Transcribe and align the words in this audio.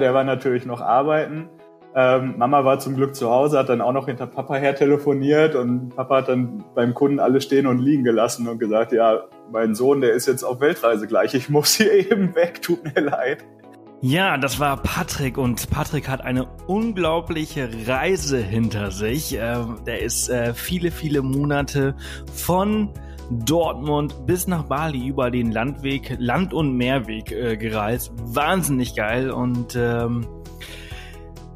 der 0.00 0.12
war 0.12 0.24
natürlich 0.24 0.66
noch 0.66 0.80
arbeiten. 0.80 1.48
Ähm, 1.94 2.34
Mama 2.36 2.64
war 2.64 2.80
zum 2.80 2.96
Glück 2.96 3.14
zu 3.14 3.30
Hause, 3.30 3.60
hat 3.60 3.68
dann 3.68 3.80
auch 3.80 3.92
noch 3.92 4.06
hinter 4.06 4.26
Papa 4.26 4.56
her 4.56 4.74
telefoniert 4.74 5.54
und 5.54 5.94
Papa 5.94 6.16
hat 6.16 6.28
dann 6.28 6.64
beim 6.74 6.94
Kunden 6.94 7.20
alles 7.20 7.44
stehen 7.44 7.68
und 7.68 7.78
liegen 7.78 8.02
gelassen 8.02 8.48
und 8.48 8.58
gesagt, 8.58 8.90
ja, 8.90 9.22
mein 9.52 9.76
Sohn, 9.76 10.00
der 10.00 10.12
ist 10.14 10.26
jetzt 10.26 10.42
auf 10.42 10.58
Weltreise 10.58 11.06
gleich, 11.06 11.34
ich 11.34 11.48
muss 11.48 11.76
hier 11.76 11.92
eben 12.10 12.34
weg, 12.34 12.60
tut 12.60 12.82
mir 12.82 13.02
leid. 13.02 13.44
Ja, 14.00 14.36
das 14.36 14.58
war 14.58 14.78
Patrick 14.78 15.38
und 15.38 15.70
Patrick 15.70 16.08
hat 16.08 16.22
eine 16.22 16.48
unglaubliche 16.66 17.70
Reise 17.86 18.38
hinter 18.38 18.90
sich. 18.90 19.38
Äh, 19.38 19.64
der 19.86 20.02
ist 20.02 20.28
äh, 20.28 20.54
viele, 20.54 20.90
viele 20.90 21.22
Monate 21.22 21.94
von 22.34 22.90
Dortmund 23.30 24.26
bis 24.26 24.46
nach 24.46 24.64
Bali 24.64 25.06
über 25.06 25.30
den 25.30 25.52
Landweg, 25.52 26.16
Land- 26.18 26.54
und 26.54 26.76
Meerweg 26.76 27.32
äh, 27.32 27.56
gereist. 27.56 28.12
Wahnsinnig 28.24 28.94
geil 28.94 29.30
und 29.30 29.76
ähm, 29.76 30.26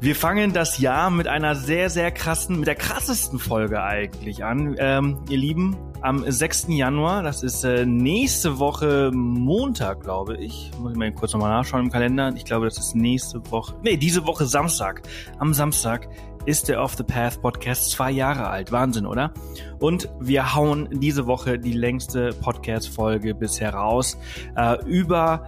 wir 0.01 0.15
fangen 0.15 0.53
das 0.53 0.77
Jahr 0.77 1.09
mit 1.09 1.27
einer 1.27 1.55
sehr, 1.55 1.89
sehr 1.89 2.09
krassen, 2.11 2.57
mit 2.59 2.67
der 2.67 2.75
krassesten 2.75 3.37
Folge 3.37 3.83
eigentlich 3.83 4.45
an. 4.45 4.77
Ähm, 4.79 5.17
ihr 5.29 5.37
Lieben, 5.37 5.75
am 5.99 6.23
6. 6.25 6.67
Januar, 6.69 7.21
das 7.21 7.43
ist 7.43 7.65
äh, 7.65 7.85
nächste 7.85 8.59
Woche 8.59 9.11
Montag, 9.13 9.99
glaube 10.01 10.37
ich. 10.37 10.71
Muss 10.79 10.93
ich 10.93 10.97
mal 10.97 11.11
kurz 11.11 11.33
nochmal 11.33 11.49
nachschauen 11.49 11.85
im 11.85 11.91
Kalender. 11.91 12.31
Ich 12.37 12.45
glaube, 12.45 12.65
das 12.65 12.77
ist 12.77 12.95
nächste 12.95 13.41
Woche, 13.51 13.75
nee, 13.83 13.97
diese 13.97 14.25
Woche 14.25 14.45
Samstag. 14.45 15.01
Am 15.37 15.53
Samstag 15.53 16.07
ist 16.45 16.69
der 16.69 16.81
Off 16.81 16.95
the 16.95 17.03
Path 17.03 17.41
Podcast 17.41 17.91
zwei 17.91 18.11
Jahre 18.11 18.47
alt. 18.49 18.71
Wahnsinn, 18.71 19.05
oder? 19.05 19.33
Und 19.79 20.09
wir 20.19 20.55
hauen 20.55 20.89
diese 20.99 21.27
Woche 21.27 21.59
die 21.59 21.73
längste 21.73 22.31
Podcast-Folge 22.33 23.35
bisher 23.35 23.73
raus. 23.73 24.17
Äh, 24.55 24.83
über, 24.85 25.47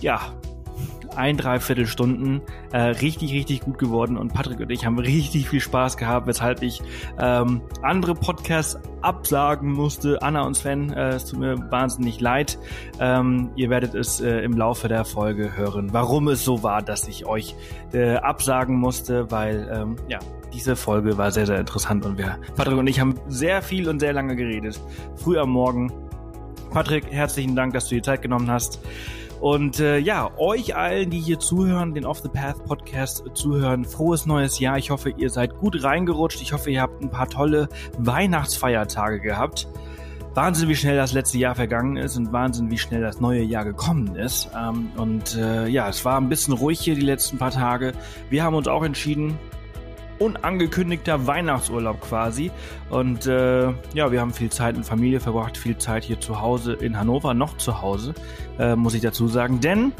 ja, 0.00 0.20
ein, 1.16 1.36
dreiviertel 1.36 1.86
Stunden 1.86 2.42
äh, 2.72 2.78
richtig, 2.78 3.32
richtig 3.32 3.60
gut 3.60 3.78
geworden 3.78 4.16
und 4.16 4.32
Patrick 4.32 4.60
und 4.60 4.70
ich 4.70 4.86
haben 4.86 4.98
richtig 4.98 5.48
viel 5.48 5.60
Spaß 5.60 5.96
gehabt, 5.96 6.26
weshalb 6.26 6.62
ich 6.62 6.82
ähm, 7.18 7.62
andere 7.82 8.14
Podcasts 8.14 8.78
absagen 9.00 9.72
musste. 9.72 10.22
Anna 10.22 10.42
und 10.42 10.54
Sven, 10.54 10.92
äh, 10.92 11.10
es 11.10 11.24
tut 11.26 11.40
mir 11.40 11.70
wahnsinnig 11.70 12.20
leid. 12.20 12.58
Ähm, 13.00 13.50
ihr 13.56 13.70
werdet 13.70 13.94
es 13.94 14.20
äh, 14.20 14.38
im 14.40 14.56
Laufe 14.56 14.88
der 14.88 15.04
Folge 15.04 15.56
hören, 15.56 15.92
warum 15.92 16.28
es 16.28 16.44
so 16.44 16.62
war, 16.62 16.82
dass 16.82 17.08
ich 17.08 17.26
euch 17.26 17.54
äh, 17.92 18.14
absagen 18.16 18.76
musste, 18.76 19.30
weil 19.30 19.68
ähm, 19.72 19.96
ja, 20.08 20.18
diese 20.52 20.76
Folge 20.76 21.18
war 21.18 21.30
sehr, 21.30 21.46
sehr 21.46 21.58
interessant 21.58 22.04
und 22.04 22.18
wir, 22.18 22.38
Patrick 22.56 22.76
und 22.76 22.86
ich 22.86 23.00
haben 23.00 23.14
sehr 23.28 23.62
viel 23.62 23.88
und 23.88 24.00
sehr 24.00 24.12
lange 24.12 24.36
geredet. 24.36 24.80
Früh 25.16 25.38
am 25.38 25.50
Morgen. 25.50 25.92
Patrick, 26.70 27.04
herzlichen 27.10 27.54
Dank, 27.54 27.74
dass 27.74 27.88
du 27.88 27.96
dir 27.96 28.02
Zeit 28.02 28.22
genommen 28.22 28.50
hast. 28.50 28.80
Und 29.42 29.80
äh, 29.80 29.98
ja, 29.98 30.30
euch 30.38 30.76
allen, 30.76 31.10
die 31.10 31.18
hier 31.18 31.40
zuhören, 31.40 31.94
den 31.94 32.06
Off 32.06 32.20
the 32.20 32.28
Path 32.28 32.64
Podcast 32.64 33.24
zuhören, 33.34 33.84
frohes 33.84 34.24
neues 34.24 34.60
Jahr. 34.60 34.78
Ich 34.78 34.90
hoffe, 34.90 35.10
ihr 35.10 35.30
seid 35.30 35.58
gut 35.58 35.82
reingerutscht. 35.82 36.40
Ich 36.40 36.52
hoffe, 36.52 36.70
ihr 36.70 36.80
habt 36.80 37.02
ein 37.02 37.10
paar 37.10 37.28
tolle 37.28 37.68
Weihnachtsfeiertage 37.98 39.18
gehabt. 39.18 39.66
Wahnsinn, 40.34 40.68
wie 40.68 40.76
schnell 40.76 40.96
das 40.96 41.12
letzte 41.12 41.38
Jahr 41.38 41.56
vergangen 41.56 41.96
ist 41.96 42.16
und 42.16 42.32
Wahnsinn, 42.32 42.70
wie 42.70 42.78
schnell 42.78 43.00
das 43.00 43.20
neue 43.20 43.42
Jahr 43.42 43.64
gekommen 43.64 44.14
ist. 44.14 44.48
Ähm, 44.56 44.92
und 44.96 45.36
äh, 45.36 45.66
ja, 45.66 45.88
es 45.88 46.04
war 46.04 46.18
ein 46.18 46.28
bisschen 46.28 46.54
ruhig 46.54 46.78
hier 46.78 46.94
die 46.94 47.00
letzten 47.00 47.38
paar 47.38 47.50
Tage. 47.50 47.94
Wir 48.30 48.44
haben 48.44 48.54
uns 48.54 48.68
auch 48.68 48.84
entschieden, 48.84 49.40
unangekündigter 50.18 51.26
Weihnachtsurlaub 51.26 52.00
quasi. 52.00 52.50
Und 52.90 53.26
äh, 53.26 53.70
ja, 53.94 54.12
wir 54.12 54.20
haben 54.20 54.32
viel 54.32 54.50
Zeit 54.50 54.76
in 54.76 54.84
Familie 54.84 55.20
verbracht, 55.20 55.56
viel 55.56 55.78
Zeit 55.78 56.04
hier 56.04 56.20
zu 56.20 56.40
Hause 56.40 56.74
in 56.74 56.98
Hannover, 56.98 57.34
noch 57.34 57.56
zu 57.56 57.82
Hause, 57.82 58.14
äh, 58.58 58.76
muss 58.76 58.94
ich 58.94 59.02
dazu 59.02 59.28
sagen. 59.28 59.60
Denn, 59.60 59.92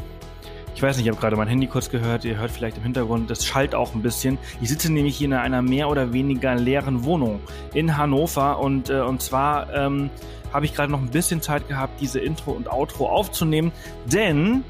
ich 0.75 0.81
weiß 0.81 0.97
nicht, 0.97 1.05
ich 1.05 1.11
habe 1.11 1.19
gerade 1.19 1.35
mein 1.35 1.47
Handy 1.47 1.67
kurz 1.67 1.89
gehört, 1.89 2.25
ihr 2.25 2.37
hört 2.37 2.51
vielleicht 2.51 2.77
im 2.77 2.83
Hintergrund, 2.83 3.29
das 3.29 3.45
schallt 3.45 3.75
auch 3.75 3.93
ein 3.93 4.01
bisschen. 4.01 4.37
Ich 4.61 4.69
sitze 4.69 4.91
nämlich 4.91 5.17
hier 5.17 5.27
in 5.27 5.33
einer 5.33 5.61
mehr 5.61 5.89
oder 5.89 6.13
weniger 6.13 6.55
leeren 6.55 7.03
Wohnung 7.03 7.41
in 7.73 7.97
Hannover 7.97 8.59
und, 8.59 8.89
äh, 8.89 9.01
und 9.01 9.21
zwar 9.21 9.73
ähm, 9.73 10.09
habe 10.53 10.65
ich 10.65 10.73
gerade 10.73 10.91
noch 10.91 11.01
ein 11.01 11.09
bisschen 11.09 11.41
Zeit 11.41 11.67
gehabt, 11.67 11.99
diese 11.99 12.19
Intro 12.19 12.51
und 12.51 12.71
Outro 12.71 13.09
aufzunehmen, 13.09 13.71
denn 14.05 14.63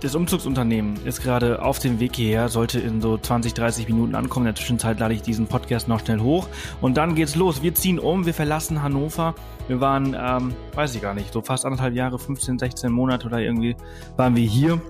das 0.00 0.14
Umzugsunternehmen 0.14 1.04
ist 1.04 1.22
gerade 1.22 1.62
auf 1.62 1.78
dem 1.78 2.00
Weg 2.00 2.16
hierher, 2.16 2.48
sollte 2.48 2.80
in 2.80 3.00
so 3.00 3.18
20, 3.18 3.54
30 3.54 3.88
Minuten 3.88 4.14
ankommen. 4.14 4.46
In 4.46 4.54
der 4.54 4.56
Zwischenzeit 4.56 4.98
lade 4.98 5.14
ich 5.14 5.22
diesen 5.22 5.46
Podcast 5.46 5.88
noch 5.88 6.00
schnell 6.00 6.20
hoch 6.20 6.48
und 6.80 6.96
dann 6.96 7.14
geht's 7.14 7.36
los. 7.36 7.62
Wir 7.62 7.74
ziehen 7.74 7.98
um, 7.98 8.24
wir 8.24 8.34
verlassen 8.34 8.82
Hannover. 8.82 9.34
Wir 9.68 9.80
waren, 9.80 10.16
ähm, 10.18 10.54
weiß 10.74 10.94
ich 10.94 11.02
gar 11.02 11.14
nicht, 11.14 11.32
so 11.32 11.42
fast 11.42 11.64
anderthalb 11.66 11.94
Jahre, 11.94 12.18
15, 12.18 12.58
16 12.58 12.90
Monate 12.90 13.26
oder 13.26 13.40
irgendwie 13.40 13.76
waren 14.16 14.34
wir 14.34 14.44
hier 14.44 14.80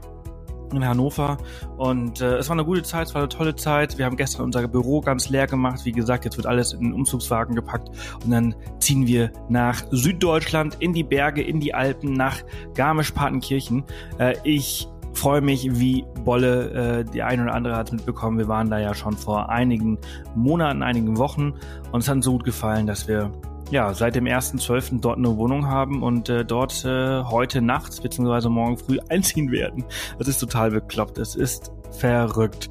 in 0.72 0.87
Hannover 0.87 1.38
und 1.76 2.20
äh, 2.20 2.37
es 2.37 2.49
war 2.49 2.54
eine 2.54 2.65
gute 2.65 2.84
Zeit, 2.84 3.09
es 3.09 3.15
war 3.15 3.22
eine 3.22 3.28
tolle 3.28 3.56
Zeit. 3.56 3.99
Wir 3.99 4.04
haben 4.04 4.16
gestern 4.16 4.43
unser 4.43 4.69
Büro 4.69 5.00
ganz 5.00 5.28
leer 5.28 5.49
gemacht. 5.49 5.84
Wie 5.84 5.91
gesagt, 5.91 6.25
jetzt 6.25 6.37
wird 6.37 6.47
alles 6.47 6.72
in 6.72 6.82
den 6.82 6.93
Umzugswagen 6.93 7.56
gepackt 7.56 7.88
und 8.25 8.31
dann 8.31 8.54
ziehen 8.78 9.09
wir 9.09 9.32
nach 9.49 9.82
Süddeutschland, 9.91 10.76
in 10.78 10.93
die 10.93 11.03
Berge, 11.03 11.43
in 11.43 11.59
die 11.59 11.75
Alpen, 11.75 12.12
nach 12.12 12.37
Garmisch-Partenkirchen. 12.75 13.82
Äh, 14.19 14.37
ich 14.44 14.88
freue 15.12 15.41
mich 15.41 15.78
wie 15.78 16.04
Bolle. 16.25 17.00
Äh, 17.00 17.04
die 17.04 17.22
eine 17.22 17.44
oder 17.44 17.54
andere 17.54 17.76
hat 17.76 17.88
es 17.88 17.93
mitbekommen. 17.93 18.38
Wir 18.38 18.48
waren 18.48 18.71
da 18.71 18.78
ja 18.78 18.94
schon 18.94 19.16
vor 19.16 19.48
einigen 19.48 19.98
Monaten, 20.34 20.82
einigen 20.82 21.19
Wochen 21.19 21.54
und 21.93 22.00
es 22.00 22.09
hat 22.09 22.16
uns 22.16 22.25
so 22.25 22.32
gut 22.32 22.44
gefallen, 22.44 22.87
dass 22.87 23.09
wir 23.09 23.31
ja 23.70 23.94
seit 23.94 24.15
dem 24.16 24.25
1.12. 24.25 25.00
dort 25.00 25.19
eine 25.19 25.37
Wohnung 25.37 25.66
haben 25.66 26.03
und 26.03 26.28
äh, 26.28 26.44
dort 26.44 26.84
äh, 26.84 27.22
heute 27.22 27.62
Nacht 27.62 28.03
bzw. 28.03 28.49
morgen 28.49 28.76
früh 28.76 28.99
einziehen 29.09 29.50
werden. 29.50 29.84
Das 30.19 30.28
ist 30.28 30.38
total 30.38 30.70
bekloppt. 30.70 31.19
Es 31.19 31.34
ist 31.34 31.72
verrückt. 31.91 32.70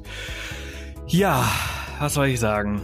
Ja, 1.06 1.44
was 1.98 2.14
soll 2.14 2.28
ich 2.28 2.40
sagen? 2.40 2.80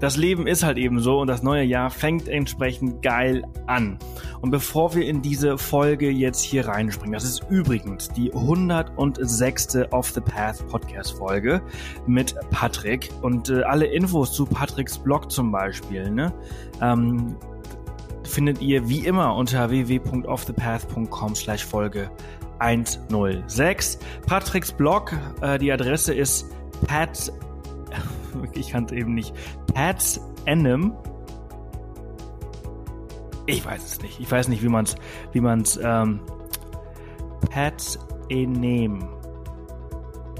Das 0.00 0.16
Leben 0.16 0.46
ist 0.46 0.62
halt 0.62 0.78
eben 0.78 1.00
so 1.00 1.18
und 1.18 1.26
das 1.26 1.42
neue 1.42 1.64
Jahr 1.64 1.90
fängt 1.90 2.28
entsprechend 2.28 3.02
geil 3.02 3.42
an. 3.66 3.98
Und 4.40 4.50
bevor 4.50 4.94
wir 4.94 5.06
in 5.06 5.22
diese 5.22 5.58
Folge 5.58 6.10
jetzt 6.10 6.42
hier 6.42 6.68
reinspringen, 6.68 7.12
das 7.12 7.24
ist 7.24 7.42
übrigens 7.50 8.08
die 8.08 8.32
106. 8.32 9.78
Off 9.90 10.10
the 10.10 10.20
Path 10.20 10.66
Podcast 10.68 11.18
Folge 11.18 11.60
mit 12.06 12.34
Patrick 12.50 13.10
und 13.22 13.50
äh, 13.50 13.62
alle 13.62 13.86
Infos 13.86 14.32
zu 14.32 14.46
Patricks 14.46 14.98
Blog 14.98 15.30
zum 15.30 15.50
Beispiel, 15.50 16.10
ne? 16.10 16.32
Ähm, 16.80 17.36
findet 18.22 18.60
ihr 18.60 18.88
wie 18.88 19.06
immer 19.06 19.34
unter 19.34 19.70
www.offthepath.com 19.70 21.34
slash 21.34 21.64
Folge 21.64 22.10
106. 22.58 23.98
Patricks 24.26 24.72
Blog, 24.72 25.12
äh, 25.40 25.58
die 25.58 25.72
Adresse 25.72 26.14
ist 26.14 26.46
pat 26.86 27.32
ich 28.52 28.70
kannte 28.70 28.94
eben 28.94 29.14
nicht. 29.14 29.34
Pat's 29.74 30.20
Anim. 30.46 30.92
Ich 33.46 33.64
weiß 33.64 33.84
es 33.84 34.00
nicht. 34.02 34.20
Ich 34.20 34.30
weiß 34.30 34.46
nicht, 34.48 34.62
wie 34.62 34.68
man 34.68 34.84
es, 34.84 34.94
wie 35.32 35.40
man's, 35.40 35.80
ähm, 35.82 36.20
Pat's 37.50 37.98
Enem. 38.28 39.08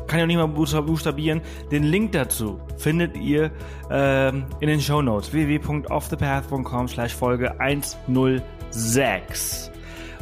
Kann 0.06 0.21
auch 0.22 0.26
nicht 0.26 0.37
mal 0.37 0.47
buchstabieren. 0.47 1.41
Den 1.71 1.84
Link 1.84 2.12
dazu 2.12 2.60
findet 2.76 3.16
ihr 3.16 3.50
ähm, 3.91 4.44
in 4.60 4.69
den 4.69 4.81
Show 4.81 5.03
Notes. 5.03 5.32
www.offthepath.com 5.32 6.88
slash 6.88 7.15
Folge 7.15 7.60
106. 7.60 9.70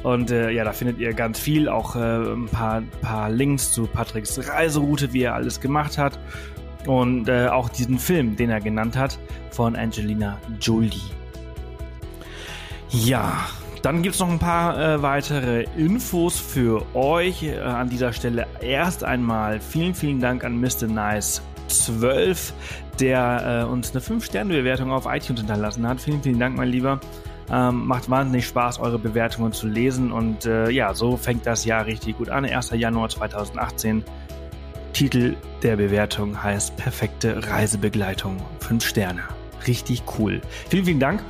Und 0.03 0.31
äh, 0.31 0.51
ja, 0.51 0.65
da 0.65 0.73
findet 0.73 0.99
ihr 0.99 1.15
ganz 1.15 1.41
viel, 1.41 1.69
auch 1.69 1.97
äh, 1.97 1.99
ein 1.99 2.47
paar, 2.47 2.83
paar 3.01 3.31
Links 3.31 3.73
zu 3.73 3.87
Patricks 3.87 4.49
Reiseroute, 4.49 5.13
wie 5.13 5.23
er 5.23 5.35
alles 5.35 5.61
gemacht 5.61 5.99
hat 5.99 6.19
und 6.87 7.29
äh, 7.29 7.49
auch 7.49 7.69
diesen 7.69 7.99
Film, 7.99 8.37
den 8.37 8.51
er 8.51 8.61
genannt 8.61 8.97
hat, 8.97 9.19
von 9.51 9.77
Angelina 9.77 10.39
Jolie. 10.61 11.01
Ja, 12.91 13.47
dann 13.83 14.03
gibt 14.03 14.15
es 14.15 14.21
noch 14.21 14.31
ein 14.31 14.39
paar 14.39 14.79
äh, 14.79 15.03
weitere 15.03 15.65
Infos 15.77 16.39
für 16.39 16.85
euch. 16.95 17.43
Äh, 17.43 17.61
an 17.61 17.89
dieser 17.89 18.13
Stelle 18.13 18.47
erst 18.61 19.05
einmal 19.05 19.61
vielen, 19.61 19.95
vielen 19.95 20.21
Dank 20.21 20.45
an 20.45 20.61
Mr. 20.61 20.87
Nice 20.89 21.43
12, 21.69 22.53
der 23.01 23.65
äh, 23.65 23.71
uns 23.71 23.91
eine 23.91 24.01
5-Sterne-Bewertung 24.01 24.91
auf 24.91 25.07
iTunes 25.07 25.41
hinterlassen 25.41 25.87
hat. 25.87 26.01
Vielen, 26.01 26.23
vielen 26.23 26.39
Dank, 26.39 26.57
mein 26.57 26.69
Lieber. 26.69 27.01
Ähm, 27.51 27.87
macht 27.87 28.11
wahnsinnig 28.11 28.47
Spaß, 28.47 28.81
eure 28.81 28.99
Bewertungen 28.99 29.53
zu 29.53 29.69
lesen. 29.69 30.11
Und 30.11 30.47
äh, 30.47 30.71
ja, 30.71 30.95
so 30.95 31.17
fängt 31.17 31.47
das 31.47 31.65
Jahr 31.65 31.87
richtig 31.87 32.19
gut 32.19 32.29
an. 32.29 32.45
1. 32.45 32.71
Januar 32.71 33.09
2018 33.09 34.03
Titel 34.97 35.37
der 35.63 35.77
Bewertung 35.77 36.43
heißt 36.43 36.79
Perfekte 36.79 37.47
Reisebegleitung. 37.47 38.39
Fünf 38.61 38.83
Sterne. 38.83 39.25
Richtig 39.67 40.03
cool. 40.19 40.41
Vielen, 40.71 40.87
vielen 40.87 41.01
Dank. 41.01 41.23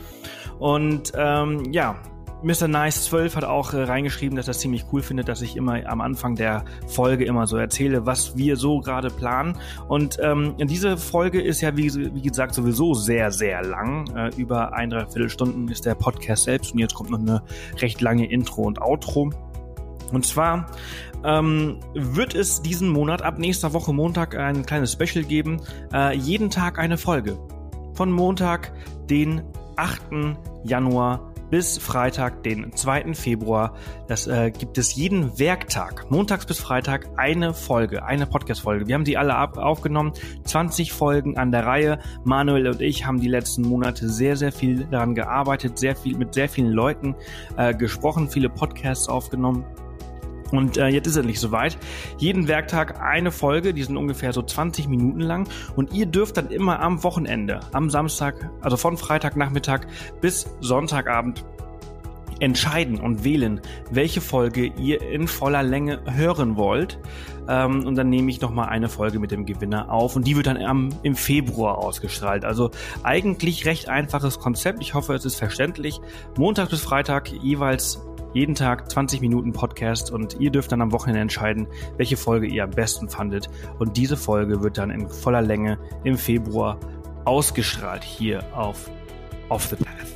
Und 0.60 1.10
ähm, 1.16 1.72
ja, 1.72 1.96
Mr. 2.44 2.68
Nice 2.68 3.06
12 3.06 3.34
hat 3.34 3.42
auch 3.42 3.74
äh, 3.74 3.82
reingeschrieben, 3.82 4.36
dass 4.36 4.46
er 4.46 4.52
es 4.52 4.60
ziemlich 4.60 4.84
cool 4.92 5.02
findet, 5.02 5.26
dass 5.26 5.42
ich 5.42 5.56
immer 5.56 5.84
am 5.84 6.00
Anfang 6.00 6.36
der 6.36 6.64
Folge 6.86 7.24
immer 7.24 7.48
so 7.48 7.56
erzähle, 7.56 8.06
was 8.06 8.36
wir 8.36 8.54
so 8.54 8.78
gerade 8.78 9.10
planen. 9.10 9.58
Und 9.88 10.16
ähm, 10.22 10.54
diese 10.58 10.96
Folge 10.96 11.42
ist 11.42 11.60
ja, 11.60 11.76
wie, 11.76 11.92
wie 11.92 12.22
gesagt, 12.22 12.54
sowieso 12.54 12.94
sehr, 12.94 13.32
sehr 13.32 13.64
lang. 13.64 14.08
Äh, 14.14 14.30
über 14.36 14.74
ein, 14.74 14.90
dreiviertel 14.90 15.28
Stunden 15.28 15.66
ist 15.66 15.86
der 15.86 15.96
Podcast 15.96 16.44
selbst 16.44 16.72
und 16.72 16.78
jetzt 16.78 16.94
kommt 16.94 17.10
noch 17.10 17.18
eine 17.18 17.42
recht 17.78 18.00
lange 18.00 18.30
Intro 18.30 18.62
und 18.62 18.80
Outro. 18.80 19.32
Und 20.12 20.24
zwar 20.24 20.66
ähm, 21.24 21.80
wird 21.94 22.34
es 22.34 22.62
diesen 22.62 22.88
Monat 22.88 23.22
ab 23.22 23.38
nächster 23.38 23.72
Woche 23.72 23.92
Montag 23.92 24.36
ein 24.36 24.64
kleines 24.66 24.92
Special 24.92 25.24
geben. 25.24 25.60
Äh, 25.92 26.16
jeden 26.16 26.50
Tag 26.50 26.78
eine 26.78 26.98
Folge. 26.98 27.38
Von 27.94 28.12
Montag, 28.12 28.72
den 29.08 29.42
8. 29.76 30.36
Januar 30.64 31.32
bis 31.50 31.78
Freitag, 31.78 32.42
den 32.42 32.72
2. 32.72 33.14
Februar. 33.14 33.74
Das 34.08 34.26
äh, 34.26 34.50
gibt 34.50 34.78
es 34.78 34.94
jeden 34.94 35.38
Werktag, 35.38 36.10
montags 36.10 36.46
bis 36.46 36.58
Freitag, 36.58 37.08
eine 37.16 37.54
Folge, 37.54 38.04
eine 38.04 38.26
Podcast-Folge. 38.26 38.86
Wir 38.86 38.94
haben 38.94 39.04
die 39.04 39.16
alle 39.16 39.34
ab 39.34 39.56
aufgenommen, 39.56 40.12
20 40.44 40.92
Folgen 40.92 41.36
an 41.38 41.52
der 41.52 41.64
Reihe. 41.64 41.98
Manuel 42.24 42.68
und 42.68 42.80
ich 42.80 43.06
haben 43.06 43.20
die 43.20 43.28
letzten 43.28 43.62
Monate 43.62 44.08
sehr, 44.08 44.36
sehr 44.36 44.52
viel 44.52 44.84
daran 44.86 45.14
gearbeitet, 45.14 45.78
sehr 45.78 45.96
viel 45.96 46.16
mit 46.16 46.34
sehr 46.34 46.48
vielen 46.48 46.72
Leuten 46.72 47.14
äh, 47.56 47.74
gesprochen, 47.74 48.28
viele 48.28 48.48
Podcasts 48.48 49.08
aufgenommen. 49.08 49.64
Und 50.52 50.76
äh, 50.76 50.88
jetzt 50.88 51.06
ist 51.06 51.14
es 51.14 51.18
endlich 51.18 51.40
soweit. 51.40 51.76
Jeden 52.18 52.48
Werktag 52.48 53.00
eine 53.00 53.32
Folge, 53.32 53.74
die 53.74 53.82
sind 53.82 53.96
ungefähr 53.96 54.32
so 54.32 54.42
20 54.42 54.88
Minuten 54.88 55.20
lang. 55.20 55.48
Und 55.74 55.92
ihr 55.92 56.06
dürft 56.06 56.36
dann 56.36 56.50
immer 56.50 56.80
am 56.80 57.02
Wochenende, 57.02 57.60
am 57.72 57.90
Samstag, 57.90 58.50
also 58.60 58.76
von 58.76 58.96
Freitagnachmittag 58.96 59.86
bis 60.20 60.46
Sonntagabend 60.60 61.44
entscheiden 62.40 63.00
und 63.00 63.24
wählen, 63.24 63.60
welche 63.90 64.20
Folge 64.20 64.66
ihr 64.66 65.00
in 65.02 65.26
voller 65.26 65.62
Länge 65.62 66.00
hören 66.06 66.56
wollt. 66.56 66.98
Ähm, 67.48 67.86
und 67.86 67.94
dann 67.94 68.10
nehme 68.10 68.30
ich 68.30 68.40
nochmal 68.40 68.68
eine 68.68 68.88
Folge 68.88 69.18
mit 69.18 69.30
dem 69.30 69.46
Gewinner 69.46 69.90
auf 69.90 70.16
und 70.16 70.26
die 70.26 70.36
wird 70.36 70.46
dann 70.46 70.58
am, 70.58 70.90
im 71.02 71.14
Februar 71.14 71.78
ausgestrahlt. 71.78 72.44
Also 72.44 72.70
eigentlich 73.02 73.64
recht 73.64 73.88
einfaches 73.88 74.38
Konzept. 74.38 74.82
Ich 74.82 74.94
hoffe, 74.94 75.14
es 75.14 75.24
ist 75.24 75.36
verständlich. 75.36 76.00
Montag 76.36 76.70
bis 76.70 76.82
Freitag 76.82 77.32
jeweils 77.32 78.00
jeden 78.36 78.54
Tag 78.54 78.90
20 78.90 79.22
Minuten 79.22 79.54
Podcast 79.54 80.10
und 80.10 80.38
ihr 80.38 80.50
dürft 80.50 80.70
dann 80.70 80.82
am 80.82 80.92
Wochenende 80.92 81.22
entscheiden, 81.22 81.66
welche 81.96 82.18
Folge 82.18 82.46
ihr 82.46 82.64
am 82.64 82.70
besten 82.70 83.08
fandet. 83.08 83.48
Und 83.78 83.96
diese 83.96 84.18
Folge 84.18 84.62
wird 84.62 84.76
dann 84.76 84.90
in 84.90 85.08
voller 85.08 85.40
Länge 85.40 85.78
im 86.04 86.18
Februar 86.18 86.78
ausgestrahlt 87.24 88.04
hier 88.04 88.44
auf 88.54 88.90
Off 89.48 89.64
the 89.68 89.76
Path. 89.76 90.15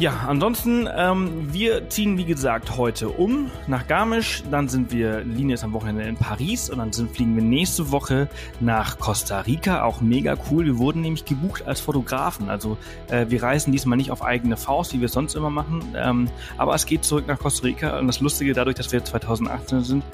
Ja, 0.00 0.24
ansonsten, 0.26 0.88
ähm, 0.96 1.52
wir 1.52 1.90
ziehen 1.90 2.16
wie 2.16 2.24
gesagt 2.24 2.78
heute 2.78 3.10
um 3.10 3.50
nach 3.66 3.86
Garmisch, 3.86 4.42
dann 4.50 4.66
sind 4.66 4.92
wir, 4.92 5.20
Linie 5.20 5.56
ist 5.56 5.62
am 5.62 5.74
Wochenende 5.74 6.04
in 6.04 6.16
Paris 6.16 6.70
und 6.70 6.78
dann 6.78 6.90
sind, 6.90 7.14
fliegen 7.14 7.36
wir 7.36 7.42
nächste 7.42 7.90
Woche 7.90 8.30
nach 8.60 8.98
Costa 8.98 9.40
Rica, 9.40 9.82
auch 9.82 10.00
mega 10.00 10.38
cool. 10.50 10.64
Wir 10.64 10.78
wurden 10.78 11.02
nämlich 11.02 11.26
gebucht 11.26 11.66
als 11.66 11.80
Fotografen, 11.80 12.48
also 12.48 12.78
äh, 13.08 13.26
wir 13.28 13.42
reisen 13.42 13.72
diesmal 13.72 13.98
nicht 13.98 14.10
auf 14.10 14.22
eigene 14.22 14.56
Faust, 14.56 14.94
wie 14.94 15.00
wir 15.00 15.04
es 15.04 15.12
sonst 15.12 15.34
immer 15.34 15.50
machen, 15.50 15.82
ähm, 15.94 16.30
aber 16.56 16.74
es 16.74 16.86
geht 16.86 17.04
zurück 17.04 17.26
nach 17.26 17.38
Costa 17.38 17.66
Rica. 17.66 17.98
Und 17.98 18.06
das 18.06 18.20
Lustige, 18.20 18.54
dadurch, 18.54 18.76
dass 18.76 18.90
wir 18.92 19.04
2018 19.04 19.84
sind, 19.84 20.04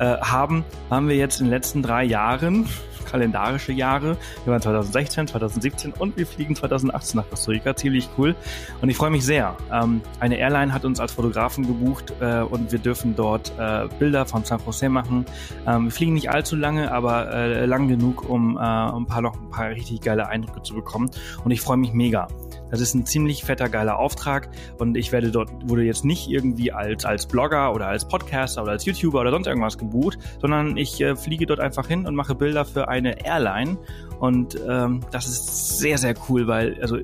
äh, 0.00 0.16
haben, 0.16 0.64
waren 0.88 1.06
wir 1.08 1.14
jetzt 1.14 1.38
in 1.38 1.46
den 1.46 1.52
letzten 1.52 1.84
drei 1.84 2.02
Jahren 2.02 2.66
kalendarische 3.06 3.72
Jahre. 3.72 4.16
Wir 4.44 4.52
waren 4.52 4.62
2016, 4.62 5.28
2017 5.28 5.92
und 5.92 6.16
wir 6.16 6.26
fliegen 6.26 6.54
2018 6.54 7.18
nach 7.18 7.28
Costa 7.30 7.52
Rica. 7.52 7.74
Ziemlich 7.74 8.08
cool. 8.18 8.34
Und 8.82 8.88
ich 8.88 8.96
freue 8.96 9.10
mich 9.10 9.24
sehr. 9.24 9.56
Ähm, 9.72 10.00
eine 10.20 10.36
Airline 10.38 10.72
hat 10.72 10.84
uns 10.84 11.00
als 11.00 11.12
Fotografen 11.12 11.66
gebucht 11.66 12.12
äh, 12.20 12.40
und 12.40 12.72
wir 12.72 12.78
dürfen 12.78 13.16
dort 13.16 13.52
äh, 13.58 13.88
Bilder 13.98 14.26
von 14.26 14.44
San 14.44 14.60
Jose 14.64 14.88
machen. 14.88 15.24
Ähm, 15.66 15.84
wir 15.84 15.90
fliegen 15.90 16.14
nicht 16.14 16.30
allzu 16.30 16.56
lange, 16.56 16.92
aber 16.92 17.32
äh, 17.32 17.66
lang 17.66 17.88
genug, 17.88 18.28
um, 18.28 18.56
äh, 18.56 18.60
um 18.60 19.04
ein 19.04 19.06
paar 19.06 19.22
noch 19.22 19.34
ein 19.40 19.50
paar 19.50 19.70
richtig 19.70 20.00
geile 20.00 20.28
Eindrücke 20.28 20.62
zu 20.62 20.74
bekommen. 20.74 21.10
Und 21.44 21.50
ich 21.50 21.60
freue 21.60 21.76
mich 21.76 21.92
mega. 21.92 22.28
Das 22.70 22.80
ist 22.80 22.94
ein 22.94 23.06
ziemlich 23.06 23.44
fetter, 23.44 23.68
geiler 23.68 23.98
Auftrag 23.98 24.48
und 24.78 24.96
ich 24.96 25.12
werde 25.12 25.30
dort, 25.30 25.50
wurde 25.68 25.84
jetzt 25.84 26.04
nicht 26.04 26.28
irgendwie 26.28 26.72
als, 26.72 27.04
als 27.04 27.26
Blogger 27.26 27.74
oder 27.74 27.88
als 27.88 28.06
Podcaster 28.06 28.62
oder 28.62 28.72
als 28.72 28.84
YouTuber 28.84 29.20
oder 29.20 29.30
sonst 29.30 29.46
irgendwas 29.46 29.78
gebucht, 29.78 30.18
sondern 30.40 30.76
ich 30.76 31.00
äh, 31.00 31.16
fliege 31.16 31.46
dort 31.46 31.60
einfach 31.60 31.86
hin 31.86 32.06
und 32.06 32.14
mache 32.14 32.34
Bilder 32.34 32.64
für 32.64 32.88
eine 32.88 33.24
Airline 33.24 33.78
und 34.18 34.58
ähm, 34.68 35.00
das 35.10 35.26
ist 35.26 35.78
sehr, 35.78 35.98
sehr 35.98 36.14
cool, 36.28 36.46
weil, 36.46 36.80
also 36.80 36.98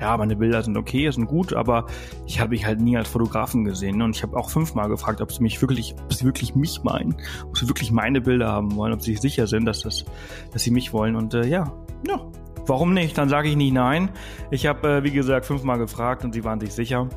ja, 0.00 0.16
meine 0.16 0.36
Bilder 0.36 0.62
sind 0.62 0.76
okay, 0.76 1.10
sind 1.10 1.26
gut, 1.26 1.52
aber 1.52 1.86
ich 2.26 2.40
habe 2.40 2.50
mich 2.50 2.64
halt 2.64 2.80
nie 2.80 2.96
als 2.96 3.08
Fotografen 3.08 3.64
gesehen. 3.64 4.00
Und 4.00 4.14
ich 4.14 4.22
habe 4.22 4.36
auch 4.36 4.50
fünfmal 4.50 4.88
gefragt, 4.88 5.20
ob 5.20 5.32
sie 5.32 5.42
mich 5.42 5.60
wirklich, 5.60 5.94
ob 6.04 6.12
sie 6.12 6.24
wirklich 6.24 6.54
mich 6.54 6.82
meinen, 6.84 7.16
ob 7.46 7.58
sie 7.58 7.68
wirklich 7.68 7.90
meine 7.90 8.20
Bilder 8.20 8.48
haben 8.48 8.74
wollen, 8.76 8.92
ob 8.92 9.02
sie 9.02 9.12
sich 9.12 9.20
sicher 9.20 9.46
sind, 9.46 9.64
dass 9.64 9.80
das, 9.80 10.04
dass 10.52 10.62
sie 10.62 10.70
mich 10.70 10.92
wollen. 10.92 11.16
Und 11.16 11.34
äh, 11.34 11.46
ja, 11.46 11.72
ja, 12.06 12.20
Warum 12.68 12.92
nicht? 12.92 13.16
Dann 13.16 13.28
sage 13.28 13.48
ich 13.48 13.56
nicht 13.56 13.72
nein. 13.72 14.10
Ich 14.50 14.66
habe, 14.66 14.88
äh, 14.88 15.04
wie 15.04 15.10
gesagt, 15.10 15.46
fünfmal 15.46 15.78
gefragt 15.78 16.24
und 16.24 16.34
sie 16.34 16.44
waren 16.44 16.60
sich 16.60 16.74
sicher. 16.74 17.08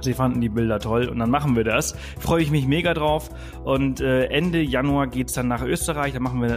Sie 0.00 0.14
fanden 0.14 0.40
die 0.40 0.48
Bilder 0.48 0.78
toll 0.78 1.08
und 1.08 1.18
dann 1.18 1.30
machen 1.30 1.56
wir 1.56 1.64
das. 1.64 1.96
Freue 2.20 2.40
ich 2.40 2.52
mich 2.52 2.68
mega 2.68 2.94
drauf. 2.94 3.30
Und 3.64 4.00
äh, 4.00 4.26
Ende 4.26 4.60
Januar 4.60 5.08
geht's 5.08 5.32
dann 5.32 5.48
nach 5.48 5.62
Österreich. 5.62 6.12
Da 6.12 6.20
machen 6.20 6.40
wir, 6.40 6.50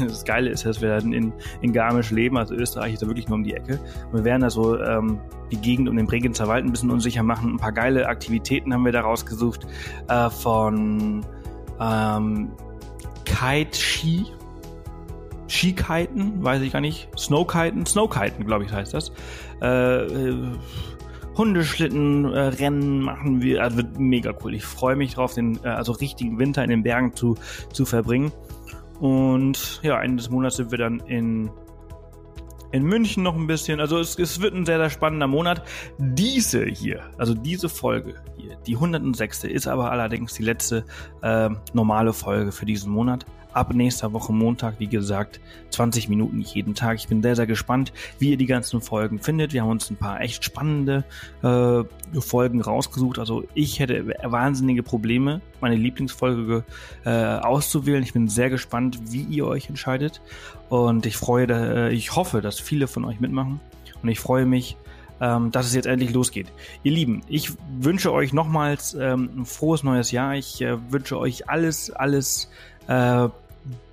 äh, 0.00 0.04
das 0.08 0.24
Geile 0.24 0.50
ist, 0.50 0.66
dass 0.66 0.82
wir 0.82 0.98
dann 0.98 1.12
in, 1.12 1.32
in 1.60 1.72
Garmisch 1.72 2.10
leben. 2.10 2.36
Also 2.36 2.54
Österreich 2.54 2.94
ist 2.94 3.02
da 3.02 3.06
wirklich 3.06 3.28
nur 3.28 3.36
um 3.36 3.44
die 3.44 3.54
Ecke. 3.54 3.78
Wir 4.12 4.24
werden 4.24 4.42
da 4.42 4.50
so 4.50 4.80
ähm, 4.80 5.20
die 5.52 5.56
Gegend 5.56 5.88
um 5.88 5.96
den 5.96 6.06
Bregenzer 6.06 6.48
Wald 6.48 6.64
ein 6.64 6.72
bisschen 6.72 6.90
unsicher 6.90 7.22
machen. 7.22 7.52
Ein 7.52 7.58
paar 7.58 7.72
geile 7.72 8.08
Aktivitäten 8.08 8.74
haben 8.74 8.84
wir 8.84 8.92
da 8.92 9.02
rausgesucht. 9.02 9.68
Äh, 10.08 10.28
von 10.30 11.24
ähm, 11.80 12.50
Kite-Ski 13.24 14.26
Skikiten, 15.50 16.42
weiß 16.42 16.62
ich 16.62 16.72
gar 16.72 16.80
nicht, 16.80 17.08
Snowkiten, 17.18 17.84
Snowkiten, 17.84 18.46
glaube 18.46 18.64
ich, 18.64 18.72
heißt 18.72 18.94
das. 18.94 19.12
Äh, 19.60 20.04
äh, 20.04 20.36
Hundeschlitten, 21.36 22.32
äh, 22.32 22.38
Rennen 22.38 23.00
machen 23.00 23.42
wir, 23.42 23.62
also 23.62 23.78
wird 23.78 23.98
mega 23.98 24.32
cool. 24.42 24.54
Ich 24.54 24.64
freue 24.64 24.96
mich 24.96 25.14
drauf, 25.14 25.34
den 25.34 25.58
äh, 25.64 25.68
also 25.68 25.92
richtigen 25.92 26.38
Winter 26.38 26.62
in 26.62 26.70
den 26.70 26.82
Bergen 26.82 27.14
zu, 27.14 27.36
zu 27.72 27.84
verbringen. 27.84 28.32
Und 29.00 29.80
ja, 29.82 30.00
Ende 30.00 30.18
des 30.18 30.30
Monats 30.30 30.56
sind 30.56 30.70
wir 30.70 30.78
dann 30.78 31.00
in 31.00 31.50
in 32.72 32.84
München 32.84 33.22
noch 33.22 33.34
ein 33.34 33.46
bisschen. 33.46 33.80
Also 33.80 33.98
es, 33.98 34.18
es 34.18 34.40
wird 34.40 34.54
ein 34.54 34.64
sehr, 34.64 34.78
sehr 34.78 34.90
spannender 34.90 35.26
Monat. 35.26 35.62
Diese 35.98 36.64
hier, 36.64 37.02
also 37.18 37.34
diese 37.34 37.68
Folge 37.68 38.14
hier, 38.36 38.56
die 38.66 38.74
106. 38.74 39.44
ist 39.44 39.66
aber 39.66 39.90
allerdings 39.90 40.34
die 40.34 40.44
letzte 40.44 40.84
äh, 41.22 41.50
normale 41.72 42.12
Folge 42.12 42.52
für 42.52 42.66
diesen 42.66 42.92
Monat 42.92 43.26
ab 43.52 43.74
nächster 43.74 44.12
Woche 44.12 44.32
Montag, 44.32 44.74
wie 44.78 44.86
gesagt, 44.86 45.40
20 45.70 46.08
Minuten 46.08 46.40
jeden 46.40 46.74
Tag. 46.74 46.98
Ich 46.98 47.08
bin 47.08 47.22
sehr, 47.22 47.36
sehr 47.36 47.46
gespannt, 47.46 47.92
wie 48.18 48.30
ihr 48.30 48.36
die 48.36 48.46
ganzen 48.46 48.80
Folgen 48.80 49.18
findet. 49.18 49.52
Wir 49.52 49.62
haben 49.62 49.70
uns 49.70 49.90
ein 49.90 49.96
paar 49.96 50.20
echt 50.20 50.44
spannende 50.44 51.04
äh, 51.42 51.82
Folgen 52.20 52.60
rausgesucht. 52.60 53.18
Also 53.18 53.44
ich 53.54 53.78
hätte 53.78 54.14
wahnsinnige 54.22 54.82
Probleme, 54.82 55.40
meine 55.60 55.76
Lieblingsfolge 55.76 56.64
äh, 57.04 57.10
auszuwählen. 57.10 58.02
Ich 58.02 58.12
bin 58.12 58.28
sehr 58.28 58.50
gespannt, 58.50 58.98
wie 59.12 59.22
ihr 59.22 59.46
euch 59.46 59.68
entscheidet. 59.68 60.20
Und 60.68 61.06
ich 61.06 61.16
freue, 61.16 61.46
äh, 61.48 61.92
ich 61.92 62.16
hoffe, 62.16 62.40
dass 62.40 62.60
viele 62.60 62.86
von 62.86 63.04
euch 63.04 63.20
mitmachen. 63.20 63.60
Und 64.02 64.08
ich 64.08 64.20
freue 64.20 64.46
mich, 64.46 64.76
ähm, 65.20 65.50
dass 65.50 65.66
es 65.66 65.74
jetzt 65.74 65.86
endlich 65.86 66.12
losgeht. 66.12 66.48
Ihr 66.82 66.92
Lieben, 66.92 67.22
ich 67.28 67.52
wünsche 67.78 68.12
euch 68.12 68.32
nochmals 68.32 68.94
ähm, 68.94 69.30
ein 69.36 69.44
frohes 69.44 69.82
neues 69.82 70.10
Jahr. 70.10 70.34
Ich 70.34 70.62
äh, 70.62 70.78
wünsche 70.90 71.18
euch 71.18 71.48
alles, 71.48 71.90
alles 71.90 72.50
äh, 72.90 73.28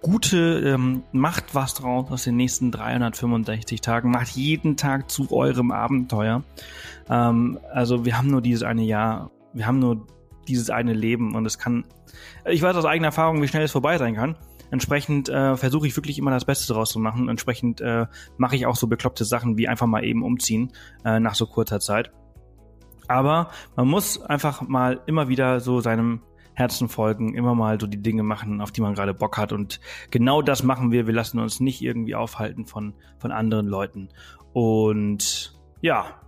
gute, 0.01 0.59
ähm, 0.65 1.03
macht 1.11 1.53
was 1.53 1.75
draus 1.75 2.09
aus 2.09 2.23
den 2.23 2.35
nächsten 2.35 2.71
365 2.71 3.81
Tagen, 3.81 4.09
macht 4.09 4.29
jeden 4.29 4.75
Tag 4.75 5.11
zu 5.11 5.31
eurem 5.31 5.71
Abenteuer. 5.71 6.43
Ähm, 7.09 7.59
also 7.71 8.05
wir 8.05 8.17
haben 8.17 8.27
nur 8.27 8.41
dieses 8.41 8.63
eine 8.63 8.83
Jahr, 8.83 9.29
wir 9.53 9.67
haben 9.67 9.79
nur 9.79 10.07
dieses 10.47 10.69
eine 10.69 10.93
Leben 10.93 11.35
und 11.35 11.45
es 11.45 11.59
kann, 11.59 11.85
ich 12.45 12.61
weiß 12.61 12.75
aus 12.75 12.85
eigener 12.85 13.09
Erfahrung, 13.09 13.41
wie 13.41 13.47
schnell 13.47 13.63
es 13.63 13.71
vorbei 13.71 13.97
sein 13.97 14.15
kann. 14.15 14.35
Entsprechend 14.71 15.29
äh, 15.29 15.55
versuche 15.55 15.87
ich 15.87 15.95
wirklich 15.95 16.17
immer 16.17 16.31
das 16.31 16.45
Beste 16.45 16.73
draus 16.73 16.89
zu 16.89 16.99
machen. 16.99 17.29
Entsprechend 17.29 17.79
äh, 17.79 18.07
mache 18.37 18.55
ich 18.55 18.65
auch 18.65 18.75
so 18.75 18.87
bekloppte 18.87 19.25
Sachen 19.25 19.57
wie 19.57 19.67
einfach 19.67 19.87
mal 19.87 20.03
eben 20.03 20.23
umziehen 20.23 20.73
äh, 21.05 21.19
nach 21.19 21.35
so 21.35 21.45
kurzer 21.45 21.79
Zeit. 21.79 22.11
Aber 23.07 23.51
man 23.75 23.87
muss 23.87 24.21
einfach 24.21 24.63
mal 24.63 24.99
immer 25.05 25.29
wieder 25.29 25.59
so 25.59 25.79
seinem 25.79 26.21
Herzen 26.57 26.89
folgen, 26.89 27.35
immer 27.35 27.53
mal 27.53 27.79
so 27.79 27.85
die 27.85 28.01
Dinge 28.01 28.23
machen, 28.23 28.61
auf 28.61 28.71
die 28.71 28.81
man 28.81 28.95
gerade 28.95 29.13
Bock 29.13 29.37
hat. 29.37 29.53
Und 29.53 29.79
genau 30.09 30.41
das 30.41 30.63
machen 30.63 30.91
wir. 30.91 31.05
Wir 31.05 31.13
lassen 31.13 31.37
uns 31.37 31.59
nicht 31.59 31.83
irgendwie 31.83 32.15
aufhalten 32.15 32.65
von, 32.65 32.95
von 33.19 33.31
anderen 33.31 33.67
Leuten. 33.67 34.09
Und 34.53 35.55
ja, 35.81 36.19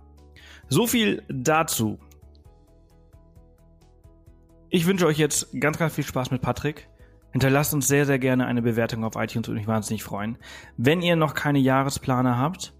so 0.68 0.86
viel 0.86 1.24
dazu. 1.28 1.98
Ich 4.68 4.86
wünsche 4.86 5.06
euch 5.06 5.18
jetzt 5.18 5.48
ganz, 5.60 5.78
ganz 5.78 5.94
viel 5.94 6.04
Spaß 6.04 6.30
mit 6.30 6.42
Patrick. 6.42 6.88
Hinterlasst 7.32 7.74
uns 7.74 7.88
sehr, 7.88 8.06
sehr 8.06 8.20
gerne 8.20 8.46
eine 8.46 8.62
Bewertung 8.62 9.02
auf 9.02 9.16
iTunes 9.16 9.48
und 9.48 9.56
mich 9.56 9.66
wahnsinnig 9.66 10.04
freuen. 10.04 10.38
Wenn 10.76 11.02
ihr 11.02 11.16
noch 11.16 11.34
keine 11.34 11.58
Jahresplaner 11.58 12.38
habt 12.38 12.72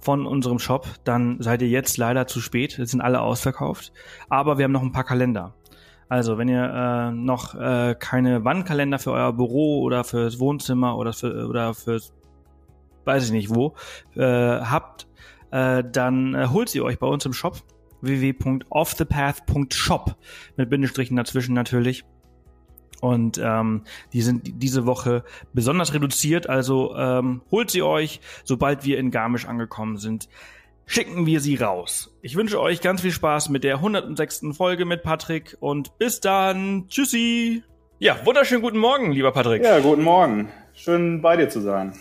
von 0.00 0.26
unserem 0.26 0.58
Shop, 0.58 0.88
dann 1.04 1.40
seid 1.40 1.62
ihr 1.62 1.68
jetzt 1.68 1.98
leider 1.98 2.26
zu 2.26 2.40
spät. 2.40 2.78
Jetzt 2.78 2.90
sind 2.90 3.00
alle 3.00 3.20
ausverkauft. 3.20 3.92
Aber 4.28 4.58
wir 4.58 4.64
haben 4.64 4.72
noch 4.72 4.82
ein 4.82 4.90
paar 4.90 5.04
Kalender. 5.04 5.54
Also, 6.10 6.36
wenn 6.38 6.48
ihr 6.48 6.64
äh, 6.64 7.12
noch 7.12 7.54
äh, 7.54 7.94
keine 7.96 8.44
Wandkalender 8.44 8.98
für 8.98 9.12
euer 9.12 9.32
Büro 9.32 9.80
oder 9.80 10.02
fürs 10.02 10.40
Wohnzimmer 10.40 10.98
oder 10.98 11.12
für 11.12 11.46
oder 11.46 11.72
fürs 11.72 12.12
weiß 13.04 13.26
ich 13.26 13.30
nicht 13.30 13.54
wo 13.54 13.76
äh, 14.16 14.24
habt, 14.24 15.06
äh, 15.52 15.84
dann 15.84 16.34
äh, 16.34 16.48
holt 16.48 16.68
sie 16.68 16.80
euch 16.80 16.98
bei 16.98 17.06
uns 17.06 17.24
im 17.26 17.32
Shop. 17.32 17.62
www.offthepath.shop 18.00 20.16
mit 20.56 20.68
Bindestrichen 20.68 21.16
dazwischen 21.16 21.54
natürlich. 21.54 22.04
Und 23.00 23.40
ähm, 23.42 23.84
die 24.12 24.22
sind 24.22 24.62
diese 24.62 24.86
Woche 24.86 25.22
besonders 25.52 25.94
reduziert, 25.94 26.48
also 26.48 26.96
ähm, 26.96 27.42
holt 27.52 27.70
sie 27.70 27.82
euch, 27.82 28.20
sobald 28.44 28.84
wir 28.84 28.98
in 28.98 29.12
Garmisch 29.12 29.46
angekommen 29.46 29.96
sind. 29.96 30.28
Schicken 30.92 31.24
wir 31.24 31.40
sie 31.40 31.54
raus. 31.54 32.10
Ich 32.20 32.34
wünsche 32.34 32.60
euch 32.60 32.80
ganz 32.80 33.02
viel 33.02 33.12
Spaß 33.12 33.48
mit 33.48 33.62
der 33.62 33.76
106. 33.76 34.46
Folge 34.56 34.84
mit 34.84 35.04
Patrick 35.04 35.56
und 35.60 35.96
bis 35.98 36.18
dann. 36.18 36.88
Tschüssi. 36.88 37.62
Ja, 38.00 38.18
wunderschönen 38.26 38.60
guten 38.60 38.78
Morgen, 38.78 39.12
lieber 39.12 39.30
Patrick. 39.30 39.62
Ja, 39.62 39.78
guten 39.78 40.02
Morgen. 40.02 40.48
Schön 40.74 41.22
bei 41.22 41.36
dir 41.36 41.48
zu 41.48 41.60
sein. 41.60 41.92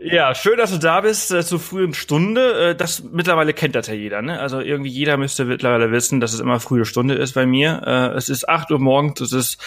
Ja, 0.00 0.34
schön, 0.34 0.58
dass 0.58 0.72
du 0.72 0.78
da 0.78 1.02
bist 1.02 1.30
äh, 1.30 1.44
zur 1.44 1.60
frühen 1.60 1.94
Stunde. 1.94 2.70
Äh, 2.70 2.74
das 2.74 3.04
mittlerweile 3.04 3.52
kennt 3.52 3.76
das 3.76 3.86
ja 3.86 3.94
jeder, 3.94 4.22
ne? 4.22 4.40
Also 4.40 4.58
irgendwie 4.58 4.90
jeder 4.90 5.16
müsste 5.16 5.44
mittlerweile 5.44 5.92
wissen, 5.92 6.18
dass 6.18 6.32
es 6.32 6.40
immer 6.40 6.58
frühe 6.58 6.86
Stunde 6.86 7.14
ist 7.14 7.34
bei 7.34 7.46
mir. 7.46 7.82
Äh, 7.86 8.16
es 8.16 8.28
ist 8.28 8.48
acht 8.48 8.72
Uhr 8.72 8.80
morgens, 8.80 9.20
es 9.20 9.32
ist 9.32 9.62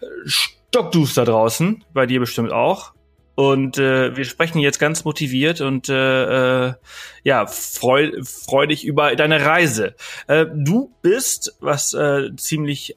äh, 0.00 0.06
stockduster 0.24 1.26
draußen, 1.26 1.84
bei 1.92 2.06
dir 2.06 2.20
bestimmt 2.20 2.52
auch. 2.52 2.95
Und 3.36 3.76
äh, 3.76 4.16
wir 4.16 4.24
sprechen 4.24 4.60
jetzt 4.60 4.78
ganz 4.78 5.04
motiviert 5.04 5.60
und 5.60 5.90
äh, 5.90 6.68
äh, 6.68 6.74
ja, 7.22 7.46
freu, 7.46 8.10
freu 8.22 8.66
dich 8.66 8.84
über 8.86 9.14
deine 9.14 9.44
Reise. 9.44 9.94
Äh, 10.26 10.46
du 10.52 10.90
bist, 11.02 11.54
was 11.60 11.92
äh, 11.92 12.34
ziemlich 12.36 12.94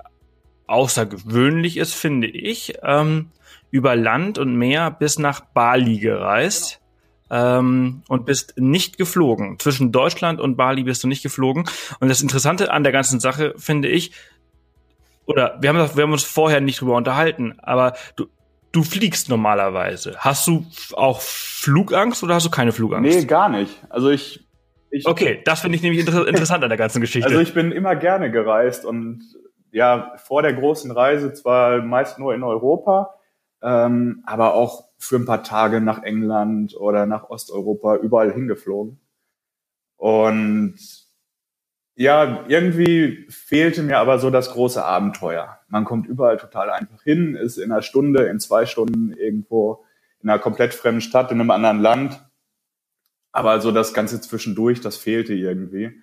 außergewöhnlich 0.66 1.76
ist, 1.76 1.94
finde 1.94 2.28
ich, 2.28 2.76
ähm, 2.84 3.32
über 3.70 3.98
Land 3.98 4.38
und 4.38 4.56
Meer 4.56 4.92
bis 4.92 5.20
nach 5.20 5.42
Bali 5.42 6.00
gereist 6.00 6.80
ähm, 7.30 8.04
und 8.08 8.26
bist 8.26 8.54
nicht 8.58 8.98
geflogen. 8.98 9.60
Zwischen 9.60 9.92
Deutschland 9.92 10.40
und 10.40 10.56
Bali 10.56 10.84
bist 10.84 11.04
du 11.04 11.10
nicht 11.10 11.22
geflogen. 11.22 11.66
Und 12.00 12.08
das 12.08 12.22
Interessante 12.22 12.72
an 12.72 12.84
der 12.84 12.94
ganzen 12.94 13.20
Sache 13.20 13.54
finde 13.58 13.90
ich, 13.90 14.14
oder 15.26 15.58
wir 15.60 15.70
haben, 15.70 15.96
wir 15.96 16.04
haben 16.04 16.14
uns 16.14 16.24
vorher 16.24 16.62
nicht 16.62 16.80
drüber 16.82 16.96
unterhalten, 16.96 17.60
aber 17.60 17.94
du, 18.16 18.28
du 18.72 18.84
fliegst 18.84 19.30
normalerweise. 19.30 20.18
Hast 20.20 20.48
du 20.48 20.66
auch 20.94 21.22
Flugangst 21.22 22.24
oder 22.24 22.36
hast 22.36 22.46
du 22.46 22.50
keine 22.50 22.72
Flugangst? 22.72 23.10
Nee, 23.10 23.26
gar 23.26 23.50
nicht. 23.50 23.84
Also 23.90 24.10
ich. 24.10 24.48
ich 24.92 25.08
okay, 25.08 25.42
das 25.46 25.62
finde 25.62 25.76
ich 25.76 25.82
nämlich 25.82 26.02
inter 26.02 26.28
interessant 26.28 26.64
an 26.64 26.70
der 26.70 26.78
ganzen 26.78 27.02
Geschichte. 27.02 27.28
Also 27.28 27.40
ich 27.40 27.54
bin 27.54 27.72
immer 27.72 27.96
gerne 27.96 28.32
gereist 28.32 28.86
und 28.86 29.24
ja, 29.72 30.14
vor 30.18 30.42
der 30.42 30.54
großen 30.54 30.92
Reise 30.92 31.34
zwar 31.34 31.82
meist 31.82 32.18
nur 32.18 32.34
in 32.34 32.44
Europa, 32.44 33.16
ähm, 33.62 34.24
aber 34.26 34.56
auch 34.56 34.86
für 34.98 35.18
ein 35.18 35.26
paar 35.26 35.44
Tage 35.44 35.80
nach 35.80 36.04
England 36.04 36.76
oder 36.76 37.06
nach 37.06 37.30
Osteuropa 37.30 37.98
überall 37.98 38.34
hingeflogen. 38.34 39.00
Und 39.98 40.78
ja, 42.00 42.46
irgendwie 42.48 43.28
fehlte 43.30 43.84
mir 43.84 43.98
aber 43.98 44.20
so 44.20 44.30
das 44.30 44.52
große 44.52 44.82
Abenteuer. 44.82 45.60
Man 45.68 45.84
kommt 45.84 46.08
überall 46.08 46.38
total 46.38 46.70
einfach 46.70 47.04
hin, 47.04 47.36
ist 47.36 47.58
in 47.58 47.74
einer 47.74 47.82
Stunde, 47.82 48.24
in 48.24 48.40
zwei 48.40 48.66
Stunden 48.66 49.12
irgendwo 49.12 49.84
in 50.22 50.30
einer 50.30 50.40
komplett 50.40 50.74
fremden 50.74 51.02
Stadt, 51.02 51.30
in 51.30 51.42
einem 51.42 51.52
anderen 51.52 51.82
Land. 51.82 52.26
Aber 53.34 53.60
so 53.60 53.74
das 53.74 53.94
Ganze 53.94 54.22
zwischendurch, 54.22 54.80
das 54.80 54.96
fehlte 54.96 55.34
irgendwie. 55.34 56.02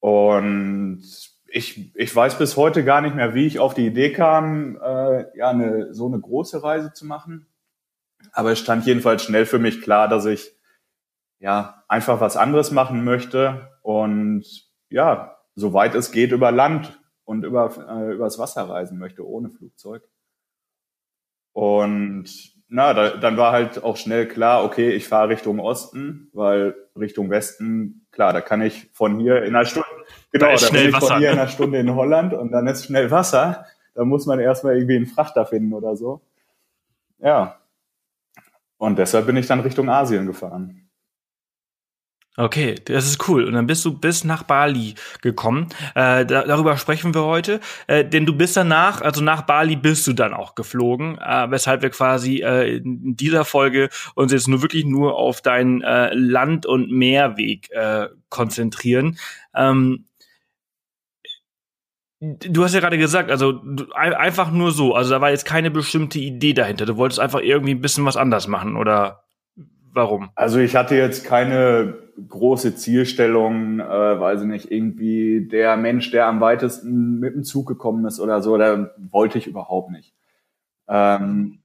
Und 0.00 1.02
ich, 1.46 1.96
ich 1.96 2.14
weiß 2.14 2.36
bis 2.36 2.58
heute 2.58 2.84
gar 2.84 3.00
nicht 3.00 3.16
mehr, 3.16 3.32
wie 3.34 3.46
ich 3.46 3.60
auf 3.60 3.72
die 3.72 3.86
Idee 3.86 4.12
kam, 4.12 4.76
äh, 4.76 5.24
ja, 5.38 5.48
eine, 5.48 5.94
so 5.94 6.06
eine 6.06 6.20
große 6.20 6.62
Reise 6.62 6.92
zu 6.92 7.06
machen. 7.06 7.46
Aber 8.32 8.52
es 8.52 8.58
stand 8.58 8.84
jedenfalls 8.84 9.22
schnell 9.22 9.46
für 9.46 9.58
mich 9.58 9.80
klar, 9.80 10.06
dass 10.08 10.26
ich 10.26 10.52
ja 11.38 11.82
einfach 11.88 12.20
was 12.20 12.36
anderes 12.36 12.72
machen 12.72 13.04
möchte 13.04 13.70
und 13.80 14.70
ja, 14.92 15.38
soweit 15.54 15.94
es 15.94 16.12
geht, 16.12 16.32
über 16.32 16.52
Land 16.52 17.00
und 17.24 17.44
über 17.44 17.70
äh, 17.88 18.14
übers 18.14 18.38
Wasser 18.38 18.68
reisen 18.68 18.98
möchte, 18.98 19.26
ohne 19.26 19.50
Flugzeug. 19.50 20.02
Und 21.52 22.24
na, 22.68 22.94
da, 22.94 23.10
dann 23.10 23.36
war 23.36 23.52
halt 23.52 23.82
auch 23.82 23.96
schnell 23.96 24.26
klar, 24.26 24.64
okay, 24.64 24.90
ich 24.90 25.06
fahre 25.06 25.28
Richtung 25.28 25.60
Osten, 25.60 26.30
weil 26.32 26.74
Richtung 26.98 27.28
Westen, 27.28 28.06
klar, 28.10 28.32
da 28.32 28.40
kann 28.40 28.62
ich 28.62 28.90
von 28.94 29.18
hier 29.18 29.42
in 29.42 29.54
einer 29.54 29.66
Stunde, 29.66 29.88
genau, 30.30 30.46
da, 30.46 30.56
da 30.56 30.70
bin 30.70 30.88
ich 30.88 30.92
Wasser, 30.94 31.06
von 31.06 31.18
hier 31.18 31.28
ne? 31.28 31.34
in 31.34 31.38
einer 31.38 31.48
Stunde 31.48 31.78
in 31.78 31.94
Holland 31.94 32.32
und 32.32 32.50
dann 32.50 32.66
ist 32.66 32.86
schnell 32.86 33.10
Wasser. 33.10 33.66
Da 33.94 34.04
muss 34.04 34.24
man 34.24 34.40
erstmal 34.40 34.76
irgendwie 34.76 34.96
einen 34.96 35.06
Frachter 35.06 35.44
finden 35.44 35.74
oder 35.74 35.96
so. 35.96 36.22
Ja. 37.18 37.58
Und 38.78 38.98
deshalb 38.98 39.26
bin 39.26 39.36
ich 39.36 39.46
dann 39.46 39.60
Richtung 39.60 39.90
Asien 39.90 40.26
gefahren. 40.26 40.88
Okay, 42.38 42.76
das 42.86 43.06
ist 43.06 43.28
cool. 43.28 43.44
Und 43.44 43.52
dann 43.52 43.66
bist 43.66 43.84
du 43.84 43.92
bis 43.92 44.24
nach 44.24 44.42
Bali 44.44 44.94
gekommen. 45.20 45.68
Äh, 45.94 46.24
da, 46.24 46.44
darüber 46.44 46.78
sprechen 46.78 47.14
wir 47.14 47.24
heute. 47.24 47.60
Äh, 47.86 48.06
denn 48.06 48.24
du 48.24 48.34
bist 48.34 48.56
danach, 48.56 49.02
also 49.02 49.22
nach 49.22 49.42
Bali 49.42 49.76
bist 49.76 50.06
du 50.06 50.14
dann 50.14 50.32
auch 50.32 50.54
geflogen, 50.54 51.18
äh, 51.18 51.50
weshalb 51.50 51.82
wir 51.82 51.90
quasi 51.90 52.38
äh, 52.38 52.78
in 52.78 53.16
dieser 53.16 53.44
Folge 53.44 53.90
uns 54.14 54.32
jetzt 54.32 54.48
nur 54.48 54.62
wirklich 54.62 54.86
nur 54.86 55.16
auf 55.16 55.42
deinen 55.42 55.82
äh, 55.82 56.14
Land- 56.14 56.64
und 56.64 56.90
Meerweg 56.90 57.70
äh, 57.70 58.08
konzentrieren. 58.30 59.18
Ähm, 59.54 60.06
Du 62.24 62.62
hast 62.62 62.72
ja 62.72 62.78
gerade 62.78 62.98
gesagt, 62.98 63.32
also 63.32 63.50
du, 63.50 63.90
einfach 63.94 64.52
nur 64.52 64.70
so, 64.70 64.94
also 64.94 65.10
da 65.10 65.20
war 65.20 65.30
jetzt 65.30 65.44
keine 65.44 65.72
bestimmte 65.72 66.20
Idee 66.20 66.52
dahinter. 66.52 66.86
Du 66.86 66.96
wolltest 66.96 67.18
einfach 67.18 67.40
irgendwie 67.40 67.74
ein 67.74 67.80
bisschen 67.80 68.04
was 68.04 68.16
anders 68.16 68.46
machen, 68.46 68.76
oder 68.76 69.24
warum? 69.92 70.30
Also 70.36 70.60
ich 70.60 70.76
hatte 70.76 70.94
jetzt 70.94 71.24
keine 71.24 72.01
große 72.28 72.74
Zielstellung, 72.74 73.80
äh, 73.80 74.20
weiß 74.20 74.42
ich 74.42 74.46
nicht, 74.46 74.70
irgendwie 74.70 75.48
der 75.50 75.76
Mensch, 75.76 76.10
der 76.10 76.26
am 76.26 76.40
weitesten 76.40 77.18
mit 77.18 77.34
dem 77.34 77.44
Zug 77.44 77.66
gekommen 77.66 78.04
ist 78.06 78.20
oder 78.20 78.42
so, 78.42 78.56
da 78.56 78.90
wollte 79.10 79.38
ich 79.38 79.46
überhaupt 79.46 79.90
nicht. 79.90 80.14
Ähm, 80.88 81.60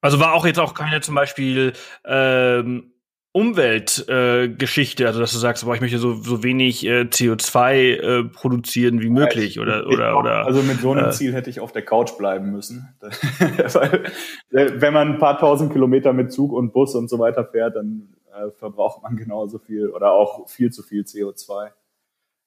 also 0.00 0.20
war 0.20 0.34
auch 0.34 0.46
jetzt 0.46 0.58
auch 0.58 0.74
keine 0.74 1.00
zum 1.00 1.14
Beispiel 1.14 1.72
ähm, 2.04 2.92
Umweltgeschichte, 3.32 5.04
äh, 5.04 5.06
also 5.06 5.20
dass 5.20 5.32
du 5.32 5.38
sagst, 5.38 5.66
boah, 5.66 5.74
ich 5.74 5.82
möchte 5.82 5.98
so, 5.98 6.14
so 6.14 6.42
wenig 6.42 6.86
äh, 6.86 7.02
CO2 7.02 7.74
äh, 7.74 8.24
produzieren 8.24 9.02
wie 9.02 9.10
möglich 9.10 9.60
oder 9.60 9.86
oder 9.88 10.18
oder. 10.18 10.46
Also 10.46 10.62
mit 10.62 10.80
so 10.80 10.92
einem 10.92 11.06
äh, 11.06 11.10
Ziel 11.10 11.34
hätte 11.34 11.50
ich 11.50 11.60
auf 11.60 11.70
der 11.70 11.82
Couch 11.82 12.16
bleiben 12.16 12.50
müssen. 12.50 12.88
Weil, 13.00 14.04
wenn 14.50 14.94
man 14.94 15.12
ein 15.12 15.18
paar 15.18 15.38
tausend 15.38 15.70
Kilometer 15.72 16.14
mit 16.14 16.32
Zug 16.32 16.52
und 16.52 16.72
Bus 16.72 16.94
und 16.94 17.10
so 17.10 17.18
weiter 17.18 17.44
fährt, 17.44 17.76
dann 17.76 18.08
äh, 18.36 18.50
verbraucht 18.50 19.02
man 19.02 19.16
genauso 19.16 19.58
viel 19.58 19.88
oder 19.88 20.12
auch 20.12 20.48
viel 20.48 20.72
zu 20.72 20.82
viel 20.82 21.02
CO2. 21.02 21.70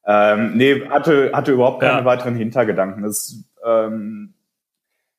Ähm, 0.06 0.58
nee, 0.58 0.88
hatte, 0.90 1.32
hatte 1.34 1.52
überhaupt 1.52 1.82
keine 1.82 2.00
ja. 2.00 2.06
weiteren 2.06 2.36
Hintergedanken. 2.36 3.04
Das, 3.04 3.44
ähm, 3.64 4.34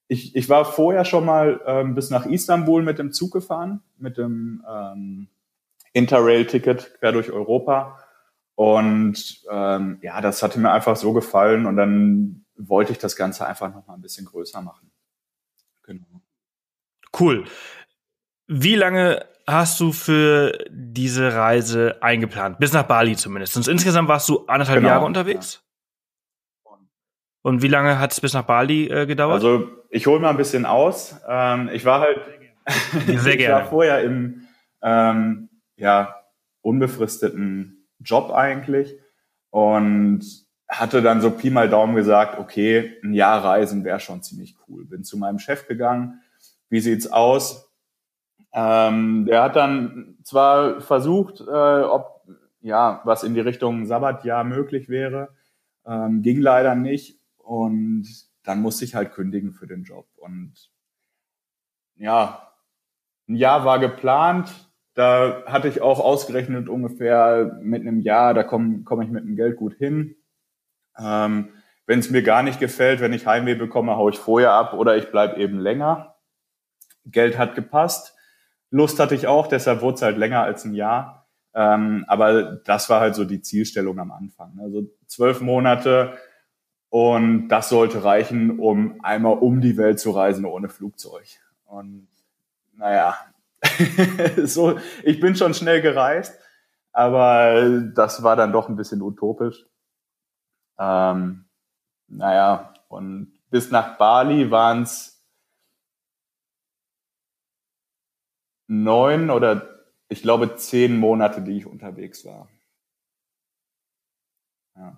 ich, 0.09 0.35
ich 0.35 0.49
war 0.49 0.65
vorher 0.65 1.05
schon 1.05 1.25
mal 1.25 1.61
ähm, 1.67 1.95
bis 1.95 2.11
nach 2.11 2.27
Istanbul 2.27 2.83
mit 2.83 2.99
dem 2.99 3.13
Zug 3.13 3.33
gefahren, 3.33 3.83
mit 3.99 4.19
dem 4.19 4.65
ähm, 4.69 5.29
Interrail-Ticket 5.93 6.99
quer 6.99 7.13
durch 7.13 7.31
Europa. 7.31 7.99
Und 8.55 9.45
ähm, 9.51 9.99
ja, 10.03 10.21
das 10.21 10.43
hatte 10.43 10.59
mir 10.59 10.73
einfach 10.73 10.97
so 10.97 11.13
gefallen 11.13 11.67
und 11.67 11.77
dann 11.77 12.45
wollte 12.57 12.93
ich 12.93 12.99
das 12.99 13.17
Ganze 13.17 13.47
einfach 13.47 13.73
noch 13.73 13.87
mal 13.87 13.95
ein 13.95 14.03
bisschen 14.03 14.27
größer 14.27 14.61
machen. 14.61 14.91
Genau. 15.85 16.21
Cool. 17.19 17.45
Wie 18.47 18.75
lange 18.75 19.25
hast 19.47 19.81
du 19.81 19.93
für 19.93 20.59
diese 20.71 21.35
Reise 21.35 21.97
eingeplant? 22.01 22.59
Bis 22.59 22.73
nach 22.73 22.85
Bali 22.85 23.17
zumindest. 23.17 23.57
Und 23.57 23.69
insgesamt 23.69 24.09
warst 24.09 24.29
du 24.29 24.47
anderthalb 24.47 24.81
genau, 24.81 24.89
Jahre 24.89 25.05
unterwegs? 25.05 25.63
Ja. 26.65 26.73
Und 27.43 27.63
wie 27.63 27.69
lange 27.69 27.99
hat 27.99 28.13
es 28.13 28.21
bis 28.21 28.35
nach 28.35 28.45
Bali 28.45 28.89
äh, 28.89 29.07
gedauert? 29.07 29.35
Also 29.35 29.69
ich 29.89 30.07
hole 30.07 30.21
mal 30.21 30.31
ein 30.31 30.37
bisschen 30.37 30.67
aus. 30.67 31.17
Ähm, 31.27 31.71
ich 31.73 31.85
war 31.85 32.01
halt 32.01 32.21
Sehr 33.07 33.35
ich 33.41 33.49
war 33.49 33.67
vorher 33.67 34.03
im 34.03 34.47
ähm, 34.83 35.49
ja, 35.77 36.17
unbefristeten 36.63 37.89
Job 37.99 38.31
eigentlich 38.31 38.99
und 39.51 40.25
hatte 40.69 41.03
dann 41.03 41.21
so 41.21 41.31
Pi 41.31 41.51
mal 41.51 41.69
Daumen 41.69 41.97
gesagt, 41.97 42.39
okay, 42.39 42.97
ein 43.03 43.13
Jahr 43.13 43.45
reisen 43.45 43.85
wäre 43.85 44.01
schon 44.01 44.23
ziemlich 44.23 44.57
cool. 44.69 44.85
Bin 44.85 45.03
zu 45.03 45.19
meinem 45.19 45.39
Chef 45.39 45.67
gegangen, 45.67 46.21
wie 46.69 46.81
sieht's 46.81 47.11
aus? 47.11 47.70
Ähm, 48.53 49.27
der 49.27 49.43
hat 49.43 49.57
dann 49.57 50.17
zwar 50.25 50.81
versucht, 50.81 51.41
äh, 51.41 51.83
ob 51.83 52.25
ja 52.61 53.01
was 53.05 53.23
in 53.23 53.35
die 53.35 53.41
Richtung 53.41 53.87
Sabbatjahr 53.87 54.45
möglich 54.45 54.89
wäre, 54.89 55.29
ähm, 55.87 56.23
ging 56.23 56.41
leider 56.41 56.75
nicht 56.75 57.21
und 57.37 58.07
dann 58.43 58.61
musste 58.61 58.85
ich 58.85 58.95
halt 58.95 59.13
kündigen 59.13 59.53
für 59.53 59.67
den 59.67 59.85
Job 59.85 60.07
und 60.17 60.71
ja, 61.97 62.53
ein 63.29 63.37
Jahr 63.37 63.65
war 63.65 63.79
geplant, 63.79 64.71
da 64.95 65.45
hatte 65.47 65.69
ich 65.69 65.81
auch 65.81 66.01
ausgerechnet 66.01 66.69
ungefähr 66.69 67.59
mit 67.63 67.83
einem 67.83 68.01
Jahr, 68.01 68.35
da 68.35 68.43
komme 68.43 68.83
komm 68.85 69.03
ich 69.03 69.09
mit 69.09 69.25
dem 69.25 69.37
Geld 69.37 69.57
gut 69.57 69.75
hin. 69.75 70.17
Ähm, 70.99 71.51
wenn 71.87 72.01
es 72.01 72.11
mir 72.11 72.23
gar 72.23 72.43
nicht 72.43 72.61
gefällt, 72.61 73.01
wenn 73.01 73.13
ich 73.13 73.27
Heimweh 73.27 73.55
bekomme, 73.55 73.97
haue 73.97 74.11
ich 74.11 74.19
vorher 74.19 74.53
ab 74.53 74.75
oder 74.75 74.97
ich 74.97 75.11
bleib 75.11 75.39
eben 75.39 75.59
länger. 75.59 76.17
Geld 77.05 77.39
hat 77.39 77.55
gepasst. 77.55 78.17
Lust 78.71 78.99
hatte 79.01 79.15
ich 79.15 79.27
auch, 79.27 79.47
deshalb 79.47 79.83
wurde 79.83 79.97
es 79.97 80.03
halt 80.03 80.17
länger 80.17 80.43
als 80.43 80.65
ein 80.65 80.75
Jahr. 80.75 81.27
Ähm, 81.55 82.05
aber 82.07 82.43
das 82.65 82.89
war 82.89 83.01
halt 83.01 83.15
so 83.15 83.25
die 83.25 83.43
Zielstellung 83.43 83.99
am 83.99 84.13
Anfang. 84.13 84.59
Also 84.61 84.85
zwölf 85.07 85.41
Monate 85.41 86.17
und 86.89 87.49
das 87.49 87.69
sollte 87.69 88.05
reichen, 88.05 88.59
um 88.59 89.01
einmal 89.03 89.39
um 89.39 89.61
die 89.61 89.77
Welt 89.77 89.99
zu 89.99 90.11
reisen 90.13 90.45
ohne 90.45 90.69
Flugzeug. 90.69 91.27
Und 91.65 92.09
naja, 92.77 93.17
so, 94.45 94.79
ich 95.03 95.21
bin 95.21 95.37
schon 95.37 95.55
schnell 95.55 95.83
gereist, 95.83 96.39
aber 96.93 97.81
das 97.95 98.23
war 98.23 98.37
dann 98.37 98.53
doch 98.53 98.69
ein 98.69 98.77
bisschen 98.77 99.03
utopisch. 99.03 99.67
Ähm, 100.79 101.45
naja, 102.09 102.75
und 102.89 103.33
bis 103.51 103.71
nach 103.71 103.99
Bali 103.99 104.51
waren 104.51 104.83
es 104.83 105.10
neun 108.71 109.31
oder 109.31 109.85
ich 110.09 110.23
glaube 110.23 110.55
zehn 110.57 110.97
Monate, 110.97 111.43
die 111.43 111.59
ich 111.59 111.67
unterwegs 111.67 112.25
war. 112.25 112.49
Ja. 114.77 114.97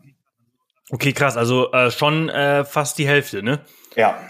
Okay, 0.90 1.12
krass. 1.12 1.36
Also 1.36 1.72
äh, 1.72 1.90
schon 1.90 2.28
äh, 2.28 2.64
fast 2.64 2.98
die 2.98 3.06
Hälfte, 3.06 3.42
ne? 3.42 3.60
Ja, 3.96 4.20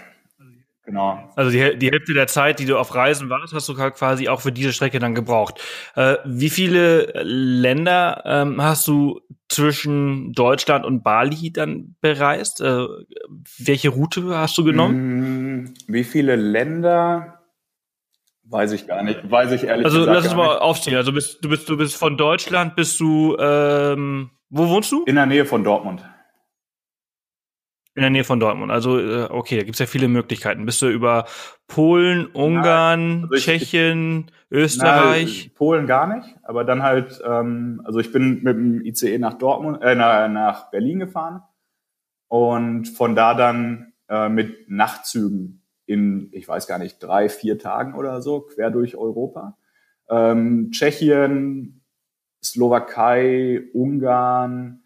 genau. 0.83 1.29
Also 1.35 1.51
die, 1.51 1.77
die 1.77 1.91
Hälfte 1.91 2.13
der 2.13 2.27
Zeit, 2.27 2.59
die 2.59 2.65
du 2.65 2.77
auf 2.77 2.95
Reisen 2.95 3.29
warst, 3.29 3.53
hast 3.53 3.67
du 3.67 3.75
quasi 3.75 4.29
auch 4.29 4.39
für 4.39 4.53
diese 4.53 4.71
Strecke 4.71 4.99
dann 4.99 5.13
gebraucht. 5.13 5.61
Äh, 5.95 6.17
wie 6.23 6.49
viele 6.49 7.11
Länder 7.23 8.23
ähm, 8.25 8.61
hast 8.61 8.87
du 8.87 9.19
zwischen 9.49 10.31
Deutschland 10.31 10.85
und 10.85 11.03
Bali 11.03 11.51
dann 11.51 11.95
bereist? 11.99 12.61
Äh, 12.61 12.85
welche 13.57 13.89
Route 13.89 14.37
hast 14.37 14.57
du 14.57 14.63
genommen? 14.63 15.63
Mm, 15.63 15.73
wie 15.87 16.05
viele 16.05 16.37
Länder? 16.37 17.42
Weiß 18.53 18.71
ich 18.71 18.87
gar 18.87 19.03
nicht. 19.03 19.29
Weiß 19.29 19.51
ich 19.51 19.63
ehrlich 19.63 19.85
also, 19.85 19.99
gesagt. 19.99 20.15
Also 20.15 20.29
lass 20.29 20.33
uns 20.33 20.47
mal 20.47 20.59
aufziehen. 20.59 20.95
Also 20.95 21.11
bist, 21.11 21.43
du 21.43 21.49
bist 21.49 21.67
du 21.67 21.75
bist 21.75 21.95
von 21.95 22.15
Deutschland 22.17 22.75
bist 22.75 22.99
du 22.99 23.35
ähm, 23.37 24.29
wo 24.55 24.69
wohnst 24.69 24.91
du? 24.91 25.03
In 25.05 25.15
der 25.15 25.25
Nähe 25.25 25.45
von 25.45 25.63
Dortmund. 25.63 26.07
In 27.95 28.01
der 28.01 28.11
Nähe 28.11 28.23
von 28.23 28.39
Dortmund. 28.39 28.71
Also, 28.71 28.99
äh, 28.99 29.23
okay, 29.23 29.57
da 29.57 29.63
gibt's 29.63 29.79
ja 29.79 29.87
viele 29.87 30.07
Möglichkeiten. 30.07 30.67
Bist 30.67 30.79
du 30.83 30.89
über 30.89 31.25
Polen, 31.67 32.27
Ungarn, 32.27 33.23
also 33.23 33.33
ich, 33.33 33.45
Tschechien, 33.45 34.27
ich, 34.27 34.57
Österreich? 34.57 35.49
Na, 35.51 35.57
Polen 35.57 35.87
gar 35.87 36.15
nicht, 36.15 36.35
aber 36.43 36.65
dann 36.65 36.83
halt, 36.83 37.19
ähm, 37.25 37.81
also 37.83 37.99
ich 37.99 38.11
bin 38.11 38.43
mit 38.43 38.55
dem 38.55 38.85
ICE 38.85 39.17
nach 39.17 39.33
Dortmund, 39.33 39.81
äh, 39.81 39.95
nach 39.95 40.69
Berlin 40.69 40.99
gefahren 40.99 41.41
und 42.27 42.85
von 42.89 43.15
da 43.15 43.33
dann 43.33 43.93
äh, 44.07 44.29
mit 44.29 44.69
Nachtzügen 44.69 45.62
in, 45.85 46.29
ich 46.31 46.47
weiß 46.47 46.67
gar 46.67 46.79
nicht, 46.79 46.99
drei, 46.99 47.29
vier 47.29 47.59
Tagen 47.59 47.95
oder 47.95 48.21
so, 48.21 48.41
quer 48.41 48.71
durch 48.71 48.95
Europa. 48.95 49.57
Ähm, 50.09 50.69
Tschechien, 50.71 51.81
Slowakei, 52.43 53.61
Ungarn, 53.73 54.83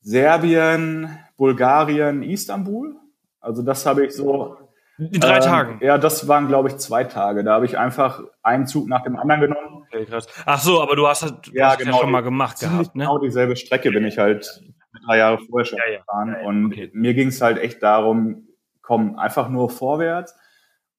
Serbien, 0.00 1.18
Bulgarien, 1.36 2.22
Istanbul. 2.22 2.96
Also 3.40 3.62
das 3.62 3.86
habe 3.86 4.06
ich 4.06 4.14
so. 4.14 4.56
In 4.98 5.20
drei 5.20 5.36
ähm, 5.36 5.42
Tagen? 5.42 5.78
Ja, 5.82 5.98
das 5.98 6.28
waren, 6.28 6.48
glaube 6.48 6.68
ich, 6.68 6.76
zwei 6.76 7.04
Tage. 7.04 7.44
Da 7.44 7.54
habe 7.54 7.64
ich 7.64 7.78
einfach 7.78 8.22
einen 8.42 8.66
Zug 8.66 8.88
nach 8.88 9.02
dem 9.02 9.16
anderen 9.16 9.40
genommen. 9.40 9.84
Okay, 9.86 10.04
krass. 10.04 10.26
Ach 10.44 10.60
so, 10.60 10.80
aber 10.80 10.96
du 10.96 11.06
hast, 11.06 11.22
du 11.22 11.52
ja, 11.52 11.70
hast 11.70 11.78
genau, 11.78 11.96
ja 11.96 12.00
schon 12.02 12.10
mal 12.10 12.20
gemacht 12.20 12.60
gehabt, 12.60 12.94
ne? 12.94 13.04
Genau 13.04 13.18
dieselbe 13.18 13.56
Strecke 13.56 13.90
bin 13.90 14.04
ich 14.04 14.18
halt 14.18 14.62
drei 15.06 15.18
Jahre 15.18 15.38
vorher 15.38 15.64
schon 15.64 15.78
ja, 15.78 15.92
ja. 15.92 15.98
gefahren. 15.98 16.36
Ja, 16.40 16.46
und 16.46 16.66
okay. 16.66 16.90
mir 16.92 17.14
ging 17.14 17.28
es 17.28 17.40
halt 17.40 17.58
echt 17.58 17.82
darum, 17.82 18.48
komm, 18.82 19.16
einfach 19.16 19.48
nur 19.48 19.70
vorwärts. 19.70 20.36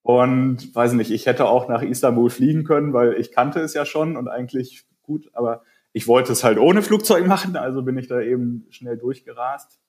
Und 0.02 0.75
weiß 0.75 0.94
nicht, 0.94 1.12
ich 1.12 1.25
hätte 1.25 1.46
auch 1.46 1.70
nach 1.70 1.82
Istanbul 1.82 2.30
fliegen 2.30 2.66
können, 2.66 2.92
weil 2.92 3.13
ich 3.13 3.32
kannte 3.32 3.62
es 3.62 3.74
ja 3.74 3.86
schon 3.86 4.18
und 4.18 4.28
eigentlich 4.28 4.86
gut, 5.02 5.30
aber 5.34 5.63
ich 5.94 6.08
wollte 6.08 6.34
es 6.34 6.44
halt 6.44 6.58
ohne 6.58 6.82
Flugzeug 6.82 7.25
machen, 7.28 7.56
also 7.56 7.84
bin 7.84 7.98
ich 7.98 8.08
da 8.08 8.20
eben 8.20 8.66
schnell 8.70 8.98
durchgerast. 8.98 9.80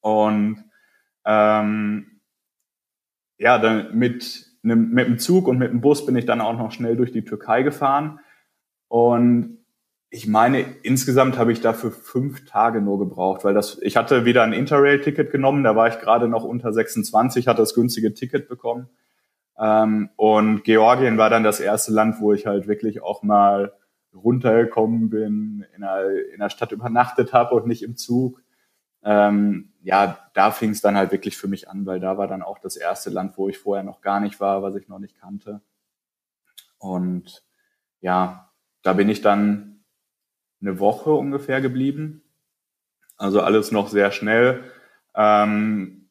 Und 0.00 0.62
ähm, 1.24 2.20
ja, 3.38 3.58
dann 3.58 3.96
mit 3.96 4.46
einem, 4.62 4.90
mit 4.90 5.06
dem 5.06 5.18
Zug 5.18 5.48
und 5.48 5.58
mit 5.58 5.70
dem 5.70 5.80
Bus 5.80 6.04
bin 6.04 6.16
ich 6.16 6.26
dann 6.26 6.40
auch 6.40 6.56
noch 6.58 6.72
schnell 6.72 6.96
durch 6.96 7.12
die 7.12 7.24
Türkei 7.24 7.62
gefahren. 7.62 8.20
Und 8.88 9.63
ich 10.14 10.28
meine, 10.28 10.60
insgesamt 10.82 11.38
habe 11.38 11.52
ich 11.52 11.60
dafür 11.60 11.90
fünf 11.90 12.44
Tage 12.46 12.80
nur 12.80 12.98
gebraucht, 12.98 13.44
weil 13.44 13.54
das, 13.54 13.78
ich 13.82 13.96
hatte 13.96 14.24
wieder 14.24 14.44
ein 14.44 14.52
Interrail-Ticket 14.52 15.32
genommen, 15.32 15.64
da 15.64 15.74
war 15.74 15.88
ich 15.88 15.98
gerade 15.98 16.28
noch 16.28 16.44
unter 16.44 16.72
26, 16.72 17.48
hatte 17.48 17.62
das 17.62 17.74
günstige 17.74 18.14
Ticket 18.14 18.48
bekommen. 18.48 18.88
Ähm, 19.58 20.10
und 20.16 20.62
Georgien 20.64 21.18
war 21.18 21.30
dann 21.30 21.42
das 21.42 21.58
erste 21.58 21.92
Land, 21.92 22.20
wo 22.20 22.32
ich 22.32 22.46
halt 22.46 22.68
wirklich 22.68 23.02
auch 23.02 23.22
mal 23.22 23.72
runtergekommen 24.14 25.10
bin, 25.10 25.66
in 25.76 25.82
einer, 25.82 26.08
in 26.32 26.40
einer 26.40 26.50
Stadt 26.50 26.70
übernachtet 26.70 27.32
habe 27.32 27.54
und 27.54 27.66
nicht 27.66 27.82
im 27.82 27.96
Zug 27.96 28.40
ähm, 29.04 29.72
ja, 29.82 30.30
da 30.32 30.50
fing 30.50 30.70
es 30.70 30.80
dann 30.80 30.96
halt 30.96 31.12
wirklich 31.12 31.36
für 31.36 31.46
mich 31.46 31.68
an, 31.68 31.84
weil 31.84 32.00
da 32.00 32.16
war 32.16 32.26
dann 32.26 32.42
auch 32.42 32.58
das 32.58 32.76
erste 32.76 33.10
Land, 33.10 33.36
wo 33.36 33.48
ich 33.50 33.58
vorher 33.58 33.84
noch 33.84 34.00
gar 34.00 34.18
nicht 34.18 34.40
war, 34.40 34.62
was 34.62 34.76
ich 34.76 34.88
noch 34.88 34.98
nicht 34.98 35.20
kannte. 35.20 35.60
Und 36.78 37.44
ja, 38.00 38.50
da 38.82 38.94
bin 38.94 39.10
ich 39.10 39.20
dann 39.20 39.73
eine 40.64 40.78
Woche 40.78 41.12
ungefähr 41.12 41.60
geblieben. 41.60 42.22
Also 43.16 43.40
alles 43.40 43.70
noch 43.70 43.88
sehr 43.88 44.10
schnell. 44.10 44.64
Ähm, 45.14 46.08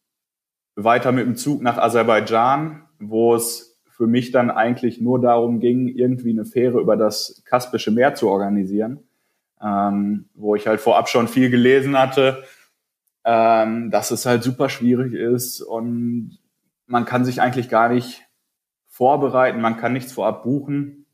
weiter 0.76 1.12
mit 1.12 1.26
dem 1.26 1.36
Zug 1.36 1.62
nach 1.62 1.78
Aserbaidschan, 1.78 2.84
wo 3.00 3.36
es 3.36 3.82
für 3.90 4.08
mich 4.08 4.32
dann 4.32 4.50
eigentlich 4.50 5.00
nur 5.00 5.22
darum 5.22 5.60
ging, 5.60 5.88
irgendwie 5.88 6.32
eine 6.32 6.46
Fähre 6.46 6.80
über 6.80 6.98
das 6.98 7.44
Kaspische 7.46 7.92
Meer 7.92 8.16
zu 8.16 8.30
organisieren, 8.30 9.00
ähm, 9.62 10.30
wo 10.34 10.56
ich 10.56 10.68
halt 10.68 10.82
vorab 10.82 11.10
schon 11.10 11.28
viel 11.28 11.50
gelesen 11.50 11.98
hatte 11.98 12.44
ähm, 13.26 13.90
dass 13.92 14.12
es 14.12 14.26
halt 14.26 14.44
super 14.44 14.70
schwierig 14.70 15.14
ist 15.14 15.62
und 15.62 16.38
man 16.88 17.06
kann 17.06 17.26
sich 17.26 17.42
eigentlich 17.42 17.70
gar 17.70 17.90
nicht 17.90 18.22
vorbereiten, 18.88 19.62
man 19.62 19.78
kann 19.78 19.94
nichts 19.94 20.12
vorab 20.12 20.44
buchen. 20.44 21.06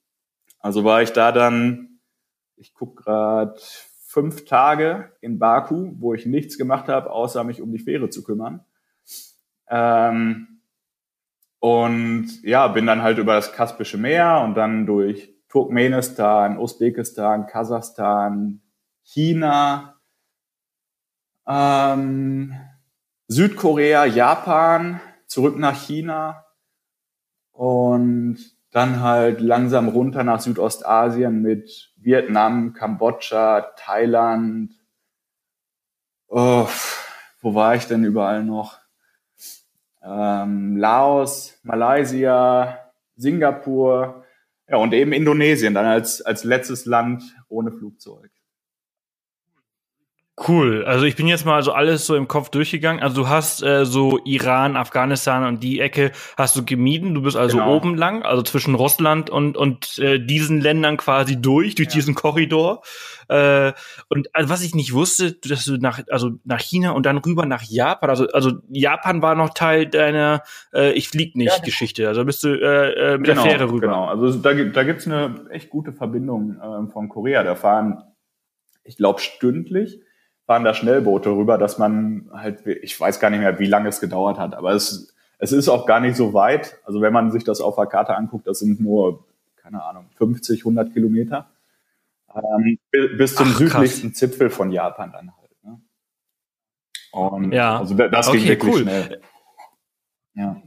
Also 0.60 0.84
war 0.84 1.02
ich 1.02 1.14
da 1.14 1.32
dann, 1.32 1.89
ich 2.60 2.74
guck 2.74 2.98
gerade 2.98 3.56
fünf 4.06 4.46
Tage 4.46 5.12
in 5.22 5.40
Baku, 5.40 5.94
wo 6.00 6.14
ich 6.14 6.26
nichts 6.26 6.58
gemacht 6.58 6.88
habe, 6.88 7.12
außer 7.12 7.44
mich 7.44 7.62
um 7.62 7.72
die 7.72 7.80
Fähre 7.80 8.10
zu 8.10 8.24
kümmern. 8.24 8.66
Ähm, 9.70 10.62
und 11.60 12.42
ja, 12.44 12.68
bin 12.68 12.86
dann 12.86 13.04
halt 13.04 13.18
über 13.18 13.36
das 13.36 13.54
Kaspische 13.54 13.98
Meer 13.98 14.42
und 14.44 14.56
dann 14.56 14.86
durch 14.86 15.36
Turkmenistan, 15.50 16.58
Usbekistan, 16.58 17.48
Kasachstan, 17.48 18.62
China, 19.04 20.00
ähm, 21.48 22.56
Südkorea, 23.28 24.06
Japan, 24.06 25.02
zurück 25.28 25.58
nach 25.58 25.76
China 25.76 26.46
und 27.52 28.59
dann 28.72 29.02
halt 29.02 29.42
langsam 29.42 29.88
runter 29.88 30.24
nach 30.24 30.40
Südostasien 30.40 31.42
mit 31.42 31.94
Vietnam, 31.98 32.74
Kambodscha, 32.74 33.62
Thailand. 33.78 34.74
Oh, 36.28 36.68
wo 37.42 37.56
war 37.56 37.76
ich 37.76 37.88
denn 37.88 38.04
überall 38.04 38.44
noch? 38.44 38.80
Ähm, 40.04 40.78
Laos, 40.78 41.60
Malaysia, 41.64 42.92
Singapur, 43.16 44.24
ja, 44.68 44.78
und 44.78 44.94
eben 44.94 45.14
Indonesien 45.14 45.74
dann 45.74 45.86
als, 45.86 46.22
als 46.22 46.44
letztes 46.44 46.86
Land 46.86 47.24
ohne 47.50 47.72
Flugzeug. 47.72 48.30
Cool. 50.48 50.86
Also 50.86 51.06
ich 51.06 51.18
bin 51.18 51.28
jetzt 51.28 51.46
mal 51.46 51.62
so 51.64 51.74
alles 51.74 52.06
so 52.06 52.16
im 52.16 52.30
Kopf 52.30 52.50
durchgegangen. 52.50 53.04
Also 53.04 53.24
du 53.24 53.30
hast 53.30 53.62
äh, 53.62 53.86
so 53.86 54.20
Iran, 54.24 54.78
Afghanistan 54.78 55.46
und 55.46 55.62
die 55.62 55.82
Ecke 55.82 56.12
hast 56.38 56.56
du 56.56 56.64
gemieden. 56.64 57.14
Du 57.14 57.22
bist 57.22 57.36
also 57.36 57.58
genau. 57.58 57.76
oben 57.76 57.96
lang, 57.96 58.24
also 58.24 58.42
zwischen 58.42 58.76
Russland 58.76 59.30
und 59.30 59.58
und 59.58 59.98
äh, 60.00 60.18
diesen 60.18 60.62
Ländern 60.62 60.96
quasi 60.96 61.42
durch, 61.42 61.76
durch 61.76 61.90
ja. 61.90 61.96
diesen 61.96 62.16
Korridor. 62.16 62.84
Äh, 63.28 63.74
und 64.08 64.34
also, 64.34 64.50
was 64.50 64.64
ich 64.64 64.74
nicht 64.76 64.94
wusste, 64.94 65.34
dass 65.34 65.66
du 65.66 65.78
nach 65.78 66.00
also 66.10 66.32
nach 66.46 66.62
China 66.62 66.92
und 66.92 67.06
dann 67.06 67.18
rüber 67.18 67.46
nach 67.46 67.64
Japan. 67.64 68.10
Also 68.10 68.28
also 68.30 68.54
Japan 68.70 69.22
war 69.22 69.36
noch 69.36 69.54
Teil 69.54 69.88
deiner 69.88 70.44
äh, 70.74 70.94
ich 70.94 71.10
flieg 71.10 71.36
nicht 71.36 71.58
ja, 71.58 71.64
Geschichte. 71.64 72.08
Also 72.08 72.24
bist 72.24 72.44
du 72.46 72.50
äh, 72.50 73.14
äh, 73.14 73.18
mit 73.18 73.28
genau, 73.28 73.44
der 73.44 73.52
Fähre 73.52 73.70
rüber. 73.70 73.88
Genau. 73.88 74.06
Also 74.06 74.40
da 74.40 74.54
da 74.54 74.84
gibt's 74.84 75.06
eine 75.06 75.48
echt 75.50 75.70
gute 75.70 75.92
Verbindung 75.92 76.56
äh, 76.62 76.92
von 76.92 77.10
Korea. 77.10 77.44
Da 77.44 77.56
fahren 77.56 78.04
ich 78.86 78.96
glaube 78.96 79.20
stündlich 79.20 80.00
fahren 80.50 80.64
da 80.64 80.74
Schnellboote 80.74 81.30
rüber, 81.30 81.60
dass 81.60 81.78
man 81.78 82.28
halt, 82.34 82.66
ich 82.66 83.00
weiß 83.00 83.20
gar 83.20 83.30
nicht 83.30 83.42
mehr, 83.42 83.60
wie 83.60 83.68
lange 83.68 83.88
es 83.88 84.00
gedauert 84.00 84.40
hat, 84.40 84.56
aber 84.56 84.72
es, 84.72 85.14
es 85.38 85.52
ist 85.52 85.70
auch 85.70 85.86
gar 85.86 86.00
nicht 86.00 86.16
so 86.16 86.34
weit. 86.34 86.80
Also 86.86 87.02
wenn 87.02 87.14
man 87.14 87.30
sich 87.30 87.44
das 87.44 87.62
auf 87.62 87.76
der 87.76 87.86
Karte 87.86 88.16
anguckt, 88.16 88.48
das 88.48 88.58
sind 88.58 88.80
nur, 88.80 89.28
keine 89.58 89.84
Ahnung, 89.84 90.08
50, 90.16 90.62
100 90.62 90.92
Kilometer 90.92 91.52
ähm, 92.34 92.80
bis 92.90 93.36
zum 93.36 93.50
Ach, 93.52 93.58
südlichsten 93.60 94.16
Zipfel 94.16 94.50
von 94.50 94.72
Japan 94.72 95.12
dann 95.12 95.32
halt. 95.38 95.52
Ne? 95.64 95.80
Und 97.12 97.52
ja. 97.52 97.78
also 97.78 97.94
das 97.94 98.32
ging 98.32 98.42
okay, 98.42 98.50
wirklich 98.50 98.74
cool. 98.74 98.82
schnell. 98.82 99.22
Ja. 100.34 100.60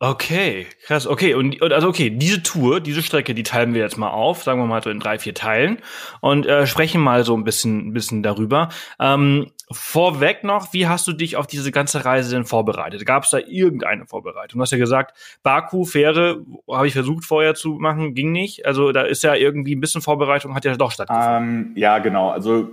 Okay, 0.00 0.66
krass. 0.84 1.08
Okay, 1.08 1.34
und 1.34 1.60
also 1.60 1.88
okay, 1.88 2.08
diese 2.08 2.40
Tour, 2.44 2.78
diese 2.78 3.02
Strecke, 3.02 3.34
die 3.34 3.42
teilen 3.42 3.74
wir 3.74 3.80
jetzt 3.80 3.98
mal 3.98 4.10
auf, 4.10 4.44
sagen 4.44 4.60
wir 4.60 4.66
mal 4.66 4.80
so 4.80 4.90
in 4.90 5.00
drei, 5.00 5.18
vier 5.18 5.34
Teilen 5.34 5.78
und 6.20 6.46
äh, 6.46 6.68
sprechen 6.68 7.00
mal 7.00 7.24
so 7.24 7.36
ein 7.36 7.42
bisschen, 7.42 7.88
ein 7.88 7.92
bisschen 7.92 8.22
darüber. 8.22 8.68
Ähm, 9.00 9.50
vorweg 9.72 10.44
noch, 10.44 10.72
wie 10.72 10.86
hast 10.86 11.08
du 11.08 11.12
dich 11.12 11.36
auf 11.36 11.48
diese 11.48 11.72
ganze 11.72 12.04
Reise 12.04 12.32
denn 12.32 12.44
vorbereitet? 12.44 13.04
Gab 13.06 13.24
es 13.24 13.30
da 13.30 13.38
irgendeine 13.38 14.06
Vorbereitung? 14.06 14.58
Du 14.58 14.62
hast 14.62 14.70
ja 14.70 14.78
gesagt, 14.78 15.16
Baku, 15.42 15.84
Fähre, 15.84 16.44
habe 16.70 16.86
ich 16.86 16.92
versucht 16.92 17.24
vorher 17.24 17.56
zu 17.56 17.70
machen, 17.70 18.14
ging 18.14 18.30
nicht. 18.30 18.66
Also 18.66 18.92
da 18.92 19.02
ist 19.02 19.24
ja 19.24 19.34
irgendwie 19.34 19.74
ein 19.74 19.80
bisschen 19.80 20.00
Vorbereitung, 20.00 20.54
hat 20.54 20.64
ja 20.64 20.76
doch 20.76 20.92
stattgefunden. 20.92 21.72
Ähm, 21.72 21.72
ja, 21.74 21.98
genau. 21.98 22.30
Also 22.30 22.70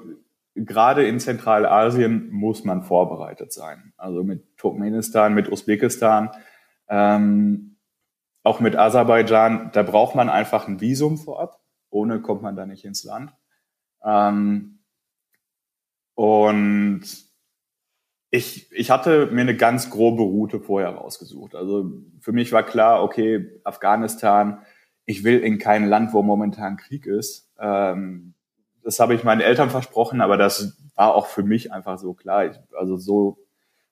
gerade 0.53 1.07
in 1.07 1.19
Zentralasien 1.19 2.29
muss 2.31 2.63
man 2.63 2.83
vorbereitet 2.83 3.51
sein. 3.51 3.93
Also 3.97 4.23
mit 4.23 4.43
Turkmenistan, 4.57 5.33
mit 5.33 5.51
Usbekistan 5.51 6.29
ähm, 6.89 7.77
auch 8.43 8.59
mit 8.59 8.75
Aserbaidschan, 8.75 9.71
da 9.73 9.83
braucht 9.83 10.15
man 10.15 10.29
einfach 10.29 10.67
ein 10.67 10.79
Visum 10.79 11.17
vorab. 11.17 11.59
Ohne 11.89 12.21
kommt 12.21 12.41
man 12.41 12.55
da 12.55 12.65
nicht 12.65 12.85
ins 12.85 13.03
Land. 13.03 13.33
Ähm, 14.03 14.79
und 16.13 17.03
ich, 18.29 18.71
ich 18.71 18.91
hatte 18.91 19.27
mir 19.27 19.41
eine 19.41 19.55
ganz 19.55 19.89
grobe 19.89 20.23
Route 20.23 20.59
vorher 20.59 20.89
rausgesucht. 20.89 21.55
Also 21.55 21.91
für 22.19 22.33
mich 22.33 22.51
war 22.51 22.63
klar, 22.63 23.03
okay, 23.03 23.59
Afghanistan, 23.63 24.61
ich 25.05 25.23
will 25.23 25.39
in 25.39 25.57
kein 25.57 25.87
Land, 25.87 26.13
wo 26.13 26.21
momentan 26.21 26.77
Krieg 26.77 27.05
ist. 27.05 27.51
Ähm, 27.59 28.33
das 28.83 28.99
habe 28.99 29.15
ich 29.15 29.23
meinen 29.23 29.41
Eltern 29.41 29.69
versprochen, 29.69 30.21
aber 30.21 30.37
das 30.37 30.77
war 30.95 31.15
auch 31.15 31.27
für 31.27 31.43
mich 31.43 31.71
einfach 31.71 31.97
so 31.97 32.13
klar. 32.13 32.45
Ich, 32.45 32.57
also 32.77 32.97
so 32.97 33.44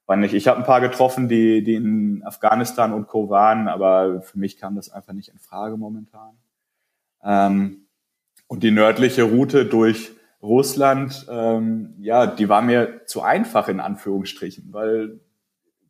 war 0.05 0.17
nicht. 0.17 0.33
Ich 0.33 0.47
habe 0.47 0.59
ein 0.59 0.65
paar 0.65 0.81
getroffen, 0.81 1.27
die, 1.27 1.63
die 1.63 1.75
in 1.75 2.23
Afghanistan 2.25 2.93
und 2.93 3.07
Co. 3.07 3.29
waren, 3.29 3.67
aber 3.67 4.21
für 4.21 4.37
mich 4.37 4.57
kam 4.57 4.75
das 4.75 4.89
einfach 4.89 5.13
nicht 5.13 5.29
in 5.29 5.39
Frage 5.39 5.77
momentan. 5.77 6.37
Ähm, 7.23 7.87
und 8.47 8.63
die 8.63 8.71
nördliche 8.71 9.23
Route 9.23 9.65
durch 9.65 10.11
Russland, 10.41 11.25
ähm, 11.29 11.95
ja, 11.99 12.27
die 12.27 12.49
war 12.49 12.61
mir 12.61 13.05
zu 13.05 13.21
einfach 13.21 13.69
in 13.69 13.79
Anführungsstrichen, 13.79 14.73
weil 14.73 15.21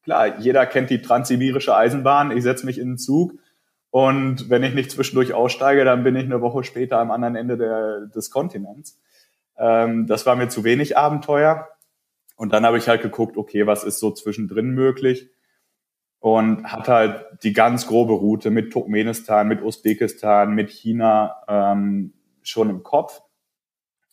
klar, 0.03 0.39
jeder 0.39 0.65
kennt 0.67 0.91
die 0.91 1.01
transsibirische 1.01 1.75
Eisenbahn. 1.75 2.31
Ich 2.31 2.43
setze 2.43 2.65
mich 2.65 2.77
in 2.77 2.89
den 2.89 2.97
Zug 2.97 3.33
und 3.89 4.49
wenn 4.49 4.63
ich 4.63 4.75
nicht 4.75 4.91
zwischendurch 4.91 5.33
aussteige, 5.33 5.85
dann 5.85 6.03
bin 6.03 6.15
ich 6.15 6.25
eine 6.25 6.41
Woche 6.41 6.63
später 6.63 6.99
am 6.99 7.11
anderen 7.11 7.35
Ende 7.35 7.57
der, 7.57 8.07
des 8.07 8.29
Kontinents. 8.29 8.99
Ähm, 9.57 10.07
das 10.07 10.25
war 10.25 10.35
mir 10.35 10.49
zu 10.49 10.63
wenig 10.63 10.97
Abenteuer. 10.97 11.67
Und 12.43 12.51
dann 12.51 12.65
habe 12.65 12.77
ich 12.77 12.89
halt 12.89 13.01
geguckt, 13.01 13.37
okay, 13.37 13.67
was 13.67 13.85
ist 13.85 14.01
so 14.01 14.11
zwischendrin 14.11 14.71
möglich? 14.71 15.29
Und 16.19 16.69
hatte 16.69 16.91
halt 16.91 17.25
die 17.41 17.53
ganz 17.53 17.87
grobe 17.87 18.11
Route 18.11 18.51
mit 18.51 18.73
Turkmenistan, 18.73 19.47
mit 19.47 19.61
Usbekistan, 19.61 20.53
mit 20.53 20.69
China 20.69 21.37
ähm, 21.47 22.11
schon 22.41 22.69
im 22.69 22.83
Kopf. 22.83 23.21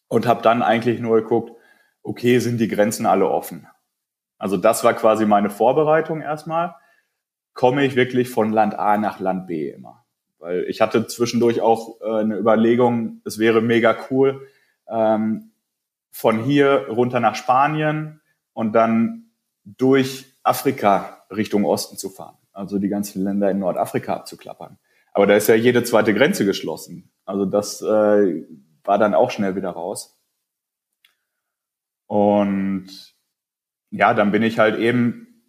Und 0.07 0.29
habe 0.29 0.43
dann 0.43 0.62
eigentlich 0.62 1.01
nur 1.01 1.21
geguckt, 1.21 1.51
okay, 2.05 2.38
sind 2.38 2.59
die 2.59 2.69
Grenzen 2.69 3.05
alle 3.05 3.29
offen? 3.29 3.66
Also 4.38 4.57
das 4.57 4.85
war 4.85 4.95
quasi 4.95 5.27
meine 5.27 5.51
Vorbereitung 5.51 6.21
erstmal. 6.21 6.77
Komme 7.53 7.85
ich 7.85 7.97
wirklich 7.97 8.31
von 8.31 8.53
Land 8.53 8.79
A 8.79 8.97
nach 8.97 9.19
Land 9.19 9.49
B 9.49 9.71
immer? 9.71 10.05
Weil 10.38 10.66
ich 10.69 10.81
hatte 10.81 11.09
zwischendurch 11.09 11.62
auch 11.62 12.01
äh, 12.01 12.21
eine 12.21 12.38
Überlegung, 12.38 13.23
es 13.25 13.40
wäre 13.40 13.61
mega 13.61 13.97
cool, 14.09 14.47
ähm, 14.88 15.51
von 16.12 16.38
hier 16.45 16.87
runter 16.90 17.19
nach 17.19 17.35
Spanien 17.35 18.20
und 18.53 18.73
dann 18.73 19.31
durch 19.65 20.35
Afrika 20.43 21.25
Richtung 21.31 21.65
Osten 21.65 21.97
zu 21.97 22.11
fahren. 22.11 22.37
Also 22.53 22.79
die 22.79 22.89
ganzen 22.89 23.23
Länder 23.23 23.51
in 23.51 23.59
Nordafrika 23.59 24.15
abzuklappern. 24.15 24.79
Aber 25.13 25.27
da 25.27 25.35
ist 25.35 25.49
ja 25.49 25.55
jede 25.55 25.83
zweite 25.85 26.15
Grenze 26.15 26.45
geschlossen. 26.45 27.11
Also 27.25 27.45
das 27.45 27.83
äh, 27.83 28.45
war 28.85 28.99
dann 28.99 29.15
auch 29.15 29.31
schnell 29.31 29.57
wieder 29.57 29.71
raus. 29.71 30.21
Und 32.07 32.89
ja, 33.91 34.15
dann 34.15 34.33
bin 34.33 34.43
ich 34.43 34.59
halt 34.59 34.79
eben 34.79 35.45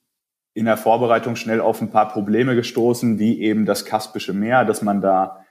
in 0.53 0.65
der 0.65 0.77
Vorbereitung 0.77 1.35
schnell 1.35 1.61
auf 1.61 1.81
ein 1.81 1.91
paar 1.91 2.09
Probleme 2.09 2.55
gestoßen, 2.55 3.19
wie 3.19 3.41
eben 3.41 3.65
das 3.65 3.85
Kaspische 3.85 4.33
Meer, 4.33 4.65
dass 4.65 4.81
man 4.81 5.01
da 5.01 5.45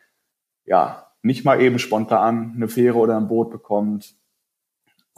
ja 0.64 1.10
nicht 1.22 1.44
mal 1.44 1.60
eben 1.60 1.78
spontan 1.78 2.52
eine 2.54 2.68
Fähre 2.68 2.98
oder 2.98 3.16
ein 3.16 3.28
Boot 3.28 3.50
bekommt, 3.50 4.20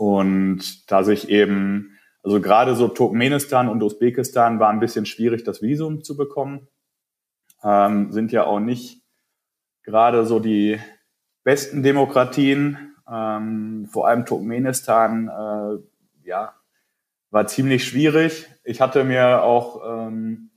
und 0.02 0.90
da 0.90 1.04
sich 1.04 1.28
eben, 1.28 1.96
also 2.22 2.40
gerade 2.40 2.76
so 2.76 2.88
Turkmenistan 2.88 3.68
und 3.68 3.82
Usbekistan 3.82 4.60
war 4.60 4.70
ein 4.70 4.80
bisschen 4.80 5.06
schwierig, 5.06 5.44
das 5.44 5.60
Visum 5.60 6.04
zu 6.04 6.16
bekommen, 6.16 6.68
ähm, 7.62 8.12
sind 8.12 8.32
ja 8.32 8.44
auch 8.44 8.60
nicht 8.60 9.02
gerade 9.82 10.24
so 10.24 10.38
die 10.38 10.80
besten 11.42 11.82
Demokratien. 11.82 12.96
Ähm, 13.10 13.88
vor 13.90 14.06
allem 14.06 14.24
Turkmenistan, 14.24 15.28
äh, 15.28 16.28
ja, 16.28 16.54
war 17.30 17.46
ziemlich 17.46 17.84
schwierig. 17.84 18.48
Ich 18.62 18.80
hatte 18.80 19.04
mir 19.04 19.42
auch, 19.42 19.82
ähm, 19.84 20.50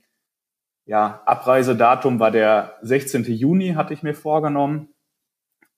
ja, 0.84 1.22
Abreisedatum 1.26 2.20
war 2.20 2.30
der 2.30 2.78
16. 2.82 3.24
Juni, 3.24 3.72
hatte 3.74 3.92
ich 3.92 4.04
mir 4.04 4.14
vorgenommen. 4.14 4.94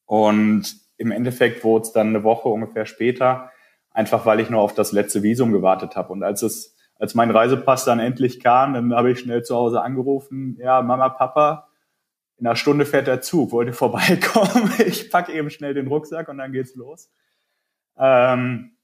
Und 0.05 0.77
im 0.98 1.11
Endeffekt 1.12 1.64
wurde 1.64 1.85
es 1.85 1.92
dann 1.92 2.09
eine 2.09 2.24
Woche 2.24 2.48
ungefähr 2.48 2.85
später 2.85 3.51
einfach 3.99 4.25
weil 4.25 4.39
ich 4.39 4.49
nur 4.49 4.61
auf 4.61 4.75
das 4.75 4.93
letzte 4.93 5.25
Visum 5.25 5.51
gewartet 5.51 5.97
habe. 5.97 6.13
Und 6.13 6.23
als 6.23 6.43
es, 6.43 6.77
als 7.01 7.17
mein 7.17 7.33
Reisepass 7.33 7.85
dann 7.85 7.99
endlich 7.99 8.39
kam, 8.39 8.75
dann 8.75 8.95
habe 8.95 9.11
ich 9.11 9.19
schnell 9.19 9.43
zu 9.43 9.57
Hause 9.57 9.83
angerufen, 9.83 10.57
ja, 10.61 10.83
Mama, 10.83 11.09
Papa, 11.09 11.69
in 12.37 12.47
einer 12.47 12.55
Stunde 12.55 12.87
fährt 12.87 13.09
der 13.09 13.23
Zug, 13.23 13.51
wollt 13.51 13.67
ihr 13.67 13.75
vorbeikommen? 13.75 14.73
Ich 14.87 15.11
packe 15.11 15.33
eben 15.33 15.51
schnell 15.51 15.75
den 15.75 15.89
Rucksack 15.89 16.29
und 16.29 16.39
dann 16.39 16.53
geht's 16.53 16.77
los. 16.77 17.11
Ähm, 17.99 18.77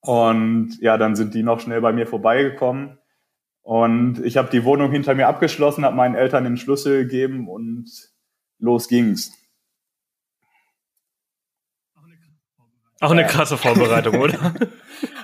und 0.00 0.78
ja, 0.82 0.98
dann 0.98 1.16
sind 1.16 1.32
die 1.32 1.42
noch 1.42 1.60
schnell 1.60 1.80
bei 1.80 1.94
mir 1.94 2.06
vorbeigekommen. 2.06 2.98
Und 3.62 4.22
ich 4.22 4.36
habe 4.36 4.50
die 4.50 4.64
Wohnung 4.64 4.90
hinter 4.90 5.14
mir 5.14 5.28
abgeschlossen, 5.28 5.86
habe 5.86 5.96
meinen 5.96 6.14
Eltern 6.14 6.44
den 6.44 6.58
Schlüssel 6.58 7.04
gegeben 7.04 7.48
und 7.48 7.90
los 8.58 8.86
ging's. 8.86 9.32
Auch 13.00 13.10
eine 13.10 13.26
krasse 13.26 13.56
Vorbereitung, 13.56 14.20
oder? 14.20 14.54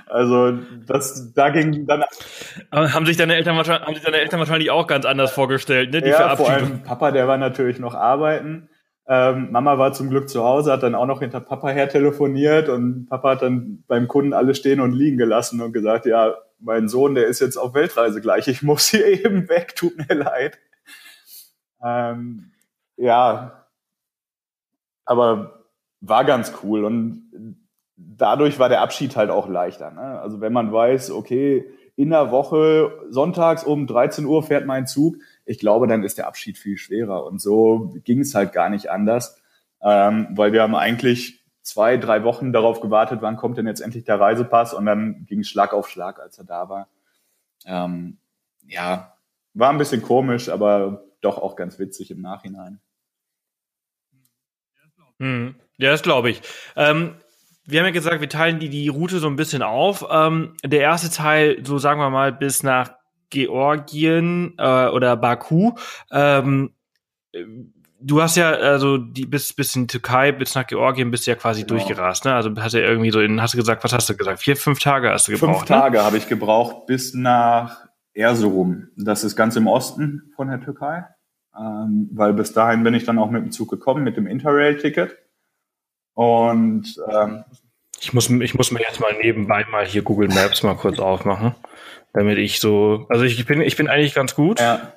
Also 0.06 0.58
das, 0.86 1.32
da 1.32 1.48
ging 1.48 1.86
dann. 1.86 2.04
Aber 2.70 2.92
haben 2.92 3.06
sich 3.06 3.16
deine 3.16 3.34
Eltern 3.34 3.56
wahrscheinlich, 3.56 3.86
haben 3.86 3.94
sich 3.94 4.04
deine 4.04 4.18
Eltern 4.18 4.40
wahrscheinlich 4.40 4.70
auch 4.70 4.86
ganz 4.86 5.06
anders 5.06 5.32
vorgestellt, 5.32 5.90
ne? 5.90 6.02
Die 6.02 6.10
ja, 6.10 6.36
vor 6.36 6.50
allem 6.50 6.82
Papa, 6.82 7.12
der 7.12 7.26
war 7.28 7.38
natürlich 7.38 7.78
noch 7.78 7.94
arbeiten. 7.94 8.68
Ähm, 9.08 9.50
Mama 9.50 9.78
war 9.78 9.94
zum 9.94 10.10
Glück 10.10 10.28
zu 10.28 10.44
Hause, 10.44 10.70
hat 10.70 10.82
dann 10.82 10.94
auch 10.94 11.06
noch 11.06 11.20
hinter 11.20 11.40
Papa 11.40 11.70
her 11.70 11.88
telefoniert 11.88 12.68
und 12.68 13.06
Papa 13.08 13.30
hat 13.30 13.42
dann 13.42 13.84
beim 13.88 14.06
Kunden 14.06 14.34
alle 14.34 14.54
stehen 14.54 14.80
und 14.80 14.92
liegen 14.92 15.16
gelassen 15.16 15.62
und 15.62 15.72
gesagt, 15.72 16.04
ja, 16.04 16.34
mein 16.58 16.88
Sohn, 16.88 17.14
der 17.14 17.26
ist 17.26 17.40
jetzt 17.40 17.56
auf 17.56 17.72
Weltreise 17.72 18.20
gleich, 18.20 18.48
ich 18.48 18.62
muss 18.62 18.88
hier 18.88 19.06
eben 19.24 19.48
weg, 19.48 19.74
tut 19.74 19.96
mir 19.96 20.14
leid. 20.14 20.58
Ähm, 21.82 22.52
ja, 22.96 23.66
aber 25.04 25.64
war 26.00 26.24
ganz 26.24 26.52
cool 26.62 26.84
und 26.84 27.61
dadurch 28.16 28.58
war 28.58 28.68
der 28.68 28.80
Abschied 28.80 29.16
halt 29.16 29.30
auch 29.30 29.48
leichter. 29.48 29.90
Ne? 29.90 30.20
Also 30.20 30.40
wenn 30.40 30.52
man 30.52 30.72
weiß, 30.72 31.10
okay, 31.10 31.66
in 31.96 32.10
der 32.10 32.30
Woche, 32.30 32.92
sonntags 33.10 33.64
um 33.64 33.86
13 33.86 34.24
Uhr 34.24 34.42
fährt 34.42 34.66
mein 34.66 34.86
Zug, 34.86 35.16
ich 35.44 35.58
glaube, 35.58 35.86
dann 35.86 36.02
ist 36.02 36.18
der 36.18 36.26
Abschied 36.26 36.56
viel 36.56 36.78
schwerer. 36.78 37.24
Und 37.24 37.40
so 37.40 37.94
ging 38.04 38.20
es 38.20 38.34
halt 38.34 38.52
gar 38.52 38.70
nicht 38.70 38.90
anders, 38.90 39.40
ähm, 39.82 40.28
weil 40.32 40.52
wir 40.52 40.62
haben 40.62 40.74
eigentlich 40.74 41.42
zwei, 41.62 41.96
drei 41.96 42.24
Wochen 42.24 42.52
darauf 42.52 42.80
gewartet, 42.80 43.22
wann 43.22 43.36
kommt 43.36 43.58
denn 43.58 43.66
jetzt 43.66 43.80
endlich 43.80 44.04
der 44.04 44.20
Reisepass 44.20 44.74
und 44.74 44.86
dann 44.86 45.26
ging 45.26 45.44
Schlag 45.44 45.72
auf 45.72 45.88
Schlag, 45.88 46.18
als 46.20 46.38
er 46.38 46.44
da 46.44 46.68
war. 46.68 46.88
Ähm, 47.66 48.18
ja, 48.66 49.16
war 49.54 49.70
ein 49.70 49.78
bisschen 49.78 50.02
komisch, 50.02 50.48
aber 50.48 51.04
doch 51.20 51.38
auch 51.38 51.56
ganz 51.56 51.78
witzig 51.78 52.10
im 52.10 52.20
Nachhinein. 52.20 52.80
Hm. 55.18 55.54
Ja, 55.76 55.90
das 55.90 56.02
glaube 56.02 56.30
ich. 56.30 56.42
Ähm, 56.74 57.14
wir 57.64 57.80
haben 57.80 57.86
ja 57.86 57.92
gesagt, 57.92 58.20
wir 58.20 58.28
teilen 58.28 58.58
die, 58.58 58.68
die 58.68 58.88
Route 58.88 59.18
so 59.18 59.28
ein 59.28 59.36
bisschen 59.36 59.62
auf. 59.62 60.04
Ähm, 60.10 60.54
der 60.64 60.80
erste 60.80 61.10
Teil, 61.10 61.64
so 61.64 61.78
sagen 61.78 62.00
wir 62.00 62.10
mal, 62.10 62.32
bis 62.32 62.62
nach 62.62 62.92
Georgien 63.30 64.54
äh, 64.58 64.88
oder 64.88 65.16
Baku. 65.16 65.72
Ähm, 66.10 66.74
du 68.00 68.20
hast 68.20 68.36
ja, 68.36 68.50
also 68.50 68.98
die 68.98 69.26
bis, 69.26 69.52
bis 69.52 69.74
in 69.76 69.82
die 69.82 69.86
Türkei, 69.86 70.32
bis 70.32 70.54
nach 70.54 70.66
Georgien 70.66 71.10
bist 71.10 71.26
du 71.26 71.30
ja 71.30 71.36
quasi 71.36 71.62
genau. 71.62 71.74
durchgerast, 71.74 72.24
ne? 72.24 72.34
Also 72.34 72.50
hast 72.56 72.72
du 72.72 72.82
ja 72.82 72.88
irgendwie 72.88 73.10
so 73.10 73.20
in, 73.20 73.40
hast 73.40 73.54
du 73.54 73.58
gesagt, 73.58 73.84
was 73.84 73.92
hast 73.92 74.08
du 74.08 74.16
gesagt? 74.16 74.40
Vier, 74.40 74.56
fünf 74.56 74.80
Tage 74.80 75.10
hast 75.10 75.28
du 75.28 75.32
gebraucht. 75.32 75.68
Fünf 75.68 75.70
ne? 75.70 75.76
Tage 75.76 75.98
ne? 75.98 76.04
habe 76.04 76.16
ich 76.16 76.28
gebraucht 76.28 76.86
bis 76.86 77.14
nach 77.14 77.86
Erzurum. 78.12 78.88
Das 78.96 79.24
ist 79.24 79.36
ganz 79.36 79.56
im 79.56 79.66
Osten 79.66 80.32
von 80.36 80.48
der 80.48 80.60
Türkei. 80.60 81.04
Ähm, 81.56 82.08
weil 82.12 82.32
bis 82.32 82.52
dahin 82.52 82.82
bin 82.82 82.94
ich 82.94 83.04
dann 83.04 83.18
auch 83.18 83.30
mit 83.30 83.42
dem 83.42 83.50
Zug 83.52 83.70
gekommen, 83.70 84.04
mit 84.04 84.16
dem 84.16 84.26
Interrail-Ticket. 84.26 85.16
Und 86.14 86.96
ähm, 87.10 87.44
ich 88.00 88.12
muss, 88.12 88.28
ich 88.28 88.54
muss 88.54 88.70
mir 88.70 88.80
jetzt 88.80 89.00
mal 89.00 89.14
nebenbei 89.16 89.64
mal 89.70 89.86
hier 89.86 90.02
Google 90.02 90.28
Maps 90.28 90.62
mal 90.62 90.74
kurz 90.74 90.98
aufmachen, 90.98 91.54
damit 92.12 92.38
ich 92.38 92.60
so, 92.60 93.06
also 93.08 93.24
ich 93.24 93.44
bin, 93.46 93.60
ich 93.60 93.76
bin 93.76 93.88
eigentlich 93.88 94.14
ganz 94.14 94.34
gut. 94.34 94.60
Ja. 94.60 94.92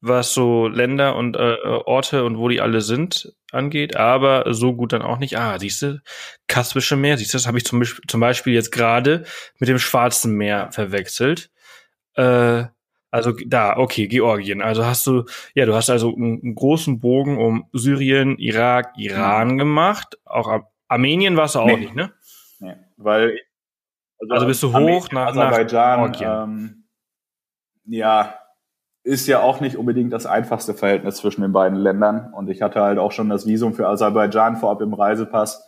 was 0.00 0.32
so 0.32 0.68
Länder 0.68 1.16
und 1.16 1.36
äh, 1.36 1.56
Orte 1.64 2.24
und 2.24 2.38
wo 2.38 2.48
die 2.48 2.60
alle 2.60 2.80
sind 2.82 3.32
angeht, 3.50 3.96
aber 3.96 4.52
so 4.54 4.74
gut 4.74 4.92
dann 4.92 5.02
auch 5.02 5.18
nicht. 5.18 5.38
Ah, 5.38 5.58
siehst 5.58 5.82
du, 5.82 6.00
Kaspische 6.46 6.96
Meer, 6.96 7.18
siehst 7.18 7.34
du, 7.34 7.38
das 7.38 7.46
habe 7.46 7.58
ich 7.58 7.64
zum, 7.64 7.82
zum 8.06 8.20
Beispiel 8.20 8.52
jetzt 8.52 8.70
gerade 8.72 9.24
mit 9.58 9.68
dem 9.68 9.78
Schwarzen 9.78 10.34
Meer 10.34 10.70
verwechselt. 10.70 11.50
Äh, 12.14 12.64
also 13.10 13.32
da, 13.46 13.76
okay, 13.76 14.06
Georgien. 14.06 14.60
Also 14.62 14.84
hast 14.84 15.06
du, 15.06 15.24
ja, 15.54 15.66
du 15.66 15.74
hast 15.74 15.90
also 15.90 16.14
einen, 16.14 16.40
einen 16.42 16.54
großen 16.54 17.00
Bogen 17.00 17.38
um 17.38 17.66
Syrien, 17.72 18.36
Irak, 18.38 18.92
Iran 18.96 19.52
mhm. 19.52 19.58
gemacht. 19.58 20.18
Auch 20.24 20.62
Armenien 20.88 21.36
warst 21.36 21.54
du 21.54 21.60
auch 21.60 21.66
nee. 21.66 21.76
nicht, 21.76 21.94
ne? 21.94 22.12
Nee, 22.60 22.76
weil 22.96 23.38
also, 24.20 24.34
also 24.34 24.46
bist 24.46 24.62
du 24.62 24.72
hoch 24.76 25.10
nach, 25.12 25.28
Aserbaidschan, 25.28 26.10
nach 26.10 26.44
ähm, 26.44 26.84
ja, 27.84 28.34
ist 29.04 29.26
ja 29.26 29.40
auch 29.40 29.60
nicht 29.60 29.76
unbedingt 29.76 30.12
das 30.12 30.26
einfachste 30.26 30.74
Verhältnis 30.74 31.16
zwischen 31.16 31.42
den 31.42 31.52
beiden 31.52 31.78
Ländern. 31.78 32.32
Und 32.34 32.50
ich 32.50 32.60
hatte 32.62 32.80
halt 32.80 32.98
auch 32.98 33.12
schon 33.12 33.28
das 33.28 33.46
Visum 33.46 33.74
für 33.74 33.88
Aserbaidschan 33.88 34.56
vorab 34.56 34.82
im 34.82 34.92
Reisepass. 34.92 35.67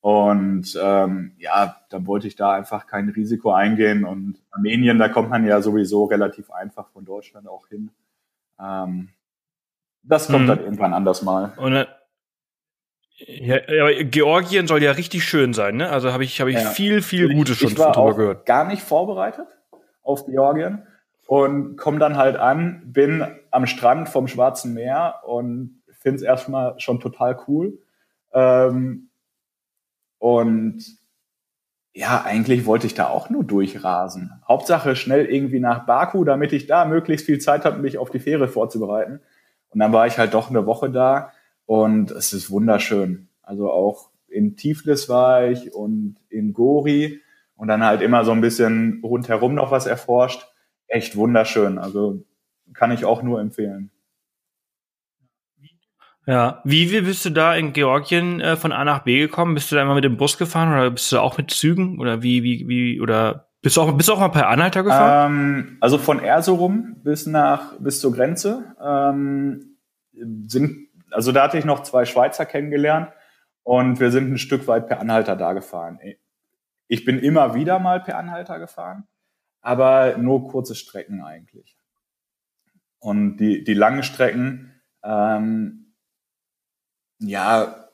Und 0.00 0.78
ähm, 0.80 1.32
ja, 1.38 1.76
dann 1.90 2.06
wollte 2.06 2.28
ich 2.28 2.36
da 2.36 2.52
einfach 2.52 2.86
kein 2.86 3.08
Risiko 3.08 3.50
eingehen. 3.50 4.04
Und 4.04 4.36
Armenien, 4.50 4.98
da 4.98 5.08
kommt 5.08 5.30
man 5.30 5.44
ja 5.44 5.60
sowieso 5.60 6.04
relativ 6.04 6.50
einfach 6.50 6.88
von 6.90 7.04
Deutschland 7.04 7.48
auch 7.48 7.66
hin. 7.68 7.90
Ähm, 8.60 9.08
das 10.02 10.28
kommt 10.28 10.44
mhm. 10.44 10.48
dann 10.48 10.60
irgendwann 10.60 10.94
anders 10.94 11.22
mal. 11.22 11.52
Und, 11.56 11.74
äh, 11.74 11.86
ja, 13.18 13.56
aber 13.56 13.92
Georgien 14.04 14.68
soll 14.68 14.82
ja 14.82 14.92
richtig 14.92 15.24
schön 15.24 15.52
sein, 15.52 15.76
ne? 15.76 15.90
Also 15.90 16.12
habe 16.12 16.22
ich, 16.22 16.40
hab 16.40 16.46
ich 16.46 16.54
ja. 16.54 16.70
viel, 16.70 17.02
viel 17.02 17.34
Gutes 17.34 17.58
schon 17.58 17.72
ich 17.72 17.78
war 17.78 17.92
drüber 17.92 18.14
gehört. 18.14 18.46
Gar 18.46 18.66
nicht 18.68 18.82
vorbereitet 18.82 19.48
auf 20.02 20.24
Georgien 20.26 20.86
und 21.26 21.76
komme 21.76 21.98
dann 21.98 22.16
halt 22.16 22.36
an, 22.36 22.82
bin 22.86 23.26
am 23.50 23.66
Strand 23.66 24.08
vom 24.08 24.28
Schwarzen 24.28 24.72
Meer 24.72 25.16
und 25.26 25.82
finde 25.98 26.16
es 26.16 26.22
erstmal 26.22 26.78
schon 26.78 27.00
total 27.00 27.38
cool. 27.48 27.78
Ähm, 28.32 29.07
und 30.18 30.84
ja, 31.94 32.22
eigentlich 32.24 32.66
wollte 32.66 32.86
ich 32.86 32.94
da 32.94 33.08
auch 33.08 33.30
nur 33.30 33.44
durchrasen. 33.44 34.32
Hauptsache 34.46 34.94
schnell 34.94 35.26
irgendwie 35.26 35.60
nach 35.60 35.84
Baku, 35.86 36.24
damit 36.24 36.52
ich 36.52 36.66
da 36.66 36.84
möglichst 36.84 37.26
viel 37.26 37.38
Zeit 37.38 37.64
habe, 37.64 37.78
mich 37.80 37.98
auf 37.98 38.10
die 38.10 38.20
Fähre 38.20 38.46
vorzubereiten. 38.46 39.20
Und 39.70 39.80
dann 39.80 39.92
war 39.92 40.06
ich 40.06 40.18
halt 40.18 40.34
doch 40.34 40.50
eine 40.50 40.66
Woche 40.66 40.90
da 40.90 41.32
und 41.66 42.10
es 42.10 42.32
ist 42.32 42.50
wunderschön. 42.50 43.28
Also 43.42 43.70
auch 43.70 44.10
in 44.28 44.56
Tiflis 44.56 45.08
war 45.08 45.46
ich 45.46 45.72
und 45.74 46.16
in 46.28 46.52
Gori 46.52 47.20
und 47.56 47.68
dann 47.68 47.84
halt 47.84 48.02
immer 48.02 48.24
so 48.24 48.32
ein 48.32 48.40
bisschen 48.40 49.00
rundherum 49.02 49.54
noch 49.54 49.70
was 49.70 49.86
erforscht 49.86 50.46
echt 50.88 51.16
wunderschön. 51.16 51.78
Also 51.78 52.24
kann 52.72 52.90
ich 52.90 53.04
auch 53.04 53.22
nur 53.22 53.40
empfehlen. 53.40 53.90
Ja, 56.28 56.60
wie, 56.64 56.90
wie 56.92 57.00
bist 57.00 57.24
du 57.24 57.30
da 57.30 57.54
in 57.54 57.72
Georgien 57.72 58.40
äh, 58.40 58.56
von 58.56 58.70
A 58.72 58.84
nach 58.84 59.04
B 59.04 59.18
gekommen? 59.18 59.54
Bist 59.54 59.72
du 59.72 59.76
da 59.76 59.82
immer 59.82 59.94
mit 59.94 60.04
dem 60.04 60.16
Bus 60.16 60.36
gefahren 60.36 60.72
oder 60.72 60.90
bist 60.90 61.10
du 61.10 61.18
auch 61.18 61.38
mit 61.38 61.50
Zügen 61.50 61.98
oder 61.98 62.22
wie, 62.22 62.42
wie, 62.42 62.68
wie, 62.68 63.00
oder 63.00 63.48
bist 63.62 63.76
du 63.76 63.80
auch, 63.80 63.92
bist 63.96 64.08
du 64.08 64.12
auch 64.12 64.20
mal 64.20 64.28
per 64.28 64.48
Anhalter 64.48 64.82
gefahren? 64.82 65.32
Ähm, 65.32 65.78
also 65.80 65.96
von 65.96 66.20
Erzurum 66.20 66.96
bis 67.02 67.26
nach, 67.26 67.78
bis 67.78 68.00
zur 68.00 68.12
Grenze, 68.12 68.76
ähm, 68.80 69.78
sind, 70.12 70.88
also 71.10 71.32
da 71.32 71.44
hatte 71.44 71.58
ich 71.58 71.64
noch 71.64 71.82
zwei 71.82 72.04
Schweizer 72.04 72.44
kennengelernt 72.44 73.08
und 73.62 73.98
wir 73.98 74.10
sind 74.10 74.30
ein 74.30 74.38
Stück 74.38 74.68
weit 74.68 74.86
per 74.86 75.00
Anhalter 75.00 75.34
da 75.34 75.54
gefahren. 75.54 75.98
Ich 76.88 77.04
bin 77.04 77.18
immer 77.18 77.54
wieder 77.54 77.78
mal 77.78 78.00
per 78.00 78.18
Anhalter 78.18 78.58
gefahren 78.58 79.08
aber 79.60 80.16
nur 80.18 80.48
kurze 80.48 80.74
Strecken 80.74 81.22
eigentlich. 81.22 81.76
Und 83.00 83.36
die, 83.36 83.64
die 83.64 83.74
langen 83.74 84.02
Strecken, 84.02 84.80
ähm, 85.02 85.87
ja, 87.18 87.88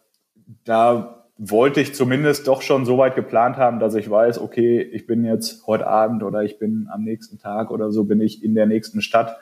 da 0.64 1.24
wollte 1.36 1.80
ich 1.80 1.94
zumindest 1.94 2.46
doch 2.46 2.62
schon 2.62 2.84
so 2.84 2.96
weit 2.98 3.16
geplant 3.16 3.56
haben, 3.56 3.80
dass 3.80 3.94
ich 3.94 4.08
weiß, 4.08 4.38
okay, 4.38 4.80
ich 4.80 5.06
bin 5.06 5.24
jetzt 5.24 5.66
heute 5.66 5.86
Abend 5.86 6.22
oder 6.22 6.42
ich 6.42 6.58
bin 6.58 6.88
am 6.92 7.02
nächsten 7.02 7.38
Tag 7.38 7.70
oder 7.70 7.90
so 7.90 8.04
bin 8.04 8.20
ich 8.20 8.44
in 8.44 8.54
der 8.54 8.66
nächsten 8.66 9.02
Stadt 9.02 9.38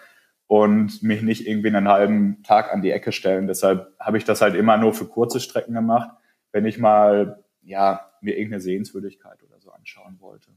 und 0.46 1.02
mich 1.02 1.22
nicht 1.22 1.46
irgendwie 1.46 1.68
einen 1.68 1.88
halben 1.88 2.42
Tag 2.42 2.72
an 2.72 2.82
die 2.82 2.90
Ecke 2.90 3.12
stellen. 3.12 3.46
Deshalb 3.46 3.94
habe 3.98 4.18
ich 4.18 4.24
das 4.24 4.40
halt 4.40 4.54
immer 4.54 4.76
nur 4.78 4.94
für 4.94 5.06
kurze 5.06 5.40
Strecken 5.40 5.74
gemacht, 5.74 6.10
wenn 6.50 6.64
ich 6.64 6.78
mal 6.78 7.44
ja 7.62 8.10
mir 8.20 8.36
irgendeine 8.36 8.62
Sehenswürdigkeit 8.62 9.42
oder 9.42 9.60
so 9.60 9.70
anschauen 9.70 10.16
wollte. 10.20 10.50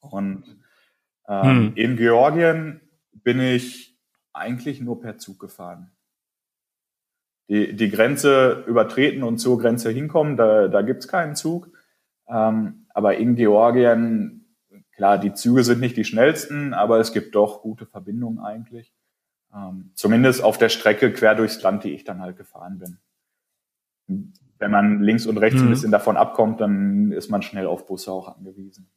Und 0.00 0.44
ähm, 1.28 1.44
hm. 1.44 1.72
in 1.74 1.96
Georgien 1.96 2.80
bin 3.12 3.40
ich 3.40 3.98
eigentlich 4.32 4.80
nur 4.80 5.00
per 5.00 5.18
Zug 5.18 5.40
gefahren. 5.40 5.90
Die, 7.50 7.74
die 7.74 7.90
Grenze 7.90 8.64
übertreten 8.68 9.24
und 9.24 9.38
zur 9.38 9.58
Grenze 9.58 9.90
hinkommen, 9.90 10.36
da, 10.36 10.68
da 10.68 10.82
gibt's 10.82 11.08
keinen 11.08 11.34
Zug. 11.34 11.68
Ähm, 12.28 12.86
aber 12.90 13.16
in 13.16 13.34
Georgien, 13.34 14.54
klar, 14.94 15.18
die 15.18 15.34
Züge 15.34 15.64
sind 15.64 15.80
nicht 15.80 15.96
die 15.96 16.04
schnellsten, 16.04 16.74
aber 16.74 17.00
es 17.00 17.12
gibt 17.12 17.34
doch 17.34 17.60
gute 17.60 17.86
Verbindungen 17.86 18.38
eigentlich. 18.38 18.94
Ähm, 19.52 19.90
zumindest 19.94 20.44
auf 20.44 20.58
der 20.58 20.68
Strecke 20.68 21.12
quer 21.12 21.34
durchs 21.34 21.60
Land, 21.60 21.82
die 21.82 21.92
ich 21.92 22.04
dann 22.04 22.20
halt 22.20 22.36
gefahren 22.36 22.78
bin. 22.78 24.32
Wenn 24.60 24.70
man 24.70 25.02
links 25.02 25.26
und 25.26 25.38
rechts 25.38 25.58
hm. 25.58 25.66
ein 25.66 25.70
bisschen 25.70 25.90
davon 25.90 26.16
abkommt, 26.16 26.60
dann 26.60 27.10
ist 27.10 27.30
man 27.30 27.42
schnell 27.42 27.66
auf 27.66 27.84
Busse 27.84 28.12
auch 28.12 28.36
angewiesen. 28.36 28.88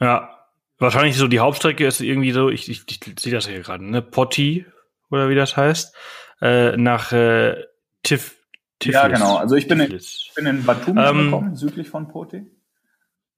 Ja, 0.00 0.46
wahrscheinlich 0.78 1.16
so 1.16 1.28
die 1.28 1.38
Hauptstrecke 1.38 1.86
ist 1.86 2.00
irgendwie 2.00 2.32
so, 2.32 2.48
ich, 2.48 2.68
ich, 2.68 2.84
ich 2.88 3.20
sehe 3.20 3.32
das 3.32 3.46
hier 3.46 3.60
gerade, 3.60 3.84
ne? 3.84 4.02
Potti 4.02 4.66
oder 5.10 5.28
wie 5.28 5.34
das 5.34 5.56
heißt, 5.56 5.94
äh, 6.40 6.76
nach 6.76 7.12
äh, 7.12 7.64
Tif 8.02 8.36
Tiflis. 8.78 8.94
Ja, 8.94 9.08
genau. 9.08 9.36
Also 9.36 9.56
ich 9.56 9.66
bin, 9.66 9.80
in, 9.80 9.92
ich 9.92 10.32
bin 10.36 10.46
in 10.46 10.64
Batumi 10.64 11.00
ähm, 11.00 11.24
gekommen, 11.24 11.56
südlich 11.56 11.90
von 11.90 12.08
Poti. 12.08 12.46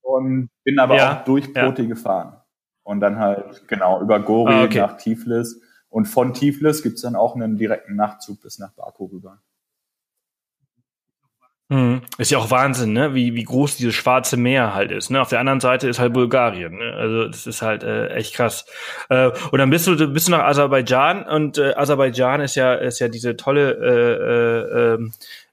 Und 0.03 0.51
bin 0.65 0.79
aber 0.79 0.97
ja, 0.97 1.21
auch 1.21 1.25
durch 1.25 1.53
Poti 1.55 1.83
ja. 1.83 1.89
gefahren. 1.89 2.37
Und 2.83 3.01
dann 3.01 3.19
halt, 3.19 3.67
genau, 3.69 4.01
über 4.03 4.21
Gori 4.21 4.53
ah, 4.53 4.65
okay. 4.65 4.79
nach 4.79 4.97
Tiflis. 4.97 5.61
Und 5.89 6.07
von 6.07 6.35
Tiflis 6.35 6.83
gibt's 6.83 7.03
dann 7.03 7.17
auch 7.17 7.35
einen 7.35 7.57
direkten 7.57 7.97
Nachtzug 7.97 8.43
bis 8.43 8.59
nach 8.59 8.73
Baku 8.73 9.07
rüber. 9.07 9.41
Mhm. 11.71 12.03
Ist 12.19 12.33
ja 12.33 12.39
auch 12.39 12.51
Wahnsinn, 12.51 12.93
ne? 12.93 13.15
Wie, 13.15 13.37
wie 13.37 13.45
groß 13.45 13.77
dieses 13.77 13.95
Schwarze 13.95 14.37
Meer 14.37 14.75
halt 14.75 14.91
ist. 14.91 15.09
Ne? 15.09 15.21
Auf 15.21 15.29
der 15.29 15.39
anderen 15.39 15.61
Seite 15.61 15.89
ist 15.89 16.01
halt 16.01 16.13
Bulgarien. 16.13 16.77
Ne? 16.77 16.93
Also 16.95 17.29
das 17.29 17.47
ist 17.47 17.63
halt 17.63 17.85
äh, 17.85 18.09
echt 18.09 18.35
krass. 18.35 18.67
Äh, 19.09 19.31
und 19.53 19.59
dann 19.59 19.71
bist 19.71 19.87
du 19.87 20.09
bist 20.09 20.27
du 20.27 20.33
nach 20.33 20.43
Aserbaidschan 20.43 21.25
und 21.25 21.59
äh, 21.59 21.75
Aserbaidschan 21.75 22.41
ist 22.41 22.57
ja 22.57 22.75
ist 22.75 22.99
ja 22.99 23.07
diese 23.07 23.37
tolle 23.37 24.99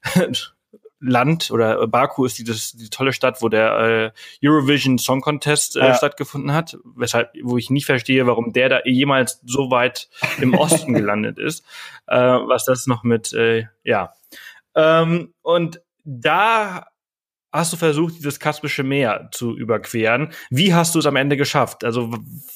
äh, 0.04 0.18
äh, 0.18 0.22
äh, 0.24 0.32
Land 1.00 1.52
oder 1.52 1.86
Baku 1.86 2.24
ist 2.24 2.40
dieses 2.40 2.72
die 2.72 2.90
tolle 2.90 3.12
Stadt, 3.12 3.40
wo 3.40 3.48
der 3.48 3.78
äh, 3.78 4.10
Eurovision 4.44 4.98
Song 4.98 5.20
Contest 5.20 5.76
äh, 5.76 5.86
ja. 5.86 5.94
stattgefunden 5.94 6.52
hat, 6.52 6.76
weshalb 6.96 7.30
wo 7.44 7.56
ich 7.56 7.70
nie 7.70 7.82
verstehe, 7.82 8.26
warum 8.26 8.52
der 8.52 8.68
da 8.68 8.80
jemals 8.84 9.40
so 9.46 9.70
weit 9.70 10.08
im 10.40 10.54
Osten 10.54 10.94
gelandet 10.94 11.38
ist, 11.38 11.64
äh, 12.08 12.18
was 12.18 12.64
das 12.64 12.88
noch 12.88 13.04
mit 13.04 13.32
äh, 13.32 13.66
ja 13.84 14.12
ähm, 14.74 15.32
und 15.42 15.80
da 16.08 16.86
hast 17.52 17.72
du 17.72 17.76
versucht, 17.76 18.16
dieses 18.16 18.40
Kaspische 18.40 18.82
Meer 18.82 19.28
zu 19.30 19.56
überqueren. 19.56 20.30
Wie 20.50 20.74
hast 20.74 20.94
du 20.94 20.98
es 20.98 21.06
am 21.06 21.16
Ende 21.16 21.36
geschafft? 21.36 21.84
Also 21.84 22.14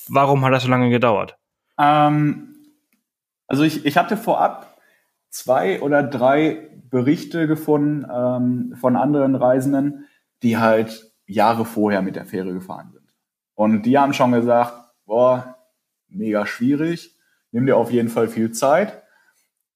warum 0.08 0.44
hat 0.44 0.52
das 0.52 0.62
so 0.62 0.68
lange 0.68 0.90
gedauert? 0.90 1.36
Ähm, 1.78 2.56
also 3.46 3.62
ich, 3.62 3.84
ich 3.84 3.96
hatte 3.96 4.16
vorab 4.16 4.78
zwei 5.28 5.80
oder 5.82 6.02
drei 6.02 6.70
Berichte 6.90 7.46
gefunden 7.46 8.06
ähm, 8.10 8.74
von 8.80 8.96
anderen 8.96 9.34
Reisenden, 9.34 10.06
die 10.42 10.56
halt 10.58 11.12
Jahre 11.26 11.64
vorher 11.64 12.02
mit 12.02 12.16
der 12.16 12.26
Fähre 12.26 12.52
gefahren 12.52 12.90
sind. 12.92 13.14
Und 13.54 13.82
die 13.82 13.98
haben 13.98 14.14
schon 14.14 14.32
gesagt, 14.32 14.74
boah, 15.04 15.56
mega 16.08 16.46
schwierig, 16.46 17.16
nimm 17.50 17.66
dir 17.66 17.76
auf 17.76 17.90
jeden 17.90 18.08
Fall 18.08 18.28
viel 18.28 18.52
Zeit. 18.52 19.01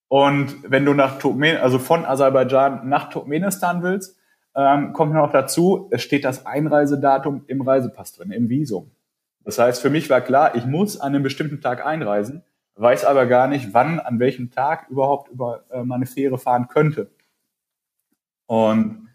Und 0.09 0.55
wenn 0.63 0.85
du 0.85 0.95
nach 0.95 1.19
Turkmen, 1.19 1.57
also 1.57 1.79
von 1.79 2.05
Aserbaidschan 2.05 2.89
nach 2.89 3.11
Turkmenistan 3.11 3.83
willst, 3.83 4.19
ähm, 4.55 4.93
kommt 4.93 5.13
noch 5.13 5.33
dazu, 5.33 5.89
es 5.91 6.03
steht 6.03 6.25
das 6.25 6.47
Einreisedatum 6.47 7.45
im 7.47 7.61
Reisepass 7.61 8.13
drin, 8.13 8.31
im 8.31 8.49
Visum. 8.49 8.91
Das 9.45 9.59
heißt, 9.59 9.83
für 9.83 9.91
mich 9.91 10.09
war 10.09 10.21
klar, 10.21 10.55
ich 10.55 10.65
muss 10.65 10.99
an 10.99 11.15
einem 11.15 11.23
bestimmten 11.23 11.61
Tag 11.61 11.85
einreisen, 11.85 12.43
weiß 12.77 13.05
aber 13.05 13.27
gar 13.27 13.49
nicht, 13.49 13.75
wann, 13.75 14.01
an 14.01 14.19
welchem 14.19 14.51
Tag 14.51 14.89
überhaupt 14.89 15.31
über 15.31 15.65
äh, 15.71 15.83
meine 15.83 16.07
Fähre 16.07 16.39
fahren 16.39 16.69
könnte. 16.69 17.11
Und 18.47 19.09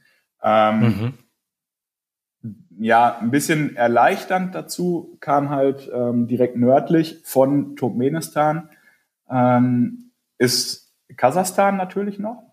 ähm, 0.43 1.13
mhm. 2.41 2.53
ja, 2.79 3.17
ein 3.17 3.31
bisschen 3.31 3.75
erleichternd 3.75 4.53
dazu 4.53 5.17
kam 5.21 5.49
halt 5.49 5.89
ähm, 5.93 6.27
direkt 6.27 6.57
nördlich 6.57 7.21
von 7.23 7.75
Turkmenistan 7.75 8.69
ähm, 9.29 10.11
ist 10.37 10.80
Kasachstan 11.15 11.77
natürlich 11.77 12.19
noch. 12.19 12.43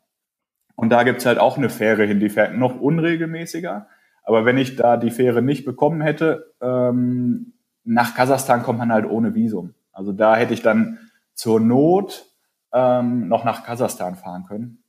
Und 0.77 0.91
da 0.91 1.03
gibt's 1.03 1.27
halt 1.27 1.39
auch 1.39 1.57
eine 1.57 1.71
Fähre 1.71 2.05
hin, 2.05 2.21
die 2.21 2.31
fährt 2.31 2.55
noch 2.55 2.81
unregelmäßiger. 2.81 3.89
Aber 4.23 4.45
wenn 4.45 4.59
ich 4.59 4.77
da 4.77 4.97
die 4.97 5.11
Fähre 5.11 5.43
nicht 5.43 5.65
bekommen 5.65 6.01
hätte, 6.01 6.55
ähm, 6.61 7.55
nach 7.85 8.15
Kasachstan 8.15 8.63
kommt 8.63 8.79
man 8.79 8.93
halt 8.93 9.07
ohne 9.07 9.35
Visum. 9.35 9.75
Also 9.93 10.13
da 10.13 10.37
hätte 10.37 10.55
ich 10.55 10.63
dann 10.63 10.99
zur 11.35 11.61
Not 11.61 12.27
ähm, 12.73 13.29
noch 13.29 13.45
nach 13.45 13.65
Kasachstan 13.65 14.17
fahren 14.17 14.45
können. 14.47 14.85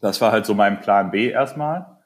Das 0.00 0.20
war 0.20 0.32
halt 0.32 0.46
so 0.46 0.54
mein 0.54 0.80
Plan 0.80 1.10
B 1.10 1.30
erstmal. 1.30 1.98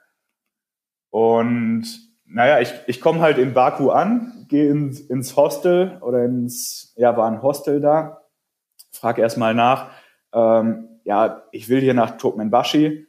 Und 1.10 1.86
naja, 2.26 2.60
ich, 2.60 2.74
ich 2.86 3.00
komme 3.00 3.20
halt 3.20 3.38
in 3.38 3.54
Baku 3.54 3.90
an, 3.90 4.46
gehe 4.48 4.70
ins, 4.70 5.00
ins 5.00 5.36
Hostel 5.36 5.98
oder 6.02 6.24
ins, 6.24 6.92
ja, 6.96 7.16
war 7.16 7.30
ein 7.30 7.42
Hostel 7.42 7.80
da, 7.80 8.22
frage 8.92 9.22
erstmal 9.22 9.54
nach, 9.54 9.90
ähm, 10.32 11.00
ja, 11.04 11.42
ich 11.52 11.68
will 11.68 11.80
hier 11.80 11.94
nach 11.94 12.18
Turkmenbashi. 12.18 13.06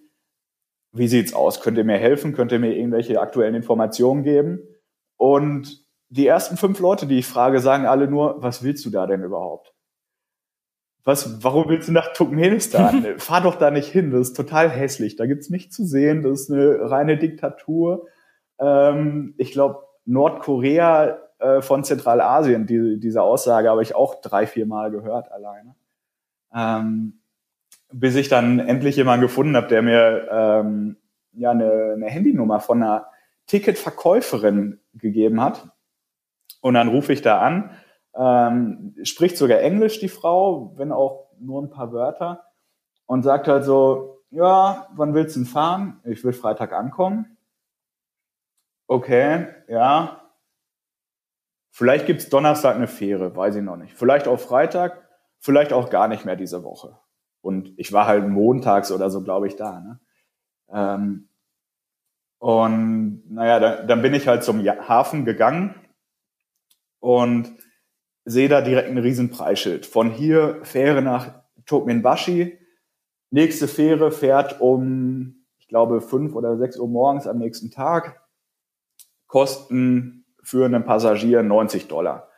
Wie 0.92 1.08
sieht's 1.08 1.34
aus? 1.34 1.62
Könnt 1.62 1.78
ihr 1.78 1.84
mir 1.84 1.98
helfen? 1.98 2.34
Könnt 2.34 2.52
ihr 2.52 2.60
mir 2.60 2.76
irgendwelche 2.76 3.20
aktuellen 3.20 3.56
Informationen 3.56 4.24
geben? 4.24 4.62
Und 5.18 5.86
die 6.10 6.26
ersten 6.26 6.58
fünf 6.58 6.80
Leute, 6.80 7.06
die 7.06 7.20
ich 7.20 7.28
frage, 7.28 7.60
sagen 7.60 7.86
alle 7.86 8.08
nur, 8.08 8.42
was 8.42 8.64
willst 8.64 8.86
du 8.86 8.90
da 8.90 9.06
denn 9.06 9.24
überhaupt? 9.24 9.74
Was, 11.04 11.44
warum 11.44 11.70
willst 11.70 11.88
du 11.88 11.92
nach 11.92 12.14
Turkmenistan? 12.14 13.06
Fahr 13.18 13.42
doch 13.42 13.56
da 13.56 13.72
nicht 13.72 13.92
hin, 13.92 14.12
das 14.12 14.30
ist 14.30 14.38
total 14.38 14.70
hässlich. 14.70 15.16
Da 15.16 15.26
gibt's 15.26 15.50
nichts 15.50 15.76
zu 15.76 15.86
sehen, 15.86 16.24
das 16.24 16.42
ist 16.42 16.52
eine 16.52 16.90
reine 16.90 17.18
Diktatur. 17.18 18.08
Ähm, 18.60 19.34
ich 19.38 19.52
glaube, 19.52 19.84
Nordkorea 20.06 21.20
äh, 21.40 21.62
von 21.62 21.84
Zentralasien, 21.84 22.66
die, 22.66 23.00
diese 23.00 23.22
Aussage 23.22 23.70
habe 23.70 23.84
ich 23.84 23.96
auch 23.96 24.22
drei, 24.22 24.48
vier 24.48 24.66
Mal 24.66 24.92
gehört 24.92 25.32
alleine. 25.32 25.76
Ähm, 26.54 27.22
bis 27.92 28.16
ich 28.16 28.30
dann 28.30 28.60
endlich 28.60 28.96
jemanden 28.96 29.22
gefunden 29.22 29.56
habe, 29.56 29.68
der 29.68 29.82
mir 29.82 30.28
ähm, 30.32 30.98
ja 31.34 31.52
eine, 31.52 31.94
eine 31.96 32.08
Handynummer 32.08 32.60
von 32.60 32.84
einer 32.84 33.08
Ticketverkäuferin 33.48 34.80
gegeben 34.94 35.42
hat. 35.42 35.70
Und 36.62 36.76
dann 36.76 36.90
rufe 36.90 37.14
ich 37.14 37.22
da 37.22 37.40
an, 37.40 37.72
ähm, 38.16 38.96
spricht 39.04 39.38
sogar 39.38 39.60
Englisch 39.60 40.00
die 40.00 40.10
Frau, 40.10 40.74
wenn 40.78 40.92
auch 40.92 41.30
nur 41.40 41.62
ein 41.62 41.70
paar 41.70 41.92
Wörter 41.92 42.46
und 43.06 43.24
sagt 43.24 43.48
halt 43.48 43.64
so, 43.64 44.22
ja, 44.30 44.88
wann 44.94 45.14
willst 45.14 45.36
du 45.36 45.42
denn 45.42 45.48
fahren? 45.48 46.00
Ich 46.04 46.24
will 46.24 46.34
Freitag 46.34 46.74
ankommen. 46.74 47.38
Okay, 48.88 49.48
ja. 49.68 50.22
Vielleicht 51.72 52.06
gibt's 52.06 52.30
Donnerstag 52.30 52.76
eine 52.76 52.88
Fähre, 52.88 53.36
weiß 53.36 53.56
ich 53.56 53.64
noch 53.64 53.78
nicht. 53.78 53.96
Vielleicht 53.96 54.28
auch 54.28 54.40
Freitag, 54.40 55.09
vielleicht 55.40 55.74
auch 55.74 55.90
gar 55.90 56.08
nicht 56.08 56.26
mehr 56.26 56.36
diese 56.36 56.64
Woche. 56.64 56.98
Und 57.42 57.74
ich 57.78 57.94
war 57.94 58.06
halt 58.06 58.28
montags 58.28 58.92
oder 58.92 59.10
so, 59.10 59.24
glaube 59.24 59.48
ich, 59.48 59.56
da. 59.56 59.80
Ne? 59.80 60.00
Ähm, 60.72 61.30
und 62.40 63.24
naja, 63.30 63.60
dann, 63.60 63.88
dann 63.88 64.02
bin 64.02 64.14
ich 64.14 64.28
halt 64.28 64.44
zum 64.44 64.64
Hafen 64.66 65.26
gegangen 65.26 65.76
und 67.00 67.54
sehe 68.26 68.50
da 68.50 68.62
direkt 68.62 68.90
ein 68.90 68.98
riesen 68.98 69.30
Preisschild. 69.30 69.86
Von 69.86 70.12
hier 70.12 70.60
Fähre 70.64 71.02
nach 71.02 71.42
Turkmenbashi. 71.66 72.58
Nächste 73.32 73.68
Fähre 73.68 74.12
fährt 74.12 74.60
um, 74.62 75.46
ich 75.58 75.68
glaube, 75.68 76.02
fünf 76.02 76.34
oder 76.34 76.58
sechs 76.58 76.78
Uhr 76.78 76.88
morgens 76.88 77.28
am 77.28 77.38
nächsten 77.38 77.72
Tag. 77.72 78.22
Kosten 79.28 80.26
für 80.42 80.66
einen 80.66 80.84
Passagier 80.84 81.44
90 81.44 81.88
Dollar. 81.88 82.29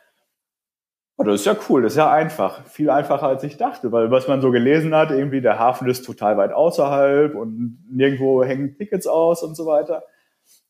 Das 1.24 1.40
ist 1.40 1.46
ja 1.46 1.56
cool, 1.68 1.82
das 1.82 1.92
ist 1.92 1.98
ja 1.98 2.10
einfach. 2.10 2.64
Viel 2.66 2.90
einfacher 2.90 3.26
als 3.26 3.44
ich 3.44 3.56
dachte, 3.56 3.92
weil 3.92 4.10
was 4.10 4.28
man 4.28 4.40
so 4.40 4.50
gelesen 4.50 4.94
hat, 4.94 5.10
irgendwie 5.10 5.40
der 5.40 5.58
Hafen 5.58 5.88
ist 5.88 6.04
total 6.04 6.36
weit 6.36 6.52
außerhalb 6.52 7.34
und 7.34 7.84
nirgendwo 7.90 8.42
hängen 8.44 8.76
Tickets 8.76 9.06
aus 9.06 9.42
und 9.42 9.56
so 9.56 9.66
weiter. 9.66 10.04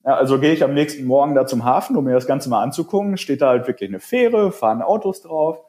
Ja, 0.05 0.17
also 0.17 0.41
gehe 0.41 0.53
ich 0.53 0.65
am 0.65 0.75
nächsten 0.75 1.05
Morgen 1.05 1.35
da 1.35 1.47
zum 1.47 1.65
Hafen, 1.65 1.97
um 1.97 2.05
mir 2.05 2.15
das 2.15 2.27
Ganze 2.27 2.49
mal 2.49 2.63
anzugucken. 2.63 3.17
Steht 3.17 3.41
da 3.41 3.51
halt 3.51 3.67
wirklich 3.69 3.89
eine 3.89 4.01
Fähre, 4.01 4.53
fahren 4.53 4.83
Autos 4.83 5.23
drauf. 5.23 5.61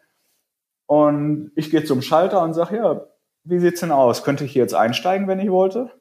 Und 0.88 1.52
ich 1.56 1.70
gehe 1.70 1.84
zum 1.84 2.02
Schalter 2.02 2.42
und 2.42 2.54
sage, 2.54 2.78
ja, 2.78 3.06
wie 3.44 3.60
sieht's 3.60 3.82
denn 3.82 3.92
aus? 3.92 4.24
Könnte 4.24 4.46
ich 4.46 4.54
hier 4.54 4.64
jetzt 4.64 4.76
einsteigen, 4.76 5.28
wenn 5.28 5.40
ich 5.40 5.52
wollte? 5.52 5.92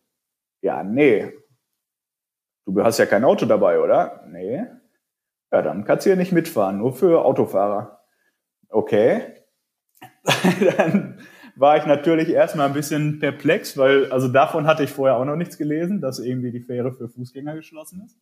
Ja, 0.62 0.82
nee. 0.82 1.32
Du 2.66 2.82
hast 2.82 2.98
ja 2.98 3.06
kein 3.06 3.24
Auto 3.24 3.46
dabei, 3.46 3.80
oder? 3.80 4.24
Nee. 4.28 4.64
Ja, 5.52 5.62
dann 5.62 5.84
kannst 5.84 6.06
du 6.06 6.10
hier 6.10 6.16
nicht 6.16 6.32
mitfahren, 6.32 6.78
nur 6.78 6.94
für 6.94 7.24
Autofahrer. 7.24 8.01
Okay. 8.72 9.34
dann 10.76 11.20
war 11.56 11.76
ich 11.76 11.86
natürlich 11.86 12.30
erstmal 12.30 12.66
ein 12.66 12.72
bisschen 12.72 13.18
perplex, 13.18 13.76
weil 13.76 14.10
also 14.10 14.28
davon 14.28 14.66
hatte 14.66 14.82
ich 14.82 14.90
vorher 14.90 15.16
auch 15.16 15.24
noch 15.24 15.36
nichts 15.36 15.58
gelesen, 15.58 16.00
dass 16.00 16.18
irgendwie 16.18 16.50
die 16.50 16.62
Fähre 16.62 16.92
für 16.92 17.08
Fußgänger 17.08 17.54
geschlossen 17.54 18.02
ist. 18.04 18.18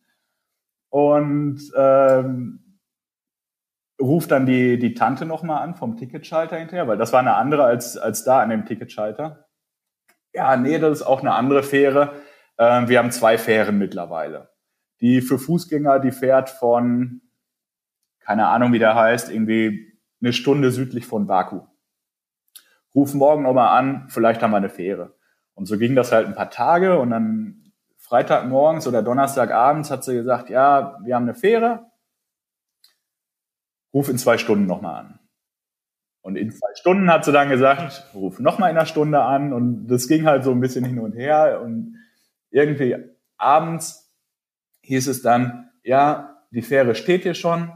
Und 0.89 1.61
ähm, 1.75 2.79
ruft 3.99 4.31
dann 4.31 4.45
die, 4.45 4.77
die 4.77 4.93
Tante 4.93 5.25
nochmal 5.25 5.63
an 5.63 5.75
vom 5.75 5.95
Ticketschalter 5.95 6.57
hinterher, 6.57 6.87
weil 6.87 6.97
das 6.97 7.13
war 7.13 7.21
eine 7.21 7.35
andere 7.35 7.63
als, 7.63 7.97
als 7.97 8.25
da 8.25 8.41
an 8.41 8.49
dem 8.49 8.65
Ticketschalter. 8.65 9.47
Ja, 10.33 10.57
nee, 10.57 10.79
das 10.79 10.99
ist 10.99 11.05
auch 11.05 11.21
eine 11.21 11.33
andere 11.33 11.63
Fähre. 11.63 12.13
Ähm, 12.57 12.89
wir 12.89 12.99
haben 12.99 13.11
zwei 13.11 13.37
Fähren 13.37 13.77
mittlerweile. 13.77 14.49
Die 14.99 15.21
für 15.21 15.39
Fußgänger, 15.39 15.99
die 15.99 16.11
fährt 16.11 16.49
von, 16.49 17.21
keine 18.19 18.47
Ahnung, 18.47 18.73
wie 18.73 18.79
der 18.79 18.95
heißt, 18.95 19.31
irgendwie 19.31 19.90
eine 20.21 20.33
Stunde 20.33 20.71
südlich 20.71 21.05
von 21.05 21.27
Baku. 21.27 21.61
Ruf 22.93 23.13
morgen 23.13 23.43
nochmal 23.43 23.77
an, 23.77 24.07
vielleicht 24.09 24.41
haben 24.41 24.51
wir 24.51 24.57
eine 24.57 24.69
Fähre. 24.69 25.15
Und 25.53 25.65
so 25.65 25.77
ging 25.77 25.95
das 25.95 26.11
halt 26.11 26.27
ein 26.27 26.35
paar 26.35 26.49
Tage 26.49 26.99
und 26.99 27.11
dann 27.11 27.73
Freitagmorgens 27.97 28.87
oder 28.87 29.03
Donnerstagabends 29.03 29.91
hat 29.91 30.03
sie 30.03 30.13
gesagt, 30.13 30.49
ja, 30.49 30.97
wir 31.03 31.15
haben 31.15 31.23
eine 31.23 31.33
Fähre, 31.33 31.91
ruf 33.93 34.09
in 34.09 34.17
zwei 34.17 34.37
Stunden 34.37 34.65
nochmal 34.65 35.05
an. 35.05 35.19
Und 36.21 36.35
in 36.35 36.51
zwei 36.51 36.69
Stunden 36.75 37.11
hat 37.11 37.25
sie 37.25 37.31
dann 37.31 37.49
gesagt, 37.49 38.09
ruf 38.13 38.39
nochmal 38.39 38.69
in 38.69 38.77
einer 38.77 38.85
Stunde 38.85 39.21
an. 39.21 39.53
Und 39.53 39.87
das 39.87 40.07
ging 40.07 40.25
halt 40.25 40.43
so 40.43 40.51
ein 40.51 40.59
bisschen 40.59 40.85
hin 40.85 40.99
und 40.99 41.13
her. 41.13 41.61
Und 41.63 41.97
irgendwie 42.51 42.95
abends 43.37 44.13
hieß 44.81 45.07
es 45.07 45.21
dann, 45.21 45.71
ja, 45.83 46.43
die 46.51 46.61
Fähre 46.61 46.95
steht 46.95 47.23
hier 47.23 47.33
schon, 47.33 47.71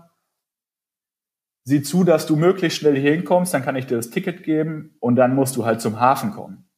sieh 1.65 1.81
zu, 1.81 2.03
dass 2.03 2.27
du 2.27 2.35
möglichst 2.35 2.79
schnell 2.79 2.95
hier 2.95 3.11
hinkommst, 3.11 3.53
dann 3.53 3.63
kann 3.63 3.75
ich 3.75 3.87
dir 3.87 3.97
das 3.97 4.11
Ticket 4.11 4.43
geben 4.43 4.95
und 4.99 5.15
dann 5.15 5.35
musst 5.35 5.55
du 5.57 5.65
halt 5.65 5.81
zum 5.81 5.99
Hafen 5.99 6.31
kommen. 6.31 6.69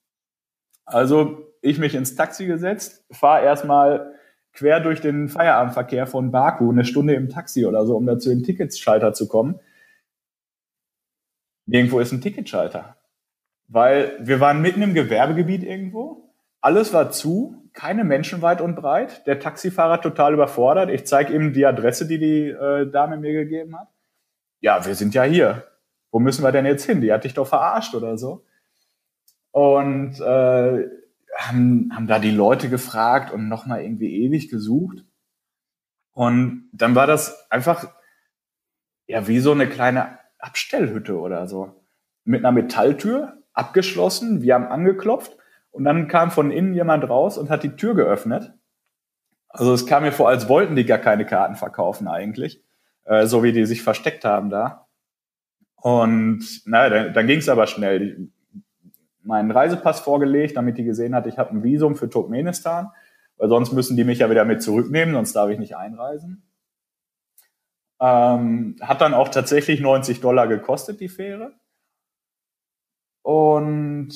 Also 0.85 1.53
ich 1.61 1.77
mich 1.77 1.93
ins 1.93 2.15
Taxi 2.15 2.45
gesetzt, 2.45 3.05
fahre 3.11 3.43
erstmal 3.43 4.13
quer 4.53 4.79
durch 4.79 5.01
den 5.01 5.27
Feierabendverkehr 5.27 6.07
von 6.07 6.31
Baku, 6.31 6.71
eine 6.71 6.85
Stunde 6.85 7.13
im 7.13 7.29
Taxi 7.29 7.65
oder 7.65 7.85
so, 7.85 7.97
um 7.97 8.05
da 8.05 8.17
zu 8.17 8.29
dem 8.29 8.43
Ticketschalter 8.43 9.13
zu 9.13 9.27
kommen. 9.27 9.59
Irgendwo 11.69 11.99
ist 11.99 12.13
ein 12.13 12.21
Ticketschalter. 12.21 12.95
Weil 13.67 14.17
wir 14.21 14.39
waren 14.39 14.61
mitten 14.61 14.81
im 14.81 14.93
Gewerbegebiet 14.93 15.63
irgendwo, 15.63 16.33
alles 16.61 16.93
war 16.93 17.11
zu, 17.11 17.69
keine 17.73 18.05
Menschen 18.05 18.41
weit 18.41 18.61
und 18.61 18.75
breit, 18.75 19.27
der 19.27 19.39
Taxifahrer 19.39 20.01
total 20.01 20.33
überfordert. 20.33 20.89
Ich 20.89 21.05
zeige 21.05 21.33
ihm 21.33 21.51
die 21.51 21.65
Adresse, 21.65 22.07
die 22.07 22.17
die 22.17 22.47
äh, 22.47 22.89
Dame 22.89 23.17
mir 23.17 23.33
gegeben 23.33 23.77
hat 23.77 23.89
ja, 24.59 24.85
wir 24.85 24.95
sind 24.95 25.13
ja 25.13 25.23
hier. 25.23 25.67
Wo 26.11 26.19
müssen 26.19 26.43
wir 26.43 26.51
denn 26.51 26.65
jetzt 26.65 26.85
hin? 26.85 27.01
Die 27.01 27.11
hat 27.11 27.23
dich 27.23 27.33
doch 27.33 27.47
verarscht 27.47 27.95
oder 27.95 28.17
so. 28.17 28.45
Und 29.51 30.19
äh, 30.19 30.87
haben, 31.37 31.91
haben 31.93 32.07
da 32.07 32.19
die 32.19 32.31
Leute 32.31 32.69
gefragt 32.69 33.31
und 33.31 33.47
nochmal 33.47 33.81
irgendwie 33.81 34.23
ewig 34.23 34.49
gesucht. 34.49 35.05
Und 36.13 36.69
dann 36.71 36.95
war 36.95 37.07
das 37.07 37.49
einfach 37.51 37.85
ja 39.05 39.27
wie 39.27 39.39
so 39.39 39.51
eine 39.51 39.67
kleine 39.67 40.19
Abstellhütte 40.39 41.19
oder 41.19 41.47
so. 41.47 41.81
Mit 42.23 42.43
einer 42.43 42.51
Metalltür, 42.51 43.37
abgeschlossen, 43.53 44.41
wir 44.41 44.53
haben 44.53 44.65
angeklopft 44.65 45.37
und 45.71 45.83
dann 45.83 46.07
kam 46.07 46.31
von 46.31 46.51
innen 46.51 46.73
jemand 46.73 47.07
raus 47.07 47.37
und 47.37 47.49
hat 47.49 47.63
die 47.63 47.75
Tür 47.75 47.95
geöffnet. 47.95 48.53
Also 49.49 49.73
es 49.73 49.85
kam 49.85 50.03
mir 50.03 50.11
vor, 50.11 50.29
als 50.29 50.49
wollten 50.49 50.75
die 50.75 50.85
gar 50.85 50.97
keine 50.97 51.25
Karten 51.25 51.55
verkaufen 51.55 52.07
eigentlich. 52.07 52.63
Äh, 53.07 53.25
so 53.25 53.41
wie 53.41 53.53
die 53.53 53.65
sich 53.65 53.81
versteckt 53.81 54.25
haben 54.25 54.49
da. 54.49 54.87
Und 55.77 56.43
naja, 56.65 56.89
dann, 56.89 57.13
dann 57.13 57.27
ging 57.27 57.39
es 57.39 57.49
aber 57.49 57.65
schnell. 57.65 58.29
Meinen 59.23 59.51
Reisepass 59.51 60.01
vorgelegt, 60.01 60.57
damit 60.57 60.77
die 60.77 60.83
gesehen 60.83 61.15
hat, 61.15 61.27
ich 61.27 61.37
habe 61.37 61.51
ein 61.51 61.63
Visum 61.63 61.95
für 61.95 62.09
Turkmenistan, 62.09 62.91
weil 63.37 63.49
sonst 63.49 63.73
müssen 63.73 63.97
die 63.97 64.03
mich 64.03 64.19
ja 64.19 64.29
wieder 64.29 64.45
mit 64.45 64.61
zurücknehmen, 64.61 65.15
sonst 65.15 65.33
darf 65.33 65.49
ich 65.49 65.59
nicht 65.59 65.75
einreisen. 65.75 66.43
Ähm, 67.99 68.75
hat 68.81 69.01
dann 69.01 69.13
auch 69.13 69.29
tatsächlich 69.29 69.81
90 69.81 70.21
Dollar 70.21 70.47
gekostet, 70.47 70.99
die 70.99 71.09
Fähre. 71.09 71.53
Und 73.21 74.13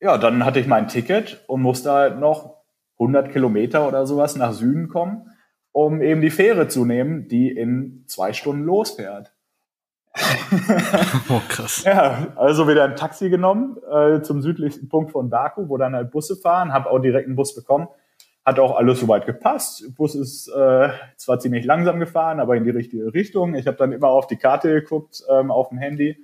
ja, 0.00 0.18
dann 0.18 0.44
hatte 0.44 0.60
ich 0.60 0.66
mein 0.66 0.88
Ticket 0.88 1.44
und 1.46 1.62
musste 1.62 1.92
halt 1.92 2.18
noch 2.18 2.62
100 2.98 3.30
Kilometer 3.30 3.86
oder 3.86 4.06
sowas 4.06 4.36
nach 4.36 4.52
Süden 4.52 4.88
kommen 4.88 5.30
um 5.76 6.00
eben 6.00 6.22
die 6.22 6.30
Fähre 6.30 6.68
zu 6.68 6.86
nehmen, 6.86 7.28
die 7.28 7.50
in 7.50 8.04
zwei 8.06 8.32
Stunden 8.32 8.64
losfährt. 8.64 9.34
oh, 11.28 11.42
krass. 11.50 11.84
Ja, 11.84 12.28
also 12.36 12.66
wieder 12.66 12.84
ein 12.84 12.96
Taxi 12.96 13.28
genommen 13.28 13.76
äh, 13.92 14.22
zum 14.22 14.40
südlichsten 14.40 14.88
Punkt 14.88 15.10
von 15.10 15.28
Baku, 15.28 15.68
wo 15.68 15.76
dann 15.76 15.94
halt 15.94 16.10
Busse 16.10 16.34
fahren, 16.36 16.72
habe 16.72 16.90
auch 16.90 16.98
direkt 16.98 17.26
einen 17.26 17.36
Bus 17.36 17.54
bekommen, 17.54 17.88
hat 18.42 18.58
auch 18.58 18.74
alles 18.74 19.00
soweit 19.00 19.26
gepasst. 19.26 19.82
Der 19.82 19.90
Bus 19.90 20.14
ist 20.14 20.48
äh, 20.48 20.88
zwar 21.18 21.40
ziemlich 21.40 21.66
langsam 21.66 22.00
gefahren, 22.00 22.40
aber 22.40 22.56
in 22.56 22.64
die 22.64 22.70
richtige 22.70 23.12
Richtung. 23.12 23.54
Ich 23.54 23.66
habe 23.66 23.76
dann 23.76 23.92
immer 23.92 24.08
auf 24.08 24.26
die 24.26 24.38
Karte 24.38 24.72
geguckt 24.72 25.24
ähm, 25.28 25.50
auf 25.50 25.68
dem 25.68 25.76
Handy. 25.76 26.16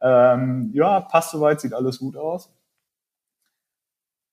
Ähm, 0.00 0.72
ja, 0.74 0.98
passt 1.02 1.30
soweit, 1.30 1.60
sieht 1.60 1.72
alles 1.72 2.00
gut 2.00 2.16
aus. 2.16 2.52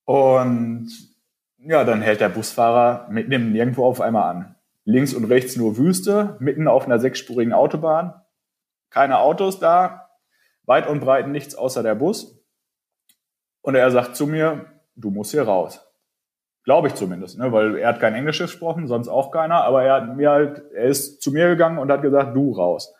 Und 0.05 0.89
ja, 1.59 1.83
dann 1.83 2.01
hält 2.01 2.19
der 2.19 2.29
Busfahrer 2.29 3.07
mitten 3.11 3.31
im 3.31 3.51
Nirgendwo 3.51 3.85
auf 3.85 4.01
einmal 4.01 4.35
an. 4.35 4.54
Links 4.85 5.13
und 5.13 5.25
rechts 5.25 5.55
nur 5.55 5.77
Wüste, 5.77 6.37
mitten 6.39 6.67
auf 6.67 6.85
einer 6.85 6.99
sechsspurigen 6.99 7.53
Autobahn. 7.53 8.13
Keine 8.91 9.19
Autos 9.19 9.59
da, 9.59 10.09
weit 10.65 10.87
und 10.87 10.99
breit 10.99 11.27
nichts 11.27 11.55
außer 11.55 11.83
der 11.83 11.95
Bus. 11.95 12.39
Und 13.61 13.75
er 13.75 13.89
sagt 13.89 14.15
zu 14.15 14.27
mir, 14.27 14.67
du 14.95 15.09
musst 15.09 15.31
hier 15.31 15.43
raus. 15.43 15.81
Glaube 16.63 16.87
ich 16.87 16.95
zumindest, 16.95 17.37
ne? 17.37 17.51
weil 17.51 17.77
er 17.77 17.89
hat 17.89 17.99
kein 17.99 18.15
Englisch 18.15 18.39
gesprochen, 18.39 18.87
sonst 18.87 19.07
auch 19.07 19.31
keiner, 19.31 19.63
aber 19.63 19.83
er 19.83 19.93
hat 19.93 20.15
mir 20.15 20.31
halt, 20.31 20.63
er 20.71 20.85
ist 20.85 21.21
zu 21.21 21.31
mir 21.31 21.47
gegangen 21.47 21.77
und 21.77 21.91
hat 21.91 22.01
gesagt, 22.01 22.35
du 22.35 22.53
raus. 22.53 22.93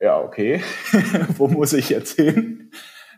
Ja, 0.00 0.20
okay. 0.20 0.62
Wo 1.36 1.48
muss 1.48 1.72
ich 1.72 1.88
jetzt 1.88 2.16
hin? 2.16 2.70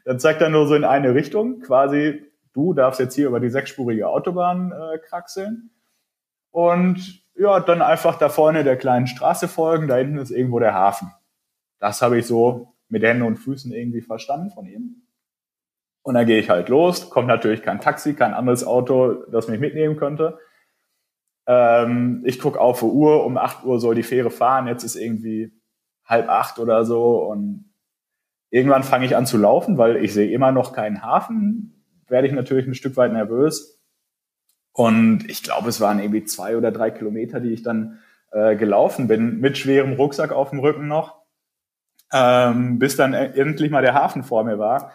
Dann 0.05 0.19
zeigt 0.19 0.41
er 0.41 0.51
nur 0.51 0.67
so 0.67 0.75
in 0.75 0.85
eine 0.85 1.15
Richtung, 1.15 1.61
quasi 1.61 2.23
du 2.53 2.73
darfst 2.73 3.01
jetzt 3.01 3.15
hier 3.15 3.27
über 3.27 3.41
die 3.41 3.51
sechsspurige 3.51 4.09
Autobahn 4.09 4.73
äh, 4.73 4.99
kraxeln. 4.99 5.71
Und 6.51 7.26
ja, 7.39 7.61
dann 7.61 7.83
einfach 7.83 8.19
da 8.19 8.29
vorne 8.29 8.65
der 8.65 8.77
kleinen 8.77 9.07
Straße 9.07 9.49
folgen, 9.49 9.89
da 9.89 9.97
hinten 9.97 10.19
ist 10.19 10.31
irgendwo 10.31 10.59
der 10.59 10.75
Hafen. 10.75 11.13
Das 11.79 12.03
habe 12.03 12.19
ich 12.19 12.27
so 12.27 12.75
mit 12.89 13.03
Händen 13.03 13.23
und 13.23 13.37
Füßen 13.37 13.73
irgendwie 13.73 14.01
verstanden 14.01 14.51
von 14.51 14.67
ihm. 14.67 15.07
Und 16.03 16.15
dann 16.15 16.27
gehe 16.27 16.39
ich 16.39 16.51
halt 16.51 16.69
los, 16.69 17.11
kommt 17.11 17.29
natürlich 17.29 17.63
kein 17.63 17.81
Taxi, 17.81 18.15
kein 18.15 18.33
anderes 18.33 18.65
Auto, 18.65 19.25
das 19.31 19.49
mich 19.49 19.61
mitnehmen 19.61 19.97
könnte. 19.97 20.39
Ähm, 21.47 22.23
ich 22.25 22.39
gucke 22.39 22.61
auf 22.61 22.81
die 22.81 22.87
Uhr, 22.87 23.25
um 23.25 23.37
8 23.37 23.65
Uhr 23.65 23.81
soll 23.81 23.95
die 23.95 24.03
Fähre 24.03 24.31
fahren, 24.31 24.69
jetzt 24.69 24.85
ist 24.85 24.97
irgendwie 24.97 25.53
halb 26.05 26.29
acht 26.29 26.59
oder 26.59 26.85
so 26.85 27.25
und 27.25 27.73
irgendwann 28.51 28.85
fange 28.85 29.07
ich 29.07 29.17
an 29.17 29.27
zu 29.27 29.37
laufen, 29.37 29.79
weil 29.79 29.97
ich 29.97 30.15
sehe 30.15 30.31
immer 30.31 30.53
noch 30.53 30.73
keinen 30.73 31.03
Hafen 31.03 31.77
werde 32.09 32.29
ich 32.29 32.33
natürlich 32.33 32.67
ein 32.67 32.75
Stück 32.75 32.97
weit 32.97 33.13
nervös. 33.13 33.76
Und 34.77 35.31
ich 35.31 35.43
glaube, 35.43 35.71
es 35.71 35.81
waren 35.81 36.01
irgendwie 36.01 36.25
zwei 36.25 36.55
oder 36.55 36.71
drei 36.71 36.91
Kilometer, 36.91 37.41
die 37.41 37.49
ich 37.49 37.63
dann 37.63 37.99
äh, 38.31 38.57
gelaufen 38.57 39.09
bin, 39.09 39.41
mit 39.41 39.57
schwerem 39.57 39.95
Rucksack 39.95 40.33
auf 40.33 40.51
dem 40.51 40.59
Rücken 40.59 40.87
noch, 40.87 41.23
ähm, 42.13 42.79
bis 42.79 42.95
dann 42.95 43.15
e-, 43.15 43.33
endlich 43.41 43.71
mal 43.71 43.81
der 43.81 43.95
Hafen 43.95 44.23
vor 44.23 44.45
mir 44.45 44.59
war. 44.59 44.93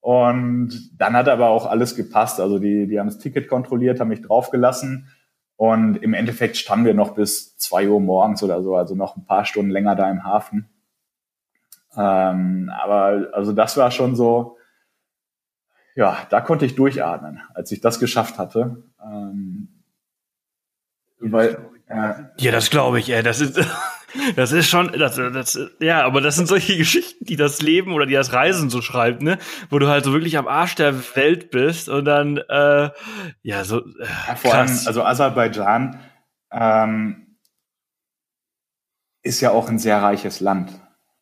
Und 0.00 0.90
dann 1.00 1.14
hat 1.14 1.28
aber 1.28 1.50
auch 1.50 1.66
alles 1.66 1.94
gepasst. 1.94 2.40
Also 2.40 2.58
die, 2.58 2.88
die 2.88 2.98
haben 2.98 3.06
das 3.06 3.18
Ticket 3.18 3.46
kontrolliert, 3.46 4.00
haben 4.00 4.08
mich 4.08 4.22
draufgelassen. 4.22 5.08
Und 5.54 5.94
im 6.02 6.12
Endeffekt 6.12 6.56
standen 6.56 6.84
wir 6.84 6.94
noch 6.94 7.14
bis 7.14 7.56
zwei 7.56 7.88
Uhr 7.88 8.00
morgens 8.00 8.42
oder 8.42 8.64
so, 8.64 8.74
also 8.74 8.96
noch 8.96 9.16
ein 9.16 9.26
paar 9.26 9.44
Stunden 9.44 9.70
länger 9.70 9.94
da 9.94 10.10
im 10.10 10.24
Hafen. 10.24 10.68
Ähm, 11.96 12.68
aber 12.76 13.28
also 13.32 13.52
das 13.52 13.76
war 13.76 13.92
schon 13.92 14.16
so, 14.16 14.56
ja, 15.94 16.26
da 16.30 16.40
konnte 16.40 16.66
ich 16.66 16.74
durchatmen, 16.74 17.40
als 17.54 17.70
ich 17.70 17.80
das 17.80 18.00
geschafft 18.00 18.38
hatte. 18.38 18.82
Ähm, 19.02 19.68
weil, 21.20 21.58
äh, 21.88 22.14
ja, 22.38 22.52
das 22.52 22.70
glaube 22.70 22.98
ich, 22.98 23.10
ey. 23.10 23.22
Das 23.22 23.40
ist, 23.40 23.60
das 24.36 24.52
ist 24.52 24.68
schon, 24.68 24.92
das, 24.98 25.16
das, 25.16 25.58
ja, 25.80 26.04
aber 26.04 26.20
das 26.20 26.36
sind 26.36 26.48
solche 26.48 26.76
Geschichten, 26.76 27.24
die 27.24 27.36
das 27.36 27.62
Leben 27.62 27.92
oder 27.92 28.06
die 28.06 28.14
das 28.14 28.32
Reisen 28.32 28.70
so 28.70 28.82
schreibt, 28.82 29.22
ne? 29.22 29.38
Wo 29.70 29.78
du 29.78 29.88
halt 29.88 30.04
so 30.04 30.12
wirklich 30.12 30.36
am 30.36 30.48
Arsch 30.48 30.74
der 30.74 30.94
Welt 31.16 31.50
bist 31.50 31.88
und 31.88 32.04
dann, 32.04 32.38
äh, 32.38 32.90
ja, 33.42 33.64
so. 33.64 33.80
Äh, 33.80 34.06
ja, 34.28 34.36
vor 34.36 34.54
allem, 34.54 34.78
also 34.86 35.04
Aserbaidschan 35.04 36.00
ähm, 36.50 37.38
ist 39.22 39.40
ja 39.40 39.52
auch 39.52 39.68
ein 39.68 39.78
sehr 39.78 40.02
reiches 40.02 40.40
Land. 40.40 40.72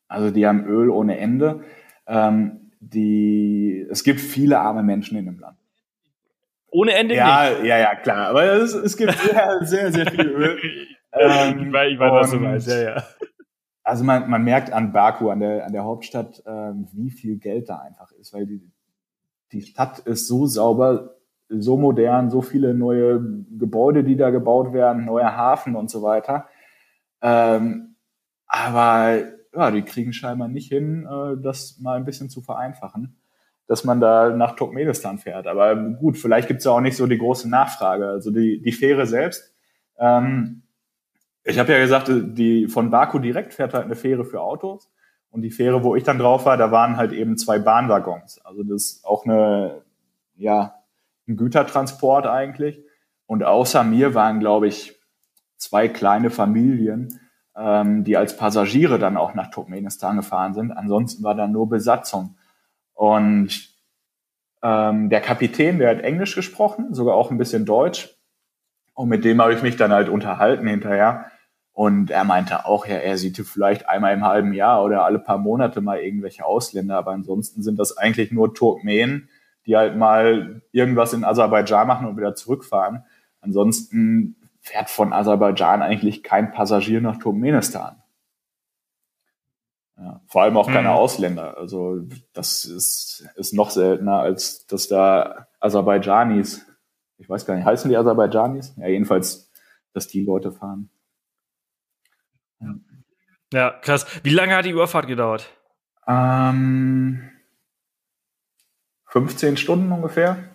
Also 0.08 0.30
die 0.30 0.46
haben 0.46 0.64
Öl 0.66 0.90
ohne 0.90 1.18
Ende. 1.18 1.64
Ähm, 2.06 2.61
die, 2.82 3.86
es 3.90 4.02
gibt 4.02 4.20
viele 4.20 4.58
arme 4.58 4.82
Menschen 4.82 5.16
in 5.16 5.26
dem 5.26 5.38
Land. 5.38 5.56
Ohne 6.70 6.94
Ende 6.94 7.14
ja, 7.14 7.50
nicht. 7.50 7.64
Ja, 7.64 7.78
ja, 7.78 7.94
klar. 7.94 8.28
Aber 8.28 8.44
es, 8.44 8.74
es 8.74 8.96
gibt 8.96 9.12
sehr, 9.12 9.58
sehr, 9.62 9.92
sehr 9.92 10.10
viel 10.10 10.26
Öl. 10.26 10.58
ähm, 11.12 11.66
ich 11.66 11.72
weiß, 11.72 11.92
ich 11.92 11.98
weiß 11.98 12.12
was 12.12 12.30
du 12.30 12.36
meinst, 12.38 12.68
ja, 12.68 12.82
ja. 12.82 13.04
Also 13.84 14.04
man, 14.04 14.28
man 14.30 14.42
merkt 14.42 14.72
an 14.72 14.92
Baku, 14.92 15.28
an 15.30 15.40
der, 15.40 15.66
an 15.66 15.72
der 15.72 15.84
Hauptstadt, 15.84 16.42
ähm, 16.46 16.88
wie 16.92 17.10
viel 17.10 17.38
Geld 17.38 17.68
da 17.68 17.78
einfach 17.78 18.10
ist, 18.12 18.32
weil 18.32 18.46
die, 18.46 18.62
die 19.52 19.62
Stadt 19.62 19.98
ist 20.00 20.26
so 20.26 20.46
sauber, 20.46 21.16
so 21.48 21.76
modern, 21.76 22.30
so 22.30 22.42
viele 22.42 22.74
neue 22.74 23.20
Gebäude, 23.58 24.02
die 24.02 24.16
da 24.16 24.30
gebaut 24.30 24.72
werden, 24.72 25.04
neuer 25.04 25.36
Hafen 25.36 25.76
und 25.76 25.90
so 25.90 26.02
weiter. 26.02 26.46
Ähm, 27.20 27.96
aber 28.46 29.22
ja, 29.54 29.70
die 29.70 29.82
kriegen 29.82 30.12
scheinbar 30.12 30.48
nicht 30.48 30.68
hin, 30.68 31.06
äh, 31.06 31.40
das 31.40 31.78
mal 31.78 31.96
ein 31.96 32.04
bisschen 32.04 32.30
zu 32.30 32.40
vereinfachen, 32.40 33.16
dass 33.66 33.84
man 33.84 34.00
da 34.00 34.30
nach 34.30 34.56
Turkmenistan 34.56 35.18
fährt. 35.18 35.46
Aber 35.46 35.76
gut, 35.76 36.16
vielleicht 36.18 36.48
gibt 36.48 36.58
es 36.58 36.64
ja 36.64 36.72
auch 36.72 36.80
nicht 36.80 36.96
so 36.96 37.06
die 37.06 37.18
große 37.18 37.48
Nachfrage. 37.48 38.08
Also 38.08 38.30
die, 38.30 38.60
die 38.60 38.72
Fähre 38.72 39.06
selbst, 39.06 39.54
ähm, 39.98 40.62
ich 41.44 41.58
habe 41.58 41.72
ja 41.72 41.78
gesagt, 41.78 42.08
die 42.08 42.68
von 42.68 42.90
Baku 42.90 43.18
direkt 43.18 43.54
fährt 43.54 43.74
halt 43.74 43.84
eine 43.84 43.96
Fähre 43.96 44.24
für 44.24 44.40
Autos. 44.40 44.90
Und 45.30 45.42
die 45.42 45.50
Fähre, 45.50 45.82
wo 45.82 45.96
ich 45.96 46.04
dann 46.04 46.18
drauf 46.18 46.44
war, 46.44 46.56
da 46.56 46.70
waren 46.70 46.98
halt 46.98 47.12
eben 47.12 47.38
zwei 47.38 47.58
Bahnwaggons. 47.58 48.38
Also 48.44 48.62
das 48.62 48.82
ist 48.82 49.04
auch 49.04 49.24
eine, 49.24 49.82
ja, 50.36 50.74
ein 51.26 51.36
Gütertransport 51.36 52.26
eigentlich. 52.26 52.84
Und 53.26 53.42
außer 53.42 53.82
mir 53.82 54.14
waren, 54.14 54.40
glaube 54.40 54.68
ich, 54.68 55.00
zwei 55.56 55.88
kleine 55.88 56.28
Familien, 56.28 57.18
ähm, 57.56 58.04
die 58.04 58.16
als 58.16 58.36
Passagiere 58.36 58.98
dann 58.98 59.16
auch 59.16 59.34
nach 59.34 59.50
Turkmenistan 59.50 60.16
gefahren 60.16 60.54
sind. 60.54 60.72
Ansonsten 60.72 61.22
war 61.22 61.34
da 61.34 61.46
nur 61.46 61.68
Besatzung. 61.68 62.36
Und 62.94 63.70
ähm, 64.62 65.10
der 65.10 65.20
Kapitän, 65.20 65.78
der 65.78 65.90
hat 65.90 66.00
Englisch 66.00 66.34
gesprochen, 66.34 66.94
sogar 66.94 67.14
auch 67.14 67.30
ein 67.30 67.38
bisschen 67.38 67.66
Deutsch. 67.66 68.16
Und 68.94 69.08
mit 69.08 69.24
dem 69.24 69.40
habe 69.40 69.54
ich 69.54 69.62
mich 69.62 69.76
dann 69.76 69.92
halt 69.92 70.08
unterhalten 70.08 70.66
hinterher. 70.66 71.26
Und 71.72 72.10
er 72.10 72.24
meinte 72.24 72.66
auch, 72.66 72.86
ja, 72.86 72.96
er 72.96 73.16
sieht 73.16 73.38
vielleicht 73.38 73.88
einmal 73.88 74.12
im 74.12 74.24
halben 74.24 74.52
Jahr 74.52 74.84
oder 74.84 75.04
alle 75.04 75.18
paar 75.18 75.38
Monate 75.38 75.80
mal 75.80 75.98
irgendwelche 75.98 76.44
Ausländer, 76.44 76.98
aber 76.98 77.12
ansonsten 77.12 77.62
sind 77.62 77.78
das 77.78 77.96
eigentlich 77.96 78.30
nur 78.30 78.52
Turkmenen, 78.52 79.30
die 79.64 79.76
halt 79.76 79.96
mal 79.96 80.60
irgendwas 80.72 81.14
in 81.14 81.24
Aserbaidschan 81.24 81.86
machen 81.86 82.06
und 82.06 82.18
wieder 82.18 82.34
zurückfahren. 82.34 83.04
Ansonsten 83.40 84.36
fährt 84.62 84.88
von 84.88 85.12
Aserbaidschan 85.12 85.82
eigentlich 85.82 86.22
kein 86.22 86.52
Passagier 86.52 87.00
nach 87.00 87.18
Turkmenistan. 87.18 88.00
Ja, 89.98 90.22
vor 90.26 90.42
allem 90.42 90.56
auch 90.56 90.68
keine 90.68 90.88
mhm. 90.88 90.94
Ausländer. 90.94 91.58
Also 91.58 92.00
das 92.32 92.64
ist, 92.64 93.28
ist 93.36 93.52
noch 93.52 93.70
seltener, 93.70 94.20
als 94.20 94.66
dass 94.66 94.88
da 94.88 95.48
Aserbaidschanis, 95.60 96.64
ich 97.18 97.28
weiß 97.28 97.44
gar 97.44 97.56
nicht, 97.56 97.66
heißen 97.66 97.90
die 97.90 97.96
Aserbaidschanis? 97.96 98.74
Ja, 98.76 98.86
jedenfalls, 98.86 99.50
dass 99.92 100.08
die 100.08 100.24
Leute 100.24 100.52
fahren. 100.52 100.90
Ja, 102.60 102.74
ja 103.52 103.70
krass. 103.70 104.06
Wie 104.22 104.30
lange 104.30 104.56
hat 104.56 104.64
die 104.64 104.70
Überfahrt 104.70 105.08
gedauert? 105.08 105.50
Ähm, 106.06 107.30
15 109.06 109.56
Stunden 109.56 109.92
ungefähr. 109.92 110.51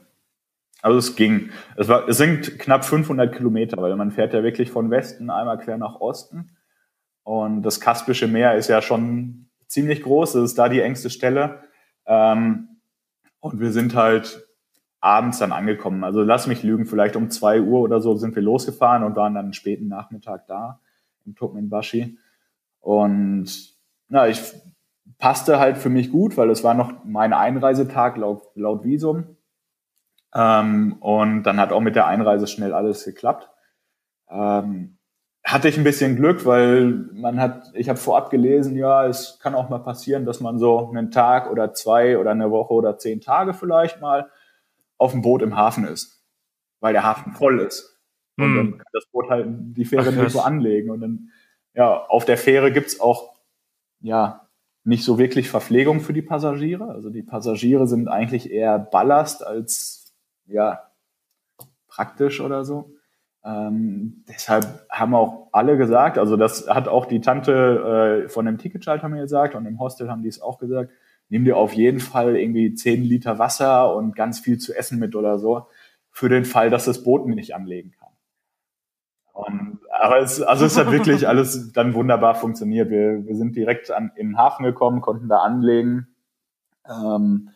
Also 0.88 1.00
es 1.00 1.18
ging. 1.18 1.50
Es, 1.76 1.90
war, 1.90 2.08
es 2.08 2.18
sind 2.18 2.60
knapp 2.60 2.86
500 2.86 3.36
Kilometer, 3.36 3.82
weil 3.82 3.94
man 3.98 4.12
fährt 4.12 4.34
ja 4.34 4.42
wirklich 4.42 4.72
von 4.72 4.90
Westen 4.90 5.30
einmal 5.30 5.58
quer 5.58 5.78
nach 5.78 6.00
Osten. 6.00 6.52
Und 7.24 7.64
das 7.64 7.82
Kaspische 7.82 8.30
Meer 8.30 8.56
ist 8.56 8.70
ja 8.70 8.82
schon 8.82 9.50
ziemlich 9.68 10.02
groß. 10.02 10.32
Das 10.34 10.44
ist 10.44 10.58
da 10.58 10.70
die 10.70 10.80
engste 10.80 11.10
Stelle. 11.10 11.60
Ähm, 12.06 12.70
und 13.42 13.60
wir 13.60 13.74
sind 13.74 13.96
halt 13.96 14.48
abends 15.02 15.40
dann 15.40 15.52
angekommen. 15.52 16.06
Also 16.06 16.24
lass 16.24 16.48
mich 16.48 16.64
lügen, 16.64 16.86
vielleicht 16.86 17.18
um 17.18 17.30
zwei 17.30 17.62
Uhr 17.62 17.82
oder 17.82 18.00
so 18.00 18.16
sind 18.16 18.34
wir 18.36 18.42
losgefahren 18.42 19.04
und 19.04 19.18
waren 19.18 19.36
dann 19.36 19.52
späten 19.52 19.90
Nachmittag 19.90 20.48
da 20.48 20.80
im 21.26 21.36
Turkmenbashi. 21.36 22.18
Und 22.80 23.76
na, 24.08 24.30
ich 24.30 24.42
passte 25.18 25.60
halt 25.60 25.78
für 25.78 25.90
mich 25.90 26.12
gut, 26.12 26.38
weil 26.38 26.50
es 26.50 26.64
war 26.64 26.76
noch 26.76 27.04
mein 27.04 27.34
Einreisetag 27.34 28.16
laut, 28.16 28.44
laut 28.56 28.86
Visum. 28.86 29.37
Ähm, 30.34 30.98
und 31.00 31.44
dann 31.44 31.60
hat 31.60 31.72
auch 31.72 31.82
mit 31.82 31.96
der 31.96 32.08
Einreise 32.08 32.48
schnell 32.48 32.74
alles 32.74 33.06
geklappt. 33.06 33.50
Ähm, 34.30 34.98
hatte 35.44 35.70
ich 35.70 35.78
ein 35.78 35.86
bisschen 35.86 36.18
Glück, 36.18 36.46
weil 36.46 36.88
man 37.14 37.40
hat, 37.40 37.72
ich 37.74 37.88
habe 37.88 37.98
vorab 37.98 38.30
gelesen, 38.30 38.76
ja, 38.76 39.06
es 39.06 39.40
kann 39.42 39.56
auch 39.56 39.70
mal 39.70 39.80
passieren, 39.80 40.26
dass 40.26 40.42
man 40.42 40.60
so 40.60 40.90
einen 40.90 41.10
Tag 41.10 41.50
oder 41.50 41.74
zwei 41.74 42.18
oder 42.18 42.32
eine 42.32 42.52
Woche 42.52 42.74
oder 42.74 42.98
zehn 42.98 43.22
Tage 43.22 43.54
vielleicht 43.54 44.02
mal 44.02 44.30
auf 44.98 45.12
dem 45.12 45.22
Boot 45.22 45.42
im 45.42 45.56
Hafen 45.56 45.88
ist, 45.88 46.22
weil 46.82 46.92
der 46.92 47.04
Hafen 47.04 47.32
voll 47.32 47.60
ist. 47.62 47.98
Und 48.38 48.46
hm. 48.46 48.56
dann 48.56 48.78
kann 48.78 48.88
das 48.92 49.06
Boot 49.12 49.30
halt 49.30 49.48
die 49.50 49.86
Fähre 49.86 50.12
nicht 50.12 50.32
so 50.32 50.42
anlegen. 50.42 50.92
Und 50.92 51.00
dann, 51.00 51.30
ja, 51.74 52.06
auf 52.08 52.26
der 52.26 52.38
Fähre 52.38 52.72
gibt's 52.74 53.00
auch, 53.00 53.38
ja, 54.02 54.48
nicht 54.84 55.04
so 55.04 55.18
wirklich 55.18 55.50
Verpflegung 55.50 56.02
für 56.02 56.14
die 56.14 56.22
Passagiere. 56.22 56.90
Also 56.90 57.10
die 57.10 57.24
Passagiere 57.24 57.88
sind 57.88 58.08
eigentlich 58.08 58.52
eher 58.52 58.80
Ballast 58.80 59.46
als 59.46 60.07
ja, 60.48 60.91
praktisch 61.88 62.41
oder 62.41 62.64
so. 62.66 62.93
Ähm, 63.43 64.26
deshalb 64.28 64.86
haben 64.89 65.16
auch 65.16 65.50
alle 65.54 65.78
gesagt, 65.78 66.18
also 66.18 66.36
das 66.36 66.68
hat 66.68 66.88
auch 66.88 67.06
die 67.06 67.22
Tante 67.22 68.26
äh, 68.26 68.30
von 68.30 68.45
dem 68.45 68.58
Ticketschalter 68.58 69.08
mir 69.08 69.22
gesagt 69.22 69.56
und 69.56 69.66
im 69.66 69.80
Hostel 69.80 70.10
haben 70.10 70.22
die 70.22 70.28
es 70.28 70.41
auch 70.41 70.58
gesagt, 70.58 70.91
nimm 71.30 71.45
dir 71.45 71.58
auf 71.58 71.74
jeden 71.74 72.00
Fall 72.00 72.36
irgendwie 72.36 72.74
10 72.74 73.04
Liter 73.04 73.39
Wasser 73.39 73.95
und 73.95 74.16
ganz 74.16 74.39
viel 74.39 74.58
zu 74.58 74.74
essen 74.74 75.00
mit 75.00 75.16
oder 75.16 75.39
so, 75.39 75.68
für 76.12 76.30
den 76.30 76.45
Fall, 76.45 76.70
dass 76.70 76.86
das 76.86 77.04
Boot 77.04 77.28
nicht 77.28 77.56
anlegen 77.56 77.91
kann. 77.91 78.10
Und, 79.34 79.80
aber 79.91 80.20
es, 80.20 80.41
also 80.41 80.66
es 80.66 80.78
hat 80.78 80.91
wirklich 80.91 81.28
alles 81.30 81.72
dann 81.72 81.93
wunderbar 81.93 82.36
funktioniert. 82.36 82.89
Wir, 82.89 83.26
wir 83.26 83.36
sind 83.36 83.56
direkt 83.56 83.91
an, 83.91 84.12
in 84.16 84.30
den 84.30 84.38
Hafen 84.38 84.64
gekommen, 84.64 85.00
konnten 85.00 85.30
da 85.30 85.38
anlegen. 85.38 86.08
Ähm, 86.86 87.50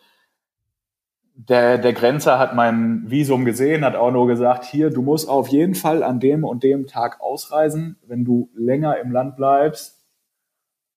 der, 1.50 1.78
der 1.78 1.94
Grenzer 1.94 2.38
hat 2.38 2.56
mein 2.56 3.10
Visum 3.10 3.46
gesehen, 3.46 3.84
hat 3.84 3.96
auch 3.96 4.12
nur 4.12 4.28
gesagt, 4.28 4.64
hier, 4.64 4.90
du 4.90 5.02
musst 5.02 5.28
auf 5.28 5.48
jeden 5.48 5.76
Fall 5.76 6.04
an 6.04 6.20
dem 6.20 6.44
und 6.44 6.64
dem 6.64 6.88
Tag 6.88 7.20
ausreisen. 7.20 7.98
Wenn 8.06 8.26
du 8.26 8.50
länger 8.54 9.00
im 9.00 9.12
Land 9.12 9.38
bleibst, 9.38 10.06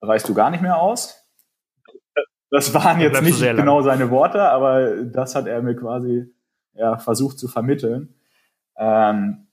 reist 0.02 0.28
du 0.28 0.34
gar 0.34 0.50
nicht 0.50 0.60
mehr 0.62 0.80
aus. 0.80 1.26
Das 2.50 2.74
waren 2.74 3.00
jetzt 3.00 3.22
nicht 3.22 3.40
genau 3.40 3.82
seine 3.82 4.10
Worte, 4.10 4.42
aber 4.42 5.04
das 5.04 5.34
hat 5.34 5.46
er 5.46 5.62
mir 5.62 5.74
quasi 5.74 6.30
ja, 6.74 6.98
versucht 6.98 7.38
zu 7.38 7.48
vermitteln. 7.48 8.14
Ähm, 8.76 9.46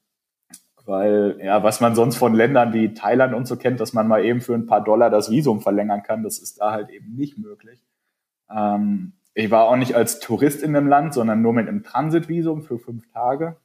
weil, 0.86 1.40
ja, 1.42 1.64
was 1.64 1.80
man 1.80 1.96
sonst 1.96 2.18
von 2.18 2.34
Ländern 2.34 2.74
wie 2.74 2.94
Thailand 2.94 3.34
und 3.34 3.48
so 3.48 3.56
kennt, 3.56 3.80
dass 3.80 3.94
man 3.94 4.08
mal 4.08 4.26
eben 4.26 4.42
für 4.42 4.56
ein 4.56 4.66
paar 4.66 4.84
Dollar 4.84 5.10
das 5.10 5.32
Visum 5.32 5.62
verlängern 5.62 6.04
kann, 6.04 6.24
das 6.24 6.38
ist 6.38 6.60
da 6.60 6.72
halt 6.72 6.90
eben 6.90 7.16
nicht 7.16 7.38
möglich. 7.38 7.82
Ähm, 8.54 9.14
ich 9.34 9.50
war 9.50 9.68
auch 9.68 9.76
nicht 9.76 9.96
als 9.96 10.20
Tourist 10.20 10.62
in 10.62 10.74
dem 10.74 10.88
Land, 10.88 11.14
sondern 11.14 11.42
nur 11.42 11.54
mit 11.54 11.68
einem 11.68 11.84
Transitvisum 11.84 12.64
für 12.64 12.80
fünf 12.80 13.10
Tage. 13.12 13.58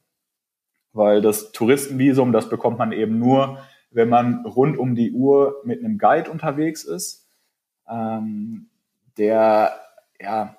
Weil 0.93 1.21
das 1.21 1.51
Touristenvisum, 1.51 2.31
das 2.31 2.49
bekommt 2.49 2.77
man 2.77 2.91
eben 2.91 3.19
nur, 3.19 3.59
wenn 3.91 4.09
man 4.09 4.45
rund 4.45 4.77
um 4.77 4.95
die 4.95 5.11
Uhr 5.11 5.61
mit 5.63 5.83
einem 5.83 5.97
Guide 5.97 6.31
unterwegs 6.31 6.83
ist, 6.83 7.29
ähm, 7.89 8.69
der 9.17 9.73
ja 10.19 10.55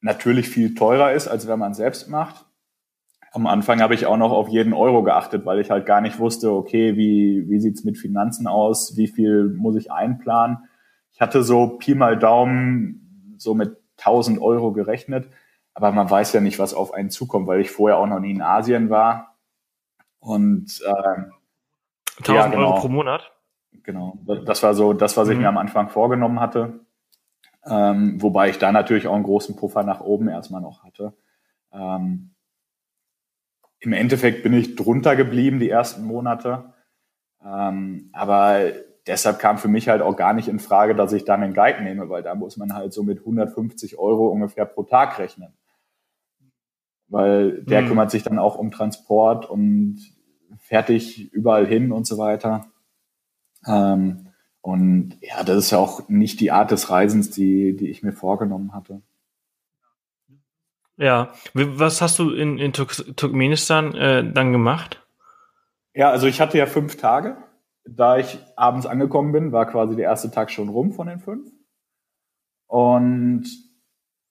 natürlich 0.00 0.48
viel 0.48 0.74
teurer 0.74 1.12
ist, 1.12 1.28
als 1.28 1.48
wenn 1.48 1.58
man 1.58 1.72
es 1.72 1.78
selbst 1.78 2.08
macht. 2.08 2.44
Am 3.32 3.46
Anfang 3.46 3.80
habe 3.80 3.94
ich 3.94 4.06
auch 4.06 4.16
noch 4.16 4.32
auf 4.32 4.48
jeden 4.48 4.72
Euro 4.72 5.02
geachtet, 5.02 5.44
weil 5.44 5.58
ich 5.60 5.70
halt 5.70 5.84
gar 5.84 6.00
nicht 6.00 6.18
wusste, 6.18 6.52
okay, 6.52 6.96
wie, 6.96 7.44
wie 7.48 7.60
sieht's 7.60 7.84
mit 7.84 7.98
Finanzen 7.98 8.46
aus, 8.46 8.96
wie 8.96 9.08
viel 9.08 9.48
muss 9.50 9.76
ich 9.76 9.92
einplanen. 9.92 10.58
Ich 11.12 11.20
hatte 11.20 11.42
so 11.42 11.76
Pi 11.76 11.94
mal 11.94 12.18
Daumen 12.18 13.34
so 13.36 13.54
mit 13.54 13.76
1000 13.98 14.40
Euro 14.40 14.72
gerechnet, 14.72 15.28
aber 15.74 15.92
man 15.92 16.08
weiß 16.08 16.32
ja 16.32 16.40
nicht, 16.40 16.58
was 16.58 16.74
auf 16.74 16.94
einen 16.94 17.10
zukommt, 17.10 17.46
weil 17.46 17.60
ich 17.60 17.70
vorher 17.70 17.98
auch 17.98 18.06
noch 18.06 18.20
nie 18.20 18.32
in 18.32 18.42
Asien 18.42 18.90
war. 18.90 19.36
Und 20.20 20.82
äh, 20.84 21.22
1000 22.18 22.28
ja, 22.28 22.46
genau, 22.48 22.70
Euro 22.70 22.80
pro 22.80 22.88
Monat? 22.88 23.32
Genau, 23.82 24.18
das 24.24 24.62
war 24.62 24.74
so 24.74 24.92
das, 24.92 25.16
was 25.16 25.28
ich 25.28 25.36
mhm. 25.36 25.42
mir 25.42 25.48
am 25.48 25.58
Anfang 25.58 25.90
vorgenommen 25.90 26.40
hatte. 26.40 26.80
Ähm, 27.64 28.20
wobei 28.22 28.48
ich 28.48 28.58
da 28.58 28.72
natürlich 28.72 29.06
auch 29.06 29.14
einen 29.14 29.24
großen 29.24 29.56
Puffer 29.56 29.82
nach 29.82 30.00
oben 30.00 30.28
erstmal 30.28 30.60
noch 30.60 30.84
hatte. 30.84 31.12
Ähm, 31.72 32.34
Im 33.80 33.92
Endeffekt 33.92 34.42
bin 34.42 34.54
ich 34.54 34.76
drunter 34.76 35.16
geblieben 35.16 35.58
die 35.58 35.70
ersten 35.70 36.04
Monate. 36.04 36.72
Ähm, 37.44 38.10
aber 38.12 38.72
deshalb 39.06 39.38
kam 39.38 39.58
für 39.58 39.68
mich 39.68 39.88
halt 39.88 40.02
auch 40.02 40.16
gar 40.16 40.32
nicht 40.32 40.48
in 40.48 40.58
Frage, 40.58 40.94
dass 40.94 41.12
ich 41.12 41.24
dann 41.24 41.42
einen 41.42 41.54
Guide 41.54 41.82
nehme, 41.82 42.08
weil 42.08 42.22
da 42.22 42.34
muss 42.34 42.56
man 42.56 42.74
halt 42.74 42.92
so 42.92 43.02
mit 43.02 43.20
150 43.20 43.98
Euro 43.98 44.28
ungefähr 44.28 44.64
pro 44.64 44.82
Tag 44.82 45.18
rechnen. 45.18 45.52
Weil 47.08 47.62
der 47.62 47.82
mhm. 47.82 47.88
kümmert 47.88 48.10
sich 48.10 48.24
dann 48.24 48.38
auch 48.38 48.56
um 48.56 48.72
Transport 48.72 49.48
und 49.48 49.98
fertig 50.58 51.32
überall 51.32 51.66
hin 51.66 51.92
und 51.92 52.06
so 52.06 52.18
weiter. 52.18 52.66
Ähm, 53.66 54.28
und 54.60 55.16
ja, 55.20 55.44
das 55.44 55.58
ist 55.58 55.70
ja 55.70 55.78
auch 55.78 56.08
nicht 56.08 56.40
die 56.40 56.50
Art 56.50 56.72
des 56.72 56.90
Reisens, 56.90 57.30
die, 57.30 57.76
die 57.76 57.88
ich 57.88 58.02
mir 58.02 58.12
vorgenommen 58.12 58.72
hatte. 58.72 59.02
Ja, 60.96 61.32
was 61.52 62.00
hast 62.00 62.18
du 62.18 62.30
in, 62.30 62.58
in 62.58 62.72
Turkmenistan 62.72 63.94
äh, 63.94 64.32
dann 64.32 64.52
gemacht? 64.52 65.06
Ja, 65.94 66.10
also 66.10 66.26
ich 66.26 66.40
hatte 66.40 66.58
ja 66.58 66.66
fünf 66.66 66.96
Tage 66.96 67.36
da 67.88 68.18
ich 68.18 68.38
abends 68.56 68.86
angekommen 68.86 69.32
bin, 69.32 69.52
war 69.52 69.66
quasi 69.66 69.96
der 69.96 70.04
erste 70.06 70.30
Tag 70.30 70.50
schon 70.50 70.68
rum 70.68 70.92
von 70.92 71.06
den 71.06 71.20
fünf. 71.20 71.50
Und 72.66 73.46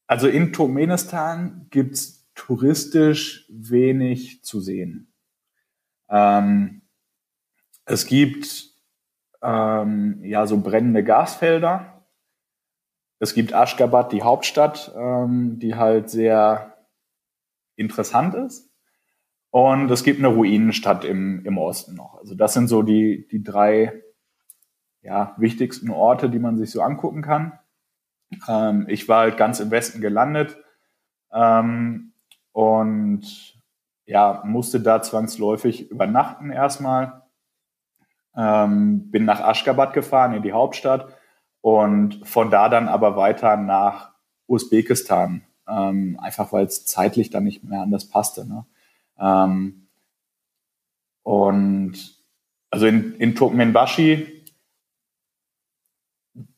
also 0.08 0.28
in 0.28 0.54
Turkmenistan 0.54 1.68
gibt's 1.70 2.30
touristisch 2.36 3.50
wenig 3.50 4.44
zu 4.44 4.60
sehen. 4.60 5.14
Ähm, 6.10 6.82
es 7.86 8.06
gibt 8.06 8.72
ähm, 9.42 10.24
ja 10.24 10.46
so 10.48 10.60
brennende 10.60 11.04
Gasfelder. 11.04 12.06
Es 13.20 13.34
gibt 13.34 13.54
Aschgabat, 13.54 14.12
die 14.12 14.24
Hauptstadt, 14.24 14.94
ähm, 14.96 15.60
die 15.60 15.76
halt 15.76 16.10
sehr 16.10 16.78
interessant 17.78 18.36
ist. 18.36 18.75
Und 19.56 19.90
es 19.90 20.04
gibt 20.04 20.20
eine 20.20 20.28
Ruinenstadt 20.28 21.06
im, 21.06 21.46
im 21.46 21.58
Osten 21.58 21.96
noch. 21.96 22.18
Also 22.18 22.36
das 22.36 22.54
sind 22.54 22.68
so 22.68 22.82
die, 22.82 23.26
die 23.32 23.42
drei 23.42 24.04
ja, 25.02 25.34
wichtigsten 25.38 25.92
Orte, 25.92 26.30
die 26.30 26.40
man 26.40 26.58
sich 26.58 26.72
so 26.72 26.82
angucken 26.82 27.22
kann. 27.22 27.58
Ähm, 28.50 28.86
ich 28.90 29.08
war 29.08 29.22
halt 29.22 29.38
ganz 29.38 29.62
im 29.62 29.72
Westen 29.72 30.02
gelandet 30.02 30.58
ähm, 31.32 32.12
und 32.52 33.58
ja, 34.06 34.44
musste 34.44 34.82
da 34.82 35.02
zwangsläufig 35.02 35.90
übernachten 35.90 36.52
erstmal. 36.52 37.22
Ähm, 38.36 39.10
bin 39.10 39.24
nach 39.24 39.40
Aschgabat 39.40 39.94
gefahren, 39.94 40.34
in 40.34 40.44
die 40.44 40.52
Hauptstadt 40.52 41.16
und 41.62 42.28
von 42.28 42.52
da 42.52 42.68
dann 42.68 42.90
aber 42.90 43.16
weiter 43.16 43.56
nach 43.56 44.12
Usbekistan, 44.50 45.44
ähm, 45.66 46.20
einfach 46.22 46.52
weil 46.52 46.66
es 46.66 46.86
zeitlich 46.86 47.30
dann 47.30 47.46
nicht 47.46 47.64
mehr 47.64 47.84
anders 47.84 48.10
passte. 48.10 48.46
Ne? 48.46 48.66
Ähm, 49.20 49.88
und 51.24 52.16
also 52.70 52.88
in, 52.88 53.16
in 53.16 53.36
Turkmenbashi, 53.36 54.44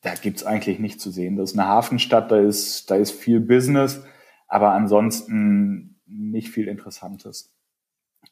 da 0.02 0.14
gibt's 0.16 0.44
eigentlich 0.44 0.80
nichts 0.80 1.04
zu 1.04 1.12
sehen. 1.12 1.38
Das 1.38 1.52
ist 1.52 1.60
eine 1.60 1.68
Hafenstadt, 1.68 2.32
da 2.32 2.40
ist, 2.40 2.90
da 2.90 2.96
ist 2.96 3.12
viel 3.12 3.40
Business, 3.40 4.04
aber 4.48 4.72
ansonsten 4.72 6.00
nicht 6.06 6.50
viel 6.50 6.68
Interessantes. 6.68 7.54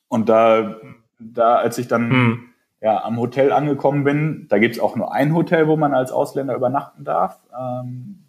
Und 0.08 0.30
da, 0.30 0.78
da 1.20 1.56
als 1.56 1.78
ich 1.78 1.88
dann 1.88 2.10
hm. 2.10 2.50
ja, 2.82 3.04
am 3.04 3.20
Hotel 3.20 3.52
angekommen 3.52 4.04
bin, 4.04 4.48
da 4.50 4.58
gibt's 4.58 4.80
auch 4.80 4.96
nur 4.96 5.14
ein 5.14 5.34
Hotel, 5.36 5.68
wo 5.68 5.78
man 5.78 5.94
als 5.94 6.12
Ausländer 6.12 6.56
übernachten 6.56 7.04
darf. 7.04 7.40
Ähm, 7.54 8.24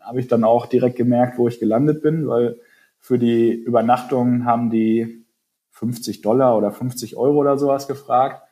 habe 0.00 0.20
ich 0.20 0.28
dann 0.28 0.44
auch 0.44 0.66
direkt 0.66 0.96
gemerkt, 0.96 1.38
wo 1.38 1.48
ich 1.48 1.60
gelandet 1.60 2.02
bin, 2.02 2.26
weil 2.26 2.58
für 2.98 3.18
die 3.18 3.52
Übernachtung 3.52 4.44
haben 4.44 4.70
die 4.70 5.17
50 5.78 6.22
Dollar 6.22 6.56
oder 6.56 6.72
50 6.72 7.16
Euro 7.16 7.38
oder 7.38 7.56
sowas 7.56 7.86
gefragt. 7.86 8.42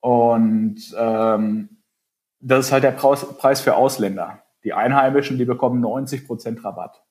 Und 0.00 0.94
ähm, 0.98 1.78
das 2.40 2.66
ist 2.66 2.72
halt 2.72 2.84
der 2.84 2.90
Preis 2.90 3.60
für 3.62 3.76
Ausländer. 3.76 4.42
Die 4.64 4.74
Einheimischen, 4.74 5.38
die 5.38 5.46
bekommen 5.46 5.80
90 5.80 6.26
Prozent 6.26 6.62
Rabatt. 6.64 7.02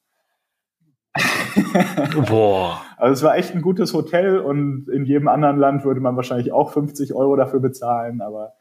Boah. 2.28 2.82
Also 2.98 3.14
es 3.14 3.24
war 3.24 3.36
echt 3.36 3.56
ein 3.56 3.62
gutes 3.62 3.94
Hotel 3.94 4.40
und 4.40 4.88
in 4.90 5.06
jedem 5.06 5.28
anderen 5.28 5.58
Land 5.58 5.84
würde 5.84 6.00
man 6.00 6.16
wahrscheinlich 6.16 6.52
auch 6.52 6.72
50 6.72 7.14
Euro 7.14 7.36
dafür 7.36 7.60
bezahlen, 7.60 8.22
aber 8.22 8.54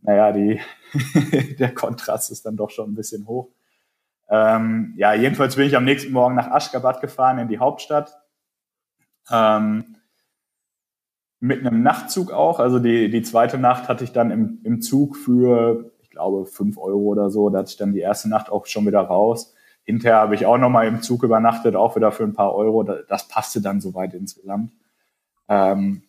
naja, 0.00 0.32
die, 0.32 0.60
der 1.58 1.74
Kontrast 1.74 2.30
ist 2.30 2.46
dann 2.46 2.56
doch 2.56 2.70
schon 2.70 2.90
ein 2.90 2.94
bisschen 2.94 3.26
hoch. 3.26 3.50
Ähm, 4.28 4.94
ja, 4.96 5.14
jedenfalls 5.14 5.56
bin 5.56 5.66
ich 5.66 5.76
am 5.76 5.84
nächsten 5.84 6.12
Morgen 6.12 6.34
nach 6.34 6.50
Aschgabat 6.50 7.00
gefahren, 7.00 7.38
in 7.38 7.48
die 7.48 7.58
Hauptstadt. 7.58 8.16
Ähm, 9.30 9.96
mit 11.42 11.66
einem 11.66 11.82
Nachtzug 11.82 12.30
auch. 12.30 12.60
Also 12.60 12.78
die, 12.78 13.10
die 13.10 13.22
zweite 13.22 13.58
Nacht 13.58 13.88
hatte 13.88 14.04
ich 14.04 14.12
dann 14.12 14.30
im, 14.30 14.60
im 14.62 14.80
Zug 14.80 15.16
für, 15.16 15.90
ich 16.00 16.08
glaube, 16.08 16.46
fünf 16.46 16.78
Euro 16.78 17.00
oder 17.00 17.30
so. 17.30 17.50
Da 17.50 17.58
hatte 17.58 17.70
ich 17.70 17.76
dann 17.76 17.92
die 17.92 17.98
erste 17.98 18.28
Nacht 18.28 18.48
auch 18.48 18.66
schon 18.66 18.86
wieder 18.86 19.00
raus. 19.00 19.52
Hinterher 19.82 20.18
habe 20.18 20.36
ich 20.36 20.46
auch 20.46 20.56
nochmal 20.56 20.86
im 20.86 21.02
Zug 21.02 21.24
übernachtet, 21.24 21.74
auch 21.74 21.96
wieder 21.96 22.12
für 22.12 22.22
ein 22.22 22.34
paar 22.34 22.54
Euro. 22.54 22.84
Das 22.84 23.26
passte 23.26 23.60
dann 23.60 23.80
soweit 23.80 24.14
insgesamt. 24.14 24.72
Ähm, 25.48 26.04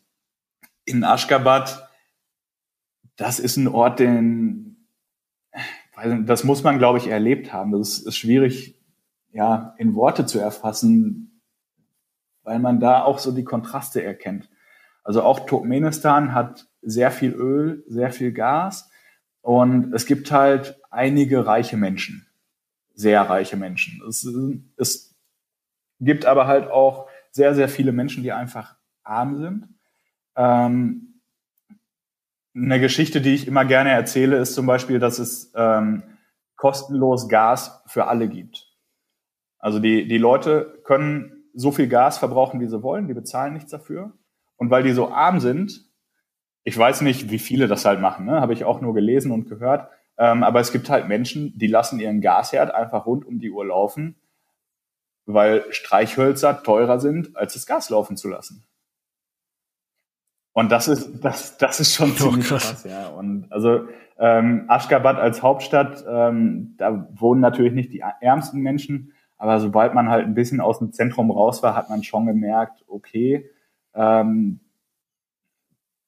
in 0.85 1.03
Aschgabat, 1.03 1.89
das 3.15 3.39
ist 3.39 3.57
ein 3.57 3.67
Ort, 3.67 3.97
den, 3.97 4.85
das 6.25 6.43
muss 6.43 6.61
man, 6.61 6.77
glaube 6.77 6.99
ich, 6.99 7.07
erlebt 7.07 7.51
haben. 7.51 7.71
Das 7.71 7.89
ist, 7.89 8.07
ist 8.07 8.17
schwierig, 8.17 8.79
ja, 9.31 9.73
in 9.79 9.95
Worte 9.95 10.27
zu 10.27 10.37
erfassen, 10.37 11.41
weil 12.43 12.59
man 12.59 12.79
da 12.79 13.03
auch 13.03 13.17
so 13.17 13.31
die 13.31 13.43
Kontraste 13.43 14.03
erkennt. 14.03 14.47
Also 15.03 15.21
auch 15.21 15.45
Turkmenistan 15.45 16.33
hat 16.33 16.67
sehr 16.81 17.11
viel 17.11 17.33
Öl, 17.33 17.83
sehr 17.87 18.11
viel 18.11 18.31
Gas 18.31 18.89
und 19.41 19.93
es 19.93 20.05
gibt 20.05 20.31
halt 20.31 20.79
einige 20.89 21.45
reiche 21.45 21.77
Menschen, 21.77 22.27
sehr 22.93 23.21
reiche 23.21 23.57
Menschen. 23.57 24.01
Es, 24.07 24.27
es 24.77 25.15
gibt 25.99 26.25
aber 26.25 26.47
halt 26.47 26.69
auch 26.69 27.07
sehr, 27.31 27.55
sehr 27.55 27.67
viele 27.67 27.91
Menschen, 27.91 28.23
die 28.23 28.31
einfach 28.31 28.75
arm 29.03 29.37
sind. 29.41 29.67
Ähm, 30.35 31.19
eine 32.55 32.79
Geschichte, 32.79 33.19
die 33.19 33.33
ich 33.33 33.47
immer 33.47 33.65
gerne 33.65 33.89
erzähle, 33.89 34.37
ist 34.37 34.53
zum 34.53 34.65
Beispiel, 34.65 34.99
dass 34.99 35.19
es 35.19 35.51
ähm, 35.55 36.03
kostenlos 36.55 37.27
Gas 37.27 37.81
für 37.87 38.05
alle 38.05 38.29
gibt. 38.29 38.71
Also 39.57 39.79
die, 39.79 40.07
die 40.07 40.17
Leute 40.17 40.79
können 40.83 41.43
so 41.53 41.71
viel 41.71 41.87
Gas 41.87 42.17
verbrauchen, 42.17 42.59
wie 42.59 42.67
sie 42.67 42.83
wollen, 42.83 43.07
die 43.07 43.13
bezahlen 43.13 43.53
nichts 43.53 43.71
dafür. 43.71 44.13
Und 44.63 44.69
weil 44.69 44.83
die 44.83 44.93
so 44.93 45.11
arm 45.11 45.41
sind, 45.41 45.81
ich 46.63 46.77
weiß 46.77 47.01
nicht, 47.01 47.29
wie 47.29 47.37
viele 47.37 47.67
das 47.67 47.83
halt 47.83 47.99
machen, 47.99 48.25
ne? 48.25 48.39
habe 48.39 48.53
ich 48.53 48.63
auch 48.63 48.79
nur 48.79 48.93
gelesen 48.93 49.33
und 49.33 49.49
gehört, 49.49 49.89
ähm, 50.17 50.41
aber 50.41 50.61
es 50.61 50.71
gibt 50.71 50.89
halt 50.89 51.09
Menschen, 51.09 51.51
die 51.57 51.67
lassen 51.67 51.99
ihren 51.99 52.21
Gasherd 52.21 52.73
einfach 52.73 53.05
rund 53.05 53.25
um 53.25 53.39
die 53.39 53.51
Uhr 53.51 53.65
laufen, 53.65 54.15
weil 55.25 55.65
Streichhölzer 55.73 56.63
teurer 56.63 57.01
sind, 57.01 57.35
als 57.35 57.55
das 57.55 57.65
Gas 57.65 57.89
laufen 57.89 58.15
zu 58.15 58.29
lassen. 58.29 58.63
Und 60.53 60.71
das 60.71 60.87
ist, 60.87 61.19
das, 61.19 61.57
das 61.57 61.81
ist 61.81 61.93
schon 61.93 62.11
ziemlich 62.15 62.47
krass. 62.47 62.63
krass, 62.63 62.83
ja. 62.85 63.09
Und 63.09 63.51
also 63.51 63.89
ähm, 64.17 64.63
Aschgabat 64.69 65.17
als 65.17 65.43
Hauptstadt, 65.43 66.05
ähm, 66.07 66.75
da 66.77 67.09
wohnen 67.11 67.41
natürlich 67.41 67.73
nicht 67.73 67.91
die 67.91 68.01
ärmsten 68.21 68.61
Menschen, 68.61 69.11
aber 69.37 69.59
sobald 69.59 69.93
man 69.93 70.07
halt 70.07 70.25
ein 70.25 70.35
bisschen 70.35 70.61
aus 70.61 70.79
dem 70.79 70.93
Zentrum 70.93 71.31
raus 71.31 71.61
war, 71.63 71.75
hat 71.75 71.89
man 71.89 72.01
schon 72.01 72.27
gemerkt, 72.27 72.85
okay, 72.87 73.49
ähm, 73.93 74.59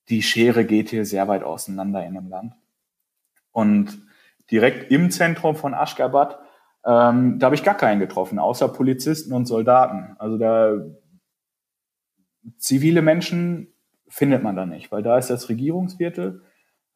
die 0.10 0.22
Schere 0.22 0.66
geht 0.66 0.90
hier 0.90 1.06
sehr 1.06 1.28
weit 1.28 1.44
auseinander 1.44 2.06
in 2.06 2.14
dem 2.14 2.30
Land. 2.30 2.54
Und 3.52 4.00
direkt 4.52 4.92
im 4.92 5.10
Zentrum 5.12 5.56
von 5.56 5.74
Aschgabat, 5.74 6.40
ähm, 6.86 7.40
da 7.40 7.46
habe 7.46 7.56
ich 7.56 7.64
gar 7.64 7.76
keinen 7.76 8.00
getroffen, 8.00 8.38
außer 8.38 8.68
Polizisten 8.68 9.34
und 9.34 9.46
Soldaten. 9.46 10.16
Also 10.20 10.38
da 10.38 10.74
zivile 12.58 13.02
Menschen 13.02 13.74
findet 14.08 14.44
man 14.44 14.56
da 14.56 14.66
nicht, 14.66 14.92
weil 14.92 15.02
da 15.02 15.18
ist 15.18 15.30
das 15.30 15.50
Regierungsviertel. 15.50 16.44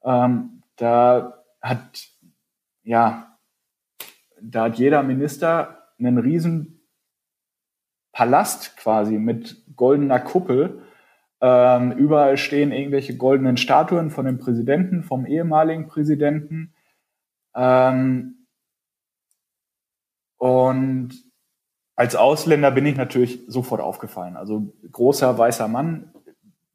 Ähm, 0.03 0.61
da 0.75 1.43
hat, 1.61 2.07
ja, 2.83 3.37
da 4.41 4.65
hat 4.65 4.77
jeder 4.77 5.01
Minister 5.01 5.89
einen 5.97 6.17
riesen 6.19 6.78
Palast 8.19 8.75
quasi 8.75 9.17
mit 9.17 9.63
goldener 9.77 10.19
Kuppel. 10.19 10.81
Ähm, 11.39 11.93
überall 11.93 12.35
stehen 12.35 12.73
irgendwelche 12.73 13.15
goldenen 13.15 13.55
Statuen 13.55 14.09
von 14.11 14.25
dem 14.25 14.39
Präsidenten, 14.39 15.03
vom 15.03 15.25
ehemaligen 15.25 15.87
Präsidenten. 15.87 16.73
Ähm, 17.55 18.45
und 20.37 21.11
als 21.95 22.17
Ausländer 22.17 22.71
bin 22.71 22.85
ich 22.85 22.97
natürlich 22.97 23.45
sofort 23.47 23.79
aufgefallen. 23.79 24.35
Also 24.35 24.73
großer 24.91 25.37
weißer 25.37 25.69
Mann, 25.69 26.11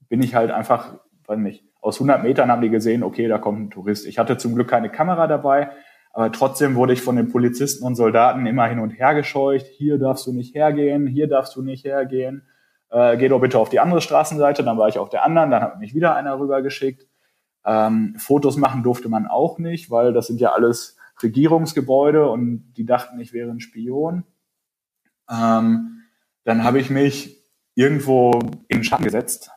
bin 0.08 0.22
ich 0.22 0.34
halt 0.34 0.50
einfach, 0.50 0.98
weiß 1.26 1.38
nicht, 1.40 1.62
aus 1.82 1.96
100 1.96 2.22
Metern 2.22 2.50
haben 2.50 2.62
die 2.62 2.70
gesehen, 2.70 3.02
okay, 3.02 3.28
da 3.28 3.36
kommt 3.36 3.60
ein 3.60 3.70
Tourist. 3.70 4.06
Ich 4.06 4.18
hatte 4.18 4.38
zum 4.38 4.54
Glück 4.54 4.68
keine 4.70 4.88
Kamera 4.88 5.26
dabei, 5.26 5.72
aber 6.14 6.30
trotzdem 6.30 6.76
wurde 6.76 6.92
ich 6.92 7.02
von 7.02 7.16
den 7.16 7.32
Polizisten 7.32 7.84
und 7.84 7.96
Soldaten 7.96 8.46
immer 8.46 8.68
hin 8.68 8.78
und 8.78 8.90
her 8.90 9.14
gescheucht. 9.14 9.66
Hier 9.66 9.98
darfst 9.98 10.24
du 10.28 10.32
nicht 10.32 10.54
hergehen, 10.54 11.08
hier 11.08 11.26
darfst 11.26 11.56
du 11.56 11.62
nicht 11.62 11.84
hergehen. 11.84 12.46
Äh, 12.88 13.16
geh 13.16 13.26
doch 13.26 13.40
bitte 13.40 13.58
auf 13.58 13.68
die 13.68 13.80
andere 13.80 14.00
Straßenseite. 14.00 14.62
Dann 14.62 14.78
war 14.78 14.86
ich 14.86 14.98
auf 14.98 15.08
der 15.08 15.24
anderen, 15.24 15.50
dann 15.50 15.60
hat 15.60 15.80
mich 15.80 15.92
wieder 15.92 16.14
einer 16.14 16.38
rübergeschickt. 16.38 17.08
Ähm, 17.66 18.14
Fotos 18.16 18.56
machen 18.56 18.84
durfte 18.84 19.08
man 19.08 19.26
auch 19.26 19.58
nicht, 19.58 19.90
weil 19.90 20.12
das 20.12 20.28
sind 20.28 20.40
ja 20.40 20.52
alles 20.52 20.96
Regierungsgebäude 21.20 22.30
und 22.30 22.72
die 22.76 22.86
dachten, 22.86 23.18
ich 23.18 23.32
wäre 23.32 23.50
ein 23.50 23.58
Spion. 23.58 24.22
Ähm, 25.28 26.02
dann 26.44 26.62
habe 26.62 26.78
ich 26.78 26.90
mich 26.90 27.42
irgendwo 27.74 28.30
in 28.68 28.78
den 28.78 28.84
Schatten 28.84 29.04
gesetzt, 29.04 29.50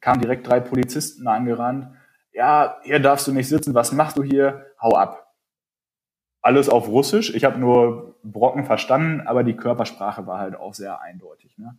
kamen 0.00 0.20
direkt 0.20 0.46
drei 0.46 0.60
Polizisten 0.60 1.26
angerannt. 1.26 1.88
Ja, 2.34 2.76
hier 2.82 2.98
darfst 2.98 3.26
du 3.26 3.32
nicht 3.32 3.48
sitzen, 3.48 3.72
was 3.72 3.92
machst 3.92 4.18
du 4.18 4.22
hier? 4.22 4.66
Hau 4.78 4.94
ab. 4.94 5.21
Alles 6.42 6.68
auf 6.68 6.88
Russisch. 6.88 7.34
Ich 7.34 7.44
habe 7.44 7.58
nur 7.58 8.16
Brocken 8.22 8.64
verstanden, 8.64 9.20
aber 9.26 9.44
die 9.44 9.56
Körpersprache 9.56 10.26
war 10.26 10.38
halt 10.38 10.56
auch 10.56 10.74
sehr 10.74 11.00
eindeutig. 11.00 11.56
Ne? 11.56 11.78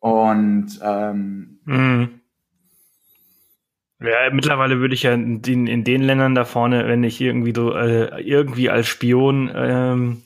Und 0.00 0.78
ähm, 0.82 1.60
mhm. 1.64 2.20
Ja, 4.00 4.30
mittlerweile 4.32 4.80
würde 4.80 4.94
ich 4.94 5.04
ja 5.04 5.14
in, 5.14 5.42
in, 5.42 5.84
den 5.84 6.02
Ländern 6.02 6.34
da 6.34 6.44
vorne, 6.44 6.86
wenn 6.88 7.04
ich 7.04 7.20
irgendwie 7.20 7.54
so 7.54 7.74
äh, 7.74 8.20
irgendwie 8.20 8.68
als 8.68 8.88
Spion 8.88 9.50
ähm, 9.54 10.22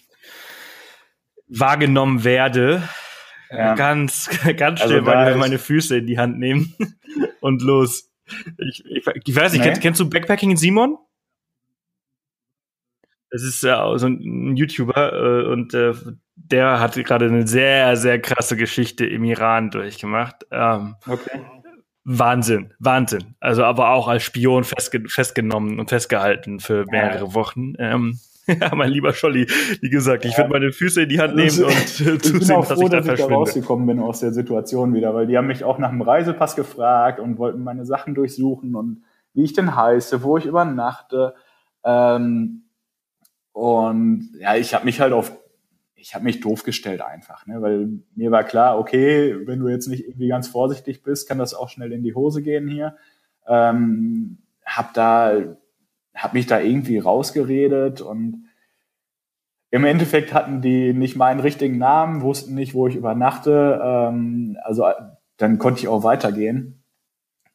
wahrgenommen 1.47 2.25
werde, 2.25 2.83
ja. 3.51 3.75
Ganz, 3.75 4.29
ganz 4.57 4.81
schnell 4.81 4.99
also 4.99 5.03
meine, 5.03 5.37
meine 5.37 5.59
Füße 5.59 5.99
in 5.99 6.07
die 6.07 6.19
Hand 6.19 6.39
nehmen 6.39 6.75
und 7.41 7.63
los. 7.63 8.11
Ich, 8.59 8.85
ich, 8.85 9.07
ich 9.25 9.37
weiß 9.37 9.53
nicht, 9.53 9.61
nee. 9.61 9.67
kennst, 9.67 9.81
kennst, 9.81 10.01
du 10.01 10.11
Backpacking 10.11 10.51
in 10.51 10.57
Simon? 10.57 10.99
Das 13.31 13.43
ist 13.43 13.63
äh, 13.65 13.77
so 13.97 14.07
ein 14.07 14.57
YouTuber 14.57 15.13
äh, 15.13 15.47
und 15.47 15.75
äh, 15.75 15.93
der 16.35 16.81
hat 16.81 16.95
gerade 16.95 17.27
eine 17.27 17.47
sehr, 17.47 17.97
sehr 17.97 18.21
krasse 18.21 18.57
Geschichte 18.57 19.07
im 19.07 19.25
Iran 19.25 19.71
durchgemacht. 19.71 20.47
Ähm, 20.51 20.97
okay. 21.07 21.41
Wahnsinn, 22.05 22.73
Wahnsinn. 22.79 23.35
Also 23.39 23.65
aber 23.65 23.91
auch 23.91 24.09
als 24.09 24.23
Spion 24.23 24.65
festge 24.65 25.03
festgenommen 25.09 25.79
und 25.79 25.91
festgehalten 25.91 26.59
für 26.59 26.87
mehrere 26.91 27.27
ja. 27.27 27.35
Wochen. 27.35 27.75
Ähm, 27.79 28.19
Ja, 28.61 28.75
mein 28.75 28.91
lieber 28.91 29.13
Scholli, 29.13 29.47
wie 29.81 29.91
gesagt, 29.91 30.25
ich 30.25 30.33
ja. 30.33 30.39
würde 30.39 30.51
meine 30.51 30.73
Füße 30.73 31.03
in 31.03 31.09
die 31.09 31.21
Hand 31.21 31.37
nehmen 31.37 31.65
und 31.65 31.71
äh, 32.01 32.19
zusehen, 32.19 32.41
ich 32.41 32.47
bin 32.49 32.51
auch 32.53 32.65
froh, 32.65 32.89
dass 32.89 33.05
ich 33.05 33.07
da, 33.07 33.13
dass 33.13 33.21
ich 33.21 33.27
da 33.27 33.35
rausgekommen 33.35 33.87
bin 33.87 34.01
aus 34.01 34.21
der 34.21 34.33
Situation 34.33 34.95
wieder, 34.95 35.15
weil 35.15 35.27
die 35.27 35.37
haben 35.37 35.47
mich 35.47 35.65
auch 35.65 35.79
nach 35.79 35.91
dem 35.91 36.01
Reisepass 36.01 36.57
gefragt 36.57 37.21
und 37.21 37.39
wollten 37.39 37.63
meine 37.63 37.85
Sachen 37.85 38.15
durchsuchen 38.15 38.75
und 38.75 39.03
wie 39.35 39.45
ich 39.45 39.53
denn 39.53 39.77
heiße, 39.77 40.23
wo 40.23 40.39
ich 40.39 40.47
übernachte. 40.47 41.35
Ähm, 41.85 42.63
und 43.59 44.31
ja, 44.39 44.55
ich 44.55 44.73
habe 44.73 44.85
mich 44.85 45.01
halt 45.01 45.13
auf, 45.13 45.37
ich 45.97 46.15
habe 46.15 46.23
mich 46.23 46.39
doof 46.39 46.63
gestellt 46.63 47.01
einfach, 47.01 47.45
ne, 47.49 47.61
weil 47.61 47.89
mir 48.15 48.31
war 48.31 48.45
klar, 48.45 48.79
okay, 48.79 49.35
wenn 49.49 49.59
du 49.59 49.67
jetzt 49.67 49.89
nicht 49.89 50.05
irgendwie 50.05 50.29
ganz 50.29 50.47
vorsichtig 50.47 51.03
bist, 51.03 51.29
kann 51.29 51.39
das 51.39 51.55
auch 51.55 51.69
schnell 51.69 51.91
in 51.91 52.05
die 52.05 52.15
Hose 52.15 52.41
gehen 52.41 52.69
hier. 52.69 52.97
Ähm, 53.49 54.39
hab 54.65 54.95
da 54.95 55.57
habe 56.15 56.37
mich 56.37 56.47
da 56.47 56.61
irgendwie 56.61 56.99
rausgeredet 56.99 58.01
und 58.01 58.45
im 59.71 59.85
Endeffekt 59.85 60.33
hatten 60.33 60.63
die 60.63 60.93
nicht 60.93 61.17
meinen 61.17 61.41
richtigen 61.41 61.79
Namen, 61.79 62.23
wussten 62.23 62.55
nicht, 62.55 62.75
wo 62.75 62.87
ich 62.87 62.95
übernachte. 62.95 63.81
Ähm, 63.83 64.57
also 64.63 64.87
dann 65.37 65.59
konnte 65.59 65.81
ich 65.81 65.89
auch 65.89 66.05
weitergehen. 66.05 66.85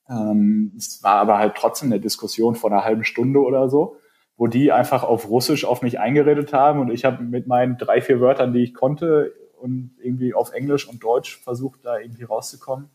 Ähm, 0.10 0.74
es 0.78 1.01
war 1.01 1.16
aber 1.16 1.38
halt 1.38 1.56
trotzdem 1.56 1.93
eine 1.93 2.01
Diskussion 2.01 2.56
von 2.56 2.74
einer 2.74 2.84
halben 2.84 3.06
Stunde 3.06 3.39
oder 3.39 3.70
so, 3.70 3.95
wo 4.38 4.48
die 4.48 4.72
einfach 4.72 5.04
auf 5.04 5.30
Russisch 5.30 5.66
auf 5.66 5.82
mich 5.82 6.00
eingeredet 6.00 6.54
haben 6.54 6.80
und 6.80 6.92
ich 6.92 7.06
habe 7.06 7.24
mit 7.24 7.48
meinen 7.48 7.78
drei, 7.78 8.02
vier 8.02 8.20
Wörtern, 8.20 8.54
die 8.54 8.64
ich 8.64 8.74
konnte 8.74 9.34
und 9.60 9.92
irgendwie 10.02 10.34
auf 10.34 10.52
Englisch 10.52 10.88
und 10.88 11.04
Deutsch 11.04 11.42
versucht, 11.44 11.86
da 11.86 11.98
irgendwie 12.00 12.24
rauszukommen. 12.24 12.90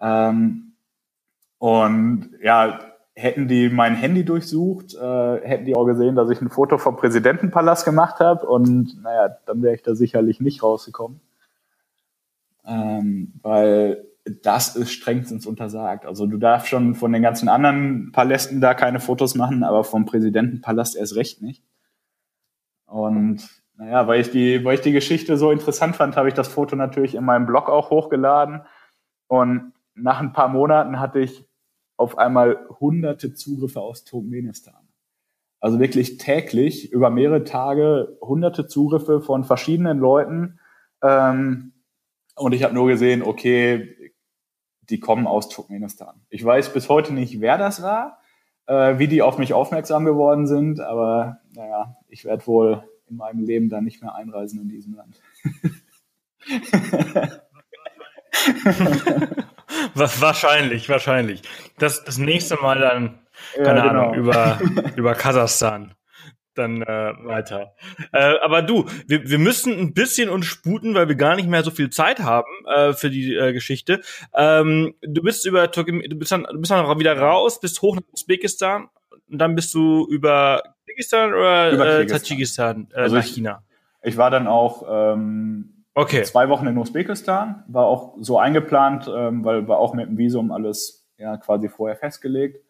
Ähm, 0.00 0.72
und 1.58 2.30
ja, 2.42 2.80
hätten 3.14 3.46
die 3.46 3.68
mein 3.68 3.94
Handy 3.94 4.24
durchsucht, 4.24 4.94
äh, 4.94 5.40
hätten 5.46 5.66
die 5.66 5.76
auch 5.76 5.84
gesehen, 5.84 6.16
dass 6.16 6.30
ich 6.30 6.40
ein 6.40 6.48
Foto 6.48 6.78
vom 6.78 6.96
Präsidentenpalast 6.96 7.84
gemacht 7.84 8.20
habe 8.20 8.46
und 8.46 9.02
naja, 9.02 9.36
dann 9.46 9.62
wäre 9.62 9.74
ich 9.74 9.82
da 9.82 9.94
sicherlich 9.94 10.40
nicht 10.40 10.62
rausgekommen. 10.62 11.20
Ähm, 12.64 13.34
weil 13.42 14.06
das 14.24 14.76
ist 14.76 14.92
strengstens 14.92 15.46
untersagt. 15.46 16.06
Also 16.06 16.26
du 16.26 16.38
darfst 16.38 16.68
schon 16.68 16.94
von 16.94 17.12
den 17.12 17.22
ganzen 17.22 17.48
anderen 17.48 18.12
Palästen 18.12 18.60
da 18.60 18.74
keine 18.74 19.00
Fotos 19.00 19.34
machen, 19.34 19.64
aber 19.64 19.84
vom 19.84 20.04
Präsidentenpalast 20.04 20.96
erst 20.96 21.16
recht 21.16 21.42
nicht. 21.42 21.64
Und 22.86 23.48
naja, 23.76 24.06
weil 24.06 24.20
ich 24.20 24.30
die, 24.30 24.64
weil 24.64 24.76
ich 24.76 24.80
die 24.80 24.92
Geschichte 24.92 25.36
so 25.36 25.50
interessant 25.50 25.96
fand, 25.96 26.16
habe 26.16 26.28
ich 26.28 26.34
das 26.34 26.48
Foto 26.48 26.76
natürlich 26.76 27.14
in 27.14 27.24
meinem 27.24 27.46
Blog 27.46 27.68
auch 27.68 27.90
hochgeladen. 27.90 28.62
Und 29.26 29.72
nach 29.94 30.20
ein 30.20 30.32
paar 30.32 30.48
Monaten 30.48 31.00
hatte 31.00 31.18
ich 31.18 31.48
auf 31.96 32.18
einmal 32.18 32.66
hunderte 32.80 33.34
Zugriffe 33.34 33.80
aus 33.80 34.04
Turkmenistan. 34.04 34.88
Also 35.60 35.80
wirklich 35.80 36.18
täglich 36.18 36.92
über 36.92 37.10
mehrere 37.10 37.44
Tage 37.44 38.18
hunderte 38.20 38.66
Zugriffe 38.66 39.20
von 39.20 39.44
verschiedenen 39.44 39.98
Leuten. 39.98 40.58
Ähm, 41.02 41.72
und 42.34 42.52
ich 42.52 42.64
habe 42.64 42.74
nur 42.74 42.88
gesehen, 42.88 43.22
okay, 43.22 44.01
die 44.82 45.00
kommen 45.00 45.26
aus 45.26 45.48
Turkmenistan. 45.48 46.20
Ich 46.28 46.44
weiß 46.44 46.72
bis 46.72 46.88
heute 46.88 47.12
nicht, 47.14 47.40
wer 47.40 47.58
das 47.58 47.82
war, 47.82 48.20
äh, 48.66 48.98
wie 48.98 49.08
die 49.08 49.22
auf 49.22 49.38
mich 49.38 49.54
aufmerksam 49.54 50.04
geworden 50.04 50.46
sind, 50.46 50.80
aber 50.80 51.38
naja, 51.54 51.96
ich 52.08 52.24
werde 52.24 52.46
wohl 52.46 52.84
in 53.08 53.16
meinem 53.16 53.44
Leben 53.44 53.68
dann 53.68 53.84
nicht 53.84 54.02
mehr 54.02 54.14
einreisen 54.14 54.60
in 54.60 54.68
diesem 54.68 54.94
Land. 54.94 55.20
wahrscheinlich, 59.94 60.88
wahrscheinlich. 60.88 61.42
Das, 61.78 62.04
das 62.04 62.18
nächste 62.18 62.56
Mal 62.56 62.80
dann, 62.80 63.18
keine 63.56 63.80
ja, 63.80 63.88
genau. 63.88 64.02
Ahnung, 64.02 64.14
über, 64.14 64.58
über 64.96 65.14
Kasachstan. 65.14 65.94
Dann 66.54 66.82
äh, 66.82 67.12
weiter. 67.24 67.74
Äh, 68.12 68.34
aber 68.42 68.62
du, 68.62 68.86
wir, 69.06 69.28
wir 69.28 69.38
müssen 69.38 69.78
ein 69.78 69.94
bisschen 69.94 70.28
uns 70.28 70.46
sputen, 70.46 70.94
weil 70.94 71.08
wir 71.08 71.16
gar 71.16 71.36
nicht 71.36 71.48
mehr 71.48 71.62
so 71.62 71.70
viel 71.70 71.90
Zeit 71.90 72.20
haben 72.20 72.50
äh, 72.66 72.92
für 72.92 73.10
die 73.10 73.34
äh, 73.34 73.52
Geschichte. 73.52 74.00
Ähm, 74.34 74.94
du 75.02 75.22
bist 75.22 75.46
über 75.46 75.70
Türkei, 75.70 76.06
du 76.06 76.16
bist 76.16 76.32
dann, 76.32 76.44
du 76.44 76.58
bist 76.58 76.70
dann 76.70 76.98
wieder 76.98 77.18
raus, 77.18 77.60
bist 77.60 77.80
hoch 77.82 77.96
nach 77.96 78.02
Usbekistan 78.12 78.88
und 79.28 79.38
dann 79.38 79.54
bist 79.54 79.74
du 79.74 80.06
über 80.08 80.62
Kirgisistan 80.86 81.32
oder 81.32 81.70
über 81.70 81.98
äh, 82.00 82.06
Tadschikistan 82.06 82.88
äh, 82.92 83.00
also 83.00 83.16
nach 83.16 83.24
ich, 83.24 83.32
China. 83.32 83.62
Ich 84.02 84.16
war 84.16 84.30
dann 84.30 84.46
auch 84.46 84.84
ähm, 84.88 85.84
okay. 85.94 86.22
zwei 86.24 86.48
Wochen 86.48 86.66
in 86.66 86.76
Usbekistan, 86.76 87.64
war 87.68 87.86
auch 87.86 88.16
so 88.20 88.38
eingeplant, 88.38 89.10
ähm, 89.14 89.44
weil 89.44 89.66
war 89.68 89.78
auch 89.78 89.94
mit 89.94 90.08
dem 90.08 90.18
Visum 90.18 90.52
alles 90.52 91.08
ja 91.18 91.36
quasi 91.36 91.68
vorher 91.68 91.96
festgelegt. 91.96 92.64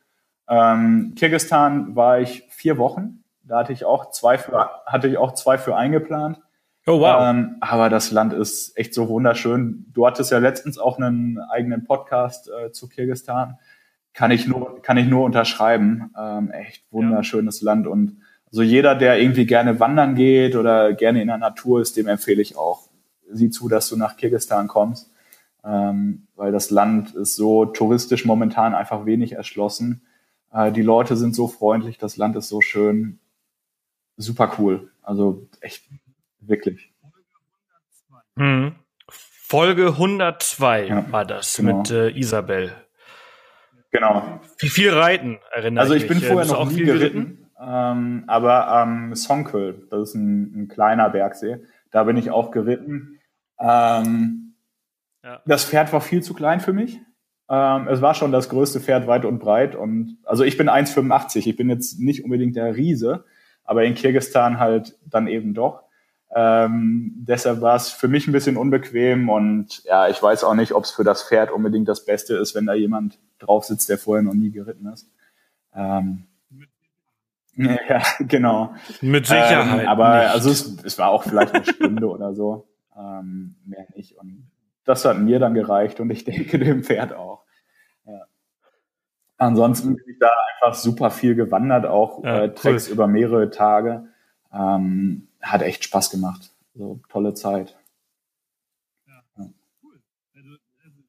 Ähm, 0.49 1.14
Kirgisistan 1.16 1.97
war 1.97 2.20
ich 2.20 2.45
vier 2.51 2.78
Wochen 2.78 3.21
da 3.53 3.59
hatte 3.59 3.74
ich 3.74 3.84
auch 3.84 4.09
zwei 4.09 4.38
für, 4.38 4.70
hatte 4.86 5.09
ich 5.09 5.18
auch 5.18 5.34
zwei 5.34 5.59
für 5.59 5.76
eingeplant. 5.76 6.40
Oh 6.86 7.00
wow. 7.00 7.20
Ähm, 7.20 7.57
aber 7.61 7.90
das 7.90 8.11
Land 8.11 8.32
ist 8.32 8.78
echt 8.78 8.94
so 8.94 9.11
wunderschön. 9.11 9.84
Du 9.92 10.07
hattest 10.07 10.30
ja 10.30 10.38
letztens 10.38 10.78
auch 10.78 10.98
einen 10.98 11.38
eigenen 11.38 11.84
Podcast 11.84 12.48
äh, 12.48 12.72
zu 12.72 12.88
Kirgistan. 12.88 13.59
Kann 14.14 14.30
ich 14.30 14.46
nur, 14.46 14.80
kann 14.80 14.96
ich 14.96 15.07
nur 15.07 15.24
unterschreiben. 15.24 16.14
Ähm, 16.18 16.50
echt 16.50 16.90
wunderschönes 16.90 17.61
ja. 17.61 17.66
Land. 17.66 17.86
Und 17.86 18.16
so 18.50 18.62
jeder, 18.62 18.94
der 18.94 19.20
irgendwie 19.20 19.44
gerne 19.44 19.78
wandern 19.78 20.14
geht 20.14 20.57
oder 20.57 20.94
gerne 20.94 21.20
in 21.20 21.28
der 21.28 21.36
Natur 21.36 21.82
ist, 21.82 21.98
dem 21.98 22.09
empfehle 22.09 22.40
ich 22.40 22.57
auch. 22.57 22.88
Sieh 23.30 23.50
zu, 23.50 23.68
dass 23.68 23.86
du 23.90 23.98
nach 23.98 24.16
Kirgistan 24.16 24.66
kommst. 24.66 25.11
Ähm, 25.62 26.26
weil 26.36 26.53
das 26.53 26.70
Land 26.70 27.14
ist 27.14 27.36
so 27.36 27.66
touristisch 27.66 28.24
momentan 28.24 28.74
einfach 28.74 29.05
wenig 29.05 29.32
erschlossen. 29.32 30.07
Äh, 30.50 30.72
die 30.72 30.80
Leute 30.80 31.18
sind 31.18 31.34
so 31.34 31.48
freundlich, 31.48 31.98
das 31.98 32.16
Land 32.16 32.34
ist 32.36 32.48
so 32.48 32.62
schön 32.62 33.18
super 34.22 34.54
cool. 34.58 34.90
Also 35.02 35.48
echt, 35.60 35.84
wirklich. 36.40 36.92
Hm. 38.36 38.74
Folge 39.08 39.88
102 39.88 40.86
ja, 40.86 41.12
war 41.12 41.26
das 41.26 41.56
genau. 41.56 41.78
mit 41.78 41.90
äh, 41.90 42.08
Isabel. 42.10 42.72
Genau. 43.90 44.40
Wie 44.58 44.70
viel 44.70 44.90
Reiten 44.90 45.38
erinnert 45.52 45.82
Also 45.82 45.94
ich 45.94 46.08
bin 46.08 46.20
vorher 46.20 46.50
noch 46.50 46.70
nie 46.70 46.82
geritten, 46.82 47.50
ähm, 47.60 48.24
aber 48.26 48.68
am 48.68 49.08
ähm, 49.08 49.14
Sonkel, 49.14 49.86
das 49.90 50.08
ist 50.08 50.14
ein, 50.14 50.62
ein, 50.62 50.68
kleiner 50.68 51.10
Bergsee, 51.10 51.58
da 51.90 52.04
bin 52.04 52.16
ich 52.16 52.30
auch 52.30 52.50
geritten. 52.50 53.20
Ähm, 53.60 54.54
ja. 55.22 55.42
Das 55.44 55.66
Pferd 55.66 55.92
war 55.92 56.00
viel 56.00 56.22
zu 56.22 56.32
klein 56.32 56.60
für 56.60 56.72
mich. 56.72 56.98
Ähm, 57.50 57.86
es 57.88 58.00
war 58.00 58.14
schon 58.14 58.32
das 58.32 58.48
größte 58.48 58.80
Pferd 58.80 59.06
weit 59.06 59.26
und 59.26 59.38
breit 59.38 59.76
und 59.76 60.16
also 60.24 60.42
ich 60.42 60.56
bin 60.56 60.70
1,85. 60.70 61.46
Ich 61.46 61.56
bin 61.56 61.68
jetzt 61.68 62.00
nicht 62.00 62.24
unbedingt 62.24 62.56
der 62.56 62.74
Riese, 62.74 63.26
aber 63.72 63.84
in 63.84 63.94
Kirgistan 63.94 64.58
halt 64.58 64.98
dann 65.06 65.26
eben 65.26 65.54
doch. 65.54 65.82
Ähm, 66.34 67.14
deshalb 67.16 67.62
war 67.62 67.74
es 67.74 67.88
für 67.88 68.06
mich 68.06 68.26
ein 68.28 68.32
bisschen 68.32 68.58
unbequem 68.58 69.30
und 69.30 69.82
ja, 69.84 70.08
ich 70.08 70.22
weiß 70.22 70.44
auch 70.44 70.54
nicht, 70.54 70.72
ob 70.72 70.84
es 70.84 70.90
für 70.90 71.04
das 71.04 71.22
Pferd 71.22 71.50
unbedingt 71.50 71.88
das 71.88 72.04
Beste 72.04 72.36
ist, 72.36 72.54
wenn 72.54 72.66
da 72.66 72.74
jemand 72.74 73.18
drauf 73.38 73.64
sitzt, 73.64 73.88
der 73.88 73.96
vorher 73.96 74.22
noch 74.22 74.34
nie 74.34 74.50
geritten 74.50 74.86
ist. 74.88 75.10
Ähm, 75.74 76.24
ja, 77.56 78.02
genau. 78.18 78.74
Mit 79.00 79.26
Sicherheit. 79.26 79.84
Ähm, 79.84 79.88
aber 79.88 80.18
nicht. 80.18 80.28
also 80.32 80.50
es, 80.50 80.84
es, 80.84 80.98
war 80.98 81.08
auch 81.08 81.22
vielleicht 81.22 81.54
eine 81.54 81.64
Stunde 81.64 82.06
oder 82.10 82.34
so, 82.34 82.68
ähm, 82.94 83.54
mehr 83.64 83.86
nicht. 83.96 84.18
Und 84.18 84.50
das 84.84 85.06
hat 85.06 85.18
mir 85.18 85.38
dann 85.38 85.54
gereicht 85.54 85.98
und 85.98 86.10
ich 86.10 86.24
denke 86.24 86.58
dem 86.58 86.82
Pferd 86.84 87.14
auch. 87.14 87.41
Ja. 89.43 89.49
Ansonsten 89.49 89.97
bin 89.97 90.05
ich 90.09 90.18
da 90.20 90.30
einfach 90.55 90.78
super 90.78 91.11
viel 91.11 91.34
gewandert, 91.34 91.86
auch 91.86 92.22
ja, 92.22 92.45
äh, 92.45 92.55
Tracks 92.55 92.86
cool. 92.86 92.95
über 92.95 93.07
mehrere 93.09 93.51
Tage. 93.51 94.09
Ähm, 94.53 95.28
hat 95.40 95.62
echt 95.62 95.84
Spaß 95.84 96.11
gemacht. 96.11 96.51
So 96.74 97.01
tolle 97.09 97.34
Zeit. 97.34 97.76
Ja, 99.07 99.22
cool. 99.82 100.01
Also, 100.34 100.51
also, 100.84 101.01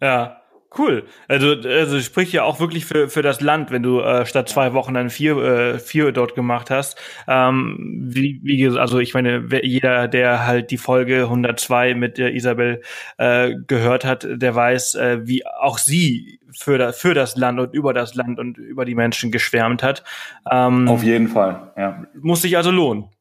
ja. 0.00 0.40
Cool. 0.76 1.04
Also, 1.28 1.54
also 1.68 2.00
spricht 2.00 2.32
ja 2.32 2.42
auch 2.42 2.58
wirklich 2.58 2.84
für, 2.84 3.08
für 3.08 3.22
das 3.22 3.40
Land, 3.40 3.70
wenn 3.70 3.82
du 3.82 4.00
äh, 4.00 4.26
statt 4.26 4.48
zwei 4.48 4.72
Wochen 4.72 4.94
dann 4.94 5.08
vier, 5.08 5.36
äh, 5.36 5.78
vier 5.78 6.10
dort 6.12 6.34
gemacht 6.34 6.70
hast. 6.70 6.98
Ähm, 7.28 8.00
wie, 8.02 8.40
wie 8.42 8.56
gesagt, 8.56 8.80
also 8.80 8.98
ich 8.98 9.14
meine, 9.14 9.46
jeder, 9.62 10.08
der 10.08 10.46
halt 10.46 10.70
die 10.70 10.78
Folge 10.78 11.22
102 11.24 11.94
mit 11.94 12.18
der 12.18 12.34
Isabel 12.34 12.82
äh, 13.18 13.54
gehört 13.66 14.04
hat, 14.04 14.26
der 14.28 14.54
weiß, 14.54 14.96
äh, 14.96 15.20
wie 15.24 15.46
auch 15.46 15.78
sie 15.78 16.40
für, 16.50 16.78
da, 16.78 16.92
für 16.92 17.14
das 17.14 17.36
Land 17.36 17.60
und 17.60 17.72
über 17.72 17.94
das 17.94 18.14
Land 18.14 18.38
und 18.38 18.58
über 18.58 18.84
die 18.84 18.94
Menschen 18.94 19.30
geschwärmt 19.30 19.82
hat. 19.82 20.02
Ähm, 20.50 20.88
Auf 20.88 21.02
jeden 21.02 21.28
Fall, 21.28 21.72
ja. 21.76 22.04
Muss 22.20 22.42
sich 22.42 22.56
also 22.56 22.70
lohnen. 22.70 23.13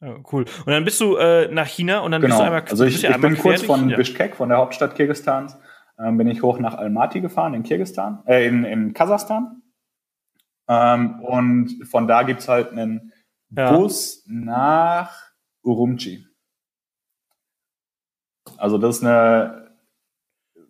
Ja, 0.00 0.18
cool. 0.30 0.44
Und 0.44 0.72
dann 0.72 0.84
bist 0.84 1.00
du 1.00 1.16
äh, 1.16 1.48
nach 1.48 1.66
China 1.66 2.00
und 2.00 2.12
dann 2.12 2.20
genau. 2.20 2.34
bist 2.34 2.40
du 2.40 2.44
einmal 2.44 2.62
Also 2.68 2.84
ich, 2.84 3.02
ich 3.02 3.20
bin 3.20 3.38
kurz 3.38 3.62
von 3.62 3.88
ja. 3.88 3.96
Bishkek, 3.96 4.36
von 4.36 4.50
der 4.50 4.58
Hauptstadt 4.58 4.94
Kirgistans, 4.94 5.56
ähm, 5.98 6.18
bin 6.18 6.28
ich 6.28 6.42
hoch 6.42 6.58
nach 6.58 6.74
Almaty 6.74 7.20
gefahren 7.20 7.54
in 7.54 7.62
Kirgistan, 7.62 8.22
äh, 8.26 8.46
in, 8.46 8.64
in 8.64 8.92
Kasachstan. 8.92 9.62
Ähm, 10.68 11.20
und 11.20 11.86
von 11.88 12.06
da 12.06 12.24
gibt's 12.24 12.48
halt 12.48 12.72
einen 12.72 13.12
ja. 13.50 13.72
Bus 13.72 14.22
nach 14.26 15.14
Urumqi. 15.62 16.26
Also 18.58 18.76
das 18.76 18.98
ist 18.98 19.04
eine 19.04 19.70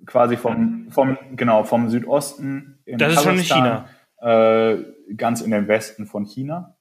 quasi 0.06 0.36
vom, 0.36 0.88
vom 0.90 1.18
genau 1.34 1.64
vom 1.64 1.88
Südosten 1.88 2.78
in 2.84 2.98
Das 2.98 3.14
Kasachstan, 3.14 3.36
ist 3.38 3.48
schon 3.48 3.58
in 3.58 3.64
China. 3.64 3.88
Äh, 4.18 5.14
ganz 5.16 5.40
in 5.40 5.50
den 5.50 5.66
Westen 5.66 6.06
von 6.06 6.24
China. 6.24 6.75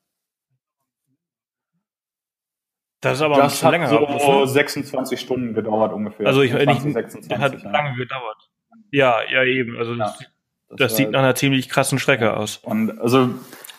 Das 3.06 3.20
ist 3.20 3.22
aber 3.22 3.36
das 3.36 3.64
ein 3.64 3.82
hat 3.82 4.22
so 4.22 4.46
26 4.46 5.20
Stunden 5.20 5.54
gedauert 5.54 5.94
ungefähr. 5.94 6.26
Also 6.26 6.42
ich 6.42 6.52
20, 6.52 6.86
nicht, 6.86 6.94
26, 6.96 7.38
hat 7.38 7.62
ja. 7.62 7.70
lange 7.70 7.96
gedauert. 7.96 8.50
Ja, 8.90 9.20
ja 9.32 9.44
eben. 9.44 9.78
Also 9.78 9.94
ja, 9.94 10.16
das, 10.70 10.78
das 10.78 10.96
sieht 10.96 11.12
nach 11.12 11.20
einer 11.20 11.36
ziemlich 11.36 11.70
krassen 11.70 12.00
Strecke 12.00 12.36
aus. 12.36 12.58
Und 12.58 13.00
also 13.00 13.30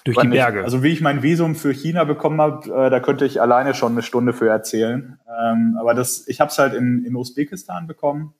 durch 0.04 0.16
die 0.18 0.28
Berge. 0.28 0.60
Ich, 0.60 0.64
also 0.64 0.84
wie 0.84 0.92
ich 0.92 1.00
mein 1.00 1.24
Visum 1.24 1.56
für 1.56 1.72
China 1.72 2.04
bekommen 2.04 2.40
habe, 2.40 2.70
äh, 2.72 2.88
da 2.88 3.00
könnte 3.00 3.24
ich 3.24 3.40
alleine 3.40 3.74
schon 3.74 3.92
eine 3.92 4.02
Stunde 4.02 4.32
für 4.32 4.48
erzählen. 4.48 5.18
Ähm, 5.28 5.76
aber 5.80 5.94
das, 5.94 6.28
ich 6.28 6.40
habe 6.40 6.52
es 6.52 6.58
halt 6.60 6.74
in, 6.74 7.04
in 7.04 7.16
Usbekistan 7.16 7.88
bekommen 7.88 8.32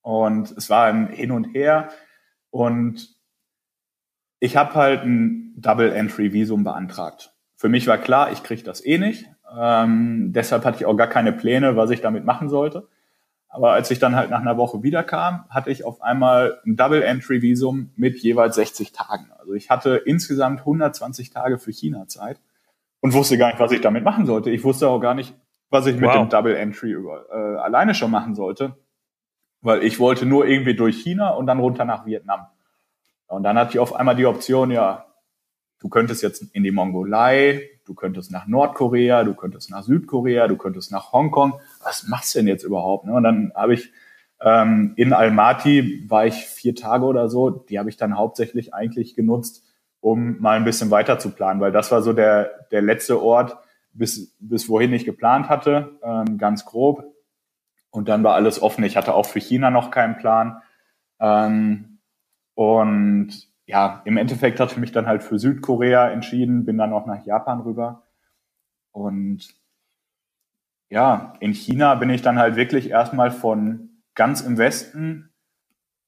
und 0.00 0.52
es 0.52 0.70
war 0.70 0.86
ein 0.86 1.08
Hin 1.08 1.32
und 1.32 1.52
Her 1.52 1.90
und 2.48 3.14
ich 4.40 4.56
habe 4.56 4.72
halt 4.72 5.02
ein 5.02 5.52
Double 5.58 5.92
Entry 5.92 6.32
Visum 6.32 6.64
beantragt. 6.64 7.34
Für 7.56 7.68
mich 7.68 7.86
war 7.86 7.98
klar, 7.98 8.32
ich 8.32 8.42
kriege 8.42 8.62
das 8.62 8.82
eh 8.82 8.96
nicht. 8.96 9.26
Ähm, 9.56 10.32
deshalb 10.32 10.64
hatte 10.64 10.78
ich 10.78 10.86
auch 10.86 10.96
gar 10.96 11.08
keine 11.08 11.32
Pläne, 11.32 11.76
was 11.76 11.90
ich 11.90 12.00
damit 12.00 12.24
machen 12.24 12.48
sollte. 12.48 12.88
Aber 13.48 13.72
als 13.72 13.90
ich 13.90 13.98
dann 13.98 14.16
halt 14.16 14.30
nach 14.30 14.40
einer 14.40 14.56
Woche 14.56 14.82
wiederkam, 14.82 15.44
hatte 15.50 15.70
ich 15.70 15.84
auf 15.84 16.00
einmal 16.00 16.60
ein 16.64 16.76
Double-Entry-Visum 16.76 17.90
mit 17.96 18.18
jeweils 18.18 18.54
60 18.56 18.92
Tagen. 18.92 19.30
Also 19.38 19.52
ich 19.52 19.68
hatte 19.68 19.96
insgesamt 20.06 20.60
120 20.60 21.30
Tage 21.30 21.58
für 21.58 21.70
China 21.70 22.08
Zeit 22.08 22.40
und 23.00 23.12
wusste 23.12 23.36
gar 23.36 23.48
nicht, 23.48 23.60
was 23.60 23.72
ich 23.72 23.82
damit 23.82 24.04
machen 24.04 24.24
sollte. 24.24 24.50
Ich 24.50 24.64
wusste 24.64 24.88
auch 24.88 25.00
gar 25.00 25.14
nicht, 25.14 25.34
was 25.68 25.86
ich 25.86 25.94
wow. 25.96 26.00
mit 26.00 26.14
dem 26.14 26.28
Double-Entry 26.30 26.92
äh, 26.92 27.34
alleine 27.58 27.94
schon 27.94 28.10
machen 28.10 28.34
sollte, 28.34 28.74
weil 29.60 29.82
ich 29.82 30.00
wollte 30.00 30.24
nur 30.24 30.46
irgendwie 30.46 30.74
durch 30.74 31.02
China 31.02 31.30
und 31.30 31.46
dann 31.46 31.58
runter 31.58 31.84
nach 31.84 32.06
Vietnam. 32.06 32.46
Und 33.26 33.42
dann 33.42 33.58
hatte 33.58 33.72
ich 33.72 33.78
auf 33.78 33.94
einmal 33.94 34.16
die 34.16 34.26
Option, 34.26 34.70
ja, 34.70 35.06
du 35.78 35.90
könntest 35.90 36.22
jetzt 36.22 36.42
in 36.54 36.62
die 36.62 36.70
Mongolei, 36.70 37.68
du 37.84 37.94
könntest 37.94 38.30
nach 38.30 38.46
Nordkorea, 38.46 39.24
du 39.24 39.34
könntest 39.34 39.70
nach 39.70 39.82
Südkorea, 39.82 40.48
du 40.48 40.56
könntest 40.56 40.92
nach 40.92 41.12
Hongkong. 41.12 41.60
Was 41.82 42.06
machst 42.06 42.34
du 42.34 42.40
denn 42.40 42.48
jetzt 42.48 42.64
überhaupt? 42.64 43.06
Ne? 43.06 43.12
Und 43.12 43.22
dann 43.22 43.52
habe 43.54 43.74
ich 43.74 43.92
ähm, 44.40 44.92
in 44.96 45.12
Almaty 45.12 46.04
war 46.08 46.26
ich 46.26 46.34
vier 46.34 46.74
Tage 46.74 47.04
oder 47.04 47.28
so. 47.28 47.50
Die 47.50 47.78
habe 47.78 47.88
ich 47.88 47.96
dann 47.96 48.16
hauptsächlich 48.16 48.74
eigentlich 48.74 49.14
genutzt, 49.14 49.64
um 50.00 50.40
mal 50.40 50.56
ein 50.56 50.64
bisschen 50.64 50.90
weiter 50.90 51.18
zu 51.18 51.30
planen, 51.30 51.60
weil 51.60 51.72
das 51.72 51.90
war 51.92 52.02
so 52.02 52.12
der 52.12 52.66
der 52.70 52.82
letzte 52.82 53.22
Ort, 53.22 53.56
bis 53.92 54.34
bis 54.40 54.68
wohin 54.68 54.92
ich 54.92 55.04
geplant 55.04 55.48
hatte, 55.48 55.98
ähm, 56.02 56.38
ganz 56.38 56.64
grob. 56.64 57.04
Und 57.90 58.08
dann 58.08 58.24
war 58.24 58.34
alles 58.34 58.60
offen. 58.60 58.84
Ich 58.84 58.96
hatte 58.96 59.14
auch 59.14 59.26
für 59.26 59.38
China 59.38 59.70
noch 59.70 59.90
keinen 59.90 60.16
Plan. 60.16 60.62
Ähm, 61.20 61.98
und 62.54 63.51
ja, 63.66 64.02
im 64.04 64.16
Endeffekt 64.16 64.60
hatte 64.60 64.72
ich 64.72 64.78
mich 64.78 64.92
dann 64.92 65.06
halt 65.06 65.22
für 65.22 65.38
Südkorea 65.38 66.10
entschieden, 66.10 66.64
bin 66.64 66.78
dann 66.78 66.92
auch 66.92 67.06
nach 67.06 67.24
Japan 67.24 67.60
rüber. 67.60 68.02
Und 68.90 69.54
ja, 70.88 71.34
in 71.40 71.52
China 71.54 71.94
bin 71.94 72.10
ich 72.10 72.22
dann 72.22 72.38
halt 72.38 72.56
wirklich 72.56 72.90
erstmal 72.90 73.30
von 73.30 74.02
ganz 74.14 74.42
im 74.42 74.58
Westen 74.58 75.32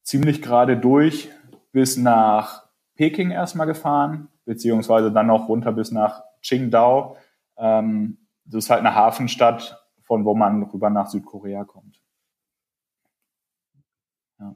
ziemlich 0.03 0.43
gerade 0.43 0.77
durch 0.77 1.31
bis 1.73 1.97
nach 1.97 2.69
Peking 2.95 3.31
erstmal 3.31 3.67
gefahren, 3.67 4.29
beziehungsweise 4.45 5.11
dann 5.11 5.27
noch 5.27 5.49
runter 5.49 5.73
bis 5.73 5.91
nach 5.91 6.23
Qingdao. 6.43 7.17
Ähm, 7.57 8.19
das 8.45 8.65
ist 8.65 8.71
halt 8.71 8.81
eine 8.81 8.95
Hafenstadt, 8.95 9.83
von 10.03 10.25
wo 10.25 10.35
man 10.35 10.63
rüber 10.65 10.91
nach 10.91 11.07
Südkorea 11.07 11.65
kommt. 11.65 12.01
Ja. 14.39 14.55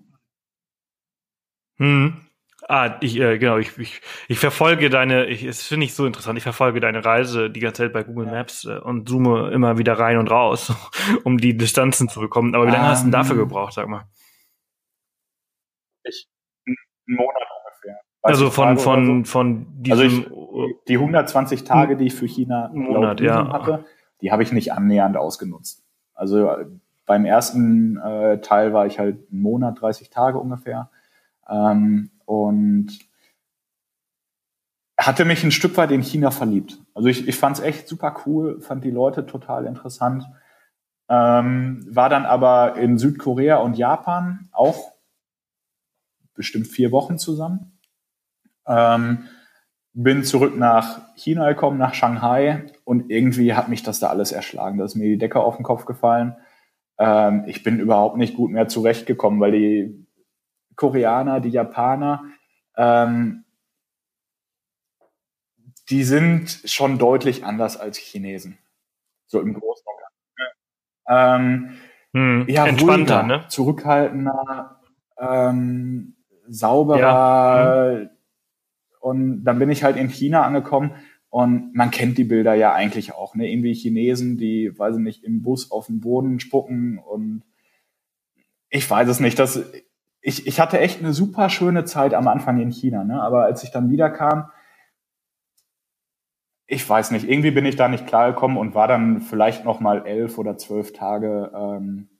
Hm. 1.78 2.28
Ah, 2.66 2.96
ich, 3.00 3.18
äh, 3.18 3.38
genau, 3.38 3.56
ich, 3.59 3.78
ich, 3.78 4.00
ich 4.26 4.38
verfolge 4.38 4.90
deine, 4.90 5.26
ich, 5.26 5.44
es 5.44 5.62
finde 5.62 5.86
ich 5.86 5.94
so 5.94 6.06
interessant, 6.06 6.36
ich 6.36 6.42
verfolge 6.42 6.80
deine 6.80 7.04
Reise 7.04 7.50
die 7.50 7.61
ganze 7.61 7.84
Zeit 7.84 7.92
bei 7.92 8.02
Google 8.02 8.26
Maps 8.26 8.64
äh, 8.64 8.78
und 8.78 9.09
zoome 9.09 9.50
immer 9.50 9.78
wieder 9.78 9.98
rein 9.98 10.18
und 10.18 10.28
raus, 10.28 10.72
um 11.24 11.38
die 11.38 11.56
Distanzen 11.56 12.09
zu 12.09 12.20
bekommen. 12.20 12.54
Aber 12.54 12.66
wie 12.66 12.72
lange 12.72 12.84
um, 12.84 12.90
hast 12.90 13.02
du 13.02 13.04
denn 13.04 13.12
dafür 13.12 13.36
ähm. 13.36 13.42
gebraucht, 13.42 13.74
sag 13.74 13.88
mal? 13.88 14.04
Ich, 16.02 16.28
einen 16.66 17.16
Monat 17.16 17.42
ungefähr. 17.64 18.00
Also 18.22 18.50
von, 18.50 18.76
von, 18.78 19.24
so. 19.24 19.30
von 19.30 19.66
diesem... 19.82 20.00
Also 20.00 20.04
ich, 20.04 20.74
die 20.88 20.94
120 20.94 21.62
Tage, 21.62 21.96
die 21.96 22.06
ich 22.06 22.14
für 22.14 22.26
China 22.26 22.70
Monat, 22.74 23.20
ja. 23.20 23.52
hatte, 23.52 23.84
die 24.20 24.32
habe 24.32 24.42
ich 24.42 24.52
nicht 24.52 24.72
annähernd 24.72 25.16
ausgenutzt. 25.16 25.84
Also 26.14 26.50
beim 27.06 27.24
ersten 27.24 27.96
äh, 27.98 28.40
Teil 28.40 28.72
war 28.72 28.86
ich 28.86 28.98
halt 28.98 29.30
einen 29.30 29.42
Monat, 29.42 29.80
30 29.80 30.11
Tage 30.11 30.38
ungefähr. 30.38 30.90
Ähm, 31.49 32.11
und 32.24 32.99
hatte 34.99 35.24
mich 35.24 35.44
ein 35.44 35.53
Stück 35.53 35.76
weit 35.76 35.92
in 35.92 36.03
China 36.03 36.30
verliebt. 36.30 36.78
Also 36.94 37.09
ich, 37.09 37.28
ich 37.28 37.36
fand 37.36 37.57
es 37.57 37.62
echt 37.62 37.86
super 37.86 38.16
cool, 38.26 38.61
fand 38.61 38.84
die 38.84 38.90
Leute 38.90 39.26
total 39.26 39.64
interessant. 39.64 40.24
Ähm, 41.09 41.86
war 41.88 42.09
dann 42.09 42.26
aber 42.26 42.76
in 42.76 42.99
Südkorea 42.99 43.59
und 43.59 43.78
Japan 43.78 44.49
auch 44.53 44.92
bestimmt 46.34 46.66
vier 46.66 46.92
Wochen 46.92 47.16
zusammen. 47.16 47.78
Ähm, 48.66 49.24
bin 49.94 50.24
zurück 50.24 50.57
nach 50.57 51.14
China 51.16 51.49
gekommen, 51.49 51.78
nach 51.78 51.94
Shanghai 51.94 52.66
und 52.84 53.11
irgendwie 53.11 53.55
hat 53.55 53.68
mich 53.68 53.82
das 53.82 54.01
da 54.01 54.09
alles 54.09 54.32
erschlagen. 54.32 54.78
Da 54.78 54.84
ist 54.84 54.94
mir 54.94 55.09
die 55.09 55.18
Decke 55.18 55.40
auf 55.40 55.57
den 55.57 55.64
Kopf 55.64 55.86
gefallen. 55.86 56.36
Ähm, 56.99 57.44
ich 57.46 57.62
bin 57.62 57.80
überhaupt 57.80 58.16
nicht 58.16 58.36
gut 58.36 58.51
mehr 58.51 58.68
zurechtgekommen, 58.68 59.40
weil 59.40 59.53
die 59.53 60.07
Koreaner, 60.79 61.41
die 61.41 61.51
Japaner, 61.51 62.24
ähm, 62.76 63.45
die 65.91 66.05
sind 66.05 66.62
schon 66.64 66.99
deutlich 66.99 67.45
anders 67.45 67.76
als 67.76 67.99
Chinesen. 67.99 68.59
So 69.26 69.41
im 69.41 69.55
Großen 69.55 69.85
und 69.85 70.47
Ganzen. 71.09 71.74
Ähm, 71.74 71.79
hm, 72.12 72.49
ja, 72.49 72.66
entspannter, 72.66 73.22
ruhiger, 73.22 73.39
ne? 73.39 73.45
zurückhaltender, 73.49 74.81
ähm, 75.18 76.16
sauberer. 76.47 76.99
Ja. 77.01 77.99
Hm. 77.99 78.11
Und 79.01 79.45
dann 79.45 79.59
bin 79.59 79.70
ich 79.70 79.83
halt 79.83 79.97
in 79.97 80.09
China 80.09 80.45
angekommen 80.45 80.93
und 81.29 81.74
man 81.74 81.91
kennt 81.91 82.18
die 82.18 82.24
Bilder 82.24 82.55
ja 82.55 82.72
eigentlich 82.72 83.14
auch, 83.14 83.35
ne? 83.35 83.51
Irgendwie 83.51 83.74
Chinesen, 83.74 84.39
die, 84.39 84.79
weiß 84.79 84.97
ich 84.97 85.03
nicht, 85.03 85.24
im 85.24 85.43
Bus 85.43 85.70
auf 85.70 85.87
den 85.87 86.01
Boden 86.01 86.39
spucken 86.41 86.99
und 86.99 87.43
ich 88.70 88.89
weiß 88.89 89.09
es 89.09 89.20
nicht. 89.20 89.39
Das, 89.39 89.62
ich, 90.29 90.47
ich 90.47 90.61
hatte 90.61 90.79
echt 90.79 91.01
eine 91.01 91.14
super 91.14 91.49
schöne 91.49 91.87
Zeit 91.87 92.12
am 92.12 92.29
Anfang 92.29 92.61
in 92.61 92.70
China, 92.70 93.03
ne? 93.03 93.22
aber 93.22 93.45
als 93.45 93.64
ich 93.64 93.70
dann 93.70 93.91
wieder 93.91 94.11
kam, 94.11 94.51
ich 96.66 96.87
weiß 96.87 97.12
nicht, 97.12 97.26
irgendwie 97.26 97.51
bin 97.51 97.64
ich 97.64 97.76
da 97.76 97.89
nicht 97.89 98.07
klargekommen 98.07 98.59
und 98.59 98.74
war 98.74 98.89
dann 98.89 99.22
vielleicht 99.22 99.64
noch 99.64 99.81
mal 99.81 100.07
elf 100.07 100.37
oder 100.37 100.59
zwölf 100.59 100.93
Tage 100.93 101.51
ähm, 101.55 102.11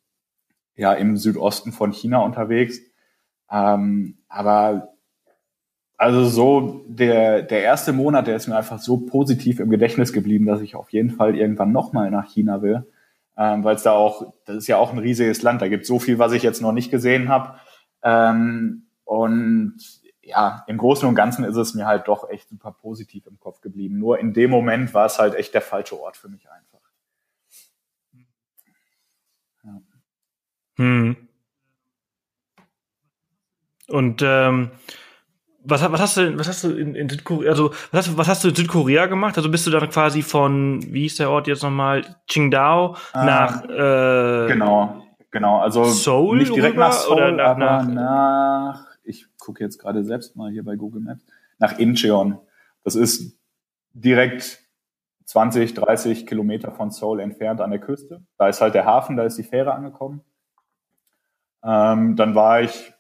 ja 0.75 0.95
im 0.95 1.19
Südosten 1.19 1.71
von 1.71 1.93
China 1.93 2.21
unterwegs. 2.21 2.81
Ähm, 3.51 4.17
aber 4.27 4.95
also 5.99 6.25
so 6.25 6.87
der 6.89 7.43
der 7.43 7.63
erste 7.63 7.93
Monat, 7.93 8.27
der 8.27 8.37
ist 8.37 8.47
mir 8.47 8.57
einfach 8.57 8.79
so 8.79 8.97
positiv 8.97 9.61
im 9.61 9.69
Gedächtnis 9.69 10.15
geblieben, 10.15 10.47
dass 10.47 10.63
ich 10.63 10.77
auf 10.77 10.91
jeden 10.93 11.11
Fall 11.11 11.37
irgendwann 11.37 11.73
noch 11.73 11.93
mal 11.93 12.11
nach 12.11 12.27
China 12.27 12.63
will, 12.63 12.87
ähm, 13.37 13.65
weil 13.65 13.77
es 13.77 13.83
da 13.83 13.93
auch 13.93 14.33
das 14.47 14.57
ist 14.57 14.67
ja 14.67 14.79
auch 14.79 14.93
ein 14.93 14.99
riesiges 14.99 15.43
Land. 15.43 15.61
Da 15.61 15.69
gibt 15.69 15.85
so 15.85 15.99
viel, 15.99 16.19
was 16.19 16.33
ich 16.33 16.43
jetzt 16.43 16.63
noch 16.63 16.73
nicht 16.73 16.91
gesehen 16.91 17.29
habe. 17.29 17.59
Ähm, 18.03 18.87
und 19.05 19.77
ja, 20.29 20.63
im 20.67 20.77
Großen 20.77 21.09
und 21.09 21.15
Ganzen 21.15 21.45
ist 21.45 21.57
es 21.57 21.75
mir 21.75 21.87
halt 21.87 22.07
doch 22.07 22.29
echt 22.29 22.51
super 22.51 22.73
positiv 22.73 23.27
im 23.27 23.41
Kopf 23.41 23.61
geblieben. 23.63 23.99
Nur 23.99 24.19
in 24.19 24.35
dem 24.35 24.51
Moment 24.51 24.93
war 24.93 25.07
es 25.07 25.19
halt 25.19 25.35
echt 25.35 25.55
der 25.55 25.63
falsche 25.63 25.99
Ort 25.99 26.19
für 26.19 26.29
mich 26.29 26.49
einfach. 26.51 26.81
Ja. 29.65 29.81
Hm. 30.77 31.17
Und 33.89 34.21
ähm, 34.23 34.71
was, 35.65 35.81
was 35.91 36.01
hast 36.01 36.17
du, 36.19 36.39
was 36.39 36.47
hast 36.47 36.65
du 36.65 36.77
in, 36.77 36.95
in 36.95 37.09
Südkorea, 37.09 37.51
also 37.51 37.71
was 37.91 38.07
hast, 38.07 38.19
was 38.19 38.29
hast 38.29 38.45
du 38.45 38.49
in 38.49 38.55
Südkorea 38.55 39.07
gemacht? 39.07 39.39
Also 39.39 39.51
bist 39.51 39.67
du 39.67 39.71
dann 39.71 39.89
quasi 39.89 40.21
von, 40.21 40.83
wie 40.93 41.03
hieß 41.03 41.17
der 41.17 41.31
Ort 41.31 41.47
jetzt 41.47 41.63
nochmal, 41.63 42.17
Qingdao 42.27 42.97
ah, 43.15 43.25
nach 43.25 43.65
äh, 43.65 44.49
genau 44.49 45.08
Genau, 45.31 45.59
also 45.59 45.85
Seoul 45.85 46.39
nicht 46.39 46.55
direkt 46.55 46.77
nach 46.77 46.93
Seoul, 46.93 47.17
oder 47.17 47.33
nach, 47.33 47.47
aber 47.49 47.59
nach, 47.59 47.87
nach 47.87 48.87
ich 49.03 49.27
gucke 49.39 49.63
jetzt 49.63 49.79
gerade 49.79 50.05
selbst 50.05 50.37
mal 50.37 50.51
hier 50.51 50.65
bei 50.65 50.77
Google 50.77 51.03
Maps, 51.03 51.25
nach 51.59 51.79
Incheon. 51.79 52.39
Das 52.85 52.95
ist 52.95 53.39
direkt 53.93 54.61
20, 55.25 55.75
30 55.75 56.27
Kilometer 56.27 56.73
von 56.73 56.91
Seoul 56.91 57.21
entfernt 57.21 57.61
an 57.61 57.71
der 57.71 57.81
Küste. 57.81 58.23
Da 58.39 58.49
ist 58.49 58.61
halt 58.61 58.75
der 58.75 58.87
Hafen, 58.87 59.17
da 59.17 59.25
ist 59.25 59.37
die 59.37 59.43
Fähre 59.43 59.75
angekommen. 59.75 60.23
Ähm, 61.63 62.17
dann 62.17 62.35
war 62.35 62.63
ich 62.63 62.93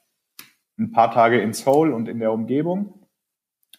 ein 0.79 0.93
paar 0.93 1.11
Tage 1.11 1.41
in 1.41 1.53
Seoul 1.53 1.93
und 1.93 2.09
in 2.09 2.19
der 2.19 2.33
Umgebung. 2.33 3.07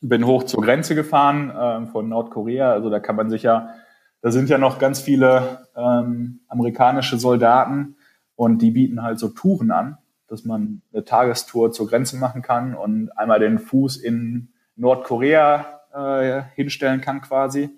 Bin 0.01 0.25
hoch 0.25 0.43
zur 0.43 0.63
Grenze 0.63 0.95
gefahren 0.95 1.49
äh, 1.51 1.91
von 1.91 2.09
Nordkorea. 2.09 2.71
Also 2.71 2.89
da 2.89 2.99
kann 2.99 3.15
man 3.15 3.29
sich 3.29 3.43
ja, 3.43 3.75
da 4.21 4.31
sind 4.31 4.49
ja 4.49 4.57
noch 4.57 4.79
ganz 4.79 4.99
viele 4.99 5.67
ähm, 5.75 6.41
amerikanische 6.47 7.17
Soldaten 7.17 7.97
und 8.39 8.61
die 8.61 8.71
bieten 8.71 9.03
halt 9.03 9.19
so 9.19 9.27
Touren 9.27 9.69
an, 9.69 9.97
dass 10.27 10.45
man 10.45 10.81
eine 10.93 11.03
Tagestour 11.03 11.73
zur 11.73 11.89
Grenze 11.89 12.15
machen 12.15 12.41
kann 12.41 12.73
und 12.73 13.11
einmal 13.17 13.41
den 13.41 13.59
Fuß 13.59 13.97
in 13.97 14.53
Nordkorea 14.77 15.81
äh, 15.93 16.43
hinstellen 16.55 17.01
kann 17.01 17.19
quasi. 17.19 17.69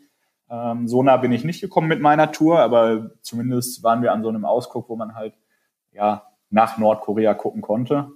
Ähm, 0.51 0.87
so 0.87 1.01
nah 1.01 1.17
bin 1.17 1.31
ich 1.31 1.43
nicht 1.43 1.61
gekommen 1.61 1.87
mit 1.87 1.99
meiner 1.99 2.31
Tour, 2.31 2.59
aber 2.59 3.09
zumindest 3.21 3.81
waren 3.81 4.03
wir 4.03 4.11
an 4.11 4.21
so 4.21 4.29
einem 4.29 4.45
Ausguck, 4.45 4.87
wo 4.87 4.95
man 4.95 5.15
halt 5.15 5.33
ja 5.93 6.27
nach 6.51 6.77
Nordkorea 6.77 7.33
gucken 7.33 7.63
konnte. 7.63 8.11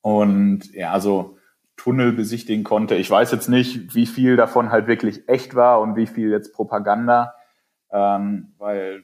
Und 0.00 0.72
ja, 0.72 0.92
also 0.92 1.38
Tunnel 1.76 2.12
besichtigen 2.12 2.62
konnte. 2.62 2.94
Ich 2.94 3.10
weiß 3.10 3.32
jetzt 3.32 3.48
nicht, 3.48 3.96
wie 3.96 4.06
viel 4.06 4.36
davon 4.36 4.70
halt 4.70 4.86
wirklich 4.86 5.28
echt 5.28 5.56
war 5.56 5.80
und 5.80 5.96
wie 5.96 6.06
viel 6.06 6.30
jetzt 6.30 6.54
Propaganda, 6.54 7.34
ähm, 7.90 8.54
weil 8.58 9.02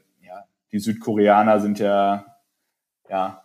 die 0.73 0.79
Südkoreaner 0.79 1.61
sind 1.61 1.79
ja, 1.79 2.28
ja 3.11 3.43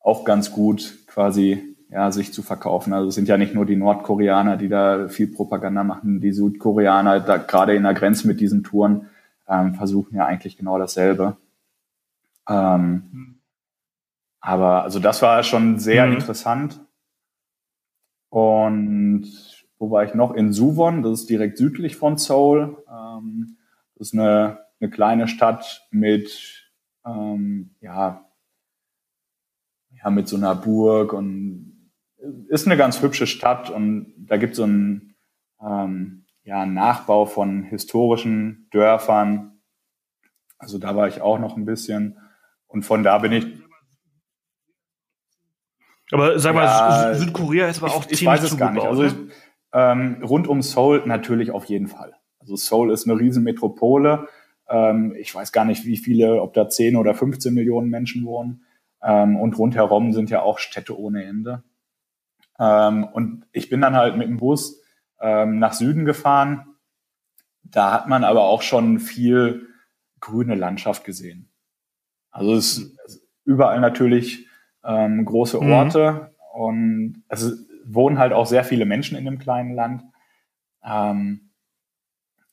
auch 0.00 0.24
ganz 0.24 0.52
gut 0.52 1.06
quasi 1.06 1.76
ja, 1.90 2.12
sich 2.12 2.32
zu 2.32 2.42
verkaufen. 2.42 2.92
Also 2.92 3.08
es 3.08 3.14
sind 3.14 3.28
ja 3.28 3.36
nicht 3.36 3.54
nur 3.54 3.66
die 3.66 3.76
Nordkoreaner, 3.76 4.56
die 4.56 4.68
da 4.68 5.08
viel 5.08 5.28
Propaganda 5.28 5.84
machen. 5.84 6.20
Die 6.20 6.32
Südkoreaner, 6.32 7.20
da 7.20 7.38
gerade 7.38 7.74
in 7.74 7.82
der 7.82 7.94
Grenze 7.94 8.26
mit 8.26 8.40
diesen 8.40 8.62
Touren, 8.62 9.08
ähm, 9.48 9.74
versuchen 9.74 10.14
ja 10.14 10.26
eigentlich 10.26 10.56
genau 10.56 10.78
dasselbe. 10.78 11.36
Ähm, 12.48 13.40
aber 14.40 14.82
also 14.82 14.98
das 14.98 15.22
war 15.22 15.42
schon 15.42 15.78
sehr 15.78 16.06
mhm. 16.06 16.14
interessant. 16.14 16.80
Und 18.30 19.32
wo 19.78 19.90
war 19.90 20.04
ich 20.04 20.14
noch? 20.14 20.34
In 20.34 20.52
Suwon, 20.52 21.02
das 21.02 21.20
ist 21.20 21.30
direkt 21.30 21.56
südlich 21.56 21.96
von 21.96 22.18
Seoul. 22.18 22.76
Ähm, 22.90 23.56
das 23.94 24.08
ist 24.08 24.14
eine 24.14 24.68
eine 24.80 24.90
kleine 24.90 25.28
Stadt 25.28 25.86
mit, 25.90 26.57
ähm, 27.06 27.74
ja, 27.80 28.24
ja, 30.02 30.10
mit 30.10 30.28
so 30.28 30.36
einer 30.36 30.54
Burg 30.54 31.12
und 31.12 31.90
ist 32.48 32.66
eine 32.66 32.76
ganz 32.76 33.00
hübsche 33.02 33.26
Stadt 33.26 33.70
und 33.70 34.12
da 34.18 34.36
gibt 34.36 34.52
es 34.52 34.56
so 34.58 34.64
einen 34.64 35.16
ähm, 35.60 36.26
ja, 36.42 36.66
Nachbau 36.66 37.26
von 37.26 37.62
historischen 37.64 38.68
Dörfern. 38.70 39.60
Also 40.58 40.78
da 40.78 40.96
war 40.96 41.08
ich 41.08 41.20
auch 41.20 41.38
noch 41.38 41.56
ein 41.56 41.64
bisschen 41.64 42.18
und 42.66 42.82
von 42.82 43.02
da 43.02 43.18
bin 43.18 43.32
ich. 43.32 43.46
Aber 46.10 46.38
sag 46.38 46.54
mal, 46.54 46.64
ja, 46.64 47.14
Südkorea 47.14 47.68
ist 47.68 47.82
aber 47.82 47.92
auch 47.92 48.06
ich, 48.08 48.18
ziemlich 48.18 48.22
ich 48.22 48.26
weiß 48.26 48.52
es 48.52 48.56
gar 48.56 48.72
nicht. 48.72 48.86
Also 48.86 49.04
ich, 49.04 49.14
ähm, 49.72 50.22
rund 50.22 50.48
um 50.48 50.62
Seoul 50.62 51.02
natürlich 51.06 51.50
auf 51.50 51.66
jeden 51.66 51.86
Fall. 51.86 52.14
Also 52.38 52.56
Seoul 52.56 52.92
ist 52.92 53.06
eine 53.06 53.18
Riesenmetropole 53.18 54.26
ähm, 54.68 55.14
ich 55.18 55.34
weiß 55.34 55.52
gar 55.52 55.64
nicht, 55.64 55.84
wie 55.84 55.96
viele, 55.96 56.42
ob 56.42 56.54
da 56.54 56.68
10 56.68 56.96
oder 56.96 57.14
15 57.14 57.52
Millionen 57.54 57.90
Menschen 57.90 58.24
wohnen. 58.24 58.64
Ähm, 59.02 59.36
und 59.36 59.58
rundherum 59.58 60.12
sind 60.12 60.30
ja 60.30 60.42
auch 60.42 60.58
Städte 60.58 60.98
ohne 60.98 61.24
Ende. 61.24 61.62
Ähm, 62.58 63.04
und 63.04 63.46
ich 63.52 63.68
bin 63.70 63.80
dann 63.80 63.96
halt 63.96 64.16
mit 64.16 64.28
dem 64.28 64.38
Bus 64.38 64.82
ähm, 65.20 65.58
nach 65.58 65.72
Süden 65.72 66.04
gefahren. 66.04 66.66
Da 67.62 67.92
hat 67.92 68.08
man 68.08 68.24
aber 68.24 68.42
auch 68.42 68.62
schon 68.62 68.98
viel 68.98 69.68
grüne 70.20 70.54
Landschaft 70.54 71.04
gesehen. 71.04 71.50
Also 72.30 72.54
es 72.54 72.78
ist 72.78 73.26
überall 73.44 73.80
natürlich 73.80 74.46
ähm, 74.84 75.24
große 75.24 75.60
mhm. 75.60 75.72
Orte 75.72 76.12
mhm. 76.12 76.60
und 76.60 77.24
es 77.28 77.66
wohnen 77.84 78.18
halt 78.18 78.32
auch 78.32 78.46
sehr 78.46 78.64
viele 78.64 78.84
Menschen 78.84 79.16
in 79.16 79.24
dem 79.24 79.38
kleinen 79.38 79.74
Land. 79.74 80.02
Ähm, 80.84 81.50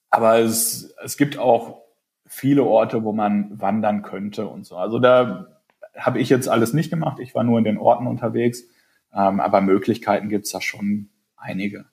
aber 0.10 0.40
es, 0.40 0.96
es 1.04 1.18
gibt 1.18 1.38
auch 1.38 1.85
viele 2.26 2.64
Orte, 2.64 3.04
wo 3.04 3.12
man 3.14 3.60
wandern 3.62 4.02
könnte 4.02 4.48
und 4.48 4.66
so. 4.66 4.78
Also 4.78 5.00
da 5.00 5.48
habe 5.98 6.20
ich 6.20 6.30
jetzt 6.30 6.50
alles 6.50 6.74
nicht 6.74 6.90
gemacht. 6.90 7.20
Ich 7.20 7.36
war 7.36 7.44
nur 7.44 7.58
in 7.60 7.64
den 7.66 7.78
Orten 7.78 8.08
unterwegs. 8.08 8.64
Ähm, 9.14 9.40
aber 9.40 9.62
Möglichkeiten 9.62 10.28
gibt's 10.30 10.52
da 10.52 10.60
schon 10.60 11.10
einige. 11.38 11.86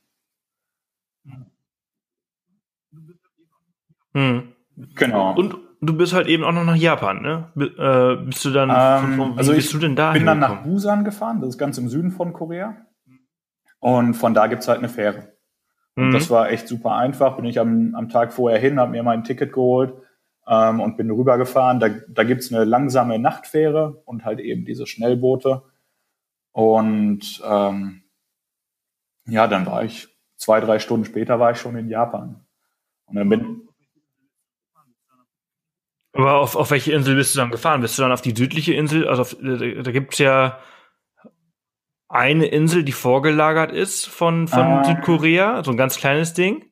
Hm. 4.14 4.53
Genau. 4.97 5.35
Und 5.35 5.57
du 5.80 5.97
bist 5.97 6.12
halt 6.12 6.26
eben 6.26 6.45
auch 6.45 6.53
noch 6.53 6.64
nach 6.64 6.76
Japan, 6.76 7.22
ne? 7.22 7.49
B 7.55 7.64
äh, 7.64 8.16
bist 8.24 8.45
du 8.45 8.51
dann, 8.51 8.70
Ähm, 8.70 9.16
von, 9.16 9.39
also 9.39 9.53
bist 9.53 9.66
ich 9.66 9.72
du 9.72 9.78
denn 9.78 9.97
da 9.97 10.12
bin 10.12 10.26
dann 10.26 10.39
nach? 10.41 10.62
Busan 10.62 11.05
gefahren, 11.05 11.41
das 11.41 11.51
ist 11.51 11.59
ganz 11.59 11.78
im 11.78 11.89
Süden 11.89 12.11
von 12.11 12.33
Korea. 12.33 12.76
Und 13.80 14.14
von 14.14 14.35
da 14.35 14.47
gibt's 14.47 14.68
halt 14.68 14.78
eine 14.78 14.89
Fähre. 14.89 15.33
Und 15.95 16.09
Mhm. 16.09 16.12
das 16.12 16.30
war 16.30 16.51
echt 16.51 16.68
super 16.68 16.97
einfach. 16.97 17.37
Bin 17.37 17.45
ich 17.45 17.59
am, 17.61 17.95
am 17.95 18.09
Tag 18.09 18.33
vorher 18.33 18.59
hin, 18.59 18.80
habe 18.80 18.93
mir 18.93 19.03
mein 19.03 19.24
Ticket 19.24 19.53
geholt 19.53 19.95
ähm, 20.47 20.80
und 20.80 20.97
bin 20.97 21.11
rübergefahren. 21.11 21.80
Da, 21.80 21.88
da 22.09 22.24
gibt's 22.24 22.53
eine 22.53 22.64
langsame 22.64 23.18
Nachtfähre 23.18 24.03
und 24.05 24.24
halt 24.24 24.40
eben 24.40 24.64
diese 24.64 24.86
Schnellboote. 24.86 25.62
Und 26.53 27.43
ähm, 27.45 28.03
ja, 29.26 29.47
dann 29.47 29.66
war 29.66 29.84
ich 29.84 30.09
zwei, 30.36 30.61
drei 30.61 30.78
Stunden 30.78 31.05
später 31.07 31.38
war 31.38 31.53
ich 31.53 31.59
schon 31.59 31.76
in 31.76 31.88
Japan. 31.88 32.45
Und 33.07 33.16
dann 33.16 33.28
bin 33.28 33.68
Aber 36.12 36.40
auf, 36.40 36.57
auf 36.57 36.70
welche 36.70 36.93
Insel 36.93 37.16
bist 37.16 37.34
du 37.34 37.38
dann 37.38 37.51
gefahren? 37.51 37.80
Bist 37.80 37.99
du 37.99 38.03
dann 38.03 38.12
auf 38.12 38.22
die 38.22 38.34
südliche 38.36 38.74
Insel? 38.74 39.09
Also 39.09 39.22
auf, 39.22 39.36
da, 39.40 39.57
da 39.57 39.93
gibt's 39.93 40.18
ja 40.18 40.59
eine 42.09 42.47
Insel, 42.47 42.84
die 42.84 42.93
vorgelagert 42.93 43.72
ist 43.72 44.07
von, 44.07 44.47
von 44.47 44.61
Ah. 44.61 44.84
Südkorea, 44.84 45.64
so 45.64 45.70
ein 45.70 45.78
ganz 45.78 45.97
kleines 45.97 46.34
Ding. 46.34 46.72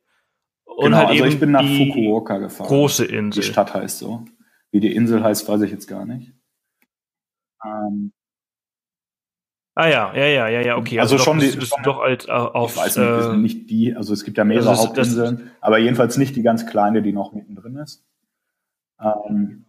Und 0.80 0.84
genau, 0.86 0.96
halt 0.98 1.08
also 1.10 1.24
eben 1.24 1.32
ich 1.32 1.40
bin 1.40 1.50
nach 1.52 1.60
die 1.62 1.92
Fukuoka 1.92 2.38
gefahren. 2.38 2.66
große 2.68 3.06
Die 3.08 3.14
Insel. 3.14 3.42
Stadt 3.42 3.74
heißt 3.74 3.98
so. 3.98 4.24
Wie 4.72 4.80
die 4.80 4.94
Insel 4.94 5.22
heißt, 5.22 5.48
weiß 5.48 5.60
ich 5.62 5.70
jetzt 5.70 5.86
gar 5.86 6.04
nicht. 6.06 6.32
Ähm, 7.64 8.12
Ah 9.76 9.88
ja, 9.88 10.12
ja, 10.14 10.26
ja, 10.26 10.48
ja, 10.48 10.60
ja, 10.62 10.76
okay. 10.76 10.98
Also 11.00 11.16
doch, 11.16 11.24
schon 11.24 11.38
die- 11.38 11.46
bist 11.56 11.72
du 11.76 11.82
doch 11.82 12.04
äh, 12.04 12.16
auf 12.30 12.72
ich 12.72 12.76
weiß 12.82 12.96
nicht, 12.96 13.06
äh, 13.06 13.22
sind 13.22 13.42
nicht 13.42 13.70
die, 13.70 13.94
also 13.94 14.12
es 14.12 14.24
gibt 14.24 14.36
ja 14.36 14.44
mehrere 14.44 14.64
das 14.64 14.80
ist- 14.84 14.84
das- 14.96 15.08
Hauptinseln, 15.08 15.50
aber 15.60 15.78
jedenfalls 15.78 16.18
nicht 16.18 16.34
die 16.36 16.42
ganz 16.42 16.66
kleine, 16.66 17.02
die 17.02 17.12
noch 17.12 17.32
mittendrin 17.32 17.76
ist. 17.76 18.04
Ähm, 19.00 19.66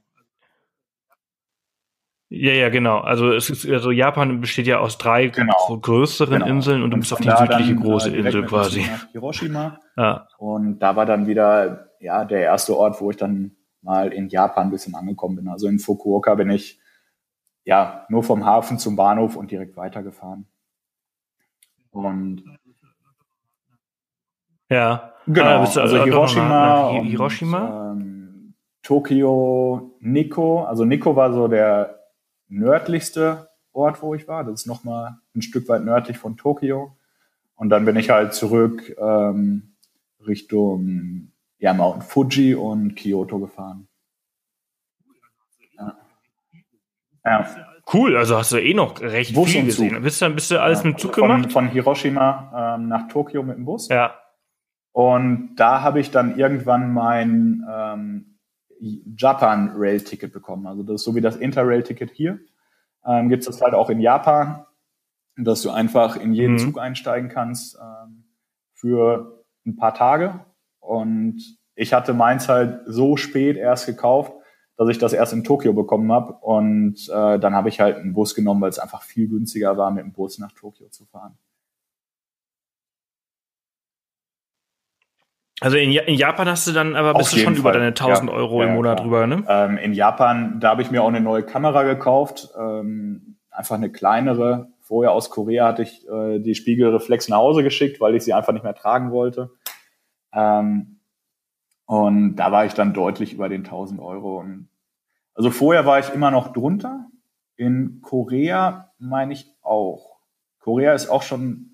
Ja, 2.33 2.53
ja, 2.53 2.69
genau. 2.69 2.99
Also 2.99 3.33
es 3.33 3.49
ist 3.49 3.69
also 3.69 3.91
Japan 3.91 4.39
besteht 4.39 4.65
ja 4.65 4.79
aus 4.79 4.97
drei 4.97 5.27
Genau. 5.27 5.77
größeren 5.81 6.35
genau. 6.39 6.45
Inseln 6.47 6.81
und 6.81 6.91
du 6.91 6.97
bist 6.97 7.11
auf 7.11 7.19
die 7.19 7.29
südliche 7.29 7.73
dann, 7.73 7.83
große 7.83 8.07
äh, 8.07 8.11
direkt 8.13 8.27
Insel 8.35 8.45
quasi. 8.45 8.81
Nach 8.89 9.11
Hiroshima. 9.11 9.79
Ja. 9.97 10.27
Und 10.37 10.79
da 10.79 10.95
war 10.95 11.05
dann 11.05 11.27
wieder 11.27 11.89
ja 11.99 12.23
der 12.23 12.39
erste 12.39 12.77
Ort, 12.77 13.01
wo 13.01 13.11
ich 13.11 13.17
dann 13.17 13.57
mal 13.81 14.13
in 14.13 14.29
Japan 14.29 14.67
ein 14.67 14.71
bisschen 14.71 14.95
angekommen 14.95 15.35
bin. 15.35 15.49
Also 15.49 15.67
in 15.67 15.79
Fukuoka 15.79 16.35
bin 16.35 16.49
ich 16.51 16.79
ja 17.65 18.05
nur 18.07 18.23
vom 18.23 18.45
Hafen 18.45 18.79
zum 18.79 18.95
Bahnhof 18.95 19.35
und 19.35 19.51
direkt 19.51 19.75
weitergefahren. 19.75 20.47
Und 21.89 22.43
Ja. 24.69 25.13
Genau, 25.27 25.45
Ah, 25.45 25.59
also 25.59 25.97
noch 25.97 26.05
Hiroshima, 26.05 26.47
nach 26.49 26.91
und, 26.93 27.05
Hiroshima? 27.07 27.91
ähm, 27.91 28.53
Tokio, 28.83 29.95
Nikko. 29.99 30.63
Also 30.63 30.85
Nikko 30.85 31.15
war 31.15 31.33
so 31.33 31.47
der 31.49 31.97
nördlichste 32.51 33.49
Ort, 33.73 34.01
wo 34.01 34.13
ich 34.13 34.27
war. 34.27 34.43
Das 34.43 34.61
ist 34.61 34.67
nochmal 34.67 35.17
ein 35.35 35.41
Stück 35.41 35.67
weit 35.69 35.83
nördlich 35.83 36.17
von 36.17 36.37
Tokio. 36.37 36.95
Und 37.55 37.69
dann 37.69 37.85
bin 37.85 37.95
ich 37.95 38.09
halt 38.09 38.33
zurück 38.33 38.95
ähm, 38.99 39.75
Richtung 40.25 41.31
ja, 41.57 41.73
Mount 41.73 42.03
Fuji 42.03 42.55
und 42.55 42.95
Kyoto 42.95 43.39
gefahren. 43.39 43.87
Ja. 45.77 45.97
ja. 47.25 47.45
Cool, 47.91 48.15
also 48.15 48.37
hast 48.37 48.51
du 48.51 48.57
eh 48.57 48.73
noch 48.73 48.99
recht 49.01 49.33
Bus 49.33 49.51
viel 49.51 49.65
gesehen. 49.65 50.01
Bist 50.01 50.21
du, 50.21 50.29
bist 50.29 50.51
du 50.51 50.61
alles 50.61 50.83
Ja, 50.83 50.89
mit 50.89 50.99
Zug 50.99 51.11
also 51.11 51.21
von, 51.21 51.35
gemacht? 51.37 51.51
Von 51.51 51.67
Hiroshima 51.69 52.75
ähm, 52.75 52.87
nach 52.87 53.07
Tokio 53.07 53.43
mit 53.43 53.57
dem 53.57 53.65
Bus. 53.65 53.89
Ja. 53.89 54.15
Und 54.91 55.55
da 55.55 55.81
habe 55.81 55.99
ich 55.99 56.11
dann 56.11 56.37
irgendwann 56.37 56.93
mein 56.93 57.65
ähm, 57.69 58.30
Japan 58.81 59.73
Rail 59.75 60.01
Ticket 60.01 60.33
bekommen. 60.33 60.65
Also 60.67 60.83
das 60.83 60.95
ist 60.95 61.03
so 61.03 61.15
wie 61.15 61.21
das 61.21 61.35
Interrail 61.35 61.83
Ticket 61.83 62.11
hier. 62.11 62.39
Ähm, 63.05 63.29
Gibt 63.29 63.41
es 63.41 63.47
das 63.47 63.61
halt 63.61 63.73
auch 63.73 63.89
in 63.89 63.99
Japan, 63.99 64.65
dass 65.37 65.61
du 65.61 65.69
einfach 65.69 66.17
in 66.17 66.33
jeden 66.33 66.53
Mhm. 66.53 66.59
Zug 66.59 66.79
einsteigen 66.79 67.29
kannst 67.29 67.77
ähm, 67.79 68.23
für 68.73 69.43
ein 69.65 69.75
paar 69.75 69.93
Tage. 69.93 70.45
Und 70.79 71.39
ich 71.75 71.93
hatte 71.93 72.13
meins 72.13 72.49
halt 72.49 72.81
so 72.85 73.17
spät 73.17 73.57
erst 73.57 73.85
gekauft, 73.85 74.33
dass 74.77 74.89
ich 74.89 74.97
das 74.97 75.13
erst 75.13 75.33
in 75.33 75.43
Tokio 75.43 75.73
bekommen 75.73 76.11
habe. 76.11 76.33
Und 76.33 77.07
äh, 77.09 77.39
dann 77.39 77.53
habe 77.53 77.69
ich 77.69 77.79
halt 77.79 77.97
einen 77.97 78.13
Bus 78.13 78.33
genommen, 78.33 78.61
weil 78.61 78.69
es 78.69 78.79
einfach 78.79 79.03
viel 79.03 79.27
günstiger 79.27 79.77
war, 79.77 79.91
mit 79.91 80.03
dem 80.03 80.11
Bus 80.11 80.39
nach 80.39 80.51
Tokio 80.53 80.89
zu 80.89 81.05
fahren. 81.05 81.37
Also 85.63 85.77
in, 85.77 85.91
in 85.91 86.15
Japan 86.15 86.47
hast 86.49 86.67
du 86.67 86.71
dann 86.71 86.95
aber 86.95 87.13
bist 87.13 87.29
Auf 87.29 87.33
du 87.35 87.39
schon 87.39 87.53
jeden 87.53 87.61
über 87.61 87.69
Fall. 87.71 87.79
deine 87.79 87.89
1000 87.93 88.29
Ja. 88.29 88.35
Euro 88.35 88.61
Ja, 88.63 88.67
im 88.69 88.75
Monat 88.75 88.97
klar. 88.97 89.03
drüber, 89.05 89.27
ne? 89.27 89.43
Ähm, 89.47 89.77
in 89.77 89.93
Japan, 89.93 90.59
da 90.59 90.69
habe 90.71 90.81
ich 90.81 90.89
mir 90.89 91.03
auch 91.03 91.07
eine 91.07 91.21
neue 91.21 91.43
Kamera 91.43 91.83
gekauft, 91.83 92.49
ähm, 92.59 93.37
einfach 93.51 93.75
eine 93.75 93.91
kleinere. 93.91 94.69
Vorher 94.81 95.11
aus 95.11 95.29
Korea 95.29 95.67
hatte 95.67 95.83
ich 95.83 96.07
äh, 96.09 96.39
die 96.39 96.55
Spiegelreflex 96.55 97.29
nach 97.29 97.37
Hause 97.37 97.63
geschickt, 97.63 98.01
weil 98.01 98.15
ich 98.15 98.23
sie 98.23 98.33
einfach 98.33 98.53
nicht 98.53 98.63
mehr 98.63 98.73
tragen 98.73 99.11
wollte. 99.11 99.51
Ähm, 100.33 100.99
und 101.85 102.37
da 102.37 102.51
war 102.51 102.65
ich 102.65 102.73
dann 102.73 102.93
deutlich 102.93 103.33
über 103.33 103.47
den 103.47 103.63
1000 103.63 103.99
Euro. 104.01 104.39
Und 104.39 104.67
also 105.35 105.51
vorher 105.51 105.85
war 105.85 105.99
ich 105.99 106.09
immer 106.13 106.31
noch 106.31 106.53
drunter. 106.53 107.05
In 107.55 107.99
Korea 108.01 108.91
meine 108.97 109.33
ich 109.33 109.45
auch. 109.61 110.17
Korea 110.59 110.93
ist 110.93 111.07
auch 111.09 111.21
schon 111.21 111.70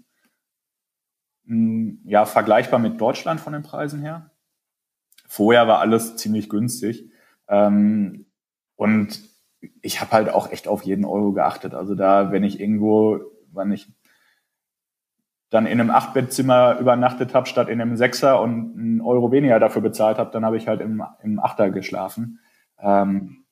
ja 2.06 2.26
vergleichbar 2.26 2.80
mit 2.80 3.00
Deutschland 3.00 3.40
von 3.40 3.54
den 3.54 3.64
Preisen 3.64 4.02
her. 4.02 4.32
Vorher 5.28 5.68
war 5.68 5.80
alles 5.80 6.16
ziemlich 6.18 6.50
günstig. 6.50 7.10
Ähm, 7.48 8.26
und 8.76 9.22
ich 9.82 10.02
habe 10.02 10.12
halt 10.12 10.30
auch 10.30 10.52
echt 10.52 10.68
auf 10.68 10.84
jeden 10.84 11.06
Euro 11.06 11.32
geachtet. 11.32 11.74
Also 11.74 11.96
da, 11.96 12.32
wenn 12.32 12.44
ich 12.44 12.60
irgendwo, 12.60 13.20
wenn 13.52 13.72
ich 13.72 13.92
dann 15.50 15.66
in 15.66 15.80
einem 15.80 15.90
Achtbettzimmer 15.90 16.78
übernachtet 16.80 17.34
habe, 17.34 17.48
statt 17.48 17.70
in 17.70 17.82
einem 17.82 17.96
Sechser 17.96 18.42
und 18.42 18.78
einen 18.78 19.02
Euro 19.02 19.32
weniger 19.32 19.60
dafür 19.60 19.82
bezahlt 19.82 20.18
habe, 20.18 20.32
dann 20.32 20.44
habe 20.46 20.58
ich 20.58 20.68
halt 20.68 20.82
im, 20.82 21.02
im 21.24 21.40
Achter 21.40 21.70
geschlafen. 21.72 22.40
Ähm, 22.80 23.46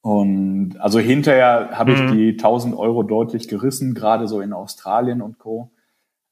und 0.00 0.76
also 0.78 1.00
hinterher 1.00 1.70
habe 1.72 1.92
ich 1.92 2.00
Mhm. 2.00 2.12
die 2.12 2.30
1000 2.36 2.76
Euro 2.76 3.02
deutlich 3.02 3.48
gerissen, 3.48 3.94
gerade 3.94 4.28
so 4.28 4.40
in 4.40 4.52
Australien 4.52 5.20
und 5.20 5.38
Co. 5.38 5.72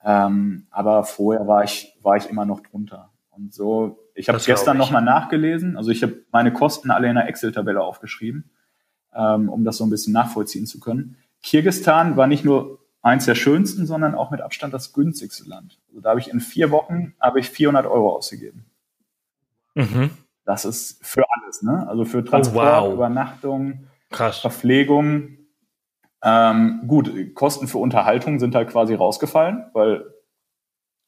Ähm, 0.06 0.68
aber 0.70 1.02
vorher 1.02 1.48
war 1.48 1.64
ich, 1.64 1.98
war 2.00 2.16
ich 2.16 2.30
immer 2.30 2.46
noch 2.46 2.60
drunter. 2.60 3.12
Und 3.30 3.52
so, 3.52 3.98
ich 4.14 4.28
habe 4.28 4.38
gestern 4.38 4.78
nochmal 4.78 5.02
nachgelesen. 5.02 5.76
Also 5.76 5.90
ich 5.90 6.02
habe 6.02 6.24
meine 6.30 6.52
Kosten 6.52 6.92
alle 6.92 7.10
in 7.10 7.16
einer 7.16 7.28
Excel-Tabelle 7.28 7.82
aufgeschrieben, 7.82 8.50
ähm, 9.12 9.48
um 9.48 9.64
das 9.64 9.78
so 9.78 9.84
ein 9.84 9.90
bisschen 9.90 10.12
nachvollziehen 10.12 10.66
zu 10.66 10.78
können. 10.78 11.16
Kirgistan 11.42 12.16
war 12.16 12.28
nicht 12.28 12.44
nur 12.44 12.78
eins 13.02 13.24
der 13.24 13.34
schönsten, 13.34 13.84
sondern 13.84 14.14
auch 14.14 14.30
mit 14.30 14.40
Abstand 14.40 14.72
das 14.72 14.92
günstigste 14.92 15.48
Land. 15.48 15.80
Also 15.88 16.00
da 16.00 16.10
habe 16.10 16.20
ich 16.20 16.30
in 16.30 16.40
vier 16.40 16.70
Wochen 16.70 17.14
habe 17.20 17.40
ich 17.40 17.50
400 17.50 17.86
Euro 17.86 18.14
ausgegeben. 18.14 18.64
Mhm. 19.74 20.10
Das 20.44 20.64
ist 20.64 21.04
für 21.04 21.24
alles, 21.32 21.62
ne? 21.62 21.86
Also 21.88 22.04
für 22.04 22.24
Transport, 22.24 22.84
wow. 22.84 22.94
Übernachtung, 22.94 23.88
Krass. 24.10 24.38
Verpflegung. 24.38 25.35
Ähm, 26.22 26.82
gut, 26.86 27.34
Kosten 27.34 27.68
für 27.68 27.78
Unterhaltung 27.78 28.38
sind 28.38 28.54
halt 28.54 28.68
quasi 28.70 28.94
rausgefallen, 28.94 29.66
weil 29.72 30.04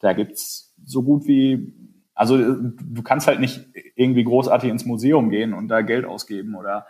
da 0.00 0.12
gibt's 0.12 0.74
so 0.84 1.02
gut 1.02 1.26
wie, 1.26 1.72
also 2.14 2.36
äh, 2.38 2.56
du 2.60 3.02
kannst 3.02 3.26
halt 3.26 3.40
nicht 3.40 3.66
irgendwie 3.96 4.24
großartig 4.24 4.70
ins 4.70 4.84
Museum 4.84 5.30
gehen 5.30 5.54
und 5.54 5.68
da 5.68 5.80
Geld 5.80 6.04
ausgeben 6.04 6.54
oder 6.54 6.86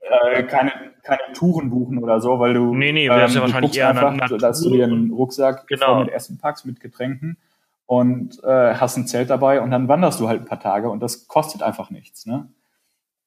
äh, 0.00 0.42
keine, 0.42 0.72
keine 1.02 1.20
Touren 1.32 1.70
buchen 1.70 1.98
oder 1.98 2.20
so, 2.20 2.38
weil 2.38 2.54
du, 2.54 2.74
Nee, 2.74 2.92
nee, 2.92 3.08
wär's 3.08 3.34
ja 3.34 3.40
wahrscheinlich 3.40 3.76
eher 3.76 3.90
einfach, 3.90 4.14
Natur 4.14 4.38
dass 4.38 4.60
du 4.60 4.70
dir 4.70 4.84
einen 4.84 5.10
Rucksack 5.10 5.66
Genau. 5.68 6.00
mit 6.00 6.10
Essen 6.12 6.38
packst, 6.38 6.66
mit 6.66 6.80
Getränken 6.80 7.38
und 7.86 8.42
äh, 8.44 8.74
hast 8.74 8.96
ein 8.96 9.06
Zelt 9.06 9.30
dabei 9.30 9.60
und 9.60 9.70
dann 9.70 9.88
wanderst 9.88 10.20
du 10.20 10.28
halt 10.28 10.42
ein 10.42 10.46
paar 10.46 10.60
Tage 10.60 10.90
und 10.90 11.00
das 11.00 11.28
kostet 11.28 11.62
einfach 11.62 11.90
nichts. 11.90 12.26
Ne? 12.26 12.48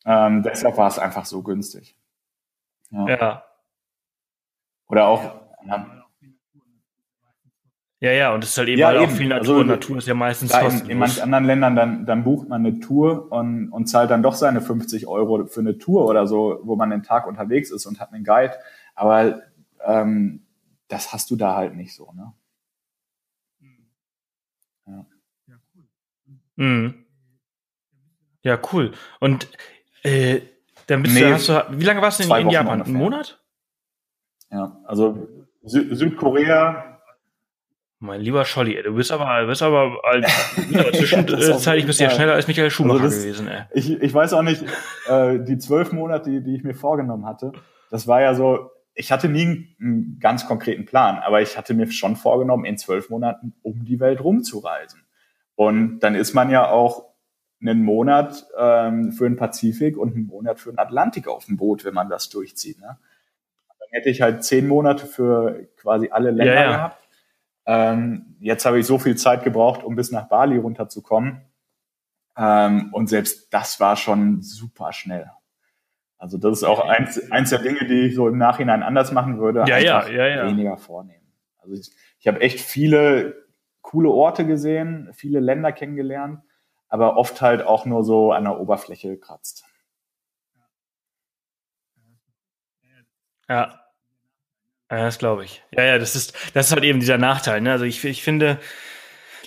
Ähm, 0.06 0.44
deshalb 0.44 0.78
war 0.78 0.88
es 0.88 1.00
einfach 1.00 1.26
so 1.26 1.42
günstig. 1.42 1.96
Ja. 2.92 3.08
Ja. 3.08 3.44
Oder 4.92 5.08
auch, 5.08 5.24
ja, 5.66 5.88
Ja, 8.02 8.12
ja, 8.12 8.34
und 8.34 8.44
es 8.44 8.50
ist 8.52 8.58
halt 8.58 8.68
eben, 8.70 8.80
Ja, 8.80 8.88
halt 8.88 8.98
auch 8.98 9.04
eben. 9.04 9.12
viel 9.16 9.28
Natur. 9.28 9.40
Also, 9.40 9.56
und 9.62 9.68
Natur 9.68 9.98
ist 10.00 10.08
ja 10.08 10.14
meistens 10.16 10.52
da 10.52 10.60
in, 10.60 10.66
kostenlos. 10.66 10.90
in 10.92 10.98
manchen 10.98 11.22
anderen 11.24 11.46
Ländern, 11.46 11.76
dann, 11.76 12.06
dann 12.06 12.24
bucht 12.24 12.50
man 12.50 12.66
eine 12.66 12.80
Tour 12.80 13.32
und, 13.32 13.70
und 13.70 13.86
zahlt 13.88 14.10
dann 14.12 14.22
doch 14.24 14.34
seine 14.36 14.60
50 14.60 15.08
Euro 15.08 15.46
für 15.46 15.60
eine 15.62 15.78
Tour 15.78 16.06
oder 16.08 16.28
so, 16.28 16.60
wo 16.64 16.76
man 16.76 16.90
den 16.90 17.04
Tag 17.04 17.26
unterwegs 17.28 17.72
ist 17.72 17.86
und 17.86 18.00
hat 18.00 18.12
einen 18.12 18.24
Guide. 18.24 18.54
Aber 18.96 19.42
ähm, 19.86 20.46
das 20.88 21.14
hast 21.14 21.30
du 21.32 21.36
da 21.36 21.56
halt 21.56 21.76
nicht 21.76 21.96
so. 21.96 22.12
Ne? 22.14 22.34
Mhm. 26.58 27.06
Ja, 28.44 28.60
cool. 28.74 28.92
Und 29.20 29.48
äh, 30.04 30.42
dann 30.88 31.04
bist 31.04 31.16
Nee, 31.16 31.22
du, 31.22 31.34
hast 31.34 31.50
du, 31.50 31.66
wie 31.72 31.84
lange 31.86 32.02
warst 32.02 32.20
du 32.20 32.24
in, 32.24 32.32
in 32.42 32.50
Japan? 32.50 32.82
Einen. 32.82 32.94
Monat? 32.94 33.41
Ja, 34.52 34.78
also 34.86 35.28
Sü 35.64 35.96
Südkorea. 35.96 37.00
Mein 38.00 38.22
lieber 38.22 38.46
Scholli, 38.46 38.82
du 38.82 38.96
bist 38.96 39.12
aber, 39.12 39.46
bist 39.46 39.62
aber, 39.62 39.96
zwischenzeitlich 40.92 41.86
bist 41.86 42.00
du 42.00 42.04
ja 42.06 42.10
schneller 42.10 42.34
als 42.34 42.48
Michael 42.48 42.72
Schumacher 42.72 43.04
also 43.04 43.16
das, 43.16 43.24
gewesen, 43.24 43.48
ey. 43.48 43.62
Ich, 43.74 43.92
ich 43.92 44.12
weiß 44.12 44.34
auch 44.34 44.42
nicht, 44.42 44.66
äh, 45.08 45.38
die 45.38 45.60
zwölf 45.60 45.92
Monate, 45.92 46.32
die, 46.32 46.42
die 46.42 46.56
ich 46.56 46.64
mir 46.64 46.74
vorgenommen 46.74 47.28
hatte, 47.28 47.52
das 47.92 48.08
war 48.08 48.20
ja 48.20 48.34
so, 48.34 48.72
ich 48.96 49.12
hatte 49.12 49.30
nie 49.30 49.76
einen 49.80 50.18
ganz 50.20 50.48
konkreten 50.48 50.86
Plan, 50.86 51.20
aber 51.20 51.44
ich 51.44 51.60
hatte 51.60 51.76
mir 51.76 51.92
schon 51.92 52.16
vorgenommen, 52.16 52.66
in 52.66 52.80
zwölf 52.80 53.12
Monaten 53.12 53.54
um 53.62 53.86
die 53.86 54.00
Welt 54.00 54.24
rumzureisen. 54.24 55.04
Und 55.54 56.00
dann 56.00 56.16
ist 56.16 56.34
man 56.34 56.50
ja 56.50 56.72
auch 56.72 57.06
einen 57.62 57.84
Monat 57.84 58.48
ähm, 58.58 59.12
für 59.12 59.26
den 59.26 59.36
Pazifik 59.36 59.96
und 59.96 60.16
einen 60.16 60.26
Monat 60.26 60.60
für 60.60 60.72
den 60.72 60.80
Atlantik 60.80 61.28
auf 61.28 61.46
dem 61.46 61.58
Boot, 61.58 61.86
wenn 61.86 61.94
man 61.94 62.10
das 62.10 62.30
durchzieht. 62.30 62.80
Ne? 62.82 62.98
Hätte 63.92 64.10
ich 64.10 64.22
halt 64.22 64.44
zehn 64.44 64.68
Monate 64.68 65.06
für 65.06 65.68
quasi 65.78 66.10
alle 66.12 66.32
Länder 66.32 66.54
ja, 66.54 66.62
ja. 66.62 66.72
gehabt. 66.72 67.08
Ähm, 67.66 68.36
jetzt 68.40 68.66
habe 68.66 68.80
ich 68.80 68.86
so 68.86 68.98
viel 68.98 69.16
Zeit 69.16 69.44
gebraucht, 69.44 69.84
um 69.84 69.96
bis 69.96 70.12
nach 70.12 70.28
Bali 70.28 70.58
runterzukommen. 70.58 71.42
Ähm, 72.38 72.90
und 72.94 73.08
selbst 73.08 73.54
das 73.54 73.80
war 73.80 73.96
schon 73.98 74.42
super 74.42 74.94
schnell. 74.94 75.30
Also 76.18 76.38
das 76.38 76.60
ist 76.60 76.64
auch 76.64 76.88
eins, 76.88 77.32
eins 77.32 77.50
der 77.50 77.60
Dinge, 77.60 77.86
die 77.88 78.08
ich 78.08 78.16
so 78.16 78.28
im 78.28 78.38
Nachhinein 78.38 78.84
anders 78.84 79.12
machen 79.12 79.40
würde, 79.40 79.66
ja, 79.68 79.78
ja, 79.78 80.08
ja, 80.08 80.28
ja. 80.28 80.48
weniger 80.48 80.78
vornehmen. 80.78 81.34
Also 81.58 81.74
ich, 81.74 81.92
ich 82.20 82.28
habe 82.28 82.42
echt 82.42 82.60
viele 82.62 83.48
coole 83.82 84.10
Orte 84.10 84.46
gesehen, 84.46 85.10
viele 85.14 85.40
Länder 85.40 85.72
kennengelernt, 85.72 86.42
aber 86.90 87.18
oft 87.18 87.42
halt 87.42 87.64
auch 87.64 87.86
nur 87.86 88.04
so 88.04 88.32
an 88.32 88.44
der 88.44 88.60
Oberfläche 88.60 89.10
gekratzt. 89.10 89.66
Ja. 93.50 93.81
Ja, 94.92 95.06
das 95.06 95.18
glaube 95.18 95.46
ich. 95.46 95.64
Ja, 95.72 95.84
ja, 95.84 95.98
das 95.98 96.18
ist, 96.18 96.34
das 96.54 96.68
ist 96.68 96.74
halt 96.74 96.84
eben 96.84 97.00
dieser 97.00 97.18
Nachteil. 97.18 97.62
Ne? 97.62 97.72
Also 97.72 97.86
ich, 97.86 98.04
ich 98.04 98.24
finde, 98.24 98.60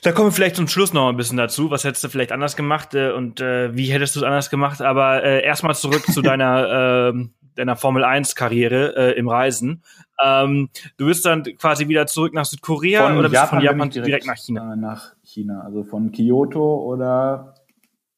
da 0.02 0.12
kommen 0.12 0.28
wir 0.28 0.32
vielleicht 0.32 0.56
zum 0.56 0.68
Schluss 0.68 0.94
noch 0.94 1.08
ein 1.10 1.18
bisschen 1.18 1.36
dazu. 1.36 1.70
Was 1.70 1.84
hättest 1.84 2.02
du 2.02 2.08
vielleicht 2.08 2.32
anders 2.32 2.56
gemacht 2.56 2.94
äh, 2.94 3.12
und 3.12 3.42
äh, 3.42 3.76
wie 3.76 3.92
hättest 3.92 4.16
du 4.16 4.20
es 4.20 4.24
anders 4.24 4.48
gemacht? 4.48 4.80
Aber 4.80 5.22
äh, 5.22 5.44
erstmal 5.44 5.74
zurück 5.74 6.06
zu 6.06 6.22
deiner, 6.22 7.12
äh, 7.14 7.28
deiner 7.56 7.76
Formel 7.76 8.04
1 8.04 8.34
Karriere 8.34 8.96
äh, 8.96 9.18
im 9.18 9.28
Reisen. 9.28 9.82
Ähm, 10.22 10.70
du 10.96 11.06
bist 11.06 11.26
dann 11.26 11.42
quasi 11.42 11.88
wieder 11.88 12.06
zurück 12.06 12.32
nach 12.32 12.46
Südkorea 12.46 13.06
von 13.06 13.18
oder 13.18 13.28
bist 13.28 13.34
Japan 13.34 13.60
du 13.60 13.66
von 13.66 13.76
Japan 13.76 13.90
direkt, 13.90 14.08
direkt, 14.08 14.26
nach 14.26 14.36
China? 14.36 14.72
Äh, 14.72 14.76
nach 14.76 15.14
China, 15.22 15.62
also 15.62 15.84
von 15.84 16.10
Kyoto 16.10 16.84
oder 16.84 17.54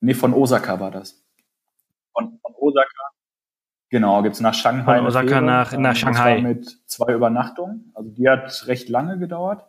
nee, 0.00 0.14
von 0.14 0.32
Osaka 0.32 0.78
war 0.78 0.92
das. 0.92 1.24
Von, 2.12 2.38
von 2.40 2.54
Osaka 2.60 3.05
Genau, 3.88 4.22
gibt's 4.22 4.40
nach 4.40 4.54
Shanghai. 4.54 4.96
Von 4.96 5.06
Osaka 5.06 5.40
nach, 5.40 5.72
nach 5.76 5.90
ähm, 5.90 5.94
Shanghai. 5.94 6.40
mit 6.40 6.66
zwei 6.86 7.12
Übernachtungen. 7.14 7.92
Also 7.94 8.10
die 8.10 8.28
hat 8.28 8.66
recht 8.66 8.88
lange 8.88 9.18
gedauert. 9.18 9.64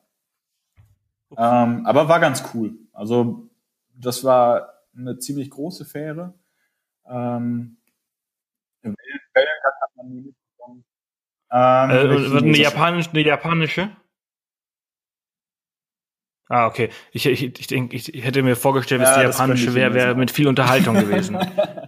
Ähm, 1.31 1.85
aber 1.85 2.09
war 2.09 2.19
ganz 2.19 2.43
cool. 2.53 2.77
Also 2.93 3.49
das 3.93 4.23
war 4.23 4.73
eine 4.95 5.19
ziemlich 5.19 5.49
große 5.49 5.85
Fähre. 5.85 6.33
Ähm, 7.07 7.77
Wellen 8.81 8.95
hat 9.63 9.95
man 9.95 10.07
nie 10.09 10.21
mitbekommen. 10.21 10.83
Ähm, 11.51 11.89
äh, 11.89 12.37
eine, 12.37 12.57
japanische, 12.57 13.09
eine 13.11 13.21
japanische? 13.21 13.89
Ah, 16.49 16.65
okay. 16.65 16.89
Ich, 17.11 17.25
ich, 17.25 17.59
ich, 17.59 17.67
denk, 17.67 17.93
ich 17.93 18.07
hätte 18.23 18.41
mir 18.41 18.55
vorgestellt, 18.55 19.01
dass 19.01 19.17
ja, 19.17 19.23
die 19.23 19.29
japanische 19.29 19.75
wäre 19.75 19.93
wär 19.93 20.15
mit 20.15 20.31
viel 20.31 20.47
Unterhaltung 20.47 20.95
gewesen. 20.95 21.37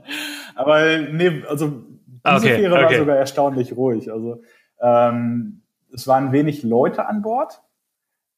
Aber 0.56 0.98
nee, 0.98 1.44
also 1.48 1.86
diese 2.26 2.36
okay, 2.36 2.56
Fähre 2.56 2.74
okay. 2.76 2.84
war 2.84 2.94
sogar 2.94 3.18
erstaunlich 3.18 3.76
ruhig. 3.76 4.12
Also 4.12 4.42
ähm, 4.82 5.62
es 5.94 6.08
waren 6.08 6.32
wenig 6.32 6.64
Leute 6.64 7.08
an 7.08 7.22
Bord. 7.22 7.62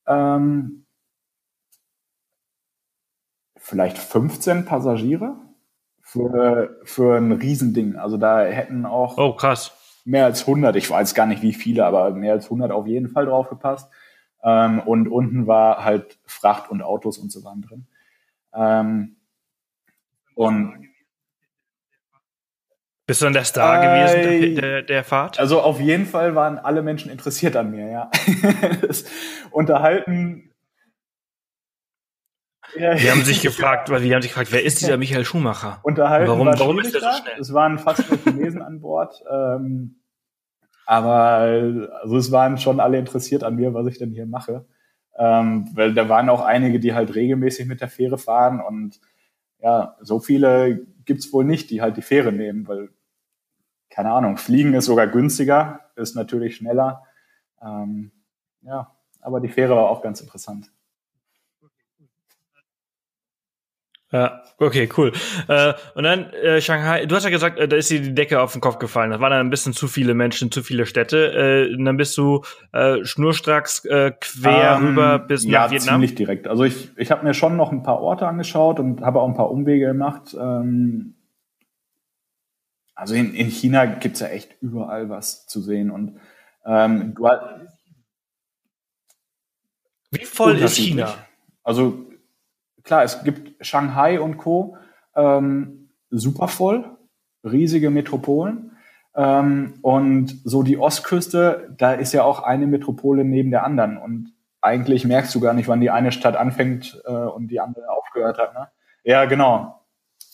Ähm, 0.07 0.85
vielleicht 3.57 3.97
15 3.97 4.65
Passagiere 4.65 5.35
für, 6.01 6.79
für 6.83 7.17
ein 7.17 7.31
Riesending. 7.31 7.95
Also 7.95 8.17
da 8.17 8.43
hätten 8.43 8.85
auch 8.85 9.17
oh, 9.17 9.33
krass. 9.33 9.71
mehr 10.03 10.25
als 10.25 10.41
100, 10.41 10.75
ich 10.75 10.89
weiß 10.89 11.13
gar 11.13 11.25
nicht 11.25 11.41
wie 11.41 11.53
viele, 11.53 11.85
aber 11.85 12.11
mehr 12.11 12.33
als 12.33 12.45
100 12.45 12.71
auf 12.71 12.87
jeden 12.87 13.09
Fall 13.09 13.25
drauf 13.25 13.49
gepasst. 13.49 13.89
Ähm, 14.43 14.79
und 14.79 15.07
unten 15.07 15.47
war 15.47 15.85
halt 15.85 16.19
Fracht 16.25 16.71
und 16.71 16.81
Autos 16.81 17.17
und 17.17 17.31
so 17.31 17.43
waren 17.43 17.61
drin. 17.61 17.87
Ähm, 18.53 19.15
und 20.35 20.89
bist 23.07 23.21
du 23.21 23.25
dann 23.25 23.33
der 23.33 23.43
Star 23.43 23.81
äh, 23.81 24.15
gewesen 24.15 24.55
der, 24.55 24.81
der, 24.83 25.03
Fahrt? 25.03 25.39
Also 25.39 25.61
auf 25.61 25.79
jeden 25.79 26.05
Fall 26.05 26.35
waren 26.35 26.57
alle 26.59 26.81
Menschen 26.81 27.11
interessiert 27.11 27.55
an 27.55 27.71
mir, 27.71 27.89
ja. 27.89 28.11
Unterhalten. 29.51 30.51
Ja, 32.77 32.95
die 32.95 33.11
haben 33.11 33.23
sich 33.23 33.41
gefragt, 33.41 33.89
weil 33.89 34.01
die 34.01 34.13
haben 34.13 34.21
sich 34.21 34.31
gefragt, 34.31 34.53
wer 34.53 34.63
ist 34.63 34.79
dieser 34.79 34.97
Michael 34.97 35.25
Schumacher? 35.25 35.79
Unterhalten 35.83 36.29
warum, 36.29 36.47
war 36.47 36.57
warum 36.57 36.79
ist 36.79 36.93
der 36.93 37.01
so 37.01 37.07
schnell? 37.21 37.39
Es 37.39 37.53
waren 37.53 37.79
fast 37.79 38.09
nur 38.09 38.19
Chinesen 38.19 38.61
an 38.61 38.79
Bord. 38.79 39.21
Ähm, 39.29 40.01
aber 40.85 41.89
also 42.01 42.17
es 42.17 42.31
waren 42.31 42.57
schon 42.57 42.79
alle 42.79 42.97
interessiert 42.97 43.43
an 43.43 43.55
mir, 43.55 43.73
was 43.73 43.87
ich 43.87 43.97
denn 43.97 44.11
hier 44.11 44.25
mache. 44.25 44.65
Ähm, 45.17 45.69
weil 45.73 45.93
da 45.93 46.07
waren 46.07 46.29
auch 46.29 46.41
einige, 46.41 46.79
die 46.79 46.93
halt 46.93 47.13
regelmäßig 47.13 47.67
mit 47.67 47.81
der 47.81 47.89
Fähre 47.89 48.17
fahren 48.17 48.61
und 48.61 48.99
ja, 49.59 49.95
so 50.01 50.19
viele 50.19 50.87
gibt's 51.05 51.31
wohl 51.33 51.45
nicht, 51.45 51.69
die 51.69 51.81
halt 51.81 51.97
die 51.97 52.01
Fähre 52.01 52.31
nehmen, 52.31 52.67
weil 52.67 52.89
keine 53.91 54.11
Ahnung, 54.11 54.37
Fliegen 54.37 54.73
ist 54.73 54.85
sogar 54.85 55.07
günstiger, 55.07 55.91
ist 55.95 56.15
natürlich 56.15 56.55
schneller. 56.55 57.03
Ähm, 57.61 58.11
ja, 58.61 58.95
aber 59.19 59.41
die 59.41 59.49
Fähre 59.49 59.75
war 59.75 59.89
auch 59.89 60.01
ganz 60.01 60.21
interessant. 60.21 60.71
Ja, 64.11 64.43
okay, 64.57 64.89
cool. 64.97 65.13
Äh, 65.47 65.73
und 65.95 66.03
dann 66.03 66.25
äh, 66.33 66.59
Shanghai, 66.59 67.05
du 67.05 67.15
hast 67.15 67.23
ja 67.23 67.29
gesagt, 67.29 67.57
äh, 67.57 67.67
da 67.67 67.77
ist 67.77 67.89
dir 67.89 68.01
die 68.01 68.13
Decke 68.13 68.41
auf 68.41 68.51
den 68.51 68.59
Kopf 68.59 68.77
gefallen. 68.77 69.11
Das 69.11 69.21
waren 69.21 69.31
dann 69.31 69.39
ein 69.39 69.49
bisschen 69.49 69.71
zu 69.71 69.87
viele 69.87 70.13
Menschen, 70.13 70.51
zu 70.51 70.63
viele 70.63 70.85
Städte. 70.85 71.69
Äh, 71.71 71.73
und 71.73 71.85
dann 71.85 71.95
bist 71.95 72.17
du 72.17 72.41
äh, 72.73 73.05
schnurstracks 73.05 73.85
äh, 73.85 74.11
quer 74.19 74.77
ähm, 74.77 74.87
rüber 74.87 75.19
bis 75.19 75.45
ja, 75.45 75.61
nach 75.61 75.71
Vietnam. 75.71 75.87
Ja, 75.87 75.93
ziemlich 75.93 76.15
direkt. 76.15 76.47
Also 76.47 76.65
ich, 76.65 76.89
ich 76.97 77.09
habe 77.09 77.23
mir 77.23 77.33
schon 77.33 77.55
noch 77.55 77.71
ein 77.71 77.83
paar 77.83 78.01
Orte 78.01 78.27
angeschaut 78.27 78.79
und 78.81 79.01
habe 79.01 79.21
auch 79.21 79.27
ein 79.29 79.35
paar 79.35 79.49
Umwege 79.49 79.87
gemacht. 79.87 80.35
Ähm, 80.37 81.15
also 82.93 83.15
in, 83.15 83.33
in 83.33 83.47
China 83.47 83.85
gibt's 83.85 84.19
ja 84.19 84.27
echt 84.27 84.57
überall 84.61 85.09
was 85.09 85.47
zu 85.47 85.61
sehen. 85.61 85.89
Und 85.89 86.19
ähm, 86.65 87.15
du 87.15 87.29
Wie 90.11 90.25
voll 90.25 90.57
ist 90.57 90.75
China? 90.75 91.15
Also 91.63 92.10
klar, 92.83 93.03
es 93.03 93.23
gibt 93.23 93.65
Shanghai 93.65 94.19
und 94.19 94.37
Co. 94.37 94.77
Ähm, 95.15 95.89
super 96.09 96.47
voll, 96.47 96.85
riesige 97.43 97.89
Metropolen. 97.89 98.71
Ähm, 99.15 99.73
und 99.81 100.39
so 100.43 100.63
die 100.63 100.77
Ostküste, 100.77 101.73
da 101.77 101.93
ist 101.93 102.13
ja 102.13 102.23
auch 102.23 102.43
eine 102.43 102.67
Metropole 102.67 103.25
neben 103.25 103.51
der 103.51 103.65
anderen. 103.65 103.97
Und 103.97 104.33
eigentlich 104.61 105.05
merkst 105.05 105.33
du 105.35 105.39
gar 105.39 105.53
nicht, 105.53 105.67
wann 105.67 105.81
die 105.81 105.89
eine 105.89 106.11
Stadt 106.11 106.35
anfängt 106.35 107.01
äh, 107.05 107.11
und 107.11 107.47
die 107.49 107.59
andere 107.59 107.89
aufgehört 107.89 108.37
hat. 108.37 108.53
Ne? 108.53 108.67
Ja, 109.03 109.25
genau. 109.25 109.81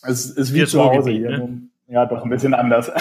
Es 0.02 0.26
ist 0.26 0.54
wie 0.54 0.64
zu 0.66 0.84
Hause 0.84 1.10
hier. 1.10 1.30
Ne? 1.30 1.62
Ja, 1.88 2.06
doch 2.06 2.22
ein 2.22 2.30
bisschen 2.30 2.54
anders. 2.54 2.92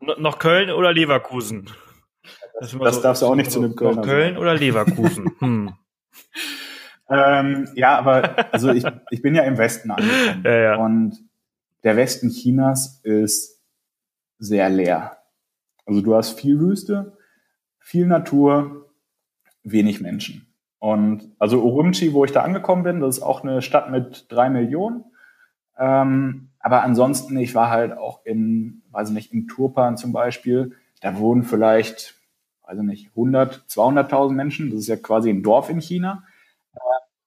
noch 0.18 0.38
Köln 0.38 0.70
oder 0.70 0.92
Leverkusen? 0.92 1.68
Das, 2.58 2.76
das 2.76 2.96
so, 2.96 3.02
darfst 3.02 3.22
du 3.22 3.26
auch 3.26 3.34
nicht 3.34 3.52
so, 3.52 3.60
zu 3.60 3.68
dem 3.68 3.76
Köln. 3.76 3.96
Noch 3.96 4.02
Köln 4.02 4.38
oder 4.38 4.54
Leverkusen? 4.54 5.30
Hm. 5.38 5.74
ähm, 7.10 7.68
ja, 7.74 7.98
aber 7.98 8.52
also 8.52 8.70
ich, 8.70 8.84
ich 9.10 9.22
bin 9.22 9.34
ja 9.34 9.42
im 9.44 9.58
Westen 9.58 9.90
angekommen. 9.90 10.42
Ja, 10.44 10.56
ja. 10.56 10.76
Und 10.76 11.18
der 11.84 11.96
Westen 11.96 12.30
Chinas 12.30 13.00
ist 13.02 13.62
sehr 14.38 14.68
leer. 14.68 15.18
Also 15.86 16.02
du 16.02 16.14
hast 16.14 16.38
viel 16.38 16.60
Wüste, 16.60 17.16
viel 17.78 18.06
Natur, 18.06 18.90
wenig 19.62 20.00
Menschen. 20.00 20.46
Und 20.78 21.32
also 21.38 21.62
Urumqi, 21.62 22.12
wo 22.12 22.24
ich 22.24 22.32
da 22.32 22.42
angekommen 22.42 22.82
bin, 22.82 23.00
das 23.00 23.18
ist 23.18 23.22
auch 23.22 23.42
eine 23.42 23.62
Stadt 23.62 23.90
mit 23.90 24.26
drei 24.28 24.50
Millionen. 24.50 25.04
Ähm, 25.78 26.50
aber 26.60 26.82
ansonsten, 26.82 27.36
ich 27.38 27.54
war 27.54 27.70
halt 27.70 27.96
auch 27.96 28.24
in, 28.24 28.82
weiß 28.90 29.08
ich 29.08 29.14
nicht, 29.14 29.32
in 29.32 29.48
Turpan 29.48 29.96
zum 29.96 30.12
Beispiel, 30.12 30.76
da 31.00 31.18
wohnen 31.18 31.42
vielleicht, 31.42 32.16
weiß 32.66 32.78
ich 32.78 32.84
nicht, 32.84 33.08
100, 33.10 33.64
200.000 33.68 34.32
Menschen. 34.32 34.70
Das 34.70 34.80
ist 34.80 34.88
ja 34.88 34.96
quasi 34.96 35.30
ein 35.30 35.42
Dorf 35.42 35.70
in 35.70 35.80
China. 35.80 36.24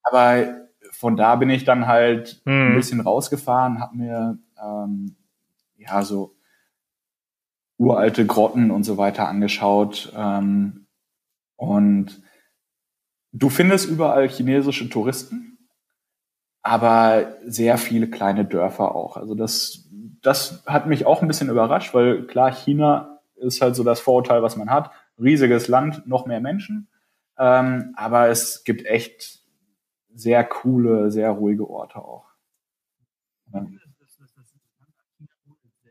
Aber 0.03 0.68
von 0.91 1.15
da 1.15 1.36
bin 1.36 1.49
ich 1.49 1.64
dann 1.64 1.88
halt 1.88 2.41
hm. 2.45 2.72
ein 2.72 2.76
bisschen 2.76 3.02
rausgefahren, 3.02 3.80
habe 3.80 3.98
mir 3.98 4.40
ähm, 4.61 5.15
ja 5.78 6.02
so 6.03 6.36
uralte 7.78 8.26
Grotten 8.26 8.72
und 8.72 8.84
so 8.84 8.98
weiter 8.98 9.28
angeschaut. 9.28 10.11
Ähm, 10.15 10.88
und 11.56 12.22
du 13.32 13.49
findest 13.49 13.90
überall 13.90 14.28
chinesische 14.28 14.90
Touristen 14.90 15.52
aber 16.61 17.38
sehr 17.45 17.78
viele 17.78 18.10
kleine 18.10 18.45
Dörfer 18.45 18.95
auch. 18.95 19.18
Also 19.18 19.36
das, 19.36 19.90
das 20.22 20.64
hat 20.65 20.88
mich 20.88 21.06
auch 21.06 21.22
ein 21.22 21.28
bisschen 21.28 21.49
überrascht, 21.49 21.94
weil 21.94 22.28
klar, 22.28 22.52
China 22.52 23.19
ist 23.36 23.61
halt 23.61 23.76
so 23.76 23.84
das 23.84 23.99
Vorurteil, 23.99 24.44
was 24.44 24.56
man 24.56 24.69
hat. 24.69 24.91
riesiges 25.19 25.68
Land, 25.68 26.07
noch 26.07 26.26
mehr 26.26 26.40
Menschen. 26.40 26.88
Ähm, 27.38 27.94
aber 27.95 28.30
es 28.30 28.64
gibt 28.64 28.86
echt 28.86 29.40
sehr 30.13 30.43
coole, 30.43 31.11
sehr 31.11 31.29
ruhige 31.31 31.69
Orte 31.69 31.97
auch. 31.97 32.25
Ja. 33.53 33.65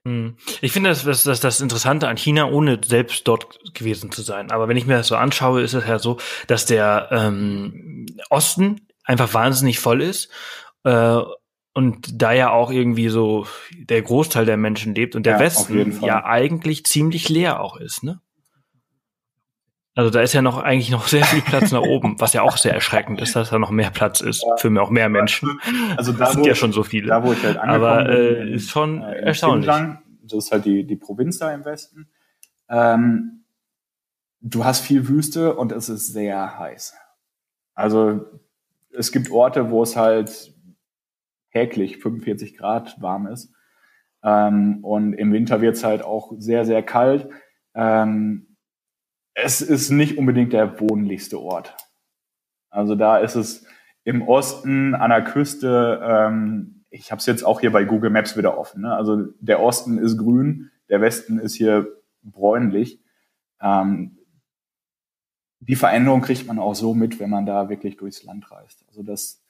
Hm. 0.05 0.37
Ich 0.63 0.73
finde 0.73 0.91
das, 0.91 1.05
das, 1.05 1.25
das, 1.25 1.41
das 1.41 1.61
Interessante 1.61 2.09
an 2.09 2.17
China, 2.17 2.47
ohne 2.47 2.81
selbst 2.83 3.29
dort 3.29 3.75
gewesen 3.75 4.11
zu 4.11 4.23
sein. 4.23 4.51
Aber 4.51 4.67
wenn 4.67 4.77
ich 4.77 4.87
mir 4.87 4.97
das 4.97 5.09
so 5.09 5.17
anschaue, 5.17 5.61
ist 5.61 5.75
es 5.75 5.87
ja 5.87 5.99
so, 5.99 6.17
dass 6.47 6.65
der 6.65 7.09
ähm, 7.11 8.07
Osten 8.31 8.81
einfach 9.05 9.35
wahnsinnig 9.35 9.79
voll 9.79 10.01
ist. 10.01 10.31
Äh, 10.85 11.19
und 11.73 12.21
da 12.21 12.33
ja 12.33 12.51
auch 12.51 12.73
irgendwie 12.73 13.09
so 13.09 13.47
der 13.73 14.03
Großteil 14.03 14.45
der 14.45 14.57
Menschen 14.57 14.95
lebt 14.95 15.15
und 15.15 15.25
der 15.25 15.35
ja, 15.35 15.41
Westen 15.41 16.03
ja 16.03 16.25
eigentlich 16.25 16.85
ziemlich 16.85 17.29
leer 17.29 17.61
auch 17.61 17.77
ist, 17.77 18.03
ne? 18.03 18.21
Also 20.01 20.09
da 20.09 20.23
ist 20.23 20.33
ja 20.33 20.41
noch 20.41 20.57
eigentlich 20.57 20.91
noch 20.91 21.09
sehr 21.09 21.27
viel 21.27 21.43
Platz 21.43 21.73
nach 21.73 21.83
oben, 21.83 22.19
was 22.19 22.33
ja 22.33 22.41
auch 22.41 22.57
sehr 22.57 22.73
erschreckend 22.73 23.21
ist, 23.21 23.37
dass 23.37 23.51
da 23.51 23.59
noch 23.59 23.71
mehr 23.71 23.91
Platz 23.91 24.23
ist 24.23 24.43
ja. 24.43 24.57
für 24.57 24.81
auch 24.81 24.89
mehr 24.89 25.11
Menschen. 25.11 25.61
Also 25.99 26.13
da, 26.13 26.21
das 26.21 26.33
sind 26.33 26.47
ja 26.47 26.55
schon 26.55 26.73
so 26.73 26.85
viele. 26.85 27.09
Da, 27.09 27.23
wo 27.23 27.33
ich 27.33 27.45
halt 27.45 27.59
Aber 27.59 28.09
äh, 28.09 28.51
ist 28.55 28.71
schon 28.71 29.03
äh, 29.03 29.17
erstaunlich. 29.17 29.69
Xinjiang, 29.69 29.99
das 30.23 30.47
ist 30.47 30.53
halt 30.53 30.65
die, 30.65 30.87
die 30.87 30.97
Provinz 30.97 31.37
da 31.37 31.53
im 31.53 31.67
Westen. 31.67 32.09
Ähm, 32.71 33.45
du 34.41 34.65
hast 34.65 34.81
viel 34.81 35.07
Wüste 35.07 35.55
und 35.55 35.71
es 35.71 35.91
ist 35.91 36.07
sehr 36.07 36.59
heiß. 36.59 36.95
Also 37.75 38.25
es 38.97 39.13
gibt 39.13 39.31
Orte, 39.31 39.71
wo 39.71 39.83
es 39.83 39.97
halt 39.97 40.55
täglich 41.53 41.99
45 41.99 42.57
Grad 42.57 43.03
warm 43.03 43.27
ist. 43.27 43.53
Ähm, 44.25 44.79
und 44.83 45.13
im 45.13 45.31
Winter 45.31 45.61
wird 45.61 45.77
es 45.77 45.85
halt 45.85 46.03
auch 46.03 46.33
sehr, 46.39 46.65
sehr 46.65 46.83
kalt. 46.83 47.29
Ähm, 47.75 48.47
es 49.43 49.61
ist 49.61 49.91
nicht 49.91 50.19
unbedingt 50.19 50.53
der 50.53 50.81
wohnlichste 50.81 51.41
Ort. 51.41 51.77
Also 52.71 52.95
da 52.95 53.19
ist 53.19 53.35
es 53.35 53.67
im 54.05 54.23
Osten 54.23 54.95
an 54.95 55.11
der 55.11 55.25
Küste, 55.25 56.01
ähm, 56.03 56.85
ich 56.91 57.11
habe 57.13 57.21
es 57.21 57.27
jetzt 57.27 57.45
auch 57.45 57.61
hier 57.61 57.73
bei 57.73 57.85
Google 57.85 58.11
Maps 58.11 58.37
wieder 58.37 58.59
offen. 58.59 58.83
Ne? 58.83 58.95
Also 58.95 59.27
der 59.41 59.61
Osten 59.61 59.99
ist 59.99 60.19
grün, 60.19 60.71
der 60.89 61.01
Westen 61.01 61.39
ist 61.39 61.55
hier 61.55 61.87
bräunlich. 62.23 63.01
Ähm, 63.61 64.19
die 65.61 65.77
Veränderung 65.77 66.23
kriegt 66.23 66.47
man 66.47 66.59
auch 66.59 66.75
so 66.75 66.95
mit, 66.95 67.21
wenn 67.21 67.31
man 67.31 67.47
da 67.47 67.69
wirklich 67.69 67.97
durchs 67.97 68.25
Land 68.25 68.51
reist. 68.51 68.85
Also 68.89 69.03
das 69.03 69.45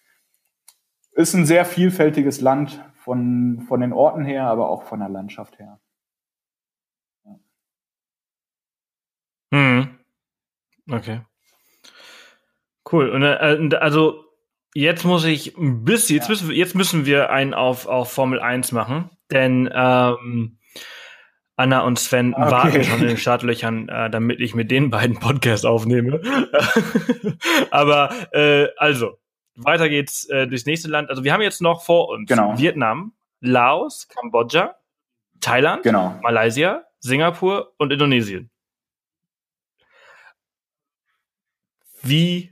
ist 1.13 1.35
ein 1.35 1.47
sehr 1.47 1.65
vielfältiges 1.65 2.41
Land 2.41 2.85
von, 2.95 3.63
von 3.69 3.81
den 3.81 3.93
Orten 3.93 4.25
her, 4.25 4.45
aber 4.45 4.69
auch 4.69 4.83
von 4.83 5.01
der 5.01 5.09
Landschaft 5.09 5.59
her. 5.59 5.81
Ja. 7.25 7.39
Hm. 9.53 9.99
Okay. 10.91 11.21
Cool. 12.91 13.11
Und 13.11 13.23
äh, 13.23 13.77
also 13.77 14.25
jetzt 14.75 15.05
muss 15.05 15.25
ich 15.25 15.57
ein 15.57 15.85
bisschen, 15.85 16.17
jetzt, 16.17 16.27
ja. 16.27 16.31
müssen, 16.31 16.49
wir, 16.49 16.57
jetzt 16.57 16.75
müssen 16.75 17.07
wir 17.07 17.31
einen 17.31 17.55
auf, 17.55 17.87
auf 17.87 18.13
Formel 18.13 18.41
1 18.41 18.73
machen, 18.73 19.11
denn 19.31 19.69
ähm, 19.73 20.59
Anna 21.57 21.81
und 21.81 21.99
Sven 21.99 22.35
okay. 22.35 22.51
warten 22.51 22.85
schon 22.85 23.01
in 23.03 23.09
den 23.09 23.17
Startlöchern, 23.19 23.89
äh, 23.89 24.11
damit 24.11 24.41
ich 24.41 24.55
mit 24.55 24.71
den 24.71 24.91
beiden 24.91 25.19
Podcasts 25.19 25.65
aufnehme. 25.65 26.21
Aber 27.71 28.11
äh, 28.33 28.69
also, 28.77 29.19
weiter 29.57 29.89
geht's 29.89 30.29
äh, 30.31 30.47
durchs 30.47 30.65
nächste 30.65 30.89
Land. 30.89 31.11
Also 31.11 31.23
wir 31.23 31.33
haben 31.33 31.43
jetzt 31.43 31.61
noch 31.61 31.83
vor 31.83 32.09
uns 32.09 32.29
genau. 32.29 32.59
Vietnam, 32.59 33.13
Laos, 33.41 34.09
Kambodscha, 34.09 34.77
Thailand, 35.41 35.83
genau. 35.83 36.19
Malaysia, 36.23 36.85
Singapur 36.99 37.73
und 37.77 37.93
Indonesien. 37.93 38.50
Wie 42.03 42.51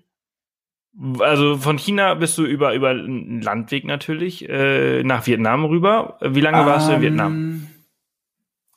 also 1.20 1.56
von 1.58 1.78
China 1.78 2.14
bist 2.14 2.36
du 2.38 2.44
über 2.44 2.74
über 2.74 2.90
einen 2.90 3.40
Landweg 3.40 3.84
natürlich 3.84 4.48
äh, 4.48 5.02
nach 5.04 5.26
Vietnam 5.26 5.64
rüber. 5.64 6.18
Wie 6.20 6.40
lange 6.40 6.66
warst 6.66 6.88
du 6.88 6.94
in 6.94 7.02
Vietnam? 7.02 7.66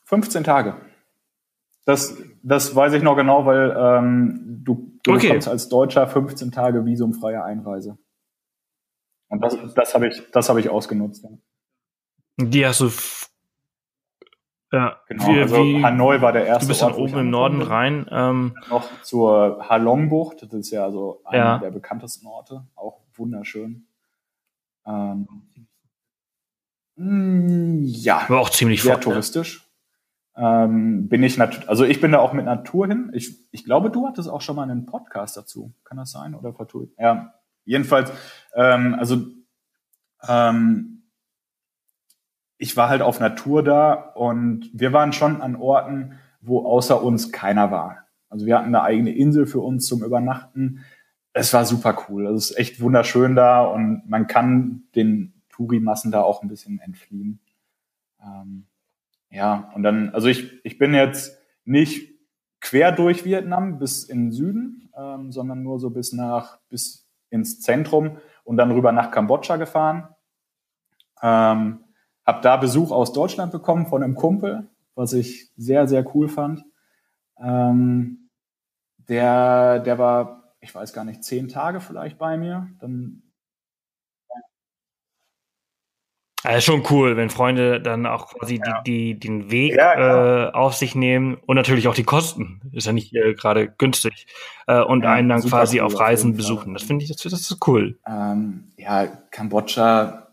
15 0.06 0.40
ähm, 0.40 0.44
Tage. 0.44 0.76
Das, 1.86 2.16
das 2.44 2.76
weiß 2.76 2.94
ich 2.94 3.02
noch 3.02 3.16
genau, 3.16 3.46
weil 3.46 3.76
ähm, 3.76 4.62
du, 4.64 5.00
du 5.04 5.14
okay. 5.14 5.28
bekommst 5.28 5.48
als 5.48 5.68
Deutscher 5.68 6.08
15 6.08 6.52
Tage 6.52 6.86
visumfreie 6.86 7.44
Einreise. 7.44 7.98
Und 9.30 9.42
das, 9.42 9.58
das 9.74 9.96
habe 9.96 10.08
ich, 10.08 10.22
das 10.32 10.50
habe 10.50 10.60
ich 10.60 10.70
ausgenutzt. 10.70 11.24
Ja. 11.24 11.30
Die 12.38 12.66
hast 12.66 12.82
du 12.82 12.90
ja, 14.72 14.98
genau. 15.08 15.28
Wie, 15.28 15.42
also 15.42 15.56
wie, 15.58 15.84
Hanoi 15.84 16.22
war 16.22 16.32
der 16.32 16.46
erste. 16.46 16.66
Du 16.66 16.68
bist 16.70 16.82
dann 16.82 16.94
oben 16.94 17.18
im 17.18 17.30
Norden 17.30 17.62
rein. 17.62 18.06
Ähm, 18.10 18.56
noch 18.70 18.88
zur 19.02 19.68
Halong-Bucht. 19.68 20.44
Das 20.44 20.54
ist 20.54 20.72
ja 20.72 20.90
so 20.92 21.22
einer 21.26 21.44
ja. 21.44 21.58
der 21.58 21.72
bekanntesten 21.72 22.26
Orte. 22.28 22.66
Auch 22.76 23.02
wunderschön. 23.14 23.88
Ähm, 24.86 25.28
mm, 26.96 27.84
ja. 27.84 28.24
War 28.30 28.40
auch 28.40 28.50
ziemlich 28.50 28.82
sehr 28.82 29.00
touristisch. 29.00 29.68
Ähm, 30.38 31.10
bin 31.10 31.24
ich 31.24 31.38
natürlich, 31.38 31.68
also 31.68 31.84
ich 31.84 32.00
bin 32.00 32.14
da 32.14 32.20
auch 32.20 32.32
mit 32.32 32.46
Natur 32.46 32.88
hin. 32.88 33.12
Ich, 33.14 33.36
ich 33.52 33.66
glaube, 33.66 33.90
du 33.90 34.08
hattest 34.08 34.30
auch 34.30 34.42
schon 34.42 34.56
mal 34.56 34.64
einen 34.64 34.86
Podcast 34.86 35.36
dazu. 35.36 35.74
Kann 35.84 35.98
das 35.98 36.12
sein? 36.12 36.34
Oder 36.34 36.54
vertue 36.54 36.88
Ja, 36.98 37.34
jedenfalls, 37.66 38.12
ähm, 38.56 38.96
also 38.98 39.26
ähm, 40.28 40.91
ich 42.62 42.78
war 42.78 42.90
halt 42.90 43.02
auf 43.02 43.20
Natur 43.20 43.64
da 43.64 43.94
und 43.94 44.70
wir 44.72 44.94
waren 44.94 45.14
schon 45.14 45.42
an 45.42 45.56
Orten, 45.56 46.20
wo 46.42 46.64
außer 46.64 47.04
uns 47.04 47.32
keiner 47.32 47.72
war. 47.72 48.06
Also 48.30 48.46
wir 48.46 48.56
hatten 48.56 48.68
eine 48.68 48.84
eigene 48.84 49.16
Insel 49.16 49.48
für 49.48 49.62
uns 49.62 49.88
zum 49.88 50.04
Übernachten. 50.04 50.86
Es 51.34 51.54
war 51.54 51.66
super 51.66 52.06
cool. 52.08 52.28
Also 52.28 52.38
es 52.38 52.52
ist 52.52 52.58
echt 52.60 52.80
wunderschön 52.80 53.36
da 53.36 53.64
und 53.64 54.04
man 54.08 54.28
kann 54.28 54.84
den 54.96 55.34
Tourimassen 55.50 56.12
da 56.12 56.22
auch 56.22 56.44
ein 56.44 56.50
bisschen 56.50 56.80
entfliehen. 56.80 57.40
Ähm, 58.24 58.68
ja, 59.32 59.72
und 59.74 59.82
dann, 59.82 60.12
also 60.12 60.28
ich, 60.28 60.64
ich 60.64 60.78
bin 60.78 60.94
jetzt 60.94 61.40
nicht 61.66 62.14
quer 62.60 62.92
durch 62.92 63.26
Vietnam 63.26 63.80
bis 63.80 64.04
in 64.04 64.26
den 64.26 64.32
Süden, 64.32 64.92
ähm, 64.96 65.32
sondern 65.32 65.64
nur 65.64 65.80
so 65.80 65.90
bis 65.90 66.14
nach, 66.14 66.60
bis 66.70 67.08
ins 67.32 67.60
Zentrum 67.60 68.18
und 68.44 68.58
dann 68.58 68.70
rüber 68.70 68.92
nach 68.92 69.10
Kambodscha 69.10 69.58
gefahren. 69.58 70.10
Ähm, 71.24 71.80
hab 72.26 72.42
da 72.42 72.58
Besuch 72.58 72.92
aus 72.92 73.14
Deutschland 73.14 73.52
bekommen 73.52 73.88
von 73.88 74.04
einem 74.04 74.16
Kumpel, 74.16 74.70
was 74.96 75.14
ich 75.14 75.50
sehr, 75.58 75.88
sehr 75.88 76.06
cool 76.16 76.30
fand. 76.30 76.64
Ähm, 77.40 78.30
der, 78.98 79.80
der 79.80 79.98
war, 79.98 80.54
ich 80.60 80.74
weiß 80.74 80.94
gar 80.94 81.04
nicht, 81.04 81.24
zehn 81.24 81.48
Tage 81.48 81.82
vielleicht 81.82 82.18
bei 82.18 82.38
mir. 82.38 82.70
Dann 82.80 83.24
ja, 86.44 86.52
ist 86.58 86.64
schon 86.64 86.84
cool, 86.90 87.18
wenn 87.18 87.30
Freunde 87.30 87.80
dann 87.82 88.08
auch 88.08 88.34
quasi 88.34 88.60
ja. 88.64 88.82
die, 88.82 89.14
die, 89.14 89.20
den 89.20 89.52
Weg 89.52 89.76
ja, 89.76 90.48
äh, 90.48 90.52
auf 90.52 90.74
sich 90.74 90.96
nehmen 90.96 91.36
und 91.46 91.56
natürlich 91.56 91.88
auch 91.88 91.94
die 91.94 92.04
Kosten. 92.04 92.62
Ist 92.72 92.88
ja 92.88 92.94
nicht 92.94 93.14
äh, 93.14 93.34
gerade 93.36 93.68
günstig. 93.70 94.26
Äh, 94.66 94.82
und 94.82 95.06
einen 95.06 95.30
dann 95.30 95.42
quasi 95.42 95.80
cool 95.80 95.86
auf 95.86 96.00
Reisen 96.00 96.36
besuchen. 96.36 96.74
Das 96.74 96.84
finde 96.84 97.04
ich, 97.04 97.12
das, 97.12 97.22
das 97.22 97.52
ist 97.52 97.68
cool. 97.68 98.00
Ähm, 98.08 98.72
ja, 98.76 99.06
Kambodscha, 99.30 100.31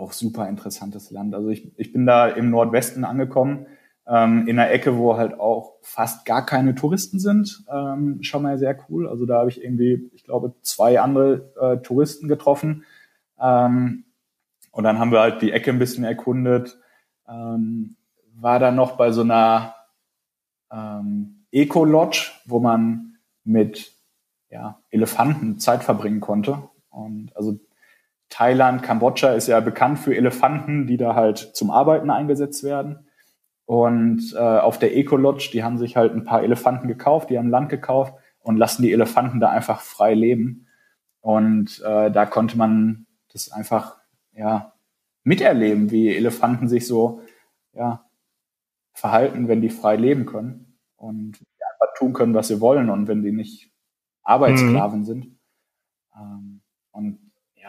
auch 0.00 0.12
super 0.12 0.48
interessantes 0.48 1.10
Land. 1.10 1.34
Also 1.34 1.50
ich, 1.50 1.70
ich 1.78 1.92
bin 1.92 2.06
da 2.06 2.26
im 2.26 2.50
Nordwesten 2.50 3.04
angekommen, 3.04 3.66
ähm, 4.06 4.48
in 4.48 4.58
einer 4.58 4.70
Ecke, 4.70 4.96
wo 4.96 5.16
halt 5.16 5.38
auch 5.38 5.74
fast 5.82 6.24
gar 6.24 6.44
keine 6.44 6.74
Touristen 6.74 7.20
sind. 7.20 7.64
Ähm, 7.72 8.22
schon 8.22 8.42
mal 8.42 8.58
sehr 8.58 8.76
cool. 8.88 9.08
Also 9.08 9.26
da 9.26 9.38
habe 9.38 9.50
ich 9.50 9.62
irgendwie, 9.62 10.10
ich 10.14 10.24
glaube, 10.24 10.54
zwei 10.62 11.00
andere 11.00 11.52
äh, 11.60 11.76
Touristen 11.82 12.26
getroffen. 12.26 12.84
Ähm, 13.38 14.04
und 14.72 14.84
dann 14.84 14.98
haben 14.98 15.12
wir 15.12 15.20
halt 15.20 15.42
die 15.42 15.52
Ecke 15.52 15.70
ein 15.70 15.78
bisschen 15.78 16.04
erkundet. 16.04 16.78
Ähm, 17.28 17.96
war 18.34 18.58
dann 18.58 18.76
noch 18.76 18.96
bei 18.96 19.12
so 19.12 19.20
einer 19.20 19.74
ähm, 20.72 21.44
Eco-Lodge, 21.52 22.32
wo 22.46 22.58
man 22.58 23.18
mit 23.44 23.92
ja, 24.48 24.80
Elefanten 24.90 25.58
Zeit 25.58 25.84
verbringen 25.84 26.20
konnte. 26.20 26.68
Und 26.90 27.36
also 27.36 27.58
Thailand, 28.30 28.82
Kambodscha 28.82 29.32
ist 29.32 29.48
ja 29.48 29.60
bekannt 29.60 29.98
für 29.98 30.16
Elefanten, 30.16 30.86
die 30.86 30.96
da 30.96 31.14
halt 31.14 31.38
zum 31.38 31.70
Arbeiten 31.70 32.10
eingesetzt 32.10 32.64
werden. 32.64 33.06
Und 33.66 34.34
äh, 34.34 34.38
auf 34.38 34.78
der 34.78 34.96
Eco-Lodge, 34.96 35.50
die 35.52 35.62
haben 35.62 35.78
sich 35.78 35.96
halt 35.96 36.12
ein 36.12 36.24
paar 36.24 36.42
Elefanten 36.42 36.88
gekauft, 36.88 37.30
die 37.30 37.38
haben 37.38 37.50
Land 37.50 37.68
gekauft 37.68 38.14
und 38.40 38.56
lassen 38.56 38.82
die 38.82 38.92
Elefanten 38.92 39.40
da 39.40 39.50
einfach 39.50 39.80
frei 39.80 40.14
leben. 40.14 40.66
Und 41.20 41.82
äh, 41.84 42.10
da 42.10 42.26
konnte 42.26 42.56
man 42.56 43.06
das 43.32 43.50
einfach 43.52 43.98
ja, 44.32 44.72
miterleben, 45.22 45.90
wie 45.90 46.14
Elefanten 46.14 46.68
sich 46.68 46.86
so 46.86 47.20
ja, 47.72 48.08
verhalten, 48.92 49.48
wenn 49.48 49.60
die 49.60 49.70
frei 49.70 49.96
leben 49.96 50.26
können 50.26 50.78
und 50.96 51.38
einfach 51.72 51.94
tun 51.96 52.12
können, 52.12 52.34
was 52.34 52.48
sie 52.48 52.60
wollen 52.60 52.90
und 52.90 53.06
wenn 53.06 53.22
die 53.22 53.32
nicht 53.32 53.72
Arbeitssklaven 54.22 55.00
mhm. 55.00 55.04
sind. 55.04 55.38
Ähm, 56.16 56.60
und 56.92 57.19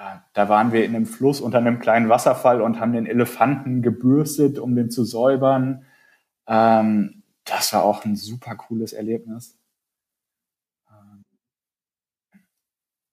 ja, 0.02 0.26
da 0.34 0.50
waren 0.50 0.72
wir 0.72 0.84
in 0.84 0.96
einem 0.96 1.06
Fluss 1.06 1.42
unter 1.42 1.60
einem 1.60 1.78
kleinen 1.78 2.10
Wasserfall 2.10 2.62
und 2.62 2.80
haben 2.80 2.94
den 2.94 3.06
Elefanten 3.06 3.84
gebürstet, 3.84 4.58
um 4.58 4.76
den 4.76 4.90
zu 4.90 5.04
säubern. 5.04 5.86
Ähm, 6.48 7.22
das 7.46 7.72
war 7.74 7.84
auch 7.84 8.04
ein 8.04 8.16
super 8.16 8.56
cooles 8.56 8.94
Erlebnis. 8.94 9.60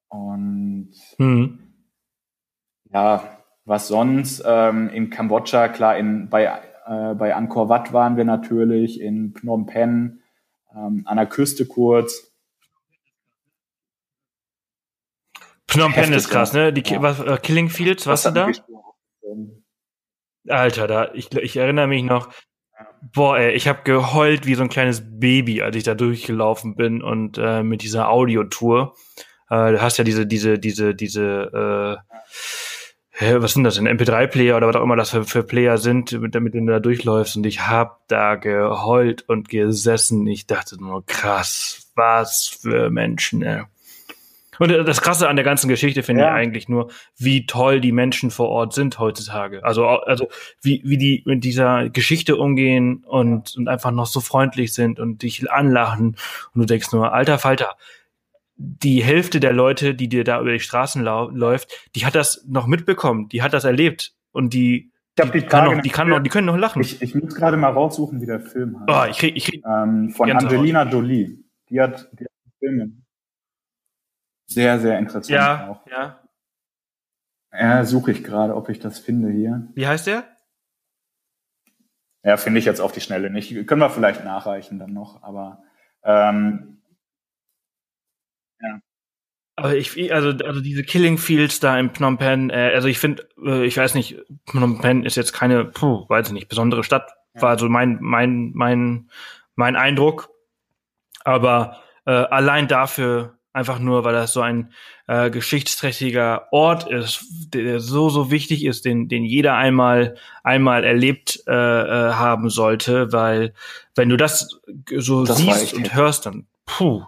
Und 0.08 0.94
mhm. 1.18 1.58
ja, 2.84 3.22
was 3.66 3.88
sonst? 3.88 4.42
Ähm, 4.46 4.88
in 4.88 5.10
Kambodscha, 5.10 5.68
klar, 5.68 5.98
in, 5.98 6.30
bei, 6.30 6.44
äh, 6.86 7.14
bei 7.14 7.34
Angkor 7.34 7.68
Wat 7.68 7.92
waren 7.92 8.16
wir 8.16 8.24
natürlich, 8.24 8.98
in 8.98 9.34
Phnom 9.34 9.66
Penh, 9.66 10.20
ähm, 10.74 11.02
an 11.04 11.18
der 11.18 11.26
Küste 11.26 11.66
kurz. 11.66 12.27
Phnom 15.68 15.92
Penh 15.92 16.12
ist 16.12 16.30
krass, 16.30 16.52
ne? 16.54 16.72
Die 16.72 16.82
ja. 16.82 17.02
was, 17.02 17.20
äh, 17.20 17.38
Killing 17.42 17.68
Fields, 17.68 18.06
was, 18.06 18.22
du 18.22 18.32
da? 18.32 18.50
Alter, 20.48 20.86
da, 20.86 21.12
ich, 21.12 21.30
ich 21.34 21.56
erinnere 21.56 21.86
mich 21.86 22.02
noch, 22.02 22.30
boah, 23.12 23.38
ey, 23.38 23.52
ich 23.52 23.68
habe 23.68 23.82
geheult 23.84 24.46
wie 24.46 24.54
so 24.54 24.62
ein 24.62 24.70
kleines 24.70 25.02
Baby, 25.04 25.62
als 25.62 25.76
ich 25.76 25.84
da 25.84 25.94
durchgelaufen 25.94 26.74
bin 26.74 27.02
und 27.02 27.38
äh, 27.38 27.62
mit 27.62 27.82
dieser 27.82 28.08
Audiotour. 28.10 28.94
Äh, 29.50 29.72
du 29.72 29.82
hast 29.82 29.98
ja 29.98 30.04
diese, 30.04 30.26
diese, 30.26 30.58
diese, 30.58 30.94
diese, 30.94 32.00
äh, 33.20 33.40
was 33.40 33.52
sind 33.52 33.64
das, 33.64 33.78
ein 33.78 33.88
MP3-Player 33.88 34.56
oder 34.56 34.68
was 34.68 34.76
auch 34.76 34.82
immer 34.82 34.96
das 34.96 35.10
für, 35.10 35.24
für 35.24 35.42
Player 35.42 35.76
sind, 35.76 36.12
damit, 36.12 36.34
damit 36.34 36.54
du 36.54 36.64
da 36.64 36.80
durchläufst. 36.80 37.36
Und 37.36 37.44
ich 37.44 37.66
hab 37.66 38.06
da 38.08 38.36
geheult 38.36 39.28
und 39.28 39.48
gesessen. 39.48 40.26
Ich 40.26 40.46
dachte 40.46 40.76
nur, 40.82 41.04
krass, 41.04 41.90
was 41.94 42.46
für 42.46 42.90
Menschen, 42.90 43.42
ey. 43.42 43.64
Und 44.58 44.70
das 44.70 45.00
Krasse 45.00 45.28
an 45.28 45.36
der 45.36 45.44
ganzen 45.44 45.68
Geschichte 45.68 46.02
finde 46.02 46.22
ja. 46.22 46.28
ich 46.28 46.34
eigentlich 46.34 46.68
nur, 46.68 46.90
wie 47.16 47.46
toll 47.46 47.80
die 47.80 47.92
Menschen 47.92 48.30
vor 48.30 48.48
Ort 48.48 48.72
sind 48.74 48.98
heutzutage. 48.98 49.64
Also, 49.64 49.86
also 49.86 50.28
wie, 50.62 50.82
wie 50.84 50.98
die 50.98 51.22
mit 51.26 51.44
dieser 51.44 51.90
Geschichte 51.90 52.36
umgehen 52.36 53.04
und, 53.06 53.56
und 53.56 53.68
einfach 53.68 53.90
noch 53.90 54.06
so 54.06 54.20
freundlich 54.20 54.72
sind 54.72 55.00
und 55.00 55.22
dich 55.22 55.50
anlachen. 55.50 56.16
Und 56.54 56.60
du 56.60 56.64
denkst 56.64 56.92
nur, 56.92 57.12
alter 57.12 57.38
Falter, 57.38 57.76
die 58.56 59.02
Hälfte 59.04 59.38
der 59.38 59.52
Leute, 59.52 59.94
die 59.94 60.08
dir 60.08 60.24
da 60.24 60.40
über 60.40 60.52
die 60.52 60.60
Straßen 60.60 61.02
läuft, 61.02 61.70
die 61.94 62.04
hat 62.04 62.14
das 62.14 62.44
noch 62.48 62.66
mitbekommen, 62.66 63.28
die 63.28 63.42
hat 63.42 63.54
das 63.54 63.64
erlebt 63.64 64.14
und 64.32 64.52
die, 64.52 64.90
ich 65.16 65.30
die, 65.30 65.40
die, 65.40 65.46
kann 65.46 65.64
noch, 65.64 65.82
die, 65.82 65.90
kann 65.90 66.08
noch, 66.08 66.20
die 66.20 66.30
können 66.30 66.46
noch 66.46 66.56
lachen. 66.56 66.82
Ich, 66.82 67.00
ich 67.00 67.14
muss 67.14 67.34
gerade 67.34 67.56
mal 67.56 67.70
raussuchen, 67.70 68.20
wie 68.20 68.26
der 68.26 68.40
Film 68.40 68.80
heißt. 68.80 68.88
Oh, 68.88 69.10
ich 69.10 69.18
krieg, 69.18 69.36
ich 69.36 69.44
krieg 69.46 69.64
ähm, 69.64 70.10
von 70.10 70.30
Angelina 70.30 70.88
Jolie. 70.88 71.44
Die 71.70 71.80
hat, 71.80 72.08
die 72.12 72.24
hat 72.24 72.30
Filme. 72.58 72.92
Sehr, 74.48 74.80
sehr 74.80 74.98
interessant 74.98 75.28
ja, 75.28 75.68
auch. 75.68 75.86
Ja. 75.86 76.20
Ja, 77.52 77.84
suche 77.84 78.12
ich 78.12 78.24
gerade, 78.24 78.54
ob 78.54 78.68
ich 78.68 78.78
das 78.78 78.98
finde 78.98 79.30
hier. 79.30 79.68
Wie 79.74 79.86
heißt 79.86 80.06
der? 80.06 80.24
Ja, 82.22 82.36
finde 82.36 82.58
ich 82.58 82.64
jetzt 82.64 82.80
auf 82.80 82.92
die 82.92 83.00
Schnelle 83.00 83.30
nicht. 83.30 83.66
Können 83.66 83.80
wir 83.80 83.90
vielleicht 83.90 84.24
nachreichen 84.24 84.78
dann 84.78 84.92
noch, 84.92 85.22
aber 85.22 85.62
ähm, 86.02 86.82
ja. 88.60 88.80
Aber 89.56 89.74
ich, 89.74 90.12
also, 90.12 90.30
also 90.44 90.60
diese 90.60 90.82
Killing 90.82 91.18
Fields 91.18 91.60
da 91.60 91.78
in 91.78 91.90
Phnom 91.90 92.18
Penh, 92.18 92.50
äh, 92.50 92.72
also 92.74 92.88
ich 92.88 92.98
finde, 92.98 93.28
äh, 93.44 93.64
ich 93.64 93.76
weiß 93.76 93.94
nicht, 93.94 94.22
Phnom 94.46 94.80
Penh 94.80 95.04
ist 95.04 95.16
jetzt 95.16 95.32
keine, 95.32 95.64
puh, 95.64 96.08
weiß 96.08 96.28
ich 96.28 96.32
nicht, 96.32 96.48
besondere 96.48 96.84
Stadt, 96.84 97.12
ja. 97.34 97.42
war 97.42 97.58
so 97.58 97.68
mein, 97.68 97.98
mein, 98.00 98.52
mein, 98.54 99.10
mein 99.54 99.76
Eindruck. 99.76 100.30
Aber 101.24 101.80
äh, 102.06 102.10
allein 102.10 102.68
dafür, 102.68 103.37
einfach 103.58 103.78
nur, 103.78 104.04
weil 104.04 104.14
das 104.14 104.32
so 104.32 104.40
ein 104.40 104.72
äh, 105.06 105.30
geschichtsträchtiger 105.30 106.52
Ort 106.52 106.88
ist, 106.88 107.24
der 107.52 107.80
so, 107.80 108.08
so 108.08 108.30
wichtig 108.30 108.64
ist, 108.64 108.84
den, 108.84 109.08
den 109.08 109.24
jeder 109.24 109.54
einmal, 109.54 110.16
einmal 110.42 110.84
erlebt 110.84 111.42
äh, 111.46 111.52
äh, 111.52 112.12
haben 112.12 112.50
sollte, 112.50 113.12
weil 113.12 113.52
wenn 113.94 114.08
du 114.08 114.16
das 114.16 114.60
so 114.96 115.24
das 115.24 115.36
siehst 115.36 115.74
und 115.74 115.94
hörst, 115.94 116.26
dann 116.26 116.46
puh, 116.64 117.02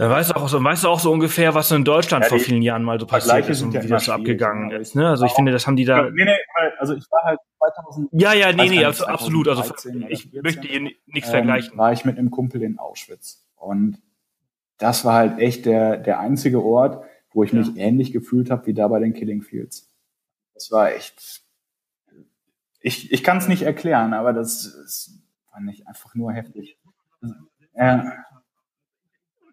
da 0.00 0.08
weißt 0.08 0.30
du 0.30 0.36
auch 0.36 0.48
so, 0.48 0.64
weißt 0.64 0.84
du 0.84 0.88
auch 0.88 0.98
so 0.98 1.12
ungefähr, 1.12 1.54
was 1.54 1.70
in 1.72 1.84
Deutschland 1.84 2.24
ja, 2.24 2.30
vor 2.30 2.38
vielen 2.38 2.62
Jahren 2.62 2.82
mal 2.82 2.98
so 2.98 3.04
passiert 3.04 3.50
ist 3.50 3.60
und 3.60 3.74
wie 3.74 3.86
das 3.86 4.06
so 4.06 4.12
abgegangen 4.12 4.70
ist. 4.70 4.94
Ne? 4.94 5.06
Also 5.06 5.26
ich 5.26 5.32
finde, 5.32 5.52
das 5.52 5.66
haben 5.66 5.76
die 5.76 5.84
da. 5.84 6.08
Nee, 6.10 6.24
nee, 6.24 6.36
also 6.78 6.94
ich 6.94 7.04
war 7.10 7.22
halt 7.24 7.38
2000. 7.58 8.08
Ja, 8.12 8.32
ja, 8.32 8.50
nee, 8.50 8.70
nee, 8.70 8.82
also, 8.82 9.04
absolut. 9.04 9.46
Also 9.46 9.74
ich 10.08 10.32
möchte 10.32 10.66
hier 10.66 10.80
nichts 10.80 11.28
ähm, 11.28 11.30
vergleichen. 11.30 11.76
War 11.76 11.92
ich 11.92 12.06
mit 12.06 12.16
einem 12.16 12.30
Kumpel 12.30 12.62
in 12.62 12.78
Auschwitz 12.78 13.44
und 13.56 13.98
das 14.80 15.04
war 15.04 15.14
halt 15.14 15.38
echt 15.38 15.66
der 15.66 15.96
der 15.98 16.18
einzige 16.18 16.64
Ort, 16.64 17.04
wo 17.32 17.44
ich 17.44 17.52
ja. 17.52 17.60
mich 17.60 17.76
ähnlich 17.76 18.12
gefühlt 18.12 18.50
habe 18.50 18.66
wie 18.66 18.74
da 18.74 18.88
bei 18.88 18.98
den 18.98 19.12
Killing 19.12 19.42
Fields. 19.42 19.88
Das 20.54 20.72
war 20.72 20.92
echt. 20.92 21.42
Ich 22.80 23.12
ich 23.12 23.22
kann 23.22 23.38
es 23.38 23.46
nicht 23.46 23.62
erklären, 23.62 24.14
aber 24.14 24.32
das, 24.32 24.62
das 24.62 25.12
fand 25.52 25.70
ich 25.70 25.86
einfach 25.86 26.14
nur 26.14 26.32
heftig. 26.32 26.78
Ja. 27.74 28.24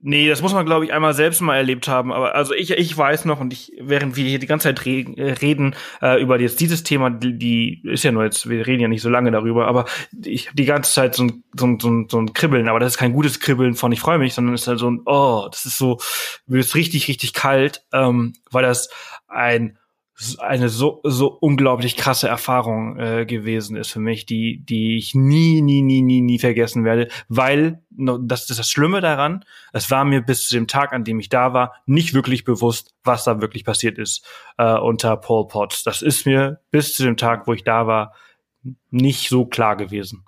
Nee, 0.10 0.30
das 0.30 0.42
muss 0.42 0.54
man, 0.54 0.66
glaube 0.66 0.86
ich, 0.86 0.94
einmal 0.94 1.14
selbst 1.14 1.42
mal 1.42 1.58
erlebt 1.58 1.90
haben. 1.90 2.14
Aber 2.14 2.34
also 2.34 2.54
ich, 2.54 2.72
ich 2.72 2.98
weiß 2.98 3.26
noch, 3.26 3.42
und 3.42 3.52
ich, 3.52 3.74
während 3.78 4.16
wir 4.16 4.24
hier 4.24 4.40
die 4.40 4.48
ganze 4.48 4.70
Zeit 4.70 4.86
re 4.86 5.02
äh, 5.18 5.34
reden 5.34 5.76
äh, 6.02 6.22
über 6.22 6.40
jetzt 6.40 6.62
dieses 6.62 6.84
Thema, 6.84 7.10
die, 7.10 7.38
die 7.38 7.82
ist 7.84 8.06
ja 8.06 8.14
nur 8.14 8.24
jetzt, 8.24 8.48
wir 8.48 8.66
reden 8.66 8.80
ja 8.80 8.88
nicht 8.88 9.02
so 9.02 9.10
lange 9.10 9.32
darüber, 9.32 9.68
aber 9.68 9.84
ich 10.24 10.48
habe 10.48 10.56
die 10.56 10.64
ganze 10.64 10.94
Zeit 10.94 11.14
so 11.14 11.24
ein, 11.24 11.44
so, 11.54 11.78
so, 11.78 12.06
so 12.08 12.22
ein 12.22 12.32
Kribbeln, 12.32 12.70
aber 12.70 12.80
das 12.80 12.94
ist 12.94 12.98
kein 12.98 13.12
gutes 13.12 13.42
Kribbeln 13.42 13.76
von 13.76 13.92
ich 13.92 14.00
freue 14.00 14.18
mich, 14.18 14.34
sondern 14.34 14.56
es 14.56 14.62
ist 14.62 14.68
halt 14.70 14.80
so 14.80 14.90
ein, 14.90 15.02
oh, 15.06 15.50
das 15.52 15.66
ist 15.66 15.78
so, 15.78 16.00
wird 16.46 16.64
es 16.64 16.74
richtig, 16.76 17.10
richtig 17.10 17.34
kalt, 17.34 17.84
ähm, 17.92 18.32
weil 18.50 18.64
das 18.64 18.88
ein 19.28 19.78
eine 20.40 20.70
so 20.70 21.00
so 21.04 21.28
unglaublich 21.28 21.96
krasse 21.96 22.28
Erfahrung 22.28 22.98
äh, 22.98 23.26
gewesen 23.26 23.78
ist 23.78 23.92
für 23.92 24.00
mich, 24.00 24.26
die 24.26 24.64
die 24.66 24.98
ich 24.98 25.14
nie 25.14 25.62
nie 25.62 25.84
nie 25.84 26.02
nie 26.02 26.22
nie 26.22 26.40
vergessen 26.40 26.84
werde, 26.84 27.08
weil 27.30 27.84
das, 27.90 28.50
ist 28.50 28.60
das 28.60 28.70
Schlimme 28.70 29.02
daran, 29.02 29.46
es 29.74 29.92
war 29.92 30.06
mir 30.06 30.22
bis 30.22 30.48
zu 30.48 30.56
dem 30.56 30.68
Tag, 30.68 30.94
an 30.94 31.04
dem 31.04 31.20
ich 31.20 31.30
da 31.30 31.54
war, 31.54 31.76
nicht 31.86 32.14
wirklich 32.14 32.46
bewusst, 32.46 32.96
was 33.04 33.26
da 33.26 33.42
wirklich 33.42 33.64
passiert 33.64 33.98
ist 34.00 34.26
äh, 34.58 34.78
unter 34.78 35.18
Pol 35.18 35.48
Pot. 35.48 35.82
Das 35.86 36.02
ist 36.02 36.26
mir 36.26 36.62
bis 36.72 36.96
zu 36.96 37.04
dem 37.04 37.18
Tag, 37.18 37.48
wo 37.48 37.54
ich 37.54 37.64
da 37.64 37.86
war, 37.86 38.14
nicht 38.90 39.30
so 39.30 39.46
klar 39.46 39.76
gewesen. 39.76 40.26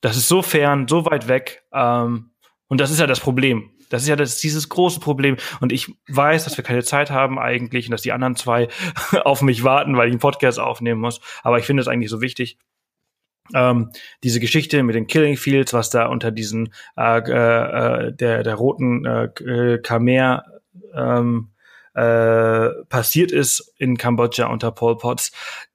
Das 0.00 0.16
ist 0.16 0.26
so 0.26 0.42
fern, 0.42 0.88
so 0.88 1.06
weit 1.06 1.28
weg. 1.28 1.64
Ähm, 1.72 2.32
und 2.66 2.80
das 2.80 2.90
ist 2.90 2.98
ja 3.00 3.06
das 3.06 3.20
Problem. 3.20 3.70
Das 3.92 4.02
ist 4.02 4.08
ja 4.08 4.16
das, 4.16 4.38
dieses 4.38 4.68
große 4.68 5.00
Problem. 5.00 5.36
Und 5.60 5.72
ich 5.72 5.94
weiß, 6.08 6.44
dass 6.44 6.56
wir 6.56 6.64
keine 6.64 6.82
Zeit 6.82 7.10
haben 7.10 7.38
eigentlich 7.38 7.86
und 7.86 7.92
dass 7.92 8.02
die 8.02 8.12
anderen 8.12 8.36
zwei 8.36 8.68
auf 9.24 9.42
mich 9.42 9.64
warten, 9.64 9.96
weil 9.96 10.08
ich 10.08 10.12
einen 10.12 10.20
Podcast 10.20 10.58
aufnehmen 10.58 11.00
muss. 11.00 11.20
Aber 11.42 11.58
ich 11.58 11.64
finde 11.64 11.82
es 11.82 11.88
eigentlich 11.88 12.10
so 12.10 12.20
wichtig, 12.20 12.58
ähm, 13.54 13.90
diese 14.22 14.40
Geschichte 14.40 14.82
mit 14.82 14.94
den 14.94 15.06
Killing 15.06 15.36
Fields, 15.36 15.72
was 15.72 15.90
da 15.90 16.06
unter 16.06 16.30
diesen 16.30 16.72
äh, 16.96 17.18
äh, 17.18 18.12
der 18.12 18.42
der 18.42 18.54
roten 18.54 19.04
äh, 19.04 19.78
Khmer 19.82 20.44
ähm, 20.94 21.50
äh, 21.94 22.68
passiert 22.88 23.32
ist 23.32 23.74
in 23.76 23.98
Kambodscha 23.98 24.46
unter 24.46 24.70
Pol 24.70 24.96
Pot, 24.96 25.30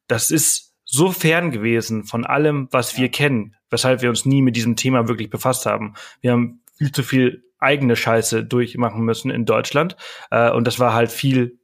das 0.08 0.32
ist 0.32 0.74
so 0.84 1.12
fern 1.12 1.52
gewesen 1.52 2.06
von 2.06 2.26
allem, 2.26 2.70
was 2.72 2.98
wir 2.98 3.10
kennen, 3.10 3.56
weshalb 3.70 4.02
wir 4.02 4.10
uns 4.10 4.26
nie 4.26 4.42
mit 4.42 4.56
diesem 4.56 4.76
Thema 4.76 5.08
wirklich 5.08 5.30
befasst 5.30 5.66
haben. 5.66 5.94
Wir 6.22 6.32
haben 6.32 6.62
viel 6.78 6.92
zu 6.92 7.04
viel 7.04 7.44
eigene 7.60 7.96
Scheiße 7.96 8.44
durchmachen 8.44 9.02
müssen 9.02 9.32
in 9.32 9.46
Deutschland. 9.46 9.96
Äh, 10.32 10.52
und 10.52 10.66
das 10.66 10.80
war 10.80 10.94
halt 10.94 11.12
viel 11.12 11.60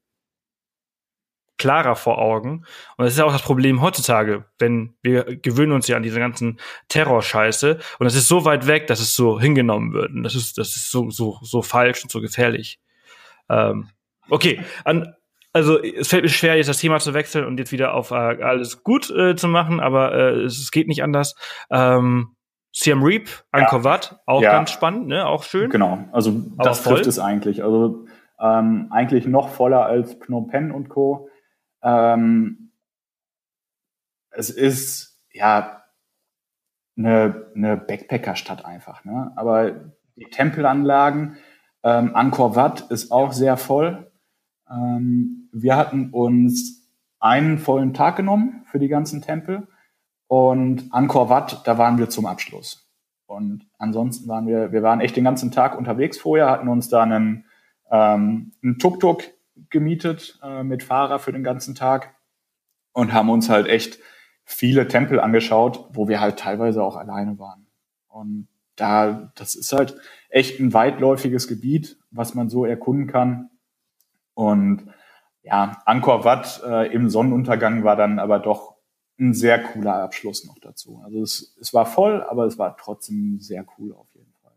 klarer 1.57 1.95
vor 1.95 2.17
Augen. 2.17 2.65
Und 2.97 3.05
das 3.05 3.13
ist 3.13 3.21
auch 3.21 3.31
das 3.31 3.41
Problem 3.41 3.81
heutzutage, 3.81 4.45
wenn 4.59 4.95
wir 5.01 5.23
gewöhnen 5.23 5.71
uns 5.71 5.87
ja 5.87 5.95
an 5.95 6.03
diese 6.03 6.19
ganzen 6.19 6.59
Terrorscheiße 6.89 7.79
und 7.99 8.07
es 8.07 8.15
ist 8.15 8.27
so 8.27 8.43
weit 8.43 8.67
weg, 8.67 8.87
dass 8.87 8.99
es 8.99 9.15
so 9.15 9.39
hingenommen 9.39 9.93
wird. 9.93 10.11
Und 10.11 10.23
das 10.23 10.35
ist, 10.35 10.57
das 10.57 10.75
ist 10.75 10.91
so, 10.91 11.09
so, 11.09 11.39
so 11.41 11.61
falsch 11.61 12.03
und 12.03 12.11
so 12.11 12.21
gefährlich. 12.21 12.79
Ähm, 13.49 13.89
okay, 14.29 14.61
an, 14.83 15.13
also 15.53 15.81
es 15.81 16.07
fällt 16.09 16.23
mir 16.23 16.29
schwer, 16.29 16.57
jetzt 16.57 16.67
das 16.67 16.79
Thema 16.79 16.99
zu 16.99 17.13
wechseln 17.13 17.45
und 17.45 17.57
jetzt 17.59 17.71
wieder 17.71 17.93
auf 17.93 18.11
äh, 18.11 18.15
alles 18.15 18.83
gut 18.83 19.09
äh, 19.11 19.35
zu 19.35 19.47
machen, 19.47 19.79
aber 19.79 20.13
äh, 20.13 20.41
es, 20.41 20.71
geht 20.71 20.87
nicht 20.87 21.03
anders. 21.03 21.35
Ähm, 21.69 22.35
Siam 22.75 23.03
Reap, 23.03 23.29
Angkor 23.51 23.79
ja. 23.79 23.83
Wat, 23.83 24.19
auch 24.25 24.41
ja. 24.41 24.51
ganz 24.51 24.71
spannend, 24.71 25.07
ne? 25.07 25.27
Auch 25.27 25.43
schön. 25.43 25.69
Genau, 25.69 25.99
also 26.11 26.31
Aber 26.57 26.63
das 26.63 26.79
voll. 26.79 26.95
trifft 26.95 27.07
es 27.07 27.19
eigentlich. 27.19 27.63
Also 27.63 28.05
ähm, 28.39 28.87
eigentlich 28.89 29.27
noch 29.27 29.49
voller 29.49 29.85
als 29.85 30.15
Phnom 30.15 30.47
Penh 30.47 30.71
und 30.71 30.89
Co. 30.89 31.29
Ähm, 31.83 32.71
es 34.31 34.49
ist 34.49 35.21
ja 35.31 35.83
eine, 36.97 37.45
eine 37.55 37.77
Backpacker-Stadt 37.77 38.65
einfach, 38.65 39.05
ne? 39.05 39.31
Aber 39.35 39.93
die 40.15 40.25
Tempelanlagen, 40.25 41.37
ähm, 41.83 42.15
Angkor 42.15 42.55
Wat 42.55 42.89
ist 42.89 43.11
auch 43.11 43.33
sehr 43.33 43.57
voll. 43.57 44.11
Ähm, 44.67 45.49
wir 45.51 45.75
hatten 45.75 46.09
uns 46.09 46.89
einen 47.19 47.59
vollen 47.59 47.93
Tag 47.93 48.15
genommen 48.15 48.65
für 48.65 48.79
die 48.79 48.87
ganzen 48.87 49.21
Tempel 49.21 49.67
und 50.33 50.91
Angkor 50.91 51.29
Wat, 51.29 51.61
da 51.67 51.77
waren 51.77 51.99
wir 51.99 52.09
zum 52.09 52.25
Abschluss. 52.25 52.89
Und 53.27 53.67
ansonsten 53.77 54.27
waren 54.27 54.47
wir, 54.47 54.71
wir 54.71 54.81
waren 54.81 54.99
echt 54.99 55.15
den 55.15 55.25
ganzen 55.25 55.51
Tag 55.51 55.77
unterwegs 55.77 56.17
vorher, 56.17 56.49
hatten 56.49 56.69
uns 56.69 56.89
da 56.89 57.03
einen, 57.03 57.45
ähm, 57.91 58.51
einen 58.63 58.79
Tuk-Tuk 58.79 59.25
gemietet 59.69 60.39
äh, 60.41 60.63
mit 60.63 60.81
Fahrer 60.81 61.19
für 61.19 61.31
den 61.31 61.43
ganzen 61.43 61.75
Tag 61.75 62.15
und 62.93 63.13
haben 63.13 63.29
uns 63.29 63.47
halt 63.47 63.67
echt 63.67 63.99
viele 64.43 64.87
Tempel 64.87 65.19
angeschaut, 65.19 65.87
wo 65.91 66.07
wir 66.07 66.19
halt 66.19 66.39
teilweise 66.39 66.81
auch 66.81 66.95
alleine 66.95 67.37
waren. 67.37 67.67
Und 68.07 68.47
da, 68.75 69.31
das 69.35 69.53
ist 69.53 69.71
halt 69.71 69.95
echt 70.29 70.59
ein 70.59 70.73
weitläufiges 70.73 71.47
Gebiet, 71.47 71.99
was 72.09 72.33
man 72.33 72.49
so 72.49 72.65
erkunden 72.65 73.05
kann. 73.05 73.51
Und 74.33 74.87
ja, 75.43 75.83
Angkor 75.85 76.25
Wat 76.25 76.63
äh, 76.65 76.91
im 76.91 77.11
Sonnenuntergang 77.11 77.83
war 77.83 77.95
dann 77.95 78.17
aber 78.17 78.39
doch 78.39 78.72
ein 79.19 79.33
sehr 79.33 79.61
cooler 79.61 79.95
Abschluss 79.95 80.45
noch 80.45 80.57
dazu. 80.59 81.01
Also 81.03 81.21
es, 81.21 81.55
es 81.59 81.73
war 81.73 81.85
voll, 81.85 82.23
aber 82.23 82.45
es 82.45 82.57
war 82.57 82.77
trotzdem 82.77 83.39
sehr 83.39 83.65
cool 83.77 83.93
auf 83.93 84.07
jeden 84.13 84.33
Fall. 84.41 84.53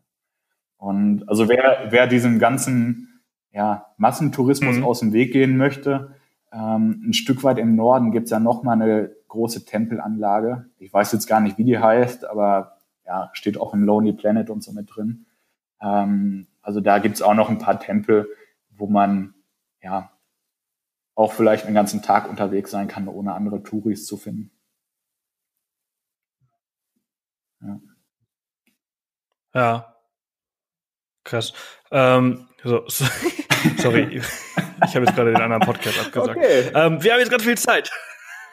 Und 0.78 1.28
also 1.28 1.48
wer, 1.48 1.88
wer 1.90 2.06
diesen 2.06 2.38
ganzen 2.38 3.22
ja, 3.52 3.86
Massentourismus 3.96 4.76
mhm. 4.76 4.84
aus 4.84 5.00
dem 5.00 5.12
Weg 5.12 5.32
gehen 5.32 5.56
möchte, 5.56 6.14
ähm, 6.52 7.02
ein 7.08 7.12
Stück 7.12 7.44
weit 7.44 7.58
im 7.58 7.76
Norden 7.76 8.12
gibt's 8.12 8.30
ja 8.30 8.40
noch 8.40 8.62
mal 8.62 8.72
eine 8.72 9.10
große 9.28 9.64
Tempelanlage. 9.64 10.66
Ich 10.78 10.92
weiß 10.92 11.12
jetzt 11.12 11.26
gar 11.26 11.40
nicht, 11.40 11.58
wie 11.58 11.64
die 11.64 11.78
heißt, 11.78 12.24
aber 12.24 12.78
ja, 13.06 13.30
steht 13.32 13.58
auch 13.58 13.74
im 13.74 13.84
Lonely 13.84 14.12
Planet 14.12 14.50
und 14.50 14.62
so 14.62 14.72
mit 14.72 14.94
drin. 14.94 15.26
Ähm, 15.80 16.46
also 16.62 16.80
da 16.80 16.98
gibt's 16.98 17.22
auch 17.22 17.34
noch 17.34 17.48
ein 17.48 17.58
paar 17.58 17.78
Tempel, 17.78 18.28
wo 18.70 18.86
man 18.86 19.34
ja 19.82 20.10
auch 21.16 21.32
vielleicht 21.32 21.64
einen 21.64 21.74
ganzen 21.74 22.02
Tag 22.02 22.28
unterwegs 22.28 22.70
sein 22.70 22.86
kann, 22.86 23.08
ohne 23.08 23.34
andere 23.34 23.62
Touris 23.62 24.06
zu 24.06 24.16
finden. 24.16 24.52
Ja. 27.60 27.80
ja. 29.54 29.96
Krass. 31.24 31.54
Ähm, 31.90 32.48
so, 32.62 32.84
sorry, 33.78 34.18
ich 34.18 34.94
habe 34.94 35.06
jetzt 35.06 35.16
gerade 35.16 35.32
den 35.32 35.42
anderen 35.42 35.62
Podcast 35.62 35.98
abgesagt. 35.98 36.36
Okay. 36.36 36.70
Ähm, 36.74 37.02
wir 37.02 37.12
haben 37.12 37.20
jetzt 37.20 37.30
gerade 37.30 37.42
viel 37.42 37.58
Zeit. 37.58 37.90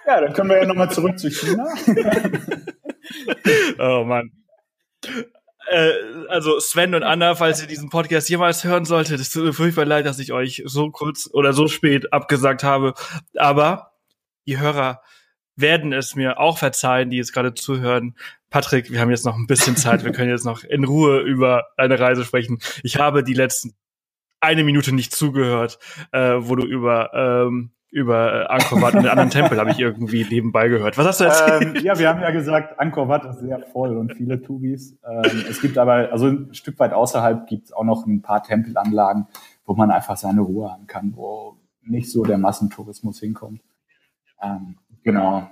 Ja, 0.08 0.22
dann 0.22 0.34
können 0.34 0.50
wir 0.50 0.58
ja 0.58 0.66
nochmal 0.66 0.90
zurück 0.90 1.20
zu 1.20 1.30
China. 1.30 1.68
oh 3.80 4.04
Mann. 4.06 4.32
Äh, 5.70 5.92
also 6.30 6.60
Sven 6.60 6.96
und 6.96 7.04
Anna, 7.04 7.36
falls 7.36 7.62
ihr 7.62 7.68
diesen 7.68 7.90
Podcast 7.90 8.30
jemals 8.30 8.64
hören 8.64 8.86
solltet, 8.86 9.20
es 9.20 9.32
tut 9.32 9.44
mir 9.44 9.54
furchtbar 9.54 9.86
leid, 9.86 10.06
dass 10.06 10.20
ich 10.20 10.34
euch 10.34 10.64
so 10.66 10.92
kurz 10.92 11.30
oder 11.32 11.54
so 11.54 11.68
spät 11.68 12.12
abgesagt 12.14 12.64
habe. 12.64 12.94
Aber 13.38 13.94
die 14.46 14.60
Hörer 14.60 15.02
werden 15.56 15.94
es 15.94 16.16
mir 16.16 16.40
auch 16.40 16.58
verzeihen, 16.58 17.10
die 17.10 17.18
jetzt 17.18 17.34
gerade 17.34 17.54
zuhören. 17.54 18.16
Patrick, 18.50 18.92
wir 18.92 19.00
haben 19.00 19.12
jetzt 19.12 19.26
noch 19.26 19.36
ein 19.36 19.48
bisschen 19.48 19.78
Zeit, 19.78 20.04
wir 20.04 20.12
können 20.12 20.30
jetzt 20.30 20.46
noch 20.46 20.64
in 20.64 20.84
Ruhe 20.84 21.20
über 21.22 21.66
deine 21.78 22.00
Reise 22.00 22.26
sprechen. 22.26 22.60
Ich 22.84 22.98
habe 22.98 23.24
die 23.24 23.34
letzten 23.34 23.76
eine 24.40 24.64
Minute 24.64 24.94
nicht 24.94 25.16
zugehört, 25.16 25.80
äh, 26.12 26.36
wo 26.38 26.56
du 26.56 26.66
über 26.66 27.14
ähm, 27.14 27.72
über 27.94 28.34
äh, 28.34 28.46
Angkor 28.48 28.82
Wat 28.82 28.96
und 28.96 29.04
den 29.04 29.12
anderen 29.12 29.30
Tempel 29.30 29.60
habe 29.60 29.70
ich 29.70 29.80
irgendwie 29.80 30.26
nebenbei 30.28 30.68
gehört. 30.68 30.98
Was 30.98 31.06
hast 31.06 31.20
du 31.20 31.26
erzählt? 31.26 31.76
Ähm, 31.78 31.86
ja, 31.86 31.98
wir 32.00 32.10
haben 32.10 32.22
ja 32.22 32.32
gesagt, 32.32 32.80
Angkor 32.80 33.08
Wat 33.08 33.24
ist 33.26 33.40
sehr 33.40 33.60
voll 33.72 33.96
und 33.96 34.16
viele 34.16 34.42
Touris. 34.42 34.98
Ähm, 35.08 35.46
es 35.48 35.62
gibt 35.62 35.78
aber, 35.78 36.12
also 36.12 36.28
ein 36.28 36.54
Stück 36.56 36.80
weit 36.80 36.92
außerhalb 36.92 37.46
gibt 37.48 37.66
es 37.66 37.74
auch 37.74 37.84
noch 37.84 38.08
ein 38.08 38.24
paar 38.24 38.42
Tempelanlagen, 38.42 39.28
wo 39.66 39.76
man 39.76 39.92
einfach 39.92 40.18
seine 40.18 40.42
Ruhe 40.42 40.72
haben 40.72 40.88
kann, 40.88 41.14
wo 41.16 41.58
nicht 41.84 42.12
so 42.12 42.24
der 42.24 42.40
Massentourismus 42.40 43.20
hinkommt. 43.20 43.62
Ähm, 44.42 44.78
genau. 45.04 45.50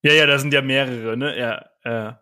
Ja, 0.00 0.12
ja, 0.12 0.26
da 0.26 0.38
sind 0.38 0.54
ja 0.54 0.62
mehrere, 0.62 1.18
ne? 1.18 1.38
Ja, 1.38 1.66
ja. 1.84 2.20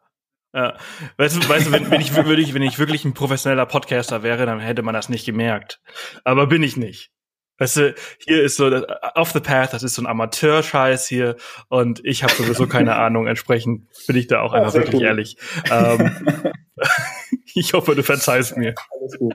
Ja. 0.54 0.76
Weißt 1.16 1.36
du, 1.36 1.48
weißt 1.48 1.68
du 1.68 1.72
wenn, 1.72 1.90
wenn, 1.90 2.00
ich, 2.00 2.14
würde 2.14 2.42
ich, 2.42 2.52
wenn 2.52 2.62
ich 2.62 2.78
wirklich 2.78 3.04
ein 3.04 3.14
professioneller 3.14 3.64
Podcaster 3.64 4.22
wäre, 4.22 4.44
dann 4.44 4.60
hätte 4.60 4.82
man 4.82 4.92
das 4.92 5.09
nicht 5.09 5.24
gemerkt. 5.24 5.80
Aber 6.24 6.46
bin 6.46 6.62
ich 6.62 6.76
nicht. 6.76 7.10
Weißt 7.58 7.76
du, 7.76 7.94
hier 8.24 8.42
ist 8.42 8.56
so 8.56 8.66
Off 9.14 9.32
the 9.32 9.40
Path, 9.40 9.72
das 9.72 9.82
ist 9.82 9.94
so 9.94 10.02
ein 10.02 10.06
Amateur-Scheiß 10.06 11.06
hier 11.06 11.36
und 11.68 12.04
ich 12.04 12.22
habe 12.22 12.32
sowieso 12.32 12.66
keine 12.66 12.96
Ahnung. 12.96 13.26
Entsprechend 13.26 13.88
bin 14.06 14.16
ich 14.16 14.26
da 14.26 14.40
auch 14.40 14.52
einfach 14.52 14.74
wirklich 14.74 14.92
gut. 14.92 15.02
ehrlich. 15.02 15.36
Ähm, 15.70 16.52
ich 17.54 17.72
hoffe, 17.72 17.94
du 17.94 18.02
verzeihst 18.02 18.56
mir. 18.56 18.74
Alles 18.90 19.18
gut. 19.18 19.34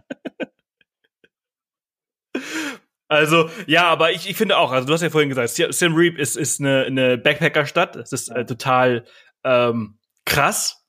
Also, 3.09 3.49
ja, 3.67 3.85
aber 3.85 4.11
ich, 4.11 4.29
ich 4.29 4.35
finde 4.35 4.57
auch, 4.57 4.71
also 4.71 4.85
du 4.85 4.93
hast 4.93 5.01
ja 5.01 5.09
vorhin 5.09 5.29
gesagt, 5.29 5.49
Sim 5.49 5.95
Reap 5.95 6.17
ist, 6.17 6.35
ist 6.35 6.59
eine, 6.59 6.83
eine 6.85 7.17
Backpacker-Stadt. 7.17 7.95
Es 7.95 8.11
ist 8.11 8.29
äh, 8.29 8.45
total 8.45 9.05
ähm, 9.45 9.97
krass. 10.25 10.85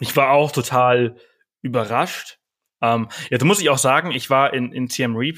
Ich 0.00 0.16
war 0.16 0.30
auch 0.30 0.50
total 0.50 1.16
überrascht. 1.60 2.38
Ähm, 2.80 3.08
jetzt 3.28 3.44
muss 3.44 3.60
ich 3.60 3.68
auch 3.68 3.78
sagen, 3.78 4.12
ich 4.12 4.30
war 4.30 4.54
in, 4.54 4.72
in 4.72 4.88
Siem 4.88 5.16
Reap 5.16 5.36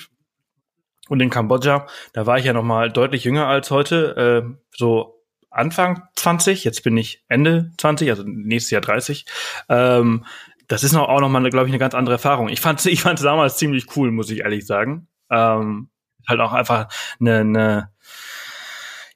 und 1.08 1.20
in 1.20 1.30
Kambodscha, 1.30 1.86
da 2.12 2.26
war 2.26 2.38
ich 2.38 2.44
ja 2.44 2.52
noch 2.52 2.62
mal 2.62 2.90
deutlich 2.90 3.24
jünger 3.24 3.46
als 3.46 3.70
heute, 3.70 4.44
äh, 4.46 4.56
so 4.76 5.18
Anfang 5.50 6.02
20, 6.16 6.64
jetzt 6.64 6.82
bin 6.84 6.96
ich 6.96 7.24
Ende 7.28 7.72
20, 7.78 8.10
also 8.10 8.22
nächstes 8.26 8.70
Jahr 8.70 8.82
30. 8.82 9.24
Ähm, 9.68 10.24
das 10.68 10.84
ist 10.84 10.92
noch, 10.92 11.08
auch 11.08 11.20
noch 11.20 11.30
mal, 11.30 11.48
glaube 11.50 11.66
ich, 11.66 11.72
eine 11.72 11.78
ganz 11.78 11.94
andere 11.94 12.14
Erfahrung. 12.14 12.48
Ich 12.48 12.60
fand 12.60 12.84
ich 12.86 13.02
fand 13.02 13.18
es 13.18 13.24
damals 13.24 13.56
ziemlich 13.56 13.96
cool, 13.96 14.10
muss 14.10 14.30
ich 14.30 14.40
ehrlich 14.40 14.66
sagen. 14.66 15.08
Ähm, 15.30 15.90
halt 16.28 16.40
auch 16.40 16.52
einfach 16.52 16.88
eine, 17.20 17.38
eine, 17.38 17.90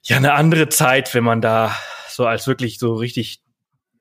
ja, 0.03 0.17
eine 0.17 0.33
andere 0.33 0.69
Zeit, 0.69 1.15
wenn 1.15 1.25
man 1.25 1.41
da 1.41 1.77
so 2.09 2.27
als 2.27 2.47
wirklich 2.47 2.79
so 2.79 2.95
richtig 2.95 3.43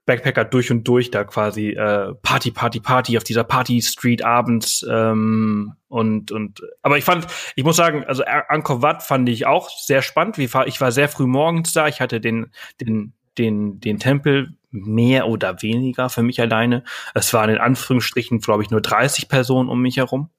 Backpacker 0.05 0.45
durch 0.45 0.71
und 0.71 0.87
durch 0.87 1.11
da 1.11 1.23
quasi 1.23 1.69
äh, 1.69 2.13
Party, 2.21 2.51
Party, 2.51 2.79
Party 2.79 3.17
auf 3.17 3.23
dieser 3.23 3.43
Party 3.43 3.81
Street 3.81 4.23
abends 4.23 4.85
ähm, 4.89 5.73
und 5.87 6.31
und 6.31 6.61
aber 6.81 6.97
ich 6.97 7.03
fand, 7.03 7.27
ich 7.55 7.63
muss 7.63 7.75
sagen, 7.75 8.03
also 8.05 8.23
Angkor 8.23 8.81
Wat 8.81 9.03
fand 9.03 9.29
ich 9.29 9.45
auch 9.45 9.69
sehr 9.69 10.01
spannend. 10.01 10.37
Ich 10.39 10.53
war, 10.53 10.67
ich 10.67 10.81
war 10.81 10.91
sehr 10.91 11.07
früh 11.07 11.27
morgens 11.27 11.73
da. 11.73 11.87
Ich 11.87 12.01
hatte 12.01 12.19
den 12.19 12.51
den 12.79 13.13
den 13.37 13.79
den 13.79 13.99
Tempel 13.99 14.55
mehr 14.71 15.27
oder 15.27 15.61
weniger 15.61 16.09
für 16.09 16.23
mich 16.23 16.41
alleine. 16.41 16.83
Es 17.13 17.33
waren 17.33 17.49
in 17.49 17.57
Anführungsstrichen, 17.57 18.39
glaube 18.39 18.63
ich, 18.63 18.71
nur 18.71 18.81
30 18.81 19.29
Personen 19.29 19.69
um 19.69 19.81
mich 19.81 19.97
herum. 19.97 20.29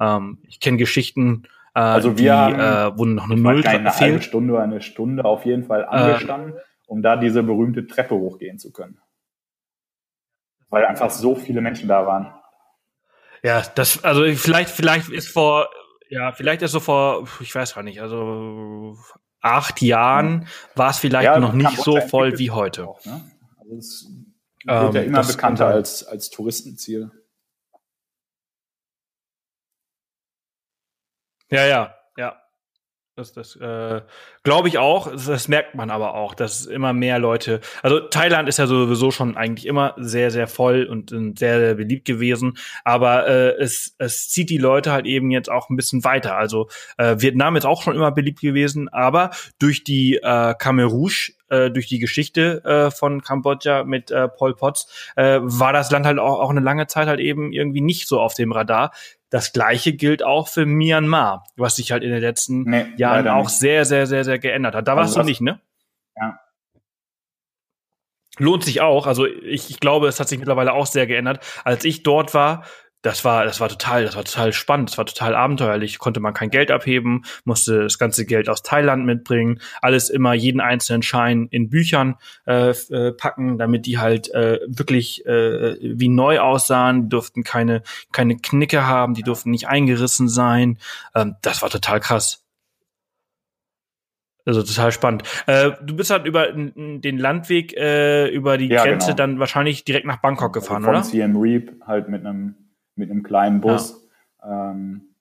Ähm, 0.00 0.38
ich 0.48 0.60
kenne 0.60 0.78
Geschichten, 0.78 1.44
äh, 1.74 1.80
also 1.80 2.16
wir 2.16 2.24
die, 2.24 2.30
haben, 2.30 2.94
äh, 2.94 2.98
wo 2.98 3.04
noch 3.04 3.24
eine 3.24 3.36
Null 3.36 3.66
eine 3.66 3.94
halbe 3.94 4.22
Stunde 4.22 4.58
eine 4.58 4.80
Stunde 4.80 5.24
auf 5.24 5.44
jeden 5.44 5.64
Fall 5.64 5.82
äh, 5.82 5.86
angestanden. 5.86 6.54
Äh, 6.54 6.60
um 6.86 7.02
da 7.02 7.16
diese 7.16 7.42
berühmte 7.42 7.86
Treppe 7.86 8.14
hochgehen 8.14 8.58
zu 8.58 8.72
können. 8.72 9.00
Weil 10.68 10.84
einfach 10.86 11.10
so 11.10 11.34
viele 11.34 11.60
Menschen 11.60 11.88
da 11.88 12.06
waren. 12.06 12.34
Ja, 13.42 13.62
das, 13.74 14.02
also 14.02 14.24
vielleicht, 14.34 14.70
vielleicht 14.70 15.08
ist 15.10 15.28
vor, 15.28 15.68
ja, 16.08 16.32
vielleicht 16.32 16.62
ist 16.62 16.72
so 16.72 16.80
vor, 16.80 17.28
ich 17.40 17.54
weiß 17.54 17.74
gar 17.74 17.82
nicht, 17.82 18.00
also 18.00 18.96
acht 19.40 19.82
Jahren 19.82 20.48
war 20.74 20.90
es 20.90 20.98
vielleicht 20.98 21.26
ja, 21.26 21.38
noch 21.38 21.52
nicht 21.52 21.78
so 21.78 22.00
voll 22.00 22.38
wie 22.38 22.50
heute. 22.50 22.88
Auch, 22.88 23.04
ne? 23.04 23.30
Also 23.58 23.76
es 23.76 24.08
wird 24.64 24.88
ähm, 24.88 24.94
ja 24.94 25.02
immer 25.02 25.24
bekannter 25.24 25.66
als, 25.66 26.04
als 26.04 26.30
Touristenziel. 26.30 27.10
Ja, 31.50 31.60
ja, 31.60 31.66
ja. 31.66 31.95
Das, 33.16 33.32
das 33.32 33.56
äh, 33.56 34.02
glaube 34.42 34.68
ich 34.68 34.76
auch. 34.76 35.10
Das, 35.10 35.24
das, 35.24 35.48
merkt 35.48 35.74
man 35.74 35.88
aber 35.88 36.14
auch, 36.14 36.34
dass 36.34 36.66
immer 36.66 36.92
mehr 36.92 37.18
Leute. 37.18 37.62
Also 37.82 37.98
Thailand 38.00 38.46
ist 38.46 38.58
ja 38.58 38.66
sowieso 38.66 39.10
schon 39.10 39.38
eigentlich 39.38 39.64
immer 39.64 39.94
sehr, 39.96 40.30
sehr 40.30 40.46
voll 40.46 40.84
und, 40.84 41.08
sehr, 41.38 41.58
sehr 41.58 41.74
beliebt 41.76 42.04
gewesen. 42.04 42.58
Aber 42.84 43.26
äh, 43.26 43.54
es, 43.58 43.94
es 43.96 44.28
zieht 44.28 44.50
die 44.50 44.58
Leute 44.58 44.92
halt 44.92 45.06
eben 45.06 45.30
jetzt 45.30 45.50
auch 45.50 45.70
ein 45.70 45.76
bisschen 45.76 46.04
weiter. 46.04 46.36
Also 46.36 46.68
äh, 46.98 47.16
Vietnam 47.18 47.56
ist 47.56 47.64
auch 47.64 47.82
schon 47.82 47.96
immer 47.96 48.12
beliebt 48.12 48.42
gewesen, 48.42 48.90
aber 48.90 49.30
durch 49.58 49.82
die 49.82 50.16
äh, 50.16 50.52
Khmer 50.52 50.84
Rouge 50.84 51.32
äh, 51.48 51.70
durch 51.70 51.86
die 51.86 51.98
Geschichte 51.98 52.64
äh, 52.64 52.90
von 52.90 53.22
Kambodscha 53.22 53.84
mit 53.84 54.10
äh, 54.10 54.28
Pol 54.28 54.54
Potts 54.54 55.12
äh, 55.16 55.38
war 55.42 55.72
das 55.72 55.90
Land 55.90 56.06
halt 56.06 56.18
auch, 56.18 56.40
auch 56.40 56.50
eine 56.50 56.60
lange 56.60 56.86
Zeit 56.86 57.08
halt 57.08 57.20
eben 57.20 57.52
irgendwie 57.52 57.80
nicht 57.80 58.08
so 58.08 58.20
auf 58.20 58.34
dem 58.34 58.52
Radar. 58.52 58.92
Das 59.30 59.52
gleiche 59.52 59.92
gilt 59.92 60.22
auch 60.22 60.48
für 60.48 60.66
Myanmar, 60.66 61.44
was 61.56 61.76
sich 61.76 61.92
halt 61.92 62.02
in 62.02 62.10
den 62.10 62.20
letzten 62.20 62.62
nee, 62.62 62.86
Jahren 62.96 63.28
auch 63.28 63.44
nicht. 63.44 63.58
sehr, 63.58 63.84
sehr, 63.84 64.06
sehr, 64.06 64.24
sehr 64.24 64.38
geändert 64.38 64.74
hat. 64.74 64.86
Da 64.86 64.92
also 64.92 65.02
warst 65.02 65.16
du 65.16 65.22
nicht, 65.22 65.40
ne? 65.40 65.60
Ja. 66.16 66.38
Lohnt 68.38 68.64
sich 68.64 68.80
auch. 68.80 69.06
Also 69.06 69.26
ich, 69.26 69.70
ich 69.70 69.80
glaube, 69.80 70.08
es 70.08 70.20
hat 70.20 70.28
sich 70.28 70.38
mittlerweile 70.38 70.72
auch 70.74 70.86
sehr 70.86 71.06
geändert. 71.06 71.44
Als 71.64 71.84
ich 71.84 72.02
dort 72.02 72.34
war, 72.34 72.64
das 73.06 73.24
war, 73.24 73.44
das 73.44 73.60
war 73.60 73.68
total, 73.68 74.04
das 74.04 74.16
war 74.16 74.24
total 74.24 74.52
spannend, 74.52 74.90
das 74.90 74.98
war 74.98 75.06
total 75.06 75.36
abenteuerlich. 75.36 76.00
Konnte 76.00 76.18
man 76.18 76.34
kein 76.34 76.50
Geld 76.50 76.72
abheben, 76.72 77.24
musste 77.44 77.84
das 77.84 77.98
ganze 77.98 78.26
Geld 78.26 78.48
aus 78.48 78.62
Thailand 78.62 79.06
mitbringen, 79.06 79.60
alles 79.80 80.10
immer 80.10 80.34
jeden 80.34 80.60
einzelnen 80.60 81.02
Schein 81.02 81.46
in 81.52 81.70
Büchern 81.70 82.16
äh, 82.46 82.70
äh, 82.70 83.12
packen, 83.12 83.58
damit 83.58 83.86
die 83.86 83.98
halt 83.98 84.28
äh, 84.34 84.58
wirklich 84.66 85.24
äh, 85.24 85.76
wie 85.80 86.08
neu 86.08 86.40
aussahen, 86.40 87.04
die 87.04 87.08
durften 87.10 87.44
keine, 87.44 87.82
keine 88.10 88.36
Knicke 88.36 88.86
haben, 88.86 89.14
die 89.14 89.22
durften 89.22 89.50
nicht 89.50 89.68
eingerissen 89.68 90.28
sein. 90.28 90.78
Ähm, 91.14 91.36
das 91.42 91.62
war 91.62 91.70
total 91.70 92.00
krass. 92.00 92.42
Also 94.44 94.62
total 94.64 94.90
spannend. 94.90 95.22
Äh, 95.46 95.72
du 95.80 95.94
bist 95.94 96.10
halt 96.10 96.26
über 96.26 96.52
den 96.52 97.18
Landweg 97.18 97.76
äh, 97.76 98.28
über 98.28 98.58
die 98.58 98.66
ja, 98.66 98.82
Grenze 98.82 99.08
genau. 99.08 99.16
dann 99.16 99.38
wahrscheinlich 99.38 99.84
direkt 99.84 100.06
nach 100.06 100.18
Bangkok 100.18 100.52
gefahren, 100.52 100.84
also 100.84 100.86
von 100.86 100.94
oder? 100.94 101.02
Von 101.04 101.12
CM 101.12 101.36
Reap 101.36 101.72
halt 101.86 102.08
mit 102.08 102.26
einem 102.26 102.54
mit 102.96 103.10
einem 103.10 103.22
kleinen 103.22 103.60
Bus. 103.60 104.08
Ja. 104.42 104.72
Ähm, 104.72 105.14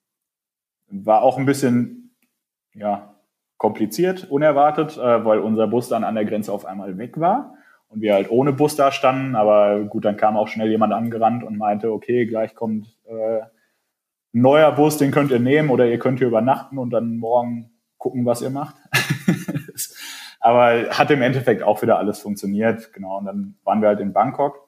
war 0.89 1.21
auch 1.21 1.37
ein 1.37 1.45
bisschen 1.45 2.15
ja, 2.73 3.15
kompliziert, 3.57 4.29
unerwartet, 4.29 4.97
äh, 4.97 5.25
weil 5.25 5.39
unser 5.39 5.67
Bus 5.67 5.89
dann 5.89 6.03
an 6.03 6.15
der 6.15 6.25
Grenze 6.25 6.51
auf 6.51 6.65
einmal 6.65 6.97
weg 6.97 7.19
war 7.19 7.55
und 7.87 8.01
wir 8.01 8.13
halt 8.13 8.29
ohne 8.29 8.53
Bus 8.53 8.75
da 8.75 8.91
standen. 8.91 9.35
Aber 9.35 9.83
gut, 9.83 10.05
dann 10.05 10.17
kam 10.17 10.37
auch 10.37 10.47
schnell 10.47 10.69
jemand 10.69 10.93
angerannt 10.93 11.43
und 11.43 11.57
meinte, 11.57 11.91
okay, 11.91 12.25
gleich 12.25 12.55
kommt 12.55 12.97
äh, 13.05 13.41
ein 13.41 14.41
neuer 14.41 14.71
Bus, 14.71 14.97
den 14.97 15.11
könnt 15.11 15.31
ihr 15.31 15.39
nehmen 15.39 15.69
oder 15.69 15.87
ihr 15.87 15.99
könnt 15.99 16.19
hier 16.19 16.27
übernachten 16.27 16.77
und 16.77 16.89
dann 16.91 17.17
morgen 17.17 17.71
gucken, 17.97 18.25
was 18.25 18.41
ihr 18.41 18.49
macht. 18.49 18.75
Aber 20.39 20.89
hat 20.91 21.09
im 21.09 21.21
Endeffekt 21.21 21.63
auch 21.63 21.81
wieder 21.81 21.97
alles 21.97 22.19
funktioniert. 22.19 22.93
Genau, 22.93 23.17
und 23.17 23.25
dann 23.25 23.55
waren 23.63 23.81
wir 23.81 23.87
halt 23.87 23.99
in 23.99 24.13
Bangkok. 24.13 24.64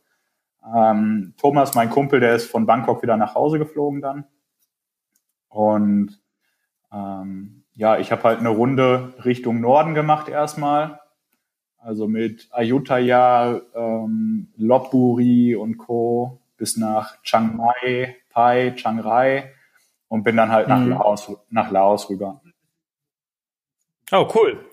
Ähm, 0.75 1.33
Thomas, 1.37 1.75
mein 1.75 1.89
Kumpel, 1.89 2.19
der 2.19 2.35
ist 2.35 2.49
von 2.49 2.65
Bangkok 2.65 3.01
wieder 3.01 3.17
nach 3.17 3.35
Hause 3.35 3.59
geflogen 3.59 4.01
dann. 4.01 4.25
Und 5.49 6.19
ähm, 6.91 7.63
ja, 7.73 7.97
ich 7.97 8.11
habe 8.11 8.23
halt 8.23 8.39
eine 8.39 8.49
Runde 8.49 9.13
Richtung 9.23 9.61
Norden 9.61 9.93
gemacht 9.93 10.27
erstmal. 10.29 10.99
Also 11.77 12.07
mit 12.07 12.49
Ayutthaya, 12.51 13.61
ähm, 13.75 14.51
Lopburi 14.57 15.55
und 15.55 15.77
Co. 15.77 16.41
bis 16.57 16.75
nach 16.75 17.21
Chiang 17.21 17.55
Mai, 17.55 18.17
Pai, 18.29 18.73
Chiang 18.75 18.99
Rai 18.99 19.53
und 20.09 20.23
bin 20.23 20.35
dann 20.35 20.51
halt 20.51 20.67
nach, 20.67 20.79
mhm. 20.79 20.89
Laos, 20.89 21.31
nach 21.49 21.71
Laos 21.71 22.09
rüber. 22.09 22.41
Oh, 24.11 24.27
cool. 24.35 24.65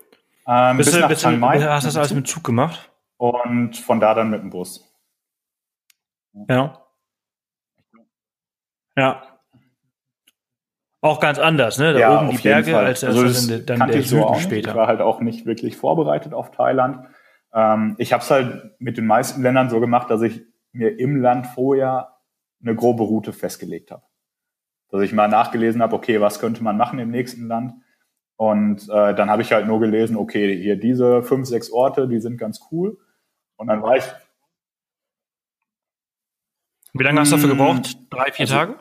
Ähm, 0.47 0.77
bist 0.77 0.91
bis 0.91 0.95
du, 0.95 1.07
nach 1.07 1.15
Chiang 1.15 1.39
Mai. 1.39 1.61
Hast 1.61 1.83
du 1.83 1.87
das 1.87 1.97
alles 1.97 2.13
mit 2.13 2.27
Zug 2.27 2.43
gemacht? 2.43 2.91
Und 3.17 3.77
von 3.77 3.99
da 3.99 4.13
dann 4.13 4.29
mit 4.29 4.41
dem 4.41 4.49
Bus. 4.49 4.84
Ja. 6.47 6.81
Ja. 8.97 9.23
Auch 11.01 11.19
ganz 11.19 11.37
anders, 11.37 11.77
ne? 11.77 11.93
Da 11.93 11.99
ja, 11.99 12.19
oben 12.19 12.31
die 12.31 12.37
Berge 12.37 12.71
Fall. 12.71 12.85
als, 12.85 13.03
als 13.03 13.15
also 13.15 13.57
dann, 13.57 13.79
dann 13.79 13.91
der 13.91 14.01
Süden 14.01 14.33
so 14.33 14.39
später. 14.39 14.69
Ich 14.71 14.75
war 14.75 14.87
halt 14.87 15.01
auch 15.01 15.21
nicht 15.21 15.45
wirklich 15.45 15.77
vorbereitet 15.77 16.33
auf 16.33 16.51
Thailand. 16.51 17.07
Ähm, 17.53 17.95
ich 17.99 18.11
habe 18.11 18.23
es 18.23 18.31
halt 18.31 18.79
mit 18.79 18.97
den 18.97 19.05
meisten 19.05 19.41
Ländern 19.41 19.69
so 19.69 19.79
gemacht, 19.79 20.09
dass 20.09 20.21
ich 20.21 20.41
mir 20.71 20.99
im 20.99 21.21
Land 21.21 21.47
vorher 21.47 22.17
eine 22.61 22.75
grobe 22.75 23.03
Route 23.03 23.33
festgelegt 23.33 23.91
habe. 23.91 24.03
Dass 24.89 25.01
ich 25.01 25.13
mal 25.13 25.27
nachgelesen 25.27 25.81
habe, 25.81 25.95
okay, 25.95 26.21
was 26.21 26.39
könnte 26.39 26.63
man 26.63 26.77
machen 26.77 26.99
im 26.99 27.11
nächsten 27.11 27.47
Land? 27.47 27.73
Und 28.37 28.89
äh, 28.89 29.13
dann 29.13 29.29
habe 29.29 29.43
ich 29.43 29.53
halt 29.53 29.67
nur 29.67 29.79
gelesen, 29.79 30.17
okay, 30.17 30.59
hier 30.59 30.75
diese 30.75 31.23
fünf, 31.23 31.47
sechs 31.47 31.71
Orte, 31.71 32.07
die 32.07 32.19
sind 32.19 32.37
ganz 32.37 32.59
cool. 32.71 32.97
Und 33.55 33.67
dann 33.67 33.81
war 33.81 33.95
ich 33.95 34.03
wie 36.97 37.03
lange 37.03 37.19
hast 37.19 37.31
du 37.31 37.35
dafür 37.35 37.51
hm, 37.51 37.57
gebraucht? 37.57 37.97
Drei, 38.09 38.31
vier 38.31 38.43
also, 38.43 38.55
Tage? 38.55 38.75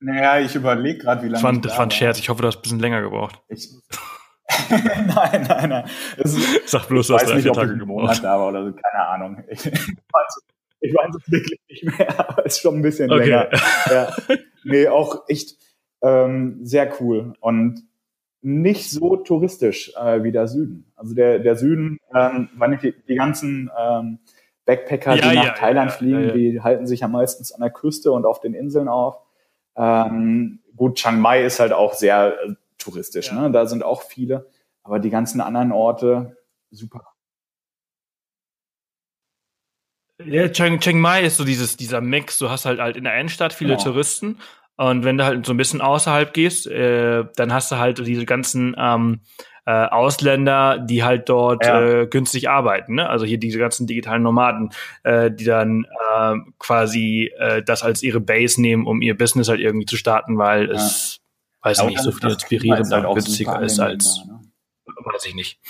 Naja, 0.00 0.40
ich 0.40 0.54
überlege 0.54 0.98
gerade, 0.98 1.22
wie 1.22 1.28
lange. 1.28 1.34
Das 1.34 1.42
war, 1.42 1.52
das 1.52 1.78
war 1.78 1.86
ein 1.86 1.90
Scherz. 1.90 2.18
Ich 2.18 2.28
hoffe, 2.28 2.42
du 2.42 2.48
hast 2.48 2.56
ein 2.56 2.62
bisschen 2.62 2.80
länger 2.80 3.00
gebraucht. 3.00 3.40
Ich, 3.48 3.70
nein, 4.70 5.46
nein, 5.48 5.68
nein. 5.68 5.90
Ist, 6.16 6.36
Sag 6.68 6.88
bloß, 6.88 7.06
du 7.06 7.14
hast 7.14 7.26
drei, 7.26 7.40
vier 7.40 7.52
Tage 7.52 7.78
gebraucht. 7.78 8.22
da 8.22 8.38
war 8.38 8.48
oder 8.48 8.66
so. 8.66 8.72
Keine 8.72 9.06
Ahnung. 9.06 9.44
Ich, 9.50 9.64
weiß, 9.64 10.42
ich 10.80 10.94
weiß 10.94 11.14
es 11.14 11.32
wirklich 11.32 11.60
nicht 11.70 11.98
mehr, 11.98 12.28
aber 12.28 12.44
es 12.44 12.56
ist 12.56 12.60
schon 12.60 12.74
ein 12.74 12.82
bisschen 12.82 13.10
okay. 13.10 13.24
länger. 13.24 13.48
Ja. 13.88 14.16
Nee, 14.64 14.88
auch 14.88 15.24
echt 15.28 15.56
ähm, 16.02 16.58
sehr 16.62 16.92
cool 17.00 17.32
und 17.40 17.84
nicht 18.42 18.90
so 18.90 19.16
touristisch 19.16 19.92
äh, 19.96 20.22
wie 20.22 20.32
der 20.32 20.46
Süden. 20.46 20.92
Also 20.96 21.14
der, 21.14 21.38
der 21.38 21.56
Süden, 21.56 21.98
ähm, 22.14 22.50
war 22.56 22.68
nicht 22.68 22.82
die, 22.82 22.94
die 23.08 23.14
ganzen 23.14 23.70
ähm, 23.78 24.18
Backpacker, 24.66 25.16
ja, 25.16 25.30
die 25.30 25.36
nach 25.36 25.44
ja, 25.44 25.52
Thailand 25.52 25.90
ja, 25.90 25.96
fliegen, 25.96 26.32
die 26.34 26.60
halten 26.60 26.86
sich 26.86 27.00
ja 27.00 27.08
meistens 27.08 27.52
an 27.52 27.60
der 27.60 27.70
Küste 27.70 28.12
und 28.12 28.24
auf 28.24 28.40
den 28.40 28.54
Inseln 28.54 28.88
auf. 28.88 29.20
Ähm, 29.76 30.60
gut, 30.76 30.96
Chiang 30.96 31.20
Mai 31.20 31.44
ist 31.44 31.60
halt 31.60 31.72
auch 31.72 31.94
sehr 31.94 32.38
äh, 32.42 32.54
touristisch, 32.78 33.32
ne? 33.32 33.50
da 33.50 33.66
sind 33.66 33.82
auch 33.82 34.02
viele, 34.02 34.48
aber 34.82 34.98
die 34.98 35.10
ganzen 35.10 35.40
anderen 35.40 35.72
Orte, 35.72 36.36
super. 36.70 37.14
Ja, 40.24 40.48
Chiang, 40.48 40.78
Chiang 40.80 41.00
Mai 41.00 41.24
ist 41.24 41.36
so 41.36 41.44
dieses, 41.44 41.76
dieser 41.76 42.00
Mix. 42.00 42.38
Du 42.38 42.48
hast 42.48 42.66
halt 42.66 42.78
halt 42.78 42.96
in 42.96 43.04
der 43.04 43.18
Innenstadt 43.18 43.52
viele 43.52 43.72
genau. 43.74 43.82
Touristen 43.82 44.38
und 44.76 45.04
wenn 45.04 45.18
du 45.18 45.24
halt 45.24 45.46
so 45.46 45.52
ein 45.52 45.56
bisschen 45.56 45.80
außerhalb 45.80 46.32
gehst, 46.32 46.66
äh, 46.66 47.24
dann 47.36 47.52
hast 47.52 47.70
du 47.70 47.78
halt 47.78 48.04
diese 48.04 48.26
ganzen 48.26 48.74
ähm, 48.78 49.20
äh, 49.66 49.86
Ausländer, 49.86 50.78
die 50.78 51.04
halt 51.04 51.28
dort 51.28 51.64
ja. 51.64 51.80
äh, 51.80 52.06
günstig 52.06 52.48
arbeiten. 52.48 52.96
Ne? 52.96 53.08
Also 53.08 53.24
hier 53.24 53.38
diese 53.38 53.58
ganzen 53.58 53.86
digitalen 53.86 54.22
Nomaden, 54.22 54.70
äh, 55.02 55.30
die 55.30 55.44
dann 55.44 55.86
äh, 56.14 56.36
quasi 56.58 57.32
äh, 57.38 57.62
das 57.62 57.82
als 57.82 58.02
ihre 58.02 58.20
Base 58.20 58.60
nehmen, 58.60 58.86
um 58.86 59.00
ihr 59.00 59.16
Business 59.16 59.48
halt 59.48 59.60
irgendwie 59.60 59.86
zu 59.86 59.96
starten, 59.96 60.38
weil 60.38 60.68
ja. 60.68 60.74
es, 60.74 61.20
weiß 61.62 61.80
ich 61.80 61.86
nicht, 61.86 62.00
so 62.00 62.12
viel 62.12 62.30
inspirierender 62.30 62.96
halt 62.96 63.06
und 63.06 63.14
günstiger 63.14 63.60
ist 63.62 63.80
als, 63.80 64.22
da, 64.26 64.32
ne? 64.34 64.40
weiß 65.12 65.26
ich 65.26 65.34
nicht. 65.34 65.60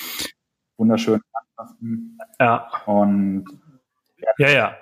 Wunderschön. 0.76 1.20
Ja. 2.40 2.68
Und 2.86 3.44
ja, 4.38 4.48
ja. 4.48 4.76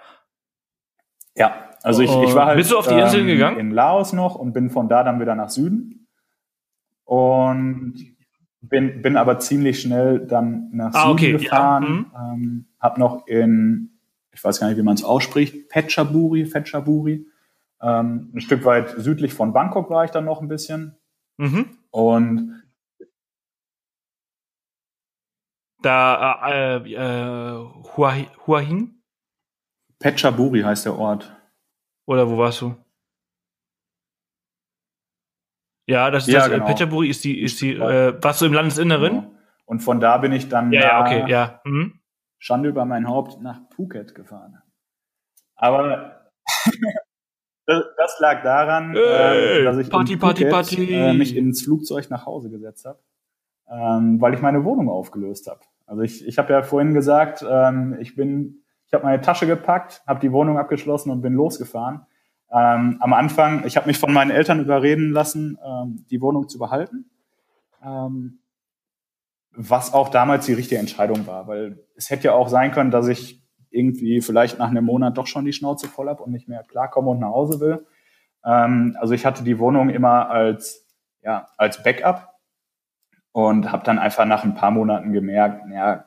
Ja, 1.34 1.70
also 1.82 2.02
ich, 2.02 2.10
ich 2.10 2.34
war 2.34 2.47
halt 2.47 2.59
Bist 2.59 2.70
du 2.70 2.78
auf 2.78 2.86
die 2.86 2.98
Inseln 2.98 3.22
ähm, 3.22 3.26
gegangen? 3.26 3.59
in 3.59 3.70
Laos 3.70 4.12
noch 4.12 4.34
und 4.34 4.52
bin 4.52 4.70
von 4.70 4.89
da 4.89 5.02
dann 5.02 5.20
wieder 5.20 5.34
nach 5.34 5.48
Süden. 5.48 6.09
Und 7.05 8.11
bin, 8.62 9.02
bin 9.02 9.16
aber 9.16 9.39
ziemlich 9.39 9.80
schnell 9.80 10.20
dann 10.20 10.70
nach 10.72 10.94
ah, 10.94 11.02
Süden 11.02 11.12
okay. 11.12 11.32
gefahren, 11.32 12.06
ja. 12.12 12.34
mhm. 12.34 12.43
ähm, 12.43 12.66
habe 12.80 13.01
noch 13.01 13.26
in, 13.26 13.98
ich 14.32 14.43
weiß 14.43 14.60
gar 14.60 14.68
nicht, 14.68 14.78
wie 14.78 14.82
man 14.82 14.94
es 14.94 15.05
ausspricht, 15.05 15.70
Phetchaburi, 15.70 16.47
Phetchaburi, 16.47 17.26
ähm, 17.82 18.30
ein 18.34 18.40
Stück 18.40 18.64
weit 18.64 18.94
südlich 18.97 19.34
von 19.34 19.52
Bangkok 19.52 19.90
war 19.90 20.05
ich 20.05 20.12
dann 20.12 20.24
noch 20.24 20.40
ein 20.40 20.48
bisschen. 20.48 20.97
Mhm. 21.36 21.66
Und 21.90 22.62
da 25.82 26.48
äh, 26.48 26.93
äh, 26.93 27.68
Hua, 27.97 28.14
Hua 28.47 28.60
Hin? 28.60 29.02
Phetchaburi 30.01 30.62
heißt 30.62 30.86
der 30.86 30.97
Ort. 30.97 31.36
Oder 32.06 32.28
wo 32.30 32.39
warst 32.39 32.60
du? 32.60 32.76
Ja, 35.86 36.10
das 36.10 36.28
ist 36.28 36.34
ja, 36.34 36.40
das. 36.40 36.48
Äh, 36.48 36.54
genau. 36.54 36.66
Phetchaburi 36.66 37.09
ist 37.09 37.24
die, 37.24 37.40
ist 37.40 37.60
die, 37.60 37.74
äh, 37.74 38.14
warst 38.22 38.40
du 38.40 38.46
im 38.46 38.52
Landesinneren? 38.52 39.12
Genau. 39.12 39.32
Und 39.64 39.80
von 39.80 40.00
da 40.00 40.18
bin 40.18 40.32
ich 40.32 40.48
dann 40.48 40.72
ja, 40.72 40.80
ja 40.80 41.00
okay, 41.00 41.24
ja. 41.28 41.60
Mhm. 41.64 42.00
Schande 42.38 42.68
über 42.68 42.84
mein 42.84 43.09
Haupt 43.09 43.40
nach 43.40 43.60
Phuket 43.74 44.14
gefahren. 44.14 44.59
Aber 45.54 46.22
das, 47.66 48.18
lag 48.18 48.42
daran, 48.42 48.94
hey, 48.94 49.60
äh, 49.60 49.64
dass 49.64 49.78
ich 49.78 49.88
Party, 49.90 50.18
Phuket, 50.18 50.50
Party, 50.50 50.76
Party. 50.76 50.94
Äh, 50.94 51.12
mich 51.14 51.36
ins 51.36 51.62
Flugzeug 51.62 52.10
nach 52.10 52.26
Hause 52.26 52.50
gesetzt 52.50 52.84
habe, 52.84 52.98
ähm, 53.70 54.20
weil 54.20 54.34
ich 54.34 54.42
meine 54.42 54.64
Wohnung 54.64 54.88
aufgelöst 54.88 55.48
habe. 55.48 55.60
Also 55.86 56.02
ich, 56.02 56.26
ich 56.26 56.38
habe 56.38 56.52
ja 56.52 56.62
vorhin 56.62 56.94
gesagt, 56.94 57.44
ähm, 57.48 57.96
ich 58.00 58.16
bin, 58.16 58.64
ich 58.86 58.94
habe 58.94 59.04
meine 59.04 59.20
Tasche 59.20 59.46
gepackt, 59.46 60.02
habe 60.06 60.20
die 60.20 60.32
Wohnung 60.32 60.59
abgeschlossen 60.59 61.10
und 61.10 61.22
bin 61.22 61.34
losgefahren. 61.34 62.06
Ähm, 62.55 62.99
am 63.01 63.12
Anfang, 63.15 63.65
ich 63.66 63.77
habe 63.77 63.87
mich 63.87 63.99
von 63.99 64.12
meinen 64.12 64.31
Eltern 64.31 64.61
überreden 64.61 65.11
lassen, 65.11 65.59
ähm, 65.65 66.05
die 66.11 66.20
Wohnung 66.20 66.49
zu 66.49 66.59
behalten. 66.59 67.11
Ähm, 67.83 68.41
was 69.55 69.95
auch 69.95 70.11
damals 70.11 70.47
die 70.47 70.53
richtige 70.53 70.79
Entscheidung 70.79 71.27
war, 71.27 71.47
weil 71.47 71.79
es 71.97 72.11
hätte 72.11 72.24
ja 72.24 72.33
auch 72.35 72.49
sein 72.49 72.73
können, 72.73 72.91
dass 72.91 73.09
ich 73.09 73.43
irgendwie 73.70 74.20
vielleicht 74.20 74.59
nach 74.59 74.69
einem 74.69 74.85
Monat 74.85 75.16
doch 75.16 75.27
schon 75.27 75.47
die 75.47 75.53
Schnauze 75.53 75.89
voll 75.89 76.09
habe 76.09 76.23
und 76.23 76.33
nicht 76.33 76.49
mehr 76.49 76.62
klarkomme 76.62 77.11
und 77.11 77.20
nach 77.20 77.31
Hause 77.31 77.61
will. 77.61 77.87
Ähm, 78.45 78.97
also 79.01 79.15
ich 79.15 79.24
hatte 79.24 79.45
die 79.45 79.59
Wohnung 79.59 79.89
immer 79.89 80.29
als, 80.29 80.87
ja, 81.23 81.49
als 81.57 81.83
Backup 81.83 82.35
und 83.33 83.73
habe 83.73 83.85
dann 83.85 83.99
einfach 83.99 84.27
nach 84.27 84.45
ein 84.45 84.55
paar 84.55 84.70
Monaten 84.70 85.12
gemerkt, 85.12 85.62
ja, 85.73 86.05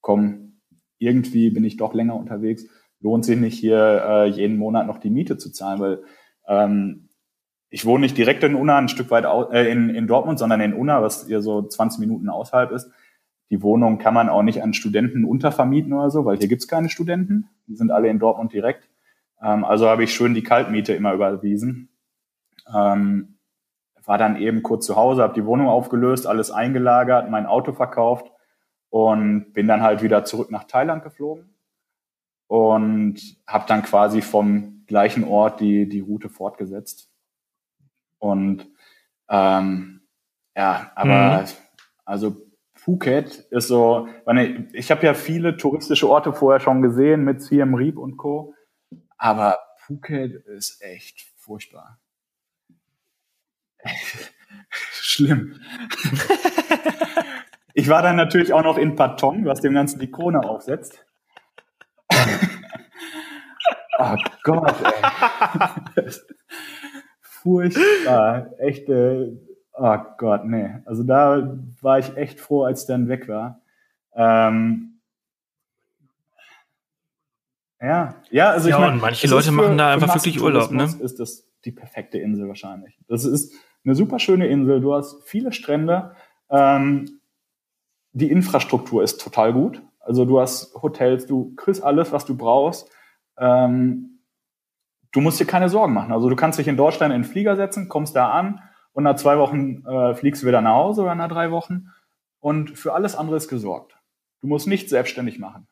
komm, 0.00 0.60
irgendwie 0.98 1.50
bin 1.50 1.64
ich 1.64 1.76
doch 1.76 1.94
länger 1.94 2.16
unterwegs 2.16 2.66
lohnt 3.04 3.24
sich 3.26 3.38
nicht 3.38 3.58
hier 3.58 4.02
äh, 4.08 4.26
jeden 4.28 4.56
Monat 4.56 4.86
noch 4.86 4.96
die 4.98 5.10
Miete 5.10 5.36
zu 5.36 5.52
zahlen, 5.52 5.78
weil 5.78 6.02
ähm, 6.48 7.10
ich 7.68 7.84
wohne 7.84 8.00
nicht 8.00 8.16
direkt 8.16 8.42
in 8.44 8.54
Unna, 8.54 8.78
ein 8.78 8.88
Stück 8.88 9.10
weit 9.10 9.26
äh, 9.52 9.70
in, 9.70 9.90
in 9.90 10.06
Dortmund, 10.06 10.38
sondern 10.38 10.60
in 10.62 10.72
Unna, 10.72 11.02
was 11.02 11.26
hier 11.26 11.42
so 11.42 11.62
20 11.62 12.00
Minuten 12.00 12.30
außerhalb 12.30 12.72
ist. 12.72 12.90
Die 13.50 13.60
Wohnung 13.62 13.98
kann 13.98 14.14
man 14.14 14.30
auch 14.30 14.42
nicht 14.42 14.62
an 14.62 14.72
Studenten 14.72 15.26
untervermieten 15.26 15.92
oder 15.92 16.10
so, 16.10 16.24
weil 16.24 16.38
hier 16.38 16.48
gibt's 16.48 16.66
keine 16.66 16.88
Studenten. 16.88 17.50
Die 17.66 17.76
sind 17.76 17.90
alle 17.90 18.08
in 18.08 18.18
Dortmund 18.18 18.54
direkt. 18.54 18.88
Ähm, 19.42 19.64
also 19.64 19.86
habe 19.86 20.02
ich 20.02 20.14
schön 20.14 20.32
die 20.32 20.42
Kaltmiete 20.42 20.94
immer 20.94 21.12
überwiesen. 21.12 21.90
Ähm, 22.74 23.36
war 24.02 24.16
dann 24.16 24.36
eben 24.36 24.62
kurz 24.62 24.86
zu 24.86 24.96
Hause, 24.96 25.22
habe 25.22 25.34
die 25.34 25.44
Wohnung 25.44 25.68
aufgelöst, 25.68 26.26
alles 26.26 26.50
eingelagert, 26.50 27.30
mein 27.30 27.44
Auto 27.44 27.72
verkauft 27.72 28.32
und 28.88 29.52
bin 29.52 29.68
dann 29.68 29.82
halt 29.82 30.02
wieder 30.02 30.24
zurück 30.24 30.50
nach 30.50 30.64
Thailand 30.64 31.02
geflogen 31.02 31.53
und 32.46 33.20
habe 33.46 33.64
dann 33.66 33.82
quasi 33.82 34.22
vom 34.22 34.84
gleichen 34.86 35.24
Ort 35.24 35.60
die, 35.60 35.88
die 35.88 36.00
Route 36.00 36.28
fortgesetzt. 36.28 37.10
Und 38.18 38.68
ähm, 39.28 40.02
ja, 40.56 40.92
aber 40.94 41.42
mhm. 41.42 41.48
also 42.04 42.36
Phuket 42.74 43.38
ist 43.50 43.68
so, 43.68 44.08
ich 44.72 44.90
habe 44.90 45.06
ja 45.06 45.14
viele 45.14 45.56
touristische 45.56 46.08
Orte 46.08 46.32
vorher 46.32 46.60
schon 46.60 46.82
gesehen 46.82 47.24
mit 47.24 47.40
Siem 47.40 47.74
Reap 47.74 47.96
und 47.96 48.16
Co. 48.18 48.54
Aber 49.16 49.58
Phuket 49.78 50.44
ist 50.46 50.82
echt 50.82 51.32
furchtbar. 51.36 51.98
Schlimm. 54.70 55.60
ich 57.74 57.88
war 57.88 58.02
dann 58.02 58.16
natürlich 58.16 58.52
auch 58.52 58.62
noch 58.62 58.78
in 58.78 58.96
Patong, 58.96 59.44
was 59.44 59.60
dem 59.60 59.74
Ganzen 59.74 59.98
die 59.98 60.10
Krone 60.10 60.40
aufsetzt. 60.40 61.04
oh 63.98 64.16
Gott, 64.42 64.74
ey. 65.96 66.10
Furchtbar. 67.20 68.50
Echt, 68.58 68.88
äh, 68.88 69.32
oh 69.74 69.98
Gott, 70.18 70.44
nee. 70.44 70.70
Also 70.84 71.02
da 71.02 71.58
war 71.80 71.98
ich 71.98 72.16
echt 72.16 72.40
froh, 72.40 72.64
als 72.64 72.86
der 72.86 72.98
dann 72.98 73.08
weg 73.08 73.28
war. 73.28 73.60
Ähm, 74.14 75.00
ja, 77.80 78.14
ja, 78.30 78.50
also 78.50 78.68
ja, 78.68 78.76
ich 78.76 78.80
meine, 78.80 78.96
manche 78.96 79.26
Leute 79.26 79.46
für, 79.46 79.52
machen 79.52 79.76
da 79.76 79.92
einfach 79.92 80.14
wirklich 80.14 80.40
Urlaub, 80.40 80.70
ne? 80.70 80.84
Ist 81.00 81.20
das 81.20 81.46
die 81.64 81.72
perfekte 81.72 82.18
Insel 82.18 82.48
wahrscheinlich. 82.48 82.98
Das 83.08 83.24
ist 83.24 83.54
eine 83.84 83.94
super 83.94 84.18
schöne 84.18 84.46
Insel. 84.46 84.80
Du 84.80 84.94
hast 84.94 85.22
viele 85.24 85.52
Strände. 85.52 86.14
Ähm, 86.48 87.20
die 88.12 88.30
Infrastruktur 88.30 89.02
ist 89.02 89.20
total 89.20 89.52
gut. 89.52 89.82
Also 90.04 90.24
du 90.24 90.40
hast 90.40 90.74
Hotels, 90.82 91.26
du 91.26 91.54
kriegst 91.56 91.82
alles, 91.82 92.12
was 92.12 92.24
du 92.24 92.36
brauchst. 92.36 92.90
Ähm, 93.38 94.20
du 95.12 95.20
musst 95.20 95.40
dir 95.40 95.46
keine 95.46 95.68
Sorgen 95.68 95.94
machen. 95.94 96.12
Also 96.12 96.28
du 96.28 96.36
kannst 96.36 96.58
dich 96.58 96.68
in 96.68 96.76
Deutschland 96.76 97.14
in 97.14 97.22
den 97.22 97.28
Flieger 97.28 97.56
setzen, 97.56 97.88
kommst 97.88 98.14
da 98.14 98.30
an 98.30 98.60
und 98.92 99.04
nach 99.04 99.16
zwei 99.16 99.38
Wochen 99.38 99.84
äh, 99.86 100.14
fliegst 100.14 100.42
du 100.42 100.46
wieder 100.46 100.60
nach 100.60 100.74
Hause 100.74 101.02
oder 101.02 101.14
nach 101.14 101.28
drei 101.28 101.50
Wochen. 101.50 101.88
Und 102.40 102.78
für 102.78 102.92
alles 102.92 103.16
andere 103.16 103.36
ist 103.36 103.48
gesorgt. 103.48 103.96
Du 104.40 104.46
musst 104.46 104.66
nichts 104.66 104.90
selbstständig 104.90 105.38
machen. 105.38 105.66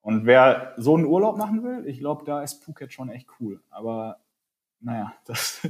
Und 0.00 0.26
wer 0.26 0.74
so 0.76 0.96
einen 0.96 1.04
Urlaub 1.04 1.36
machen 1.36 1.62
will, 1.62 1.86
ich 1.86 2.00
glaube, 2.00 2.24
da 2.24 2.42
ist 2.42 2.64
Phuket 2.64 2.92
schon 2.92 3.10
echt 3.10 3.28
cool. 3.38 3.62
Aber 3.70 4.18
naja, 4.80 5.12
das 5.26 5.60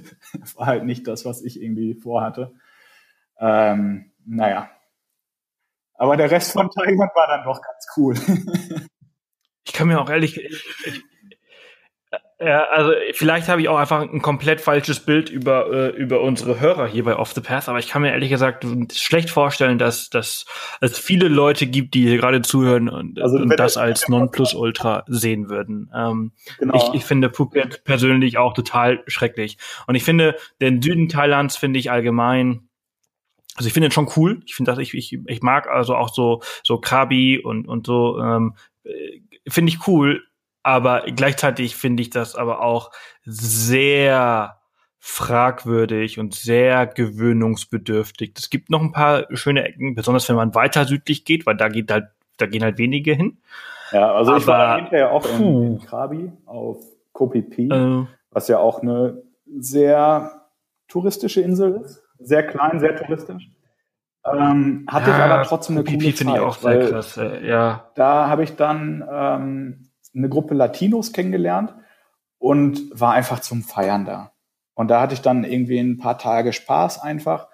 war 0.55 0.67
halt 0.67 0.85
nicht 0.85 1.07
das, 1.07 1.25
was 1.25 1.43
ich 1.43 1.61
irgendwie 1.63 1.95
vorhatte. 1.95 2.55
Ähm, 3.39 4.13
naja. 4.25 4.71
Aber 6.01 6.17
der 6.17 6.31
Rest 6.31 6.53
von 6.53 6.71
Thailand 6.71 7.11
war 7.15 7.27
dann 7.29 7.45
doch 7.45 7.61
ganz 7.61 7.87
cool. 7.99 8.15
ich 9.67 9.73
kann 9.75 9.87
mir 9.87 10.01
auch 10.01 10.09
ehrlich, 10.09 10.41
ich, 10.41 11.05
ja, 12.43 12.65
also 12.71 12.93
vielleicht 13.13 13.49
habe 13.49 13.61
ich 13.61 13.69
auch 13.69 13.77
einfach 13.77 14.01
ein 14.01 14.23
komplett 14.23 14.63
falsches 14.63 15.01
Bild 15.01 15.29
über, 15.29 15.71
äh, 15.71 15.89
über 15.91 16.23
unsere 16.23 16.59
Hörer 16.59 16.87
hier 16.87 17.05
bei 17.05 17.17
Off 17.17 17.35
the 17.35 17.43
Path, 17.43 17.69
aber 17.69 17.79
ich 17.79 17.89
kann 17.89 18.01
mir 18.01 18.13
ehrlich 18.13 18.31
gesagt 18.31 18.65
schlecht 18.95 19.29
vorstellen, 19.29 19.77
dass, 19.77 20.09
dass 20.09 20.47
es 20.81 20.99
viele 20.99 21.29
Leute 21.29 21.67
gibt, 21.67 21.93
die 21.93 22.09
hier 22.09 22.17
gerade 22.17 22.41
zuhören 22.41 22.89
und, 22.89 23.21
also, 23.21 23.37
und 23.37 23.55
das 23.59 23.77
als 23.77 24.09
Nonplusultra 24.09 25.05
sehen 25.07 25.51
würden. 25.51 25.91
Ähm, 25.95 26.33
genau. 26.59 26.77
ich, 26.77 26.95
ich 26.95 27.05
finde 27.05 27.29
Phuket 27.29 27.85
persönlich 27.85 28.39
auch 28.39 28.55
total 28.55 29.03
schrecklich. 29.07 29.59
Und 29.87 29.95
ich 29.95 30.03
finde, 30.03 30.35
den 30.63 30.81
Süden 30.81 31.11
Thailands 31.11 31.59
finde 31.59 31.79
ich 31.79 31.91
allgemein 31.91 32.70
also 33.61 33.69
ich 33.69 33.73
finde 33.73 33.89
den 33.89 33.93
schon 33.93 34.11
cool. 34.17 34.41
Ich 34.47 34.55
finde 34.55 34.73
das, 34.73 34.79
ich, 34.79 34.95
ich, 34.95 35.19
ich 35.27 35.43
mag 35.43 35.69
also 35.69 35.95
auch 35.95 36.13
so, 36.13 36.41
so 36.65 36.79
Krabi 36.79 37.39
und, 37.39 37.69
und 37.69 37.87
so, 37.87 38.19
ähm, 38.19 38.55
äh, 38.85 39.21
finde 39.49 39.71
ich 39.71 39.87
cool 39.87 40.23
aber 40.63 41.03
gleichzeitig 41.03 41.77
finde 41.77 42.03
ich 42.03 42.11
das 42.11 42.37
aber 42.37 42.63
auch 42.63 42.91
sehr 43.25 44.59
fragwürdig 44.99 46.19
und 46.19 46.35
sehr 46.35 46.87
gewöhnungsbedürftig. 46.87 48.35
Es 48.37 48.51
gibt 48.51 48.69
noch 48.69 48.83
ein 48.83 48.93
paar 48.93 49.27
schöne 49.35 49.65
Ecken, 49.65 49.95
besonders 49.95 50.29
wenn 50.29 50.37
man 50.37 50.55
weiter 50.55 50.85
südlich 50.85 51.25
geht, 51.25 51.47
weil 51.47 51.57
da 51.57 51.69
geht 51.69 51.91
halt, 51.91 52.09
da 52.37 52.47
gehen 52.47 52.63
halt 52.63 52.77
wenige 52.77 53.15
hin. 53.15 53.39
Ja, 53.93 54.13
also 54.13 54.33
aber, 54.33 54.41
ich 54.41 54.47
war 54.47 54.77
hinterher 54.77 55.11
auch 55.11 55.27
in, 55.27 55.67
in 55.67 55.81
Krabi 55.81 56.33
auf 56.45 56.79
Koh 57.13 57.33
äh, 57.33 58.05
was 58.31 58.49
ja 58.49 58.59
auch 58.59 58.83
eine 58.83 59.23
sehr 59.59 60.47
touristische 60.87 61.41
Insel 61.41 61.81
ist. 61.83 62.03
Sehr 62.21 62.47
klein, 62.47 62.81
sehr 62.81 62.97
touristisch. 62.97 63.51
Ähm, 64.25 64.87
hatte 64.89 65.11
ja, 65.11 65.17
ich 65.17 65.23
aber 65.23 65.43
trotzdem 65.45 65.77
eine 65.79 65.85
coole 65.85 66.13
finde 66.13 66.35
ich 66.35 66.41
auch 66.41 66.59
sehr 66.59 66.91
krass. 66.91 67.17
Äh, 67.17 67.47
ja. 67.47 67.91
Da 67.95 68.29
habe 68.29 68.45
ich 68.45 68.57
dann 68.57 69.07
ähm, 69.11 69.91
eine 70.15 70.29
Gruppe 70.29 70.55
Latinos 70.55 71.13
kennengelernt 71.13 71.75
und 72.39 72.81
war 72.93 73.13
einfach 73.13 73.41
zum 73.41 73.63
Feiern 73.63 74.05
da. 74.05 74.33
Und 74.75 74.89
da 74.89 75.01
hatte 75.01 75.15
ich 75.15 75.23
dann 75.23 75.45
irgendwie 75.45 75.79
ein 75.79 75.99
paar 75.99 76.19
Tage 76.19 76.53
Spaß 76.53 77.03
einfach, 77.03 77.49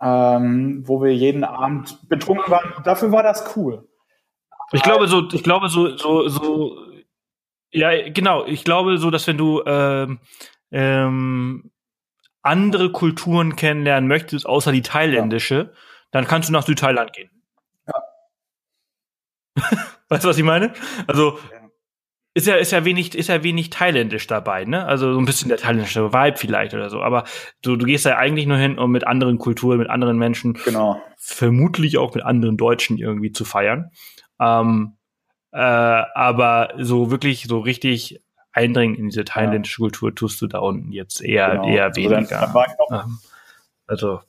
ähm, 0.00 0.82
wo 0.86 1.02
wir 1.02 1.14
jeden 1.14 1.44
Abend 1.44 2.08
betrunken 2.08 2.50
waren. 2.50 2.82
Dafür 2.84 3.12
war 3.12 3.22
das 3.22 3.56
cool. 3.56 3.88
Ich 4.72 4.82
glaube 4.82 5.06
so, 5.08 5.28
ich 5.30 5.42
glaube 5.42 5.68
so, 5.68 5.96
so, 5.96 6.28
so, 6.28 6.76
ja, 7.70 8.08
genau. 8.10 8.44
Ich 8.46 8.64
glaube 8.64 8.98
so, 8.98 9.10
dass 9.10 9.26
wenn 9.26 9.38
du 9.38 9.62
ähm, 9.66 10.20
ähm, 10.70 11.70
andere 12.44 12.92
Kulturen 12.92 13.56
kennenlernen 13.56 14.06
möchtest, 14.06 14.46
außer 14.46 14.70
die 14.70 14.82
thailändische, 14.82 15.54
ja. 15.54 15.70
dann 16.10 16.26
kannst 16.26 16.48
du 16.48 16.52
nach 16.52 16.64
Südthailand 16.64 17.12
gehen. 17.12 17.30
Ja. 17.86 17.94
weißt 20.08 20.24
du, 20.24 20.28
was 20.28 20.38
ich 20.38 20.44
meine? 20.44 20.72
Also, 21.06 21.38
ist 22.36 22.48
ja, 22.48 22.56
ist 22.56 22.72
ja 22.72 22.84
wenig, 22.84 23.14
ist 23.14 23.28
ja 23.28 23.44
wenig 23.44 23.70
thailändisch 23.70 24.26
dabei, 24.26 24.64
ne? 24.64 24.84
Also 24.86 25.12
so 25.12 25.20
ein 25.20 25.24
bisschen 25.24 25.48
der 25.48 25.58
thailändische 25.58 26.12
Vibe 26.12 26.36
vielleicht 26.36 26.74
oder 26.74 26.90
so. 26.90 27.00
Aber 27.00 27.24
du, 27.62 27.76
du 27.76 27.86
gehst 27.86 28.04
ja 28.04 28.16
eigentlich 28.16 28.46
nur 28.46 28.56
hin, 28.56 28.76
um 28.76 28.90
mit 28.90 29.06
anderen 29.06 29.38
Kulturen, 29.38 29.78
mit 29.78 29.88
anderen 29.88 30.18
Menschen, 30.18 30.54
genau. 30.64 31.00
vermutlich 31.16 31.96
auch 31.96 32.12
mit 32.12 32.24
anderen 32.24 32.56
Deutschen 32.56 32.98
irgendwie 32.98 33.30
zu 33.30 33.44
feiern. 33.44 33.90
Ähm, 34.40 34.96
äh, 35.52 35.58
aber 35.58 36.74
so 36.78 37.12
wirklich, 37.12 37.44
so 37.44 37.60
richtig 37.60 38.23
eindringen 38.54 38.96
in 38.96 39.06
diese 39.10 39.24
thailändische 39.24 39.82
ja. 39.82 39.84
Kultur 39.84 40.14
tust 40.14 40.40
du 40.40 40.46
da 40.46 40.60
unten 40.60 40.92
jetzt 40.92 41.22
eher, 41.22 41.50
genau. 41.50 41.68
eher 41.68 41.84
also 41.84 42.00
weniger. 42.00 42.54
Also, 42.54 42.94
ähm, 42.94 43.18
also 43.86 44.20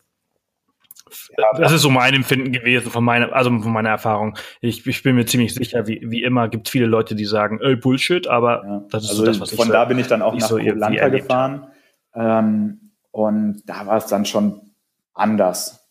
ja, 1.37 1.59
das 1.59 1.71
ist 1.71 1.81
so 1.81 1.89
mein 1.89 2.13
Empfinden 2.13 2.51
gewesen 2.51 2.89
von 2.89 3.03
meiner, 3.03 3.31
also 3.33 3.49
von 3.49 3.71
meiner 3.71 3.89
Erfahrung. 3.89 4.37
Ich, 4.59 4.85
ich 4.85 5.03
bin 5.03 5.15
mir 5.15 5.25
ziemlich 5.25 5.53
sicher, 5.53 5.87
wie, 5.87 6.01
wie 6.03 6.23
immer 6.23 6.49
gibt 6.49 6.67
es 6.67 6.71
viele 6.71 6.87
Leute, 6.87 7.15
die 7.15 7.25
sagen, 7.25 7.59
ey, 7.61 7.75
Bullshit, 7.75 8.27
aber 8.27 8.63
ja. 8.65 8.83
das 8.89 9.03
ist 9.03 9.09
also 9.11 9.21
so 9.21 9.25
das, 9.27 9.39
was 9.39 9.49
von 9.49 9.55
ich 9.55 9.65
Von 9.65 9.71
da 9.71 9.85
bin 9.85 9.99
ich 9.99 10.07
dann 10.07 10.21
auch 10.21 10.33
nach 10.33 10.47
so 10.47 10.57
Atlanta 10.57 11.09
gefahren. 11.09 11.67
Ähm, 12.15 12.91
und 13.11 13.61
da 13.65 13.85
war 13.85 13.97
es 13.97 14.07
dann 14.07 14.25
schon 14.25 14.71
anders. 15.13 15.87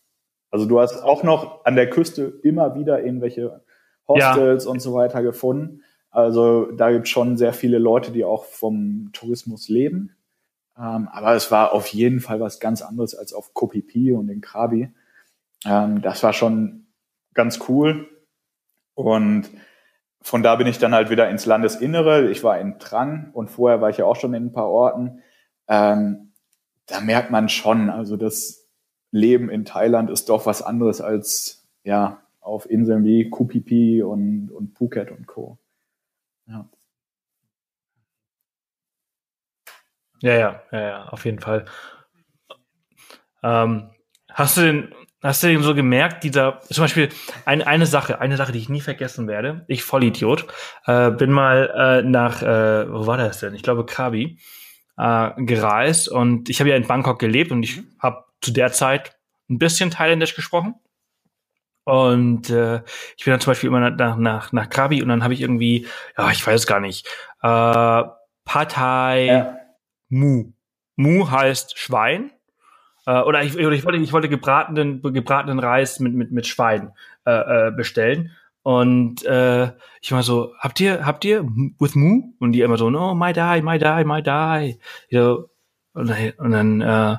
Also 0.50 0.66
du 0.66 0.80
hast 0.80 1.02
auch 1.02 1.22
noch 1.22 1.64
an 1.64 1.76
der 1.76 1.88
Küste 1.88 2.40
immer 2.42 2.74
wieder 2.74 3.02
irgendwelche 3.02 3.62
Hostels 4.06 4.64
ja. 4.64 4.70
und 4.70 4.80
so 4.80 4.94
weiter 4.94 5.22
gefunden. 5.22 5.82
Also 6.14 6.70
da 6.70 6.92
gibt 6.92 7.06
es 7.06 7.10
schon 7.10 7.36
sehr 7.36 7.52
viele 7.52 7.78
Leute, 7.78 8.12
die 8.12 8.24
auch 8.24 8.44
vom 8.44 9.10
Tourismus 9.12 9.68
leben. 9.68 10.14
Ähm, 10.78 11.08
aber 11.10 11.34
es 11.34 11.50
war 11.50 11.72
auf 11.72 11.88
jeden 11.88 12.20
Fall 12.20 12.38
was 12.38 12.60
ganz 12.60 12.82
anderes 12.82 13.16
als 13.16 13.32
auf 13.32 13.52
Kopipi 13.52 14.12
und 14.12 14.28
in 14.28 14.40
Krabi. 14.40 14.92
Ähm, 15.64 16.02
das 16.02 16.22
war 16.22 16.32
schon 16.32 16.86
ganz 17.34 17.58
cool. 17.68 18.08
Und 18.94 19.50
von 20.20 20.44
da 20.44 20.54
bin 20.54 20.68
ich 20.68 20.78
dann 20.78 20.94
halt 20.94 21.10
wieder 21.10 21.28
ins 21.28 21.46
Landesinnere. 21.46 22.30
Ich 22.30 22.44
war 22.44 22.60
in 22.60 22.78
Trang 22.78 23.30
und 23.32 23.50
vorher 23.50 23.80
war 23.80 23.90
ich 23.90 23.96
ja 23.96 24.04
auch 24.04 24.16
schon 24.16 24.34
in 24.34 24.46
ein 24.46 24.52
paar 24.52 24.70
Orten. 24.70 25.20
Ähm, 25.66 26.32
da 26.86 27.00
merkt 27.00 27.32
man 27.32 27.48
schon, 27.48 27.90
also 27.90 28.16
das 28.16 28.68
Leben 29.10 29.50
in 29.50 29.64
Thailand 29.64 30.10
ist 30.10 30.28
doch 30.28 30.46
was 30.46 30.62
anderes 30.62 31.00
als 31.00 31.66
ja 31.82 32.22
auf 32.40 32.70
Inseln 32.70 33.02
wie 33.02 33.30
Kupipi 33.30 34.00
und, 34.00 34.52
und 34.52 34.78
Phuket 34.78 35.10
und 35.10 35.26
Co. 35.26 35.58
Ja. 36.46 36.68
Ja, 40.20 40.32
ja, 40.32 40.62
ja, 40.72 40.80
ja, 40.80 41.04
auf 41.08 41.24
jeden 41.24 41.40
Fall. 41.40 41.66
Ähm, 43.42 43.90
hast 44.30 44.56
du 44.56 44.62
den, 44.62 44.94
Hast 45.24 45.42
du 45.42 45.46
denn 45.46 45.62
so 45.62 45.74
gemerkt, 45.74 46.22
dieser, 46.22 46.60
zum 46.60 46.84
Beispiel 46.84 47.08
eine, 47.46 47.66
eine 47.66 47.86
Sache, 47.86 48.20
eine 48.20 48.36
Sache, 48.36 48.52
die 48.52 48.58
ich 48.58 48.68
nie 48.68 48.82
vergessen 48.82 49.26
werde, 49.26 49.64
ich 49.68 49.82
Vollidiot, 49.82 50.46
äh, 50.84 51.10
bin 51.12 51.32
mal 51.32 52.02
äh, 52.04 52.06
nach, 52.06 52.42
äh, 52.42 52.92
wo 52.92 53.06
war 53.06 53.16
das 53.16 53.40
denn? 53.40 53.54
Ich 53.54 53.62
glaube 53.62 53.86
Krabi, 53.86 54.38
äh, 54.98 55.30
gereist 55.38 56.10
und 56.10 56.50
ich 56.50 56.60
habe 56.60 56.68
ja 56.68 56.76
in 56.76 56.86
Bangkok 56.86 57.18
gelebt 57.18 57.52
und 57.52 57.62
ich 57.62 57.78
mhm. 57.78 57.86
habe 57.98 58.24
zu 58.42 58.52
der 58.52 58.70
Zeit 58.72 59.16
ein 59.48 59.58
bisschen 59.58 59.90
Thailändisch 59.90 60.34
gesprochen. 60.34 60.74
Und 61.84 62.50
äh, 62.50 62.82
ich 63.16 63.24
bin 63.24 63.32
dann 63.32 63.40
zum 63.40 63.50
Beispiel 63.50 63.68
immer 63.68 63.90
nach, 63.90 64.16
nach, 64.16 64.52
nach 64.52 64.70
Krabi 64.70 65.02
und 65.02 65.08
dann 65.08 65.22
habe 65.22 65.34
ich 65.34 65.42
irgendwie, 65.42 65.86
ja, 66.16 66.30
ich 66.30 66.46
weiß 66.46 66.66
gar 66.66 66.80
nicht, 66.80 67.06
äh, 67.42 68.02
Patai 68.44 69.26
ja. 69.26 69.56
Mu. 70.08 70.52
Mu 70.96 71.30
heißt 71.30 71.78
Schwein 71.78 72.30
äh, 73.06 73.20
oder, 73.20 73.42
ich, 73.42 73.56
oder 73.56 73.72
ich 73.72 73.84
wollte, 73.84 73.98
ich 73.98 74.12
wollte 74.12 74.28
gebratenen, 74.28 75.02
gebratenen 75.02 75.58
Reis 75.58 76.00
mit, 76.00 76.14
mit, 76.14 76.32
mit 76.32 76.46
Schwein 76.46 76.92
äh, 77.26 77.68
äh, 77.68 77.70
bestellen. 77.70 78.32
Und 78.62 79.24
äh, 79.26 79.72
ich 80.00 80.12
war 80.12 80.22
so, 80.22 80.54
habt 80.58 80.80
ihr, 80.80 81.04
habt 81.04 81.24
ihr 81.26 81.44
with 81.78 81.94
Mu? 81.94 82.32
Und 82.38 82.52
die 82.52 82.62
immer 82.62 82.78
so, 82.78 82.88
no, 82.88 83.14
my 83.14 83.32
die, 83.32 83.60
my 83.62 83.78
die, 83.78 84.04
my 84.04 84.22
die. 84.22 84.78
So, 85.10 85.50
und 85.92 86.08
dann, 86.08 86.32
und 86.38 86.50
dann 86.50 86.80
äh, 86.80 87.16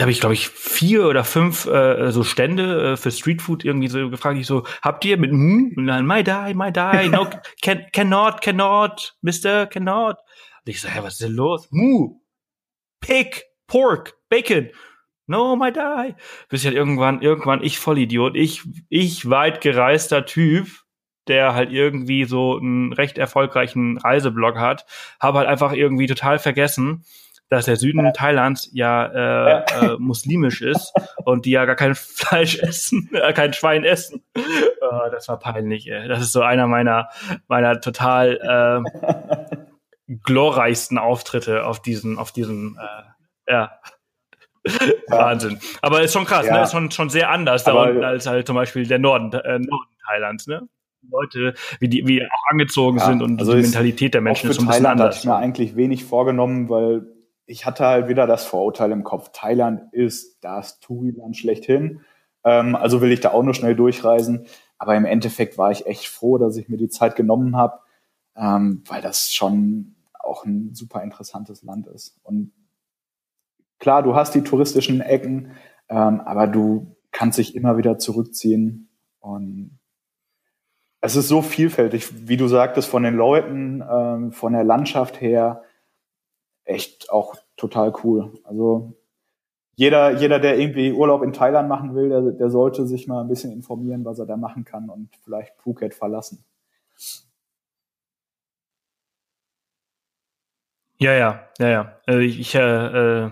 habe 0.00 0.10
ich, 0.10 0.20
glaube 0.20 0.34
ich, 0.34 0.48
vier 0.48 1.06
oder 1.06 1.24
fünf 1.24 1.66
äh, 1.66 2.10
so 2.12 2.24
Stände 2.24 2.92
äh, 2.92 2.96
für 2.96 3.10
Streetfood 3.10 3.64
irgendwie 3.64 3.88
so 3.88 4.10
gefragt. 4.10 4.38
Ich 4.38 4.46
so, 4.46 4.64
habt 4.82 5.04
ihr 5.04 5.16
mit 5.16 5.32
Mu? 5.32 5.70
Und 5.76 5.86
dann, 5.86 6.06
my 6.06 6.22
die, 6.22 6.54
my 6.54 6.72
die, 6.72 7.08
no, 7.08 7.28
can, 7.62 7.86
cannot, 7.92 8.40
cannot, 8.40 9.16
Mister, 9.20 9.66
cannot. 9.66 10.16
Und 10.64 10.70
ich 10.70 10.80
so, 10.80 10.88
hä, 10.88 11.00
was 11.02 11.14
ist 11.14 11.22
denn 11.22 11.32
los? 11.32 11.68
Mu, 11.70 12.20
Pig, 13.00 13.42
Pork, 13.66 14.14
Bacon. 14.28 14.70
No, 15.26 15.56
my 15.56 15.72
die. 15.72 16.14
Bis 16.48 16.64
halt 16.64 16.74
irgendwann, 16.74 17.22
irgendwann 17.22 17.62
ich 17.62 17.78
Vollidiot, 17.78 18.36
ich, 18.36 18.62
ich 18.88 19.28
weit 19.28 19.60
gereister 19.60 20.24
Typ, 20.24 20.68
der 21.28 21.54
halt 21.54 21.70
irgendwie 21.70 22.24
so 22.24 22.56
einen 22.56 22.92
recht 22.92 23.18
erfolgreichen 23.18 23.98
Reiseblog 23.98 24.56
hat, 24.56 24.84
habe 25.20 25.38
halt 25.38 25.48
einfach 25.48 25.72
irgendwie 25.72 26.06
total 26.06 26.38
vergessen, 26.38 27.04
dass 27.52 27.66
der 27.66 27.76
Süden 27.76 28.02
ja. 28.02 28.12
Thailands 28.12 28.70
ja, 28.72 29.06
äh, 29.06 29.92
äh, 29.92 29.96
muslimisch 29.98 30.62
ist 30.62 30.94
und 31.24 31.44
die 31.44 31.50
ja 31.50 31.66
gar 31.66 31.76
kein 31.76 31.94
Fleisch 31.94 32.58
essen, 32.58 33.10
äh, 33.12 33.32
kein 33.34 33.52
Schwein 33.52 33.84
essen. 33.84 34.24
Oh, 34.34 35.10
das 35.10 35.28
war 35.28 35.38
peinlich, 35.38 35.86
ey. 35.90 36.08
Das 36.08 36.22
ist 36.22 36.32
so 36.32 36.40
einer 36.40 36.66
meiner, 36.66 37.10
meiner 37.48 37.80
total 37.80 38.84
äh, 38.88 40.16
glorreichsten 40.24 40.96
Auftritte 40.96 41.66
auf 41.66 41.82
diesen, 41.82 42.18
auf 42.18 42.32
diesen, 42.32 42.78
äh, 42.78 43.52
ja. 43.52 43.72
Wahnsinn. 45.08 45.60
Aber 45.82 46.02
ist 46.02 46.14
schon 46.14 46.24
krass, 46.24 46.44
ne? 46.44 46.52
ja. 46.52 46.56
ne? 46.58 46.62
Ist 46.62 46.72
schon, 46.72 46.90
schon 46.90 47.10
sehr 47.10 47.30
anders 47.30 47.64
da 47.64 47.74
unten 47.74 48.02
als 48.02 48.26
halt 48.26 48.46
zum 48.46 48.56
Beispiel 48.56 48.86
der 48.86 48.98
Norden, 48.98 49.30
äh, 49.32 49.58
Norden 49.58 49.90
Thailands, 50.06 50.46
ne? 50.46 50.68
Leute, 51.10 51.54
wie 51.80 51.88
die, 51.88 52.06
wie 52.06 52.22
auch 52.24 52.50
angezogen 52.50 52.98
ja, 52.98 53.06
sind 53.06 53.22
und 53.22 53.40
also 53.40 53.54
die 53.54 53.62
Mentalität 53.62 54.14
der 54.14 54.20
Menschen 54.20 54.48
ist 54.48 54.60
ein 54.60 54.66
bisschen 54.66 54.84
Thailand 54.84 55.00
anders. 55.00 55.18
Ich 55.18 55.24
mir 55.24 55.34
eigentlich 55.34 55.74
wenig 55.74 56.04
vorgenommen, 56.04 56.68
weil 56.68 57.04
ich 57.46 57.66
hatte 57.66 57.86
halt 57.86 58.08
wieder 58.08 58.26
das 58.26 58.44
Vorurteil 58.44 58.92
im 58.92 59.04
Kopf. 59.04 59.30
Thailand 59.32 59.92
ist 59.92 60.42
das 60.42 60.80
Touriland 60.80 61.36
schlechthin. 61.36 62.00
Ähm, 62.44 62.76
also 62.76 63.00
will 63.00 63.12
ich 63.12 63.20
da 63.20 63.32
auch 63.32 63.42
nur 63.42 63.54
schnell 63.54 63.74
durchreisen. 63.74 64.46
Aber 64.78 64.96
im 64.96 65.04
Endeffekt 65.04 65.58
war 65.58 65.70
ich 65.70 65.86
echt 65.86 66.08
froh, 66.08 66.38
dass 66.38 66.56
ich 66.56 66.68
mir 66.68 66.76
die 66.76 66.88
Zeit 66.88 67.14
genommen 67.14 67.56
habe, 67.56 67.80
ähm, 68.36 68.82
weil 68.86 69.00
das 69.00 69.32
schon 69.32 69.94
auch 70.18 70.44
ein 70.44 70.74
super 70.74 71.02
interessantes 71.02 71.62
Land 71.62 71.86
ist. 71.86 72.18
Und 72.22 72.52
klar, 73.78 74.02
du 74.02 74.14
hast 74.14 74.34
die 74.34 74.42
touristischen 74.42 75.00
Ecken, 75.00 75.52
ähm, 75.88 76.20
aber 76.20 76.46
du 76.46 76.96
kannst 77.10 77.38
dich 77.38 77.54
immer 77.54 77.76
wieder 77.76 77.98
zurückziehen. 77.98 78.88
Und 79.20 79.78
es 81.00 81.16
ist 81.16 81.28
so 81.28 81.42
vielfältig, 81.42 82.28
wie 82.28 82.36
du 82.36 82.48
sagtest, 82.48 82.88
von 82.88 83.02
den 83.02 83.14
Leuten, 83.14 83.82
ähm, 83.88 84.32
von 84.32 84.52
der 84.52 84.64
Landschaft 84.64 85.20
her, 85.20 85.62
echt 86.64 87.10
auch 87.10 87.36
total 87.56 87.92
cool. 88.02 88.32
Also 88.44 88.94
jeder, 89.74 90.12
jeder, 90.12 90.38
der 90.38 90.58
irgendwie 90.58 90.92
Urlaub 90.92 91.22
in 91.22 91.32
Thailand 91.32 91.68
machen 91.68 91.94
will, 91.94 92.08
der, 92.08 92.20
der 92.32 92.50
sollte 92.50 92.86
sich 92.86 93.08
mal 93.08 93.22
ein 93.22 93.28
bisschen 93.28 93.52
informieren, 93.52 94.04
was 94.04 94.18
er 94.18 94.26
da 94.26 94.36
machen 94.36 94.64
kann 94.64 94.90
und 94.90 95.10
vielleicht 95.24 95.56
Phuket 95.60 95.94
verlassen. 95.94 96.44
Ja, 100.98 101.12
ja, 101.14 101.48
ja, 101.58 101.68
ja. 101.68 102.00
Also 102.06 102.20
ich, 102.20 102.38
ich 102.38 102.54
äh, 102.54 103.30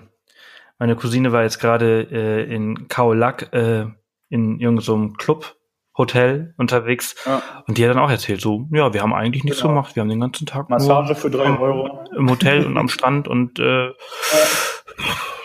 meine 0.78 0.96
Cousine 0.96 1.30
war 1.30 1.42
jetzt 1.42 1.60
gerade 1.60 2.08
äh, 2.10 2.52
in 2.52 2.88
Khao 2.88 3.12
Lak 3.12 3.52
äh, 3.52 3.86
in 4.28 4.58
irgendeinem 4.58 4.80
so 4.80 5.12
Club 5.18 5.56
Hotel 6.00 6.54
unterwegs. 6.56 7.14
Ja. 7.26 7.42
Und 7.66 7.78
die 7.78 7.84
hat 7.84 7.94
dann 7.94 8.02
auch 8.02 8.10
erzählt, 8.10 8.40
so, 8.40 8.66
ja, 8.72 8.92
wir 8.92 9.02
haben 9.02 9.14
eigentlich 9.14 9.44
nichts 9.44 9.60
genau. 9.60 9.74
gemacht. 9.74 9.94
Wir 9.94 10.00
haben 10.00 10.08
den 10.08 10.20
ganzen 10.20 10.46
Tag 10.46 10.70
Massage 10.70 11.14
für 11.14 11.30
drei 11.30 11.56
Euro 11.58 12.04
im 12.16 12.28
Hotel 12.28 12.66
und 12.66 12.76
am 12.76 12.88
Strand 12.94 13.28
und 13.28 13.58
äh, 13.58 13.88
ja. 13.88 13.92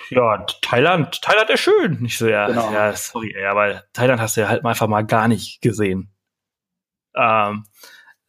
ja, 0.09 0.45
Thailand, 0.61 1.21
Thailand 1.21 1.49
ist 1.49 1.59
schön. 1.59 2.01
Nicht 2.01 2.17
so, 2.17 2.27
ja, 2.27 2.47
genau. 2.47 2.71
ja, 2.71 2.93
sorry, 2.93 3.35
aber 3.45 3.83
Thailand 3.93 4.21
hast 4.21 4.37
du 4.37 4.41
ja 4.41 4.49
halt 4.49 4.65
einfach 4.65 4.87
mal 4.87 5.05
gar 5.05 5.27
nicht 5.27 5.61
gesehen. 5.61 6.11
Ähm, 7.15 7.65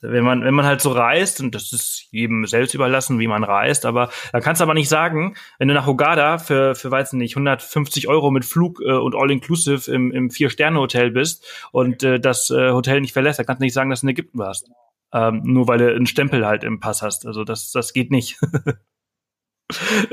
wenn 0.00 0.24
man, 0.24 0.44
wenn 0.44 0.54
man 0.54 0.66
halt 0.66 0.80
so 0.80 0.90
reist, 0.90 1.40
und 1.40 1.54
das 1.54 1.72
ist 1.72 2.06
jedem 2.10 2.44
selbst 2.46 2.74
überlassen, 2.74 3.18
wie 3.18 3.26
man 3.26 3.44
reist, 3.44 3.86
aber 3.86 4.10
da 4.32 4.40
kannst 4.40 4.60
du 4.60 4.64
aber 4.64 4.74
nicht 4.74 4.88
sagen, 4.88 5.34
wenn 5.58 5.68
du 5.68 5.74
nach 5.74 5.86
Hogada 5.86 6.38
für, 6.38 6.74
für 6.74 6.90
weiß 6.90 7.14
nicht, 7.14 7.36
150 7.36 8.08
Euro 8.08 8.30
mit 8.30 8.44
Flug 8.44 8.80
äh, 8.84 8.92
und 8.92 9.14
All-Inclusive 9.14 9.90
im, 9.90 10.12
im 10.12 10.30
Vier-Sterne-Hotel 10.30 11.10
bist 11.10 11.46
und 11.72 12.02
äh, 12.02 12.20
das 12.20 12.50
äh, 12.50 12.72
Hotel 12.72 13.00
nicht 13.00 13.12
verlässt, 13.12 13.38
dann 13.38 13.46
kannst 13.46 13.60
du 13.60 13.64
nicht 13.64 13.74
sagen, 13.74 13.90
dass 13.90 14.00
du 14.00 14.06
in 14.06 14.10
Ägypten 14.10 14.38
warst. 14.38 14.70
Ähm, 15.12 15.42
nur 15.44 15.68
weil 15.68 15.78
du 15.78 15.94
einen 15.94 16.06
Stempel 16.06 16.46
halt 16.46 16.64
im 16.64 16.80
Pass 16.80 17.00
hast. 17.00 17.26
Also 17.26 17.44
das, 17.44 17.70
das 17.72 17.92
geht 17.92 18.10
nicht. 18.10 18.38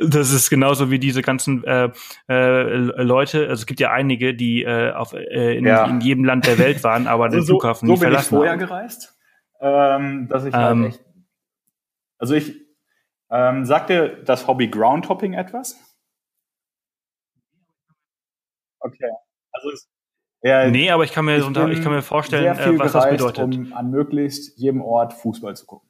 Das 0.02 0.32
ist 0.32 0.50
genauso 0.50 0.90
wie 0.90 0.98
diese 0.98 1.22
ganzen 1.22 1.64
äh, 1.64 1.92
äh, 2.28 2.76
Leute, 3.04 3.42
also 3.42 3.62
es 3.62 3.66
gibt 3.68 3.80
ja 3.80 3.92
einige, 3.92 4.34
die 4.34 4.64
äh, 4.64 4.92
auf, 4.92 5.14
äh, 5.14 5.56
in, 5.56 5.66
ja. 5.68 5.86
in 5.86 6.02
jedem 6.02 6.26
Land 6.26 6.48
der 6.48 6.58
Welt 6.58 6.84
waren, 6.84 7.06
aber 7.06 7.26
also 7.26 7.38
den 7.38 7.46
Flughafen 7.46 7.88
so, 7.88 7.94
so 7.94 8.00
nie 8.00 8.00
verlassen 8.00 8.30
bin 8.32 8.38
ich 8.38 8.40
vorher 8.40 8.52
haben. 8.54 8.60
gereist 8.60 9.14
ähm, 9.64 10.28
dass 10.28 10.44
ich 10.44 10.54
halt 10.54 10.74
ähm, 10.74 10.86
echt. 10.86 11.04
Also 12.20 12.36
ich 12.36 12.54
ähm, 13.32 13.66
sagte 13.66 14.22
das 14.26 14.48
Hobby 14.48 14.68
Groundhopping 14.68 15.34
etwas? 15.34 15.80
Okay. 18.80 19.10
Also 19.54 19.70
es, 19.72 19.90
ja, 20.42 20.70
nee, 20.70 20.92
aber 20.92 21.06
ich 21.06 21.14
kann 21.14 21.24
mir, 21.24 21.42
so, 21.42 21.50
ich 21.68 21.82
kann 21.82 21.94
mir 21.94 22.02
vorstellen, 22.02 22.58
äh, 22.58 22.80
was 22.80 22.92
das 22.92 23.10
bedeutet. 23.10 23.56
Um 23.56 23.72
an 23.74 23.90
möglichst 23.90 24.58
jedem 24.58 24.82
Ort 24.82 25.14
Fußball 25.14 25.56
zu 25.56 25.66
gucken. 25.66 25.90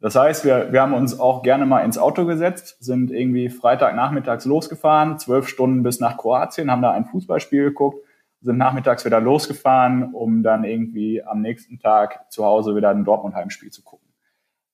Das 0.00 0.16
heißt, 0.16 0.44
wir, 0.44 0.72
wir 0.72 0.82
haben 0.82 0.94
uns 0.94 1.20
auch 1.20 1.44
gerne 1.44 1.64
mal 1.64 1.84
ins 1.84 1.96
Auto 1.96 2.26
gesetzt, 2.26 2.76
sind 2.80 3.12
irgendwie 3.12 3.48
Freitagnachmittags 3.48 4.44
losgefahren, 4.46 5.20
zwölf 5.20 5.46
Stunden 5.46 5.84
bis 5.84 6.00
nach 6.00 6.16
Kroatien, 6.16 6.72
haben 6.72 6.82
da 6.82 6.90
ein 6.90 7.04
Fußballspiel 7.04 7.66
geguckt 7.66 8.04
sind 8.42 8.58
nachmittags 8.58 9.04
wieder 9.04 9.20
losgefahren, 9.20 10.12
um 10.12 10.42
dann 10.42 10.64
irgendwie 10.64 11.22
am 11.22 11.40
nächsten 11.40 11.78
Tag 11.78 12.30
zu 12.30 12.44
Hause 12.44 12.74
wieder 12.76 12.90
ein 12.90 13.04
Dortmund-Heimspiel 13.04 13.70
zu 13.70 13.82
gucken. 13.82 14.08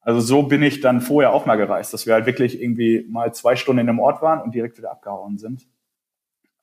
Also 0.00 0.20
so 0.20 0.44
bin 0.44 0.62
ich 0.62 0.80
dann 0.80 1.00
vorher 1.00 1.32
auch 1.32 1.44
mal 1.44 1.56
gereist, 1.56 1.92
dass 1.92 2.06
wir 2.06 2.14
halt 2.14 2.26
wirklich 2.26 2.62
irgendwie 2.62 3.06
mal 3.10 3.34
zwei 3.34 3.56
Stunden 3.56 3.80
in 3.80 3.88
einem 3.88 3.98
Ort 3.98 4.22
waren 4.22 4.40
und 4.40 4.54
direkt 4.54 4.78
wieder 4.78 4.90
abgehauen 4.90 5.36
sind. 5.36 5.68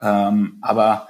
Ähm, 0.01 0.57
aber 0.61 1.07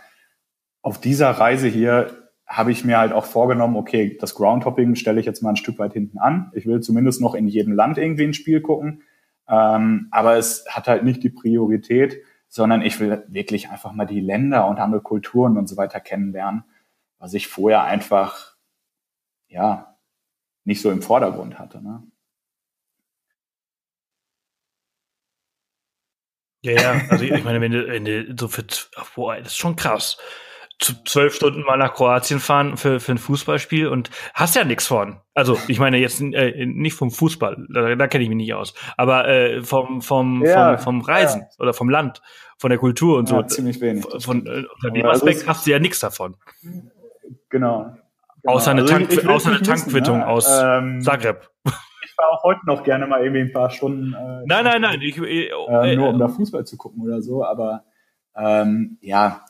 auf 0.81 0.99
dieser 0.99 1.31
Reise 1.31 1.67
hier 1.67 2.11
habe 2.45 2.71
ich 2.71 2.83
mir 2.83 2.97
halt 2.97 3.13
auch 3.13 3.25
vorgenommen, 3.25 3.75
okay, 3.75 4.17
das 4.19 4.35
Groundhopping 4.35 4.95
stelle 4.95 5.19
ich 5.19 5.25
jetzt 5.25 5.41
mal 5.41 5.51
ein 5.51 5.55
Stück 5.55 5.79
weit 5.79 5.93
hinten 5.93 6.19
an. 6.19 6.51
Ich 6.53 6.65
will 6.65 6.81
zumindest 6.81 7.21
noch 7.21 7.33
in 7.35 7.47
jedem 7.47 7.73
Land 7.73 7.97
irgendwie 7.97 8.25
ein 8.25 8.33
Spiel 8.33 8.61
gucken. 8.61 9.01
Ähm, 9.47 10.07
aber 10.11 10.37
es 10.37 10.65
hat 10.69 10.87
halt 10.87 11.03
nicht 11.03 11.23
die 11.23 11.29
Priorität, 11.29 12.21
sondern 12.55 12.81
ich 12.81 13.01
will 13.01 13.21
wirklich 13.27 13.69
einfach 13.69 13.91
mal 13.91 14.05
die 14.05 14.21
Länder 14.21 14.65
und 14.67 14.79
andere 14.79 15.01
Kulturen 15.01 15.57
und 15.57 15.67
so 15.67 15.75
weiter 15.75 15.99
kennenlernen, 15.99 16.63
was 17.19 17.33
ich 17.33 17.49
vorher 17.49 17.83
einfach, 17.83 18.55
ja, 19.49 19.97
nicht 20.63 20.81
so 20.81 20.89
im 20.89 21.01
Vordergrund 21.01 21.59
hatte. 21.59 21.83
Ne? 21.83 22.01
Ja, 26.63 26.71
ja, 26.71 27.01
also 27.09 27.25
ich 27.25 27.43
meine, 27.43 27.59
wenn 27.59 27.73
du, 27.73 27.87
wenn 27.87 28.05
du 28.05 28.33
so 28.39 28.47
für, 28.47 28.63
boah, 29.15 29.35
das 29.35 29.47
ist 29.47 29.57
schon 29.57 29.75
krass 29.75 30.17
zwölf 30.79 31.33
Stunden 31.33 31.61
mal 31.61 31.77
nach 31.77 31.93
Kroatien 31.93 32.39
fahren 32.39 32.77
für, 32.77 32.99
für 32.99 33.13
ein 33.13 33.17
Fußballspiel 33.17 33.87
und 33.87 34.09
hast 34.33 34.55
ja 34.55 34.65
nichts 34.65 34.87
von. 34.87 35.21
Also 35.33 35.57
ich 35.67 35.79
meine 35.79 35.97
jetzt 35.97 36.21
äh, 36.21 36.65
nicht 36.65 36.95
vom 36.95 37.11
Fußball, 37.11 37.67
da, 37.73 37.95
da 37.95 38.07
kenne 38.07 38.23
ich 38.23 38.29
mich 38.29 38.37
nicht 38.37 38.53
aus, 38.53 38.73
aber 38.97 39.27
äh, 39.27 39.63
vom 39.63 40.01
vom, 40.01 40.43
ja, 40.45 40.77
vom 40.77 40.99
vom 40.99 41.01
Reisen 41.01 41.41
ja. 41.41 41.47
oder 41.59 41.73
vom 41.73 41.89
Land, 41.89 42.21
von 42.57 42.69
der 42.69 42.79
Kultur 42.79 43.17
und 43.17 43.27
so. 43.27 43.35
Ja, 43.35 43.47
ziemlich 43.47 43.81
wenig. 43.81 44.05
Von 44.19 44.45
äh, 44.45 44.63
unter 44.73 44.91
dem 44.91 45.05
Aspekt 45.05 45.39
also 45.39 45.47
hast 45.47 45.67
du 45.67 45.71
ja 45.71 45.79
nichts 45.79 45.99
davon. 45.99 46.35
Genau. 46.61 47.39
genau. 47.49 47.95
Außer 48.45 48.71
eine, 48.71 48.81
also 48.81 48.93
Tank, 48.93 49.11
ich, 49.11 49.27
außer 49.27 49.49
eine 49.49 49.61
Tankquittung 49.61 50.19
ne? 50.19 50.27
aus 50.27 50.47
ähm, 50.49 51.01
Zagreb. 51.01 51.49
Ich 51.65 52.11
fahre 52.15 52.31
auch 52.31 52.43
heute 52.43 52.61
noch 52.65 52.83
gerne 52.83 53.07
mal 53.07 53.21
irgendwie 53.21 53.41
ein 53.41 53.51
paar 53.51 53.69
Stunden. 53.69 54.13
Äh, 54.13 54.43
nein, 54.45 54.63
nein, 54.63 54.81
nein. 54.81 55.01
Ich, 55.01 55.17
äh, 55.17 55.47
äh, 55.47 55.95
nur 55.95 56.09
um 56.09 56.19
da 56.19 56.27
Fußball 56.27 56.65
zu 56.65 56.77
gucken 56.77 57.01
oder 57.03 57.21
so, 57.21 57.43
aber 57.43 57.83
ähm, 58.35 58.97
ja, 59.01 59.45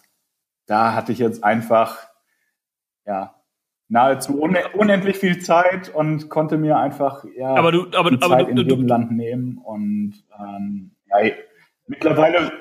da 0.65 0.93
hatte 0.93 1.11
ich 1.11 1.19
jetzt 1.19 1.43
einfach 1.43 2.07
ja 3.05 3.35
nahezu 3.87 4.41
unendlich 4.41 5.17
viel 5.17 5.39
Zeit 5.39 5.89
und 5.89 6.29
konnte 6.29 6.57
mir 6.57 6.77
einfach 6.77 7.23
ja 7.37 7.53
aber 7.53 7.71
du, 7.71 7.85
aber, 7.95 8.09
die 8.09 8.21
aber 8.21 8.37
Zeit 8.37 8.47
du, 8.47 8.51
in 8.51 8.57
jedem 8.57 8.87
Land 8.87 9.11
nehmen 9.11 9.59
und 9.59 10.15
ähm, 10.39 10.95
ja, 11.07 11.31
mittlerweile 11.85 12.51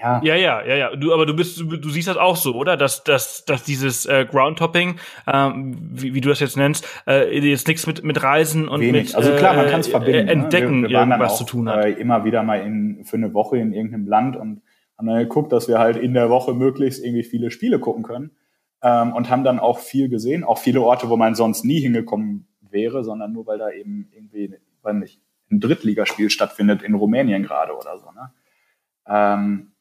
ja. 0.00 0.20
Ja, 0.22 0.34
ja, 0.34 0.64
ja, 0.64 0.74
ja. 0.76 0.96
Du, 0.96 1.12
aber 1.12 1.26
du 1.26 1.34
bist, 1.34 1.58
du, 1.58 1.76
du 1.76 1.88
siehst 1.90 2.08
das 2.08 2.16
auch 2.16 2.36
so, 2.36 2.54
oder? 2.54 2.76
Dass, 2.76 3.04
dass, 3.04 3.44
dass 3.44 3.64
dieses 3.64 4.06
äh, 4.06 4.26
Groundtopping, 4.30 4.96
ähm, 5.26 5.76
wie, 5.92 6.14
wie 6.14 6.20
du 6.20 6.28
das 6.28 6.40
jetzt 6.40 6.56
nennst, 6.56 6.86
äh, 7.06 7.38
jetzt 7.38 7.68
nichts 7.68 7.86
mit 7.86 8.04
mit 8.04 8.22
Reisen 8.22 8.68
und 8.68 8.80
Wenig. 8.80 9.08
mit 9.08 9.14
also 9.14 9.34
klar, 9.34 9.54
man 9.54 9.66
kann 9.66 9.80
es 9.80 9.88
äh, 9.88 9.92
verbinden. 9.92 10.28
Entdecken 10.28 10.80
ne? 10.80 10.88
wir, 10.88 10.94
wir 10.94 11.00
irgendwas 11.00 11.32
auch, 11.32 11.38
zu 11.38 11.44
tun 11.44 11.68
hat. 11.68 11.84
Äh, 11.84 11.90
immer 11.92 12.24
wieder 12.24 12.42
mal 12.42 12.60
in 12.60 13.04
für 13.04 13.16
eine 13.16 13.34
Woche 13.34 13.58
in 13.58 13.72
irgendeinem 13.72 14.06
Land 14.06 14.36
und 14.36 14.62
haben 14.96 15.06
dann 15.06 15.18
geguckt, 15.18 15.52
dass 15.52 15.68
wir 15.68 15.78
halt 15.78 15.96
in 15.96 16.14
der 16.14 16.30
Woche 16.30 16.54
möglichst 16.54 17.04
irgendwie 17.04 17.22
viele 17.22 17.50
Spiele 17.50 17.78
gucken 17.78 18.02
können 18.02 18.32
ähm, 18.82 19.12
und 19.12 19.30
haben 19.30 19.44
dann 19.44 19.58
auch 19.58 19.78
viel 19.78 20.08
gesehen, 20.08 20.44
auch 20.44 20.58
viele 20.58 20.80
Orte, 20.80 21.08
wo 21.08 21.16
man 21.16 21.34
sonst 21.34 21.64
nie 21.64 21.80
hingekommen 21.80 22.48
wäre, 22.60 23.04
sondern 23.04 23.32
nur 23.32 23.46
weil 23.46 23.58
da 23.58 23.70
eben 23.70 24.08
irgendwie, 24.12 24.54
weil 24.82 24.94
nicht 24.94 25.20
ein 25.50 25.60
Drittligaspiel 25.60 26.30
stattfindet 26.30 26.82
in 26.82 26.94
Rumänien 26.94 27.42
gerade 27.42 27.74
oder 27.74 27.98
so. 27.98 28.10
Ne? 28.10 28.32
Ähm, 29.06 29.72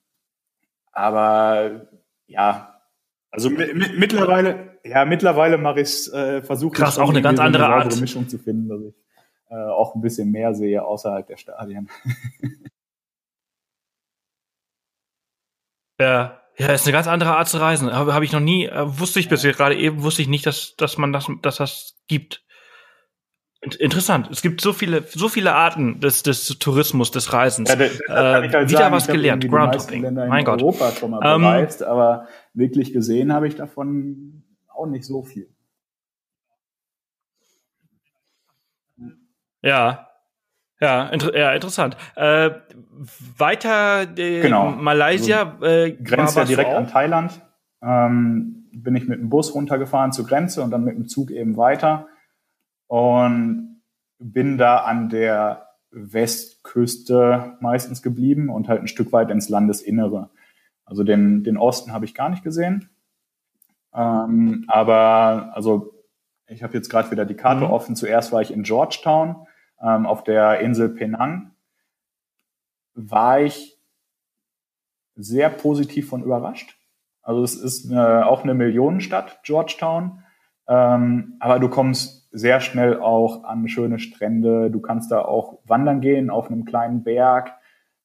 aber 0.98 1.88
ja, 2.26 2.82
also 3.30 3.50
mittlerweile, 3.50 4.80
ja, 4.84 5.06
mittlerweile 5.06 5.58
mache 5.58 5.82
ich 5.82 6.12
äh, 6.12 6.42
versuche 6.42 6.76
Krass, 6.76 6.98
auch 6.98 7.10
eine 7.10 7.22
ganz 7.22 7.40
andere 7.40 7.66
eine 7.66 7.76
Art 7.76 8.02
Mischung 8.02 8.28
zu 8.28 8.40
finden, 8.40 8.68
dass 8.68 8.82
ich 8.82 8.96
äh, 9.50 9.56
auch 9.56 9.94
ein 9.94 10.02
bisschen 10.02 10.32
mehr 10.32 10.56
sehe 10.56 10.84
außerhalb 10.84 11.28
der 11.28 11.38
Stadien. 11.38 11.90
Ja, 16.00 16.44
ja, 16.60 16.74
ist 16.74 16.86
eine 16.86 16.94
ganz 16.94 17.08
andere 17.08 17.36
Art 17.36 17.48
zu 17.48 17.58
reisen. 17.58 17.92
Habe 17.92 18.14
hab 18.14 18.22
ich 18.22 18.32
noch 18.32 18.40
nie, 18.40 18.68
äh, 18.68 19.00
wusste 19.00 19.20
ich 19.20 19.30
bis 19.30 19.42
gerade 19.42 19.76
eben, 19.76 20.04
wusste 20.04 20.22
ich 20.22 20.28
nicht, 20.28 20.46
dass, 20.46 20.76
dass 20.76 21.00
man 21.00 21.12
das, 21.12 21.26
dass 21.42 21.58
das 21.58 21.96
gibt. 22.08 22.46
Interessant. 23.62 24.30
Es 24.30 24.42
gibt 24.44 24.62
so 24.62 24.72
viele, 24.72 25.04
so 25.08 25.30
viele 25.30 25.56
Arten 25.56 26.00
des, 26.00 26.22
des 26.22 26.46
Tourismus, 26.60 27.10
des 27.10 27.34
Reisens. 27.34 27.70
Ja, 27.70 27.76
das, 27.76 27.98
das 28.08 28.10
äh, 28.10 28.14
halt 28.14 28.70
wieder 28.70 28.78
sagen, 28.78 28.96
was 28.96 29.08
gelernt. 29.08 29.50
Groundhopping. 29.50 30.14
Mein 30.14 30.46
Gott. 30.46 30.62
Europa 30.62 30.92
schon 30.92 31.12
mal 31.12 31.36
ähm, 31.36 31.42
bereist, 31.42 31.84
aber 31.84 32.28
wirklich 32.54 32.94
gesehen 32.94 33.34
habe 33.34 33.48
ich 33.48 33.56
davon 33.56 34.44
auch 34.68 34.86
nicht 34.86 35.06
so 35.06 35.24
viel. 35.24 35.50
Ja. 39.64 40.08
Ja, 40.80 41.08
inter 41.08 41.36
ja 41.36 41.54
interessant. 41.54 41.98
Äh, 42.16 42.52
weiter 43.38 44.04
äh, 44.04 44.42
genau. 44.42 44.70
Malaysia. 44.70 45.56
Also, 45.60 45.66
äh, 45.66 45.92
Grenzt 45.94 46.38
ja 46.38 46.46
direkt 46.46 46.70
an 46.70 46.88
Thailand. 46.88 47.42
Ähm, 47.82 48.68
bin 48.72 48.96
ich 48.96 49.08
mit 49.08 49.20
dem 49.20 49.30
Bus 49.30 49.56
runtergefahren 49.56 50.12
zur 50.12 50.28
Grenze 50.28 50.62
und 50.62 50.70
dann 50.70 50.84
mit 50.84 50.96
dem 50.96 51.08
Zug 51.08 51.32
eben 51.32 51.58
weiter 51.58 52.08
und 52.88 53.82
bin 54.20 54.58
da 54.58 54.78
an 54.78 55.10
der 55.10 55.68
Westküste 55.92 57.58
meistens 57.60 58.02
geblieben 58.02 58.50
und 58.50 58.68
halt 58.68 58.82
ein 58.82 58.88
Stück 58.88 59.12
weit 59.14 59.30
ins 59.32 59.50
Landesinnere. 59.50 60.30
Also 60.86 61.04
den, 61.04 61.44
den 61.44 61.58
Osten 61.58 61.92
habe 61.92 62.06
ich 62.06 62.14
gar 62.14 62.30
nicht 62.30 62.44
gesehen. 62.44 62.90
Ähm, 63.94 64.66
aber 64.68 65.52
also 65.54 65.94
ich 66.48 66.64
habe 66.64 66.74
jetzt 66.74 66.90
gerade 66.90 67.12
wieder 67.12 67.26
die 67.26 67.36
Karte 67.36 67.66
mhm. 67.66 67.72
offen. 67.72 67.96
Zuerst 67.96 68.32
war 68.32 68.42
ich 68.42 68.52
in 68.52 68.64
Georgetown 68.64 69.48
ähm, 69.82 70.06
auf 70.06 70.24
der 70.24 70.60
Insel 70.62 70.90
Penang. 70.90 71.52
War 72.94 73.42
ich 73.42 73.78
sehr 75.16 75.50
positiv 75.50 76.08
von 76.10 76.24
überrascht. 76.24 76.78
Also 77.22 77.44
es 77.44 77.56
ist 77.56 77.92
eine, 77.92 78.28
auch 78.28 78.44
eine 78.44 78.54
Millionenstadt, 78.54 79.44
Georgetown. 79.44 80.24
Ähm, 80.68 81.36
aber 81.40 81.60
du 81.60 81.70
kommst 81.70 82.17
sehr 82.32 82.60
schnell 82.60 83.00
auch 83.00 83.44
an 83.44 83.68
schöne 83.68 84.00
Strände. 84.00 84.70
Du 84.70 84.80
kannst 84.80 85.12
da 85.12 85.22
auch 85.22 85.60
wandern 85.66 86.02
gehen 86.02 86.30
auf 86.30 86.50
einem 86.50 86.66
kleinen 86.66 87.04
Berg. 87.04 87.52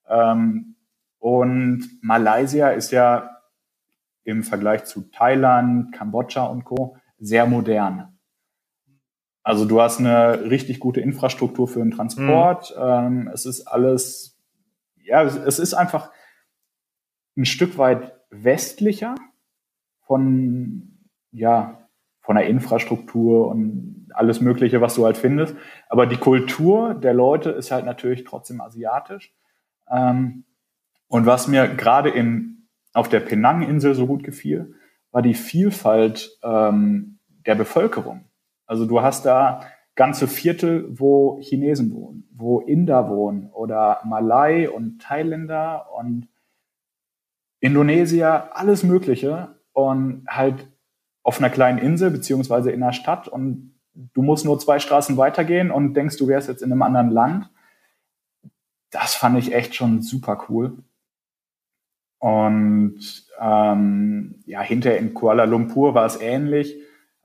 Ähm, 0.08 0.76
und 1.18 1.88
Malaysia 2.02 2.70
ist 2.70 2.90
ja 2.90 3.38
im 4.24 4.42
Vergleich 4.42 4.84
zu 4.84 5.02
Thailand, 5.10 5.92
Kambodscha 5.92 6.44
und 6.44 6.64
Co. 6.64 6.96
sehr 7.18 7.46
modern. 7.46 8.18
Also 9.42 9.64
du 9.64 9.80
hast 9.80 9.98
eine 9.98 10.50
richtig 10.50 10.78
gute 10.78 11.00
Infrastruktur 11.00 11.66
für 11.66 11.80
den 11.80 11.90
Transport. 11.90 12.74
Mhm. 12.76 12.82
Ähm, 12.82 13.30
es 13.32 13.44
ist 13.44 13.66
alles, 13.66 14.38
ja, 15.02 15.22
es 15.22 15.58
ist 15.58 15.74
einfach 15.74 16.10
ein 17.36 17.44
Stück 17.44 17.78
weit 17.78 18.14
westlicher 18.30 19.14
von, 20.06 21.08
ja, 21.32 21.88
von 22.20 22.36
der 22.36 22.46
Infrastruktur 22.46 23.48
und 23.48 24.01
alles 24.14 24.40
Mögliche, 24.40 24.80
was 24.80 24.94
du 24.94 25.04
halt 25.04 25.16
findest. 25.16 25.56
Aber 25.88 26.06
die 26.06 26.16
Kultur 26.16 26.94
der 26.94 27.14
Leute 27.14 27.50
ist 27.50 27.70
halt 27.70 27.84
natürlich 27.84 28.24
trotzdem 28.24 28.60
asiatisch. 28.60 29.34
Ähm, 29.90 30.44
und 31.08 31.26
was 31.26 31.48
mir 31.48 31.68
gerade 31.68 32.10
in, 32.10 32.68
auf 32.94 33.08
der 33.08 33.20
Penang-Insel 33.20 33.94
so 33.94 34.06
gut 34.06 34.24
gefiel, 34.24 34.74
war 35.10 35.22
die 35.22 35.34
Vielfalt 35.34 36.38
ähm, 36.42 37.18
der 37.46 37.54
Bevölkerung. 37.54 38.24
Also 38.66 38.86
du 38.86 39.02
hast 39.02 39.26
da 39.26 39.60
ganze 39.94 40.26
Viertel, 40.26 40.86
wo 40.88 41.38
Chinesen 41.40 41.92
wohnen, 41.92 42.28
wo 42.32 42.60
Inder 42.60 43.10
wohnen 43.10 43.50
oder 43.50 44.00
Malai 44.04 44.70
und 44.70 45.02
Thailänder 45.02 45.88
und 45.94 46.28
Indonesier, 47.60 48.48
alles 48.54 48.82
Mögliche 48.82 49.56
und 49.72 50.24
halt 50.28 50.66
auf 51.22 51.38
einer 51.38 51.50
kleinen 51.50 51.78
Insel 51.78 52.10
beziehungsweise 52.10 52.70
in 52.70 52.82
einer 52.82 52.92
Stadt 52.92 53.28
und 53.28 53.71
du 53.94 54.22
musst 54.22 54.44
nur 54.44 54.58
zwei 54.58 54.78
Straßen 54.78 55.16
weitergehen 55.16 55.70
und 55.70 55.94
denkst, 55.94 56.16
du 56.16 56.28
wärst 56.28 56.48
jetzt 56.48 56.62
in 56.62 56.72
einem 56.72 56.82
anderen 56.82 57.10
Land. 57.10 57.50
Das 58.90 59.14
fand 59.14 59.38
ich 59.38 59.54
echt 59.54 59.74
schon 59.74 60.02
super 60.02 60.46
cool. 60.48 60.78
Und 62.18 63.26
ähm, 63.40 64.42
ja, 64.46 64.60
hinter 64.60 64.96
in 64.96 65.14
Kuala 65.14 65.44
Lumpur 65.44 65.94
war 65.94 66.06
es 66.06 66.20
ähnlich. 66.20 66.76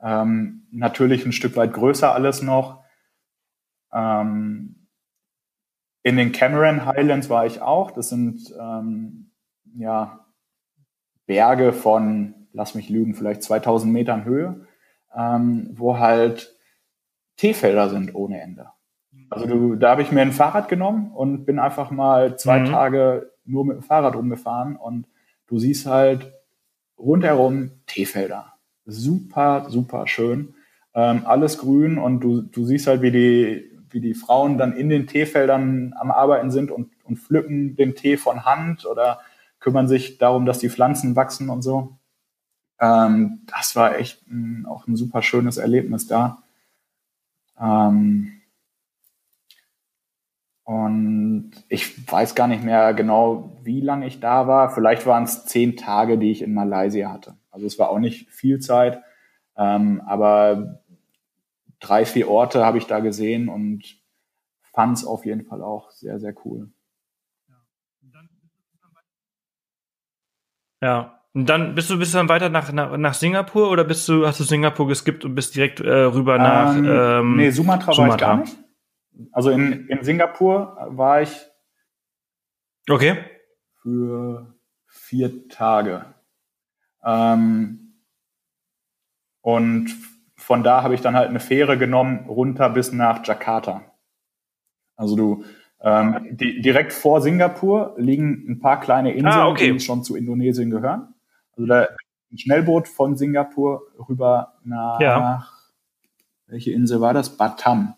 Ähm, 0.01 0.67
natürlich 0.71 1.25
ein 1.25 1.31
Stück 1.31 1.55
weit 1.55 1.73
größer 1.73 2.13
alles 2.13 2.41
noch. 2.41 2.83
Ähm, 3.93 4.87
in 6.03 6.17
den 6.17 6.31
Cameron 6.31 6.85
Highlands 6.85 7.29
war 7.29 7.45
ich 7.45 7.61
auch. 7.61 7.91
Das 7.91 8.09
sind 8.09 8.53
ähm, 8.59 9.31
ja 9.75 10.25
Berge 11.25 11.73
von 11.73 12.37
lass 12.57 12.75
mich 12.75 12.89
lügen, 12.89 13.13
vielleicht 13.13 13.43
2000 13.43 13.93
Metern 13.93 14.25
Höhe, 14.25 14.65
ähm, 15.15 15.69
wo 15.73 15.99
halt 15.99 16.56
Teefelder 17.37 17.89
sind 17.89 18.13
ohne 18.15 18.41
Ende. 18.41 18.67
Also 19.29 19.45
du, 19.45 19.75
da 19.75 19.91
habe 19.91 20.01
ich 20.01 20.11
mir 20.11 20.21
ein 20.21 20.31
Fahrrad 20.31 20.69
genommen 20.69 21.11
und 21.11 21.45
bin 21.45 21.59
einfach 21.59 21.91
mal 21.91 22.37
zwei 22.37 22.59
mhm. 22.59 22.65
Tage 22.65 23.31
nur 23.45 23.65
mit 23.65 23.77
dem 23.77 23.83
Fahrrad 23.83 24.15
rumgefahren 24.15 24.75
und 24.75 25.07
du 25.47 25.59
siehst 25.59 25.85
halt 25.85 26.31
rundherum 26.97 27.71
Teefelder. 27.85 28.53
Super, 28.85 29.67
super 29.69 30.07
schön. 30.07 30.55
Ähm, 30.93 31.23
alles 31.25 31.57
grün 31.57 31.97
und 31.97 32.21
du, 32.21 32.41
du 32.41 32.65
siehst 32.65 32.87
halt, 32.87 33.01
wie 33.01 33.11
die, 33.11 33.71
wie 33.89 34.01
die 34.01 34.13
Frauen 34.13 34.57
dann 34.57 34.75
in 34.75 34.89
den 34.89 35.07
Teefeldern 35.07 35.93
am 35.97 36.11
Arbeiten 36.11 36.51
sind 36.51 36.71
und, 36.71 36.89
und 37.03 37.17
pflücken 37.17 37.75
den 37.75 37.95
Tee 37.95 38.17
von 38.17 38.45
Hand 38.45 38.85
oder 38.85 39.19
kümmern 39.59 39.87
sich 39.87 40.17
darum, 40.17 40.45
dass 40.45 40.59
die 40.59 40.69
Pflanzen 40.69 41.15
wachsen 41.15 41.49
und 41.49 41.61
so. 41.61 41.97
Ähm, 42.79 43.41
das 43.47 43.75
war 43.75 43.97
echt 43.97 44.25
ein, 44.27 44.65
auch 44.67 44.87
ein 44.87 44.95
super 44.95 45.21
schönes 45.21 45.57
Erlebnis 45.57 46.07
da. 46.07 46.43
Ähm, 47.59 48.41
und 50.63 51.51
ich 51.69 52.11
weiß 52.11 52.35
gar 52.35 52.47
nicht 52.47 52.63
mehr 52.63 52.93
genau, 52.93 53.57
wie 53.63 53.79
lange 53.79 54.05
ich 54.05 54.19
da 54.19 54.47
war. 54.47 54.69
Vielleicht 54.69 55.05
waren 55.05 55.23
es 55.23 55.45
zehn 55.45 55.77
Tage, 55.77 56.17
die 56.17 56.31
ich 56.31 56.41
in 56.41 56.53
Malaysia 56.53 57.11
hatte. 57.11 57.37
Also 57.51 57.65
es 57.65 57.79
war 57.79 57.89
auch 57.89 57.99
nicht 57.99 58.29
viel 58.29 58.59
Zeit, 58.59 59.01
ähm, 59.55 60.01
aber 60.05 60.81
drei, 61.79 62.05
vier 62.05 62.29
Orte 62.29 62.65
habe 62.65 62.77
ich 62.77 62.85
da 62.87 62.99
gesehen 62.99 63.49
und 63.49 63.97
fand 64.73 64.97
es 64.97 65.05
auf 65.05 65.25
jeden 65.25 65.45
Fall 65.45 65.63
auch 65.63 65.91
sehr, 65.91 66.19
sehr 66.19 66.35
cool. 66.45 66.69
Ja, 70.81 71.16
und 71.37 71.45
dann 71.45 71.75
bist 71.75 71.87
du 71.91 71.99
bist 71.99 72.15
du 72.15 72.17
dann 72.17 72.29
weiter 72.29 72.49
nach, 72.49 72.71
nach, 72.71 72.97
nach 72.97 73.13
Singapur 73.13 73.69
oder 73.69 73.83
bist 73.83 74.09
du, 74.09 74.25
hast 74.25 74.39
du 74.39 74.43
Singapur 74.43 74.87
geskippt 74.87 75.23
und 75.23 75.35
bist 75.35 75.55
direkt 75.55 75.79
äh, 75.79 75.87
rüber 75.87 76.39
nach 76.39 76.75
ähm, 76.75 76.85
ähm, 76.87 77.35
Nee, 77.35 77.51
Sumatra, 77.51 77.93
Sumatra 77.93 78.07
war 78.07 78.15
ich 78.15 78.21
gar 78.21 78.37
nicht. 78.37 78.57
Also 79.31 79.51
in, 79.51 79.87
in 79.87 80.03
Singapur 80.03 80.75
war 80.89 81.21
ich 81.21 81.29
Okay. 82.89 83.17
Für 83.83 84.55
vier 84.87 85.47
Tage. 85.47 86.05
Ähm, 87.05 88.01
und 89.41 89.95
von 90.37 90.63
da 90.63 90.81
habe 90.81 90.95
ich 90.95 91.01
dann 91.01 91.15
halt 91.15 91.29
eine 91.29 91.39
Fähre 91.39 91.77
genommen, 91.77 92.25
runter 92.27 92.71
bis 92.71 92.91
nach 92.91 93.23
Jakarta. 93.23 93.83
Also 94.95 95.15
du 95.15 95.43
ähm, 95.81 96.29
die, 96.31 96.61
direkt 96.61 96.93
vor 96.93 97.21
Singapur 97.21 97.93
liegen 97.99 98.43
ein 98.49 98.59
paar 98.59 98.79
kleine 98.79 99.11
Inseln, 99.11 99.27
ah, 99.27 99.49
okay. 99.49 99.71
die 99.73 99.79
schon 99.79 100.03
zu 100.03 100.15
Indonesien 100.15 100.71
gehören. 100.71 101.13
Also 101.57 101.65
da 101.67 101.87
ein 102.31 102.37
Schnellboot 102.37 102.87
von 102.87 103.17
Singapur 103.17 103.81
rüber 104.07 104.53
nach, 104.63 104.99
ja. 104.99 105.47
welche 106.45 106.71
Insel 106.71 107.01
war 107.01 107.13
das? 107.13 107.35
Batam. 107.35 107.95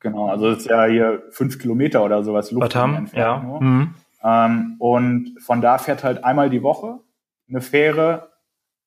Genau, 0.00 0.28
also 0.28 0.50
das 0.50 0.60
ist 0.60 0.66
ja 0.66 0.84
hier 0.84 1.24
fünf 1.30 1.58
Kilometer 1.58 2.04
oder 2.04 2.22
sowas 2.22 2.52
Luft 2.52 2.72
Batam, 2.72 3.08
ja. 3.12 3.38
Mhm. 3.38 3.94
Ähm, 4.22 4.76
und 4.78 5.36
von 5.40 5.60
da 5.60 5.78
fährt 5.78 6.04
halt 6.04 6.22
einmal 6.24 6.50
die 6.50 6.62
Woche 6.62 7.00
eine 7.48 7.60
Fähre 7.60 8.32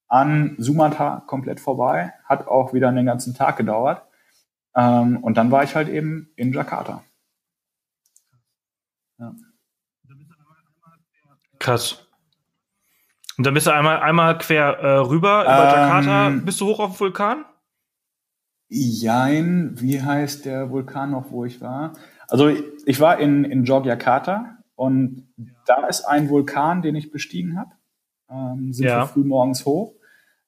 an 0.07 0.55
Sumatra 0.57 1.23
komplett 1.25 1.59
vorbei. 1.59 2.13
Hat 2.25 2.47
auch 2.47 2.73
wieder 2.73 2.89
einen 2.89 3.05
ganzen 3.05 3.33
Tag 3.33 3.57
gedauert. 3.57 4.03
Ähm, 4.75 5.17
und 5.17 5.35
dann 5.35 5.51
war 5.51 5.63
ich 5.63 5.75
halt 5.75 5.89
eben 5.89 6.31
in 6.35 6.53
Jakarta. 6.53 7.03
Ja. 9.19 9.33
Krass. 11.59 12.07
Und 13.41 13.45
dann 13.47 13.55
bist 13.55 13.65
du 13.65 13.71
einmal, 13.71 13.97
einmal 14.01 14.37
quer 14.37 14.77
äh, 14.77 14.97
rüber 14.97 15.41
über 15.41 15.63
ähm, 15.63 16.05
Jakarta. 16.05 16.29
Bist 16.45 16.61
du 16.61 16.67
hoch 16.67 16.79
auf 16.79 16.91
dem 16.91 16.99
Vulkan? 16.99 17.43
Jein, 18.69 19.81
wie 19.81 19.99
heißt 19.99 20.45
der 20.45 20.69
Vulkan 20.69 21.09
noch, 21.09 21.31
wo 21.31 21.43
ich 21.43 21.59
war? 21.59 21.93
Also 22.27 22.51
ich 22.85 22.99
war 22.99 23.17
in, 23.17 23.43
in 23.43 23.63
Jogjakarta 23.63 24.57
und 24.75 25.27
da 25.65 25.87
ist 25.87 26.03
ein 26.03 26.29
Vulkan, 26.29 26.83
den 26.83 26.93
ich 26.93 27.09
bestiegen 27.09 27.57
habe. 27.57 27.71
Ähm, 28.29 28.73
sind 28.73 28.85
ja. 28.85 28.99
wir 28.99 29.07
früh 29.07 29.23
morgens 29.23 29.65
hoch. 29.65 29.95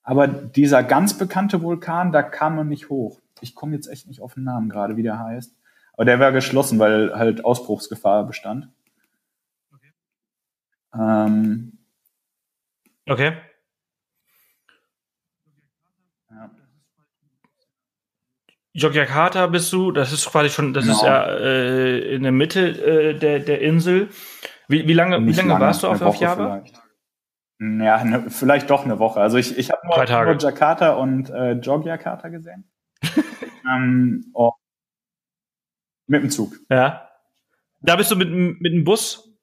Aber 0.03 0.27
dieser 0.27 0.83
ganz 0.83 1.17
bekannte 1.17 1.63
Vulkan, 1.63 2.11
da 2.11 2.21
kam 2.21 2.57
man 2.57 2.67
nicht 2.67 2.89
hoch. 2.89 3.21
Ich 3.41 3.55
komme 3.55 3.73
jetzt 3.73 3.87
echt 3.87 4.05
nicht 4.07 4.21
auf 4.21 4.35
den 4.35 4.43
Namen 4.43 4.69
gerade, 4.69 4.97
wie 4.97 5.03
der 5.03 5.17
heißt. 5.17 5.51
Aber 5.93 6.05
der 6.05 6.19
war 6.19 6.31
geschlossen, 6.31 6.77
weil 6.77 7.15
halt 7.15 7.43
Ausbruchsgefahr 7.43 8.27
bestand. 8.27 8.69
Okay. 9.73 9.93
Ähm, 10.93 11.72
Okay. 13.07 13.37
Yogyakarta 18.75 19.47
bist 19.47 19.71
du, 19.71 19.91
das 19.91 20.11
ist 20.11 20.29
quasi 20.31 20.49
schon, 20.49 20.73
das 20.73 20.85
genau. 20.85 20.95
ist 20.95 21.03
ja 21.03 21.25
äh, 21.25 22.15
in 22.15 22.23
der 22.23 22.31
Mitte 22.31 22.69
äh, 22.69 23.13
der, 23.13 23.39
der 23.39 23.61
Insel. 23.61 24.09
Wie, 24.67 24.87
wie 24.87 24.93
lange, 24.93 25.23
wie 25.25 25.31
lange, 25.31 25.49
lange, 25.49 25.59
warst 25.65 25.83
du 25.83 25.87
auf, 25.87 26.01
auf 26.01 26.15
Java? 26.15 26.61
Vielleicht. 26.61 26.81
Ja, 27.59 28.03
ne, 28.03 28.29
vielleicht 28.29 28.69
doch 28.71 28.83
eine 28.83 28.97
Woche. 28.97 29.21
Also 29.21 29.37
ich, 29.37 29.57
ich 29.57 29.69
habe 29.69 29.81
nur, 29.85 29.97
nur, 29.97 30.37
Jakarta 30.37 30.93
und 30.93 31.29
äh, 31.29 31.51
Jogjakarta 31.53 32.29
gesehen. 32.29 32.69
ähm, 33.71 34.25
oh. 34.33 34.53
Mit 36.07 36.23
dem 36.23 36.29
Zug. 36.31 36.55
Ja. 36.69 37.09
Da 37.81 37.95
bist 37.95 38.09
du 38.09 38.15
mit, 38.15 38.31
mit 38.31 38.73
dem 38.73 38.83
Bus? 38.83 39.37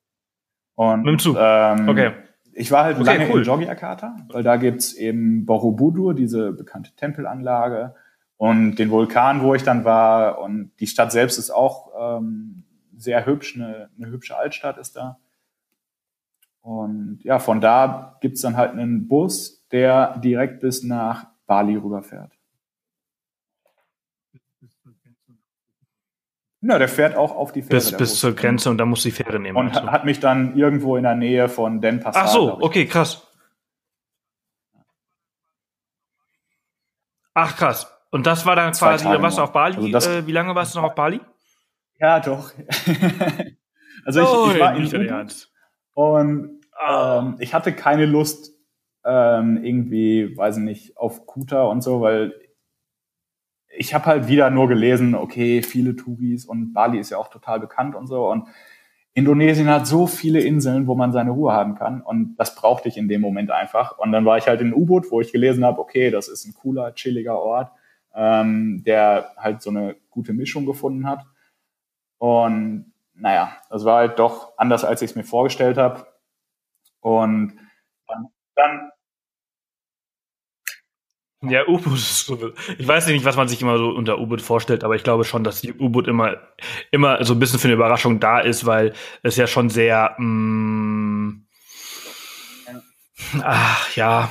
Und, 0.74 1.04
mit 1.04 1.12
dem 1.12 1.18
Zug. 1.20 1.36
Ähm, 1.38 1.88
okay. 1.88 2.12
Ich 2.60 2.70
war 2.70 2.84
halt 2.84 2.98
okay, 2.98 3.06
lange 3.06 3.32
cool. 3.32 3.38
in 3.38 3.44
Jogjakarta, 3.44 4.16
weil 4.28 4.42
da 4.42 4.56
gibt's 4.56 4.92
eben 4.92 5.46
Borobudur, 5.46 6.12
diese 6.12 6.52
bekannte 6.52 6.94
Tempelanlage 6.94 7.94
und 8.36 8.76
den 8.76 8.90
Vulkan, 8.90 9.42
wo 9.42 9.54
ich 9.54 9.62
dann 9.62 9.84
war. 9.86 10.40
Und 10.40 10.72
die 10.78 10.86
Stadt 10.86 11.10
selbst 11.10 11.38
ist 11.38 11.50
auch 11.50 11.90
ähm, 11.98 12.64
sehr 12.96 13.24
hübsch, 13.24 13.56
eine, 13.56 13.88
eine 13.96 14.10
hübsche 14.10 14.36
Altstadt 14.36 14.76
ist 14.76 14.96
da. 14.96 15.18
Und 16.60 17.20
ja, 17.22 17.38
von 17.38 17.62
da 17.62 18.18
gibt's 18.20 18.42
dann 18.42 18.58
halt 18.58 18.72
einen 18.72 19.08
Bus, 19.08 19.66
der 19.72 20.18
direkt 20.18 20.60
bis 20.60 20.82
nach 20.82 21.28
Bali 21.46 21.76
rüberfährt. 21.76 22.32
Ja, 26.62 26.78
der 26.78 26.88
fährt 26.88 27.16
auch 27.16 27.34
auf 27.34 27.52
die 27.52 27.62
Fähre. 27.62 27.76
Bis, 27.76 27.96
bis 27.96 28.20
zur 28.20 28.34
Grenze 28.34 28.68
und 28.68 28.78
da 28.78 28.84
muss 28.84 29.02
die 29.02 29.10
Fähre 29.10 29.40
nehmen. 29.40 29.56
Und 29.56 29.76
also. 29.76 29.90
hat 29.90 30.04
mich 30.04 30.20
dann 30.20 30.56
irgendwo 30.56 30.96
in 30.96 31.04
der 31.04 31.14
Nähe 31.14 31.48
von 31.48 31.80
Denpasar. 31.80 32.24
Ach 32.24 32.28
so, 32.28 32.60
okay, 32.60 32.86
krass. 32.86 33.26
Ach 37.32 37.56
krass. 37.56 37.90
Und 38.10 38.26
das 38.26 38.44
war 38.44 38.56
dann 38.56 38.72
quasi, 38.72 39.06
warst 39.06 39.38
du 39.38 39.42
auf 39.42 39.52
Bali? 39.52 39.76
Also 39.76 39.88
das, 39.88 40.06
äh, 40.06 40.26
wie 40.26 40.32
lange 40.32 40.54
warst 40.54 40.74
du 40.74 40.80
noch 40.80 40.88
auf 40.88 40.94
Bali? 40.94 41.20
Ja, 41.98 42.20
doch. 42.20 42.52
also 44.04 44.20
ich, 44.20 44.28
oh, 44.28 44.50
ich 44.52 44.60
war 44.60 44.76
in 44.76 44.86
Ubud 44.86 45.48
und 45.94 46.60
ah. 46.78 47.18
ähm, 47.18 47.36
ich 47.38 47.54
hatte 47.54 47.72
keine 47.72 48.06
Lust 48.06 48.52
ähm, 49.04 49.62
irgendwie, 49.62 50.36
weiß 50.36 50.58
ich 50.58 50.62
nicht, 50.62 50.96
auf 50.96 51.26
Kuta 51.26 51.62
und 51.62 51.82
so, 51.82 52.00
weil 52.00 52.34
ich 53.76 53.94
habe 53.94 54.06
halt 54.06 54.28
wieder 54.28 54.50
nur 54.50 54.68
gelesen, 54.68 55.14
okay, 55.14 55.62
viele 55.62 55.96
Touris 55.96 56.44
und 56.44 56.72
Bali 56.72 56.98
ist 56.98 57.10
ja 57.10 57.18
auch 57.18 57.28
total 57.28 57.60
bekannt 57.60 57.94
und 57.94 58.06
so 58.06 58.28
und 58.28 58.48
Indonesien 59.12 59.68
hat 59.68 59.86
so 59.86 60.06
viele 60.06 60.40
Inseln, 60.40 60.86
wo 60.86 60.94
man 60.94 61.12
seine 61.12 61.32
Ruhe 61.32 61.52
haben 61.52 61.74
kann 61.74 62.00
und 62.00 62.36
das 62.36 62.54
brauchte 62.54 62.88
ich 62.88 62.96
in 62.96 63.08
dem 63.08 63.20
Moment 63.20 63.50
einfach. 63.50 63.98
Und 63.98 64.12
dann 64.12 64.24
war 64.24 64.38
ich 64.38 64.46
halt 64.46 64.60
in 64.60 64.72
U-Boot, 64.72 65.10
wo 65.10 65.20
ich 65.20 65.32
gelesen 65.32 65.64
habe, 65.64 65.80
okay, 65.80 66.10
das 66.10 66.28
ist 66.28 66.46
ein 66.46 66.54
cooler, 66.54 66.94
chilliger 66.94 67.38
Ort 67.38 67.72
ähm, 68.14 68.82
der 68.84 69.32
halt 69.36 69.62
so 69.62 69.70
eine 69.70 69.96
gute 70.10 70.32
Mischung 70.32 70.66
gefunden 70.66 71.06
hat. 71.06 71.24
Und 72.18 72.92
naja, 73.14 73.56
das 73.68 73.84
war 73.84 73.98
halt 73.98 74.18
doch 74.18 74.56
anders, 74.56 74.84
als 74.84 75.02
ich 75.02 75.10
es 75.10 75.16
mir 75.16 75.24
vorgestellt 75.24 75.78
habe. 75.78 76.06
Und 77.00 77.58
dann, 78.06 78.28
dann 78.54 78.89
ja, 81.42 81.66
U-Boot 81.66 81.94
ist 81.94 82.26
so. 82.26 82.38
Ich 82.78 82.86
weiß 82.86 83.06
nicht, 83.06 83.24
was 83.24 83.36
man 83.36 83.48
sich 83.48 83.62
immer 83.62 83.78
so 83.78 83.88
unter 83.88 84.18
U-Boot 84.18 84.42
vorstellt, 84.42 84.84
aber 84.84 84.94
ich 84.94 85.02
glaube 85.02 85.24
schon, 85.24 85.42
dass 85.42 85.62
die 85.62 85.72
U-Boot 85.72 86.06
immer, 86.06 86.36
immer 86.90 87.24
so 87.24 87.34
ein 87.34 87.38
bisschen 87.38 87.58
für 87.58 87.68
eine 87.68 87.74
Überraschung 87.74 88.20
da 88.20 88.40
ist, 88.40 88.66
weil 88.66 88.92
es 89.22 89.36
ja 89.36 89.46
schon 89.46 89.70
sehr, 89.70 90.14
mm, 90.18 91.46
ach 93.42 93.96
ja, 93.96 94.30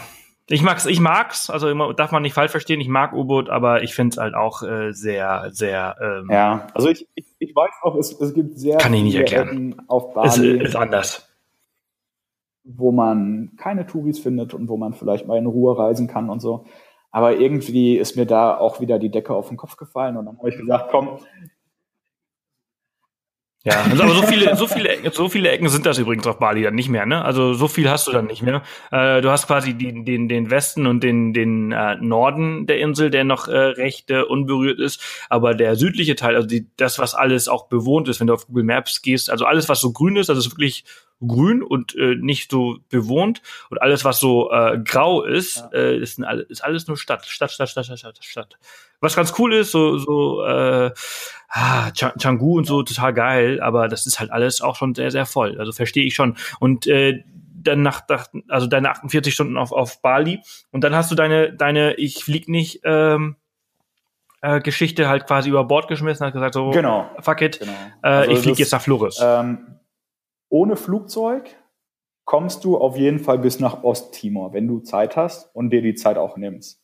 ich 0.52 0.62
mag's, 0.64 0.86
ich 0.86 1.00
mag's, 1.00 1.50
also 1.50 1.94
darf 1.94 2.12
man 2.12 2.22
nicht 2.24 2.34
falsch 2.34 2.52
verstehen, 2.52 2.82
ich 2.82 2.88
mag 2.88 3.14
U-Boot, 3.14 3.50
aber 3.50 3.84
ich 3.84 3.94
finde 3.94 4.14
es 4.14 4.18
halt 4.18 4.34
auch 4.34 4.64
äh, 4.64 4.92
sehr, 4.94 5.50
sehr. 5.52 5.96
Ähm, 6.02 6.28
ja, 6.30 6.68
also 6.74 6.90
ich, 6.90 7.08
ich, 7.16 7.26
ich 7.40 7.56
weiß 7.56 7.72
auch, 7.84 7.96
es, 7.96 8.20
es 8.20 8.34
gibt 8.34 8.60
sehr 8.60 8.78
kann 8.78 8.94
ich 8.94 9.04
nicht 9.04 9.16
erklären. 9.16 9.82
auf 9.88 10.14
Bali. 10.14 10.58
Es 10.58 10.70
ist 10.70 10.76
anders. 10.76 11.28
Wo 12.64 12.92
man 12.92 13.54
keine 13.58 13.86
Touris 13.86 14.20
findet 14.20 14.54
und 14.54 14.70
wo 14.70 14.78
man 14.78 14.94
vielleicht 14.94 15.28
mal 15.28 15.38
in 15.38 15.46
Ruhe 15.46 15.78
reisen 15.78 16.08
kann 16.08 16.30
und 16.30 16.40
so. 16.40 16.66
Aber 17.12 17.38
irgendwie 17.38 17.98
ist 17.98 18.16
mir 18.16 18.26
da 18.26 18.58
auch 18.58 18.80
wieder 18.82 19.00
die 19.00 19.10
Decke 19.10 19.34
auf 19.34 19.48
den 19.48 19.58
Kopf 19.58 19.78
gefallen 19.78 20.18
und 20.18 20.26
dann 20.26 20.38
habe 20.38 20.50
ich 20.50 20.58
gesagt, 20.58 20.90
komm, 20.92 21.20
ja, 23.66 23.84
also 23.84 24.04
aber 24.04 24.14
so 24.14 24.22
viele, 24.24 24.56
so 24.56 24.68
viele, 24.68 25.12
so 25.12 25.28
viele 25.28 25.50
Ecken 25.50 25.68
sind 25.68 25.86
das 25.86 25.98
übrigens 25.98 26.26
auf 26.26 26.40
Bali 26.40 26.64
dann 26.64 26.76
nicht 26.76 26.88
mehr, 26.88 27.06
ne? 27.06 27.26
Also 27.26 27.54
so 27.54 27.68
viel 27.68 27.90
hast 27.90 28.08
du 28.08 28.14
dann 28.14 28.26
nicht 28.26 28.42
mehr. 28.42 28.64
Äh, 28.90 29.20
du 29.20 29.30
hast 29.30 29.48
quasi 29.48 29.74
die, 29.74 30.06
den, 30.06 30.30
den 30.30 30.50
Westen 30.50 30.88
und 30.88 31.04
den, 31.04 31.34
den 31.34 31.74
äh, 31.74 31.96
Norden 31.98 32.68
der 32.68 32.80
Insel, 32.80 33.10
der 33.10 33.26
noch 33.26 33.50
äh, 33.50 33.58
recht 33.58 34.12
äh, 34.12 34.22
unberührt 34.22 34.80
ist, 34.80 35.02
aber 35.28 35.56
der 35.56 35.76
südliche 35.76 36.16
Teil, 36.16 36.36
also 36.36 36.48
die, 36.48 36.68
das, 36.78 37.00
was 37.00 37.16
alles 37.16 37.50
auch 37.50 37.68
bewohnt 37.68 38.08
ist, 38.08 38.22
wenn 38.22 38.28
du 38.28 38.34
auf 38.34 38.48
Google 38.48 38.64
Maps 38.64 39.02
gehst, 39.02 39.30
also 39.30 39.44
alles, 39.44 39.68
was 39.68 39.82
so 39.82 39.92
grün 39.92 40.16
ist, 40.16 40.30
das 40.30 40.38
ist 40.38 40.52
wirklich 40.54 40.86
grün 41.26 41.62
und 41.62 41.96
äh, 41.96 42.16
nicht 42.16 42.50
so 42.52 42.78
bewohnt 42.90 43.42
und 43.70 43.82
alles, 43.82 44.06
was 44.06 44.20
so 44.20 44.52
äh, 44.52 44.80
grau 44.80 45.24
ist, 45.24 45.58
ja. 45.58 45.70
äh, 45.74 45.98
ist, 45.98 46.20
ein, 46.20 46.40
ist 46.50 46.64
alles 46.64 46.88
nur 46.88 46.98
Stadt, 46.98 47.26
Stadt, 47.26 47.52
Stadt, 47.52 47.70
Stadt, 47.70 47.86
Stadt, 47.86 48.00
Stadt, 48.00 48.18
Stadt. 48.24 48.60
Was 49.02 49.16
ganz 49.16 49.34
cool 49.38 49.54
ist, 49.54 49.72
so, 49.72 49.98
so 49.98 50.44
äh, 50.44 50.92
ah, 51.50 51.92
Changu 51.92 52.58
und 52.58 52.66
so 52.66 52.84
total 52.84 53.14
geil, 53.14 53.62
aber 53.62 53.88
das 53.88 54.06
ist 54.06 54.20
halt 54.20 54.32
alles 54.32 54.62
auch 54.62 54.76
schon 54.76 54.96
sehr, 54.96 55.12
sehr 55.12 55.26
voll. 55.26 55.60
Also 55.60 55.72
verstehe 55.72 56.06
ich 56.06 56.16
schon. 56.16 56.38
Und 56.60 56.88
äh, 56.88 57.24
dann 57.62 57.82
nach, 57.82 58.04
also 58.48 58.68
deine 58.68 58.92
48 58.92 59.34
Stunden 59.34 59.58
auf, 59.58 59.72
auf 59.72 60.02
Bali 60.02 60.42
und 60.72 60.84
dann 60.84 60.96
hast 60.96 61.12
du 61.12 61.16
deine, 61.16 61.54
deine, 61.54 61.96
ich 61.96 62.24
flieg 62.24 62.48
nicht, 62.48 62.82
ähm, 62.84 63.36
äh, 64.42 64.62
Geschichte 64.62 65.10
halt 65.10 65.28
quasi 65.28 65.50
über 65.50 65.66
Bord 65.66 65.90
geschmissen, 65.90 66.26
hat 66.26 66.34
gesagt 66.34 66.54
so, 66.54 66.70
genau, 66.70 67.10
fuck 67.20 67.42
it, 67.42 67.60
genau. 67.60 67.72
äh, 68.04 68.08
also 68.08 68.32
ich 68.32 68.40
fliege 68.40 68.60
jetzt 68.60 68.72
nach 68.72 68.82
Flores. 68.82 69.20
Ähm, 69.22 69.79
ohne 70.50 70.76
Flugzeug 70.76 71.56
kommst 72.26 72.64
du 72.64 72.78
auf 72.78 72.98
jeden 72.98 73.20
Fall 73.20 73.40
bis 73.40 73.60
nach 73.60 73.84
Osttimor, 73.84 74.54
wenn 74.54 74.68
du 74.68 74.80
Zeit 74.82 75.16
hast 75.16 75.54
und 75.56 75.72
dir 75.72 75.82
die 75.82 75.96
Zeit 75.96 76.18
auch 76.18 76.38
nimmst. 76.38 76.84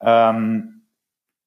Ähm, 0.00 0.86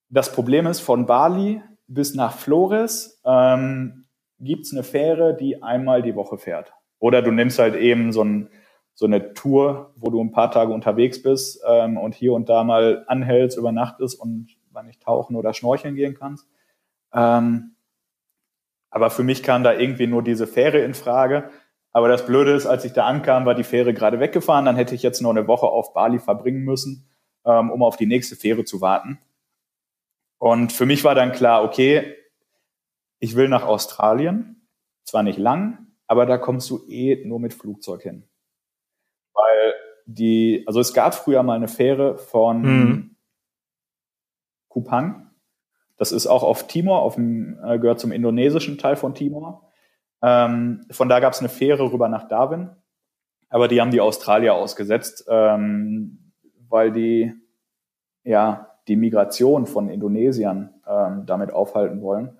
das 0.09 0.31
Problem 0.31 0.67
ist, 0.67 0.79
von 0.79 1.05
Bali 1.05 1.61
bis 1.87 2.15
nach 2.15 2.33
Flores 2.33 3.21
ähm, 3.25 4.05
gibt 4.39 4.65
es 4.65 4.73
eine 4.73 4.83
Fähre, 4.83 5.35
die 5.35 5.61
einmal 5.61 6.01
die 6.01 6.15
Woche 6.15 6.37
fährt. 6.37 6.73
Oder 6.99 7.21
du 7.21 7.31
nimmst 7.31 7.59
halt 7.59 7.75
eben 7.75 8.11
so, 8.11 8.23
ein, 8.23 8.49
so 8.93 9.05
eine 9.05 9.33
Tour, 9.33 9.93
wo 9.97 10.09
du 10.09 10.21
ein 10.21 10.31
paar 10.31 10.51
Tage 10.51 10.73
unterwegs 10.73 11.21
bist 11.21 11.61
ähm, 11.67 11.97
und 11.97 12.15
hier 12.15 12.33
und 12.33 12.47
da 12.47 12.63
mal 12.63 13.03
anhältst, 13.07 13.57
übernachtest 13.57 14.19
und 14.19 14.55
wann 14.71 14.87
nicht 14.87 15.01
tauchen 15.01 15.35
oder 15.35 15.53
schnorcheln 15.53 15.95
gehen 15.95 16.15
kannst. 16.17 16.47
Ähm, 17.13 17.74
aber 18.95 19.09
für 19.09 19.23
mich 19.23 19.43
kam 19.43 19.61
da 19.61 19.73
irgendwie 19.73 20.07
nur 20.07 20.23
diese 20.23 20.47
Fähre 20.47 20.79
in 20.79 20.93
Frage. 20.93 21.49
Aber 21.91 22.07
das 22.07 22.25
Blöde 22.25 22.53
ist, 22.53 22.65
als 22.65 22.85
ich 22.85 22.93
da 22.93 23.05
ankam, 23.05 23.45
war 23.45 23.53
die 23.53 23.65
Fähre 23.65 23.93
gerade 23.93 24.21
weggefahren. 24.21 24.63
Dann 24.63 24.77
hätte 24.77 24.95
ich 24.95 25.03
jetzt 25.03 25.21
noch 25.21 25.31
eine 25.31 25.49
Woche 25.49 25.65
auf 25.65 25.93
Bali 25.93 26.17
verbringen 26.17 26.63
müssen, 26.63 27.05
ähm, 27.43 27.71
um 27.71 27.83
auf 27.83 27.97
die 27.97 28.05
nächste 28.05 28.37
Fähre 28.37 28.63
zu 28.63 28.79
warten. 28.79 29.19
Und 30.37 30.71
für 30.71 30.85
mich 30.85 31.03
war 31.03 31.13
dann 31.13 31.33
klar, 31.33 31.65
okay, 31.65 32.15
ich 33.19 33.35
will 33.35 33.49
nach 33.49 33.63
Australien, 33.65 34.65
zwar 35.03 35.23
nicht 35.23 35.39
lang, 35.39 35.87
aber 36.07 36.25
da 36.25 36.37
kommst 36.37 36.69
du 36.69 36.87
eh 36.87 37.21
nur 37.25 37.41
mit 37.41 37.53
Flugzeug 37.53 38.01
hin. 38.01 38.23
Weil 39.33 39.73
die, 40.05 40.63
also 40.67 40.79
es 40.79 40.93
gab 40.93 41.13
früher 41.15 41.43
mal 41.43 41.57
eine 41.57 41.67
Fähre 41.67 42.17
von 42.17 42.61
mhm. 42.61 43.15
Kupang. 44.69 45.24
Das 45.97 46.11
ist 46.11 46.27
auch 46.27 46.43
auf 46.43 46.67
Timor, 46.67 47.01
auf 47.01 47.15
dem, 47.15 47.57
äh, 47.63 47.79
gehört 47.79 47.99
zum 47.99 48.11
indonesischen 48.11 48.77
Teil 48.77 48.95
von 48.95 49.13
Timor. 49.13 49.71
Ähm, 50.21 50.85
von 50.91 51.09
da 51.09 51.19
gab 51.19 51.33
es 51.33 51.39
eine 51.39 51.49
Fähre 51.49 51.91
rüber 51.91 52.09
nach 52.09 52.27
Darwin, 52.27 52.69
aber 53.49 53.67
die 53.67 53.79
haben 53.79 53.91
die 53.91 54.01
Australier 54.01 54.55
ausgesetzt, 54.55 55.25
ähm, 55.29 56.31
weil 56.67 56.91
die 56.91 57.33
ja 58.23 58.71
die 58.87 58.95
Migration 58.95 59.65
von 59.65 59.89
Indonesiern 59.89 60.73
ähm, 60.87 61.25
damit 61.25 61.51
aufhalten 61.51 62.01
wollen. 62.01 62.37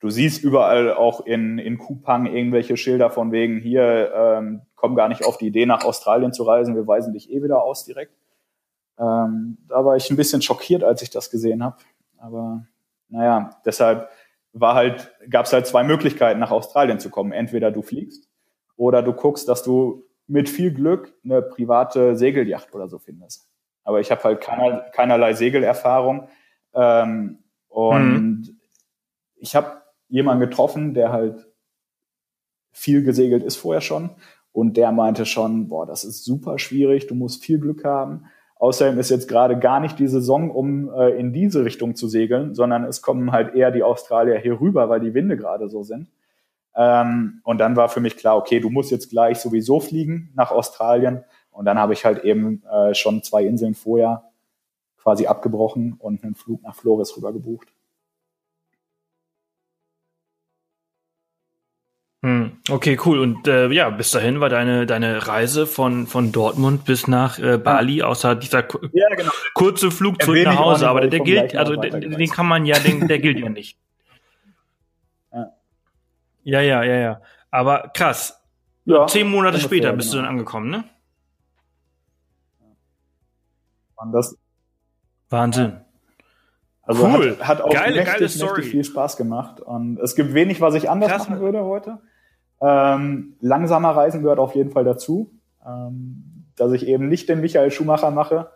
Du 0.00 0.10
siehst 0.10 0.42
überall 0.42 0.92
auch 0.92 1.24
in, 1.24 1.58
in 1.58 1.78
Kupang 1.78 2.26
irgendwelche 2.26 2.76
Schilder 2.76 3.10
von 3.10 3.30
wegen, 3.30 3.60
hier 3.60 4.12
ähm, 4.14 4.62
komm 4.74 4.96
gar 4.96 5.08
nicht 5.08 5.24
auf 5.24 5.38
die 5.38 5.46
Idee, 5.46 5.64
nach 5.64 5.84
Australien 5.84 6.32
zu 6.32 6.42
reisen, 6.42 6.74
wir 6.74 6.86
weisen 6.86 7.12
dich 7.12 7.30
eh 7.30 7.42
wieder 7.42 7.62
aus 7.62 7.84
direkt. 7.84 8.12
Ähm, 8.98 9.58
da 9.68 9.84
war 9.84 9.96
ich 9.96 10.10
ein 10.10 10.16
bisschen 10.16 10.42
schockiert, 10.42 10.82
als 10.82 11.02
ich 11.02 11.10
das 11.10 11.30
gesehen 11.30 11.62
habe. 11.62 11.76
Aber 12.18 12.66
naja, 13.12 13.60
deshalb 13.64 14.08
war 14.52 14.74
halt, 14.74 15.14
gab 15.28 15.46
es 15.46 15.52
halt 15.52 15.66
zwei 15.66 15.84
Möglichkeiten, 15.84 16.40
nach 16.40 16.50
Australien 16.50 16.98
zu 16.98 17.10
kommen. 17.10 17.32
Entweder 17.32 17.70
du 17.70 17.82
fliegst 17.82 18.28
oder 18.76 19.02
du 19.02 19.12
guckst, 19.12 19.48
dass 19.48 19.62
du 19.62 20.04
mit 20.26 20.48
viel 20.48 20.72
Glück 20.72 21.14
eine 21.24 21.42
private 21.42 22.16
Segelyacht 22.16 22.74
oder 22.74 22.88
so 22.88 22.98
findest. 22.98 23.48
Aber 23.84 24.00
ich 24.00 24.10
habe 24.10 24.22
halt 24.24 24.40
keiner, 24.40 24.80
keinerlei 24.92 25.34
Segelerfahrung. 25.34 26.28
Ähm, 26.74 27.38
und 27.68 28.40
mhm. 28.40 28.60
ich 29.36 29.54
habe 29.54 29.82
jemanden 30.08 30.40
getroffen, 30.40 30.94
der 30.94 31.12
halt 31.12 31.46
viel 32.70 33.02
gesegelt 33.02 33.42
ist 33.42 33.56
vorher 33.56 33.82
schon. 33.82 34.10
Und 34.52 34.76
der 34.76 34.92
meinte 34.92 35.26
schon, 35.26 35.68
boah, 35.68 35.86
das 35.86 36.04
ist 36.04 36.24
super 36.24 36.58
schwierig, 36.58 37.06
du 37.06 37.14
musst 37.14 37.44
viel 37.44 37.58
Glück 37.58 37.84
haben. 37.84 38.26
Außerdem 38.62 38.96
ist 39.00 39.10
jetzt 39.10 39.26
gerade 39.26 39.58
gar 39.58 39.80
nicht 39.80 39.98
die 39.98 40.06
Saison, 40.06 40.48
um 40.48 40.88
äh, 40.94 41.08
in 41.18 41.32
diese 41.32 41.64
Richtung 41.64 41.96
zu 41.96 42.06
segeln, 42.06 42.54
sondern 42.54 42.84
es 42.84 43.02
kommen 43.02 43.32
halt 43.32 43.56
eher 43.56 43.72
die 43.72 43.82
Australier 43.82 44.38
hier 44.38 44.60
rüber, 44.60 44.88
weil 44.88 45.00
die 45.00 45.14
Winde 45.14 45.36
gerade 45.36 45.68
so 45.68 45.82
sind. 45.82 46.06
Ähm, 46.76 47.40
und 47.42 47.58
dann 47.58 47.74
war 47.74 47.88
für 47.88 47.98
mich 47.98 48.16
klar, 48.16 48.36
okay, 48.36 48.60
du 48.60 48.70
musst 48.70 48.92
jetzt 48.92 49.10
gleich 49.10 49.40
sowieso 49.40 49.80
fliegen 49.80 50.30
nach 50.36 50.52
Australien. 50.52 51.24
Und 51.50 51.64
dann 51.64 51.76
habe 51.76 51.92
ich 51.92 52.04
halt 52.04 52.22
eben 52.22 52.62
äh, 52.70 52.94
schon 52.94 53.24
zwei 53.24 53.44
Inseln 53.44 53.74
vorher 53.74 54.30
quasi 54.96 55.26
abgebrochen 55.26 55.96
und 55.98 56.22
einen 56.22 56.36
Flug 56.36 56.62
nach 56.62 56.76
Flores 56.76 57.16
rüber 57.16 57.32
gebucht. 57.32 57.66
Okay, 62.70 62.98
cool. 63.04 63.18
Und 63.18 63.48
äh, 63.48 63.68
ja, 63.68 63.90
bis 63.90 64.12
dahin 64.12 64.40
war 64.40 64.48
deine 64.48 64.86
deine 64.86 65.26
Reise 65.26 65.66
von 65.66 66.06
von 66.06 66.30
Dortmund 66.30 66.84
bis 66.84 67.08
nach 67.08 67.38
äh, 67.38 67.58
Bali, 67.58 68.02
außer 68.02 68.36
dieser 68.36 68.60
ja, 68.92 69.08
genau. 69.16 69.32
kurze 69.54 69.90
Flug 69.90 70.22
zurück 70.22 70.44
nach 70.44 70.58
Hause. 70.58 70.88
Aber 70.88 71.06
der, 71.08 71.20
gilt, 71.20 71.56
also 71.56 71.74
den, 71.74 72.12
den 72.12 72.30
kann 72.30 72.46
man 72.46 72.64
ja, 72.64 72.78
den, 72.78 73.08
der 73.08 73.18
gilt 73.18 73.40
ja 73.40 73.48
nicht. 73.48 73.76
Ja. 76.44 76.60
ja, 76.60 76.82
ja, 76.82 76.94
ja. 76.94 77.20
Aber 77.50 77.90
krass. 77.92 78.40
Ja, 78.84 79.06
Zehn 79.06 79.28
Monate 79.28 79.58
später 79.58 79.88
genau. 79.88 79.96
bist 79.96 80.12
du 80.12 80.16
dann 80.16 80.26
angekommen, 80.26 80.70
ne? 80.70 80.84
Und 83.96 84.12
das, 84.12 84.36
Wahnsinn. 85.28 85.80
Also 86.82 87.06
cool. 87.06 87.36
hat, 87.38 87.48
hat 87.48 87.60
auch 87.62 87.70
geile, 87.70 87.96
mächtig, 87.96 88.14
geile 88.14 88.28
Story. 88.28 88.52
mächtig 88.60 88.70
viel 88.72 88.84
Spaß 88.84 89.16
gemacht. 89.16 89.60
Und 89.60 89.98
es 90.00 90.16
gibt 90.16 90.34
wenig, 90.34 90.60
was 90.60 90.74
ich 90.74 90.90
anders 90.90 91.10
Krass. 91.10 91.28
machen 91.28 91.40
würde 91.40 91.62
heute. 91.64 91.98
Ähm, 92.62 93.34
langsamer 93.40 93.90
Reisen 93.90 94.22
gehört 94.22 94.38
auf 94.38 94.54
jeden 94.54 94.70
Fall 94.70 94.84
dazu. 94.84 95.30
Ähm, 95.66 96.46
dass 96.56 96.72
ich 96.72 96.86
eben 96.86 97.08
nicht 97.08 97.28
den 97.28 97.40
Michael 97.40 97.70
Schumacher 97.70 98.10
mache. 98.10 98.50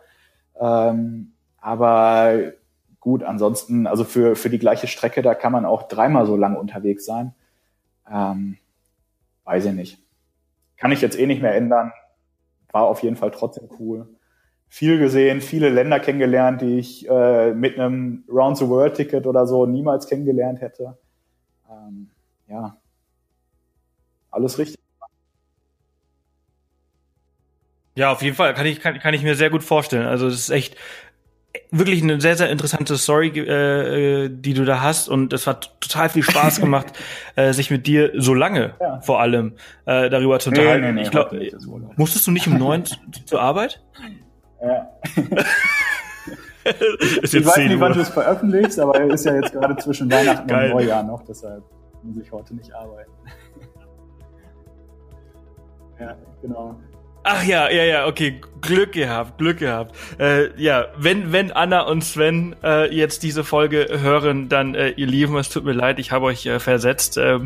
Ähm, 0.59 1.33
aber 1.59 2.53
gut, 2.99 3.23
ansonsten, 3.23 3.87
also 3.87 4.03
für, 4.03 4.35
für 4.35 4.49
die 4.49 4.59
gleiche 4.59 4.87
Strecke, 4.87 5.21
da 5.21 5.35
kann 5.35 5.51
man 5.51 5.65
auch 5.65 5.87
dreimal 5.87 6.25
so 6.25 6.35
lang 6.35 6.55
unterwegs 6.55 7.05
sein. 7.05 7.33
Ähm, 8.11 8.57
weiß 9.45 9.65
ich 9.65 9.73
nicht. 9.73 9.99
Kann 10.77 10.91
ich 10.91 11.01
jetzt 11.01 11.19
eh 11.19 11.25
nicht 11.25 11.41
mehr 11.41 11.55
ändern. 11.55 11.91
War 12.71 12.83
auf 12.83 13.01
jeden 13.03 13.15
Fall 13.15 13.31
trotzdem 13.31 13.67
cool 13.79 14.07
viel 14.69 14.99
gesehen, 14.99 15.41
viele 15.41 15.69
Länder 15.69 15.99
kennengelernt, 15.99 16.61
die 16.61 16.77
ich 16.77 17.09
äh, 17.09 17.53
mit 17.53 17.79
einem 17.79 18.23
Round 18.29 18.57
the 18.57 18.67
World 18.67 18.95
Ticket 18.95 19.25
oder 19.25 19.47
so 19.47 19.65
niemals 19.65 20.07
kennengelernt 20.07 20.61
hätte. 20.61 20.97
Ähm, 21.69 22.09
ja, 22.47 22.77
alles 24.37 24.57
richtig. 24.57 24.77
Ja, 27.95 28.11
auf 28.11 28.21
jeden 28.21 28.35
Fall 28.35 28.53
kann 28.53 28.67
ich 28.67 28.79
kann, 28.79 28.99
kann 28.99 29.13
ich 29.15 29.23
mir 29.23 29.35
sehr 29.35 29.49
gut 29.49 29.63
vorstellen. 29.63 30.05
Also 30.05 30.27
es 30.27 30.35
ist 30.35 30.49
echt 30.51 30.75
wirklich 31.71 32.03
eine 32.03 32.21
sehr 32.21 32.37
sehr 32.37 32.49
interessante 32.51 32.95
Story, 32.95 33.29
äh, 33.29 34.29
die 34.29 34.53
du 34.53 34.65
da 34.65 34.81
hast 34.81 35.09
und 35.09 35.33
es 35.33 35.47
hat 35.47 35.81
total 35.81 36.09
viel 36.09 36.21
Spaß 36.21 36.61
gemacht, 36.61 36.93
äh, 37.35 37.53
sich 37.53 37.71
mit 37.71 37.87
dir 37.87 38.11
so 38.15 38.35
lange 38.35 38.75
ja. 38.79 39.01
vor 39.01 39.19
allem 39.19 39.53
äh, 39.85 40.11
darüber 40.11 40.37
zu 40.37 40.49
unterhalten. 40.49 40.81
Nee, 40.81 40.91
nee, 40.91 40.93
nee, 40.93 41.01
ich 41.01 41.11
glaube, 41.11 41.41
musstest 41.95 42.27
du 42.27 42.31
nicht 42.31 42.47
um 42.47 42.57
neun 42.59 42.83
zur 43.25 43.41
Arbeit? 43.41 43.81
Ja. 44.61 44.89
ich 47.23 47.33
weiß 47.33 47.57
nicht, 47.57 47.79
wann 47.79 47.93
du 47.93 48.01
es 48.01 48.09
veröffentlichst, 48.09 48.79
aber 48.79 48.99
er 48.99 49.09
ist 49.09 49.25
ja 49.25 49.35
jetzt 49.35 49.53
gerade 49.53 49.75
zwischen 49.77 50.11
Weihnachten 50.11 50.47
Geil. 50.47 50.71
und 50.71 50.77
Neujahr 50.77 51.01
noch, 51.01 51.23
deshalb 51.23 51.63
muss 52.03 52.17
ich 52.17 52.31
heute 52.31 52.55
nicht 52.55 52.73
arbeiten. 52.73 53.11
Ja, 55.99 56.15
genau. 56.41 56.75
Ach 57.29 57.43
ja, 57.43 57.69
ja, 57.69 57.83
ja, 57.83 58.07
okay. 58.07 58.39
Glück 58.61 58.93
gehabt, 58.93 59.37
Glück 59.37 59.59
gehabt. 59.59 59.93
Äh, 60.17 60.49
ja, 60.59 60.85
wenn, 60.97 61.33
wenn 61.33 61.51
Anna 61.51 61.81
und 61.81 62.01
Sven 62.01 62.55
äh, 62.63 62.93
jetzt 62.95 63.21
diese 63.21 63.43
Folge 63.43 63.87
hören, 64.01 64.47
dann 64.47 64.75
äh, 64.75 64.91
ihr 64.91 65.07
Lieben, 65.07 65.35
es 65.35 65.49
tut 65.49 65.65
mir 65.65 65.73
leid, 65.73 65.99
ich 65.99 66.13
habe 66.13 66.25
euch 66.25 66.45
äh, 66.45 66.59
versetzt, 66.59 67.17
äh, 67.17 67.39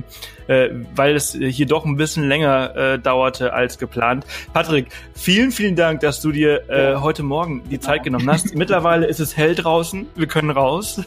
äh, 0.48 0.70
weil 0.96 1.16
es 1.16 1.34
hier 1.34 1.66
doch 1.66 1.84
ein 1.84 1.96
bisschen 1.96 2.30
länger 2.30 2.76
äh, 2.76 3.00
dauerte 3.00 3.54
als 3.54 3.80
geplant. 3.80 4.24
Patrick, 4.54 4.88
vielen, 5.16 5.52
vielen 5.52 5.76
Dank, 5.76 6.02
dass 6.02 6.22
du 6.22 6.32
dir 6.32 6.70
äh, 6.70 6.98
heute 6.98 7.24
Morgen 7.24 7.64
die 7.70 7.80
Zeit 7.80 8.04
genommen 8.04 8.30
hast. 8.30 8.54
Mittlerweile 8.56 9.08
ist 9.08 9.20
es 9.20 9.36
hell 9.36 9.56
draußen, 9.56 10.08
wir 10.16 10.28
können 10.28 10.52
raus. 10.52 11.02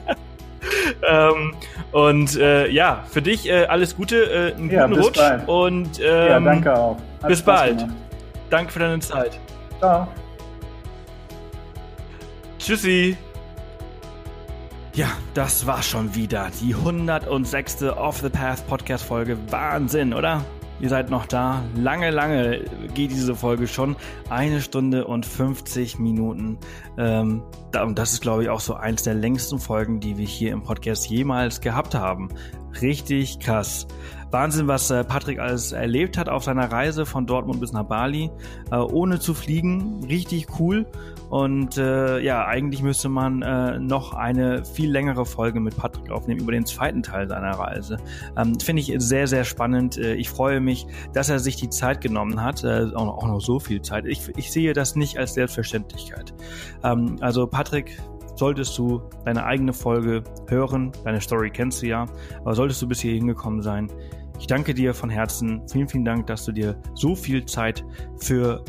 ähm, 1.06 1.52
und 1.92 2.36
äh, 2.36 2.68
ja, 2.68 3.04
für 3.10 3.22
dich 3.22 3.48
äh, 3.48 3.66
alles 3.66 3.96
Gute, 3.96 4.24
äh, 4.24 4.54
einen 4.54 4.70
ja, 4.70 4.86
guten 4.86 5.00
Rutsch 5.00 5.18
bald. 5.18 5.48
und 5.48 6.00
ähm, 6.00 6.28
ja, 6.28 6.40
danke 6.40 6.74
auch. 6.74 6.96
Hat 7.22 7.28
bis 7.28 7.42
bald. 7.42 7.78
Gemacht. 7.78 7.96
Danke 8.50 8.72
für 8.72 8.78
deine 8.78 9.00
Zeit. 9.00 9.38
Ciao. 9.78 10.08
Tschüssi. 12.58 13.16
Ja, 14.94 15.08
das 15.34 15.66
war 15.66 15.82
schon 15.82 16.14
wieder 16.14 16.50
die 16.60 16.74
106. 16.74 17.84
Off 17.84 18.18
the 18.18 18.28
Path 18.28 18.66
Podcast 18.66 19.04
Folge. 19.04 19.36
Wahnsinn, 19.50 20.12
oder? 20.12 20.44
Ihr 20.80 20.88
seid 20.88 21.10
noch 21.10 21.26
da. 21.26 21.62
Lange, 21.76 22.10
lange 22.10 22.64
geht 22.94 23.10
diese 23.10 23.34
Folge 23.34 23.66
schon. 23.66 23.96
Eine 24.30 24.60
Stunde 24.62 25.06
und 25.06 25.26
50 25.26 25.98
Minuten. 25.98 26.58
Ähm, 26.96 27.42
und 27.82 27.98
das 27.98 28.12
ist, 28.14 28.22
glaube 28.22 28.44
ich, 28.44 28.48
auch 28.48 28.60
so 28.60 28.74
eins 28.74 29.02
der 29.02 29.14
längsten 29.14 29.58
Folgen, 29.58 30.00
die 30.00 30.16
wir 30.16 30.26
hier 30.26 30.52
im 30.52 30.62
Podcast 30.62 31.08
jemals 31.08 31.60
gehabt 31.60 31.94
haben. 31.94 32.30
Richtig 32.80 33.40
krass. 33.40 33.86
Wahnsinn, 34.30 34.68
was 34.68 34.90
äh, 34.90 35.04
Patrick 35.04 35.38
alles 35.38 35.72
erlebt 35.72 36.16
hat 36.16 36.28
auf 36.28 36.44
seiner 36.44 36.70
Reise 36.70 37.04
von 37.04 37.26
Dortmund 37.26 37.60
bis 37.60 37.72
nach 37.72 37.84
Bali, 37.84 38.30
äh, 38.70 38.76
ohne 38.76 39.18
zu 39.18 39.34
fliegen. 39.34 40.04
Richtig 40.04 40.46
cool. 40.58 40.86
Und 41.30 41.78
äh, 41.78 42.18
ja, 42.20 42.44
eigentlich 42.44 42.82
müsste 42.82 43.08
man 43.08 43.42
äh, 43.42 43.78
noch 43.78 44.14
eine 44.14 44.64
viel 44.64 44.90
längere 44.90 45.24
Folge 45.24 45.60
mit 45.60 45.76
Patrick 45.76 46.10
aufnehmen 46.10 46.40
über 46.40 46.50
den 46.50 46.66
zweiten 46.66 47.04
Teil 47.04 47.28
seiner 47.28 47.52
Reise. 47.52 47.98
Ähm, 48.36 48.58
Finde 48.58 48.82
ich 48.82 48.92
sehr, 48.98 49.28
sehr 49.28 49.44
spannend. 49.44 49.96
Äh, 49.96 50.14
ich 50.14 50.28
freue 50.28 50.60
mich, 50.60 50.88
dass 51.12 51.28
er 51.28 51.38
sich 51.38 51.54
die 51.54 51.70
Zeit 51.70 52.00
genommen 52.00 52.42
hat, 52.42 52.64
äh, 52.64 52.86
auch, 52.94 53.04
noch, 53.04 53.18
auch 53.18 53.28
noch 53.28 53.40
so 53.40 53.60
viel 53.60 53.80
Zeit. 53.80 54.06
Ich, 54.06 54.28
ich 54.36 54.50
sehe 54.50 54.72
das 54.72 54.96
nicht 54.96 55.18
als 55.18 55.34
Selbstverständlichkeit. 55.34 56.34
Ähm, 56.82 57.16
also 57.20 57.46
Patrick, 57.46 57.96
solltest 58.34 58.76
du 58.76 59.00
deine 59.24 59.44
eigene 59.44 59.72
Folge 59.72 60.24
hören, 60.48 60.90
deine 61.04 61.20
Story 61.20 61.50
kennst 61.50 61.82
du 61.82 61.86
ja, 61.86 62.06
aber 62.40 62.54
solltest 62.54 62.82
du 62.82 62.88
bis 62.88 63.00
hier 63.00 63.12
hingekommen 63.12 63.62
sein, 63.62 63.88
ich 64.40 64.46
danke 64.46 64.72
dir 64.72 64.94
von 64.94 65.10
Herzen. 65.10 65.60
Vielen, 65.70 65.86
vielen 65.86 66.04
Dank, 66.06 66.26
dass 66.26 66.46
du 66.46 66.52
dir 66.52 66.80
so 66.94 67.14
viel 67.14 67.44
Zeit 67.44 67.84
für 68.16 68.64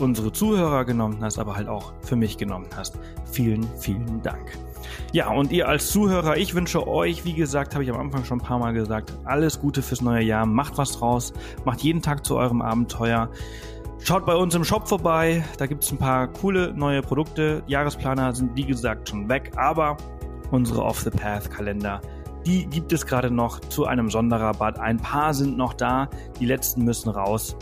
unsere 0.00 0.32
Zuhörer 0.32 0.84
genommen 0.84 1.18
hast, 1.20 1.38
aber 1.38 1.56
halt 1.56 1.68
auch 1.68 1.92
für 2.02 2.16
mich 2.16 2.36
genommen 2.36 2.66
hast. 2.76 2.98
Vielen, 3.30 3.66
vielen 3.78 4.22
Dank. 4.22 4.58
Ja, 5.12 5.30
und 5.30 5.52
ihr 5.52 5.68
als 5.68 5.90
Zuhörer, 5.90 6.36
ich 6.36 6.54
wünsche 6.54 6.86
euch, 6.86 7.24
wie 7.24 7.34
gesagt, 7.34 7.74
habe 7.74 7.84
ich 7.84 7.90
am 7.90 7.98
Anfang 7.98 8.24
schon 8.24 8.38
ein 8.38 8.44
paar 8.44 8.58
Mal 8.58 8.72
gesagt, 8.72 9.12
alles 9.24 9.60
Gute 9.60 9.82
fürs 9.82 10.00
neue 10.00 10.22
Jahr. 10.22 10.46
Macht 10.46 10.76
was 10.78 10.92
draus, 10.92 11.32
macht 11.64 11.80
jeden 11.80 12.02
Tag 12.02 12.24
zu 12.24 12.36
eurem 12.36 12.62
Abenteuer. 12.62 13.30
Schaut 14.00 14.26
bei 14.26 14.34
uns 14.34 14.54
im 14.54 14.64
Shop 14.64 14.88
vorbei, 14.88 15.44
da 15.58 15.66
gibt 15.66 15.84
es 15.84 15.92
ein 15.92 15.98
paar 15.98 16.28
coole 16.28 16.74
neue 16.74 17.00
Produkte. 17.00 17.62
Jahresplaner 17.66 18.34
sind 18.34 18.54
wie 18.56 18.64
gesagt 18.64 19.08
schon 19.08 19.28
weg, 19.28 19.52
aber 19.56 19.96
unsere 20.50 20.82
Off 20.82 21.00
the 21.00 21.10
Path 21.10 21.50
Kalender 21.50 22.00
die 22.46 22.66
gibt 22.66 22.92
es 22.92 23.06
gerade 23.06 23.30
noch 23.30 23.60
zu 23.60 23.86
einem 23.86 24.10
Sonderrabatt. 24.10 24.78
Ein 24.78 24.98
paar 24.98 25.34
sind 25.34 25.56
noch 25.56 25.74
da, 25.74 26.08
die 26.38 26.46
letzten 26.46 26.84
müssen 26.84 27.08
raus. 27.08 27.56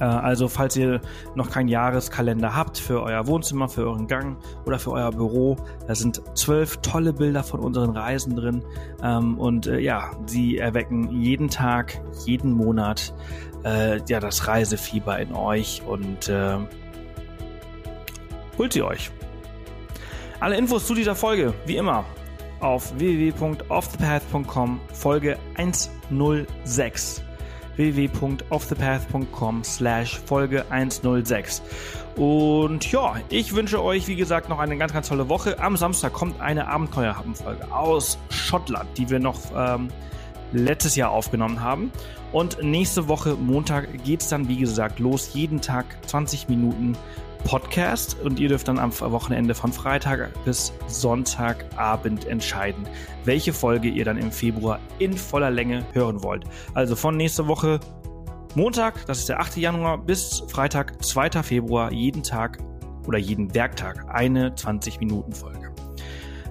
Äh, 0.00 0.04
also 0.04 0.48
falls 0.48 0.76
ihr 0.76 1.00
noch 1.34 1.50
keinen 1.50 1.68
Jahreskalender 1.68 2.54
habt 2.54 2.78
für 2.78 3.02
euer 3.02 3.26
Wohnzimmer, 3.26 3.68
für 3.68 3.82
euren 3.82 4.06
Gang 4.06 4.38
oder 4.66 4.78
für 4.78 4.92
euer 4.92 5.10
Büro, 5.10 5.56
da 5.86 5.94
sind 5.94 6.22
zwölf 6.34 6.78
tolle 6.78 7.12
Bilder 7.12 7.42
von 7.42 7.60
unseren 7.60 7.90
Reisen 7.90 8.36
drin. 8.36 8.62
Ähm, 9.02 9.38
und 9.38 9.66
äh, 9.66 9.78
ja, 9.78 10.10
sie 10.26 10.58
erwecken 10.58 11.10
jeden 11.20 11.48
Tag, 11.48 12.00
jeden 12.24 12.52
Monat 12.52 13.14
äh, 13.64 14.00
ja, 14.08 14.20
das 14.20 14.46
Reisefieber 14.46 15.18
in 15.18 15.32
euch 15.34 15.82
und 15.86 16.28
äh, 16.28 16.58
holt 18.58 18.72
sie 18.72 18.82
euch. 18.82 19.10
Alle 20.40 20.56
Infos 20.56 20.86
zu 20.86 20.94
dieser 20.94 21.14
Folge, 21.14 21.54
wie 21.66 21.76
immer, 21.76 22.04
auf 22.60 22.98
www.offthepath.com 22.98 24.80
Folge 24.92 25.38
106 25.56 27.22
www.offthepath.com 27.76 29.64
slash 29.64 30.20
Folge 30.20 30.64
106 30.70 31.62
und 32.16 32.90
ja, 32.92 33.16
ich 33.28 33.54
wünsche 33.54 33.82
euch, 33.82 34.06
wie 34.06 34.14
gesagt, 34.14 34.48
noch 34.48 34.60
eine 34.60 34.76
ganz, 34.76 34.92
ganz 34.92 35.08
tolle 35.08 35.28
Woche. 35.28 35.58
Am 35.58 35.76
Samstag 35.76 36.12
kommt 36.12 36.40
eine 36.40 36.68
Abenteuerhappen-Folge 36.68 37.72
aus 37.72 38.18
Schottland, 38.30 38.88
die 38.96 39.10
wir 39.10 39.18
noch 39.18 39.40
ähm, 39.56 39.88
letztes 40.52 40.94
Jahr 40.94 41.10
aufgenommen 41.10 41.60
haben. 41.60 41.90
Und 42.32 42.62
nächste 42.62 43.08
Woche, 43.08 43.34
Montag, 43.34 44.04
geht 44.04 44.22
es 44.22 44.28
dann, 44.28 44.48
wie 44.48 44.58
gesagt, 44.58 45.00
los. 45.00 45.34
Jeden 45.34 45.60
Tag 45.60 45.86
20 46.06 46.48
Minuten 46.48 46.96
Podcast 47.44 48.16
und 48.22 48.40
ihr 48.40 48.48
dürft 48.48 48.68
dann 48.68 48.78
am 48.78 48.92
Wochenende 48.98 49.54
von 49.54 49.72
Freitag 49.72 50.30
bis 50.44 50.72
Sonntagabend 50.86 52.26
entscheiden, 52.26 52.88
welche 53.24 53.52
Folge 53.52 53.88
ihr 53.88 54.04
dann 54.04 54.18
im 54.18 54.32
Februar 54.32 54.80
in 54.98 55.16
voller 55.16 55.50
Länge 55.50 55.84
hören 55.92 56.22
wollt. 56.22 56.44
Also 56.74 56.96
von 56.96 57.16
nächster 57.16 57.46
Woche 57.46 57.80
Montag, 58.54 59.04
das 59.06 59.18
ist 59.18 59.28
der 59.28 59.40
8. 59.40 59.56
Januar, 59.56 59.98
bis 59.98 60.42
Freitag, 60.48 61.04
2. 61.04 61.42
Februar, 61.42 61.92
jeden 61.92 62.22
Tag 62.22 62.58
oder 63.06 63.18
jeden 63.18 63.54
Werktag 63.54 64.06
eine 64.08 64.50
20-Minuten-Folge. 64.50 65.72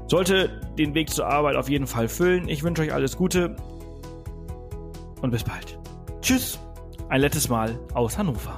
Sollte 0.08 0.62
den 0.78 0.94
Weg 0.94 1.10
zur 1.10 1.28
Arbeit 1.28 1.56
auf 1.56 1.70
jeden 1.70 1.88
Fall 1.88 2.08
füllen. 2.08 2.48
Ich 2.48 2.62
wünsche 2.64 2.82
euch 2.82 2.94
alles 2.94 3.18
Gute 3.18 3.56
und 5.22 5.32
bis 5.32 5.44
bald. 5.44 5.80
Tschüss, 6.22 6.60
ein 7.10 7.22
letztes 7.22 7.50
Mal 7.50 7.80
aus 7.94 8.18
Hannover. 8.18 8.56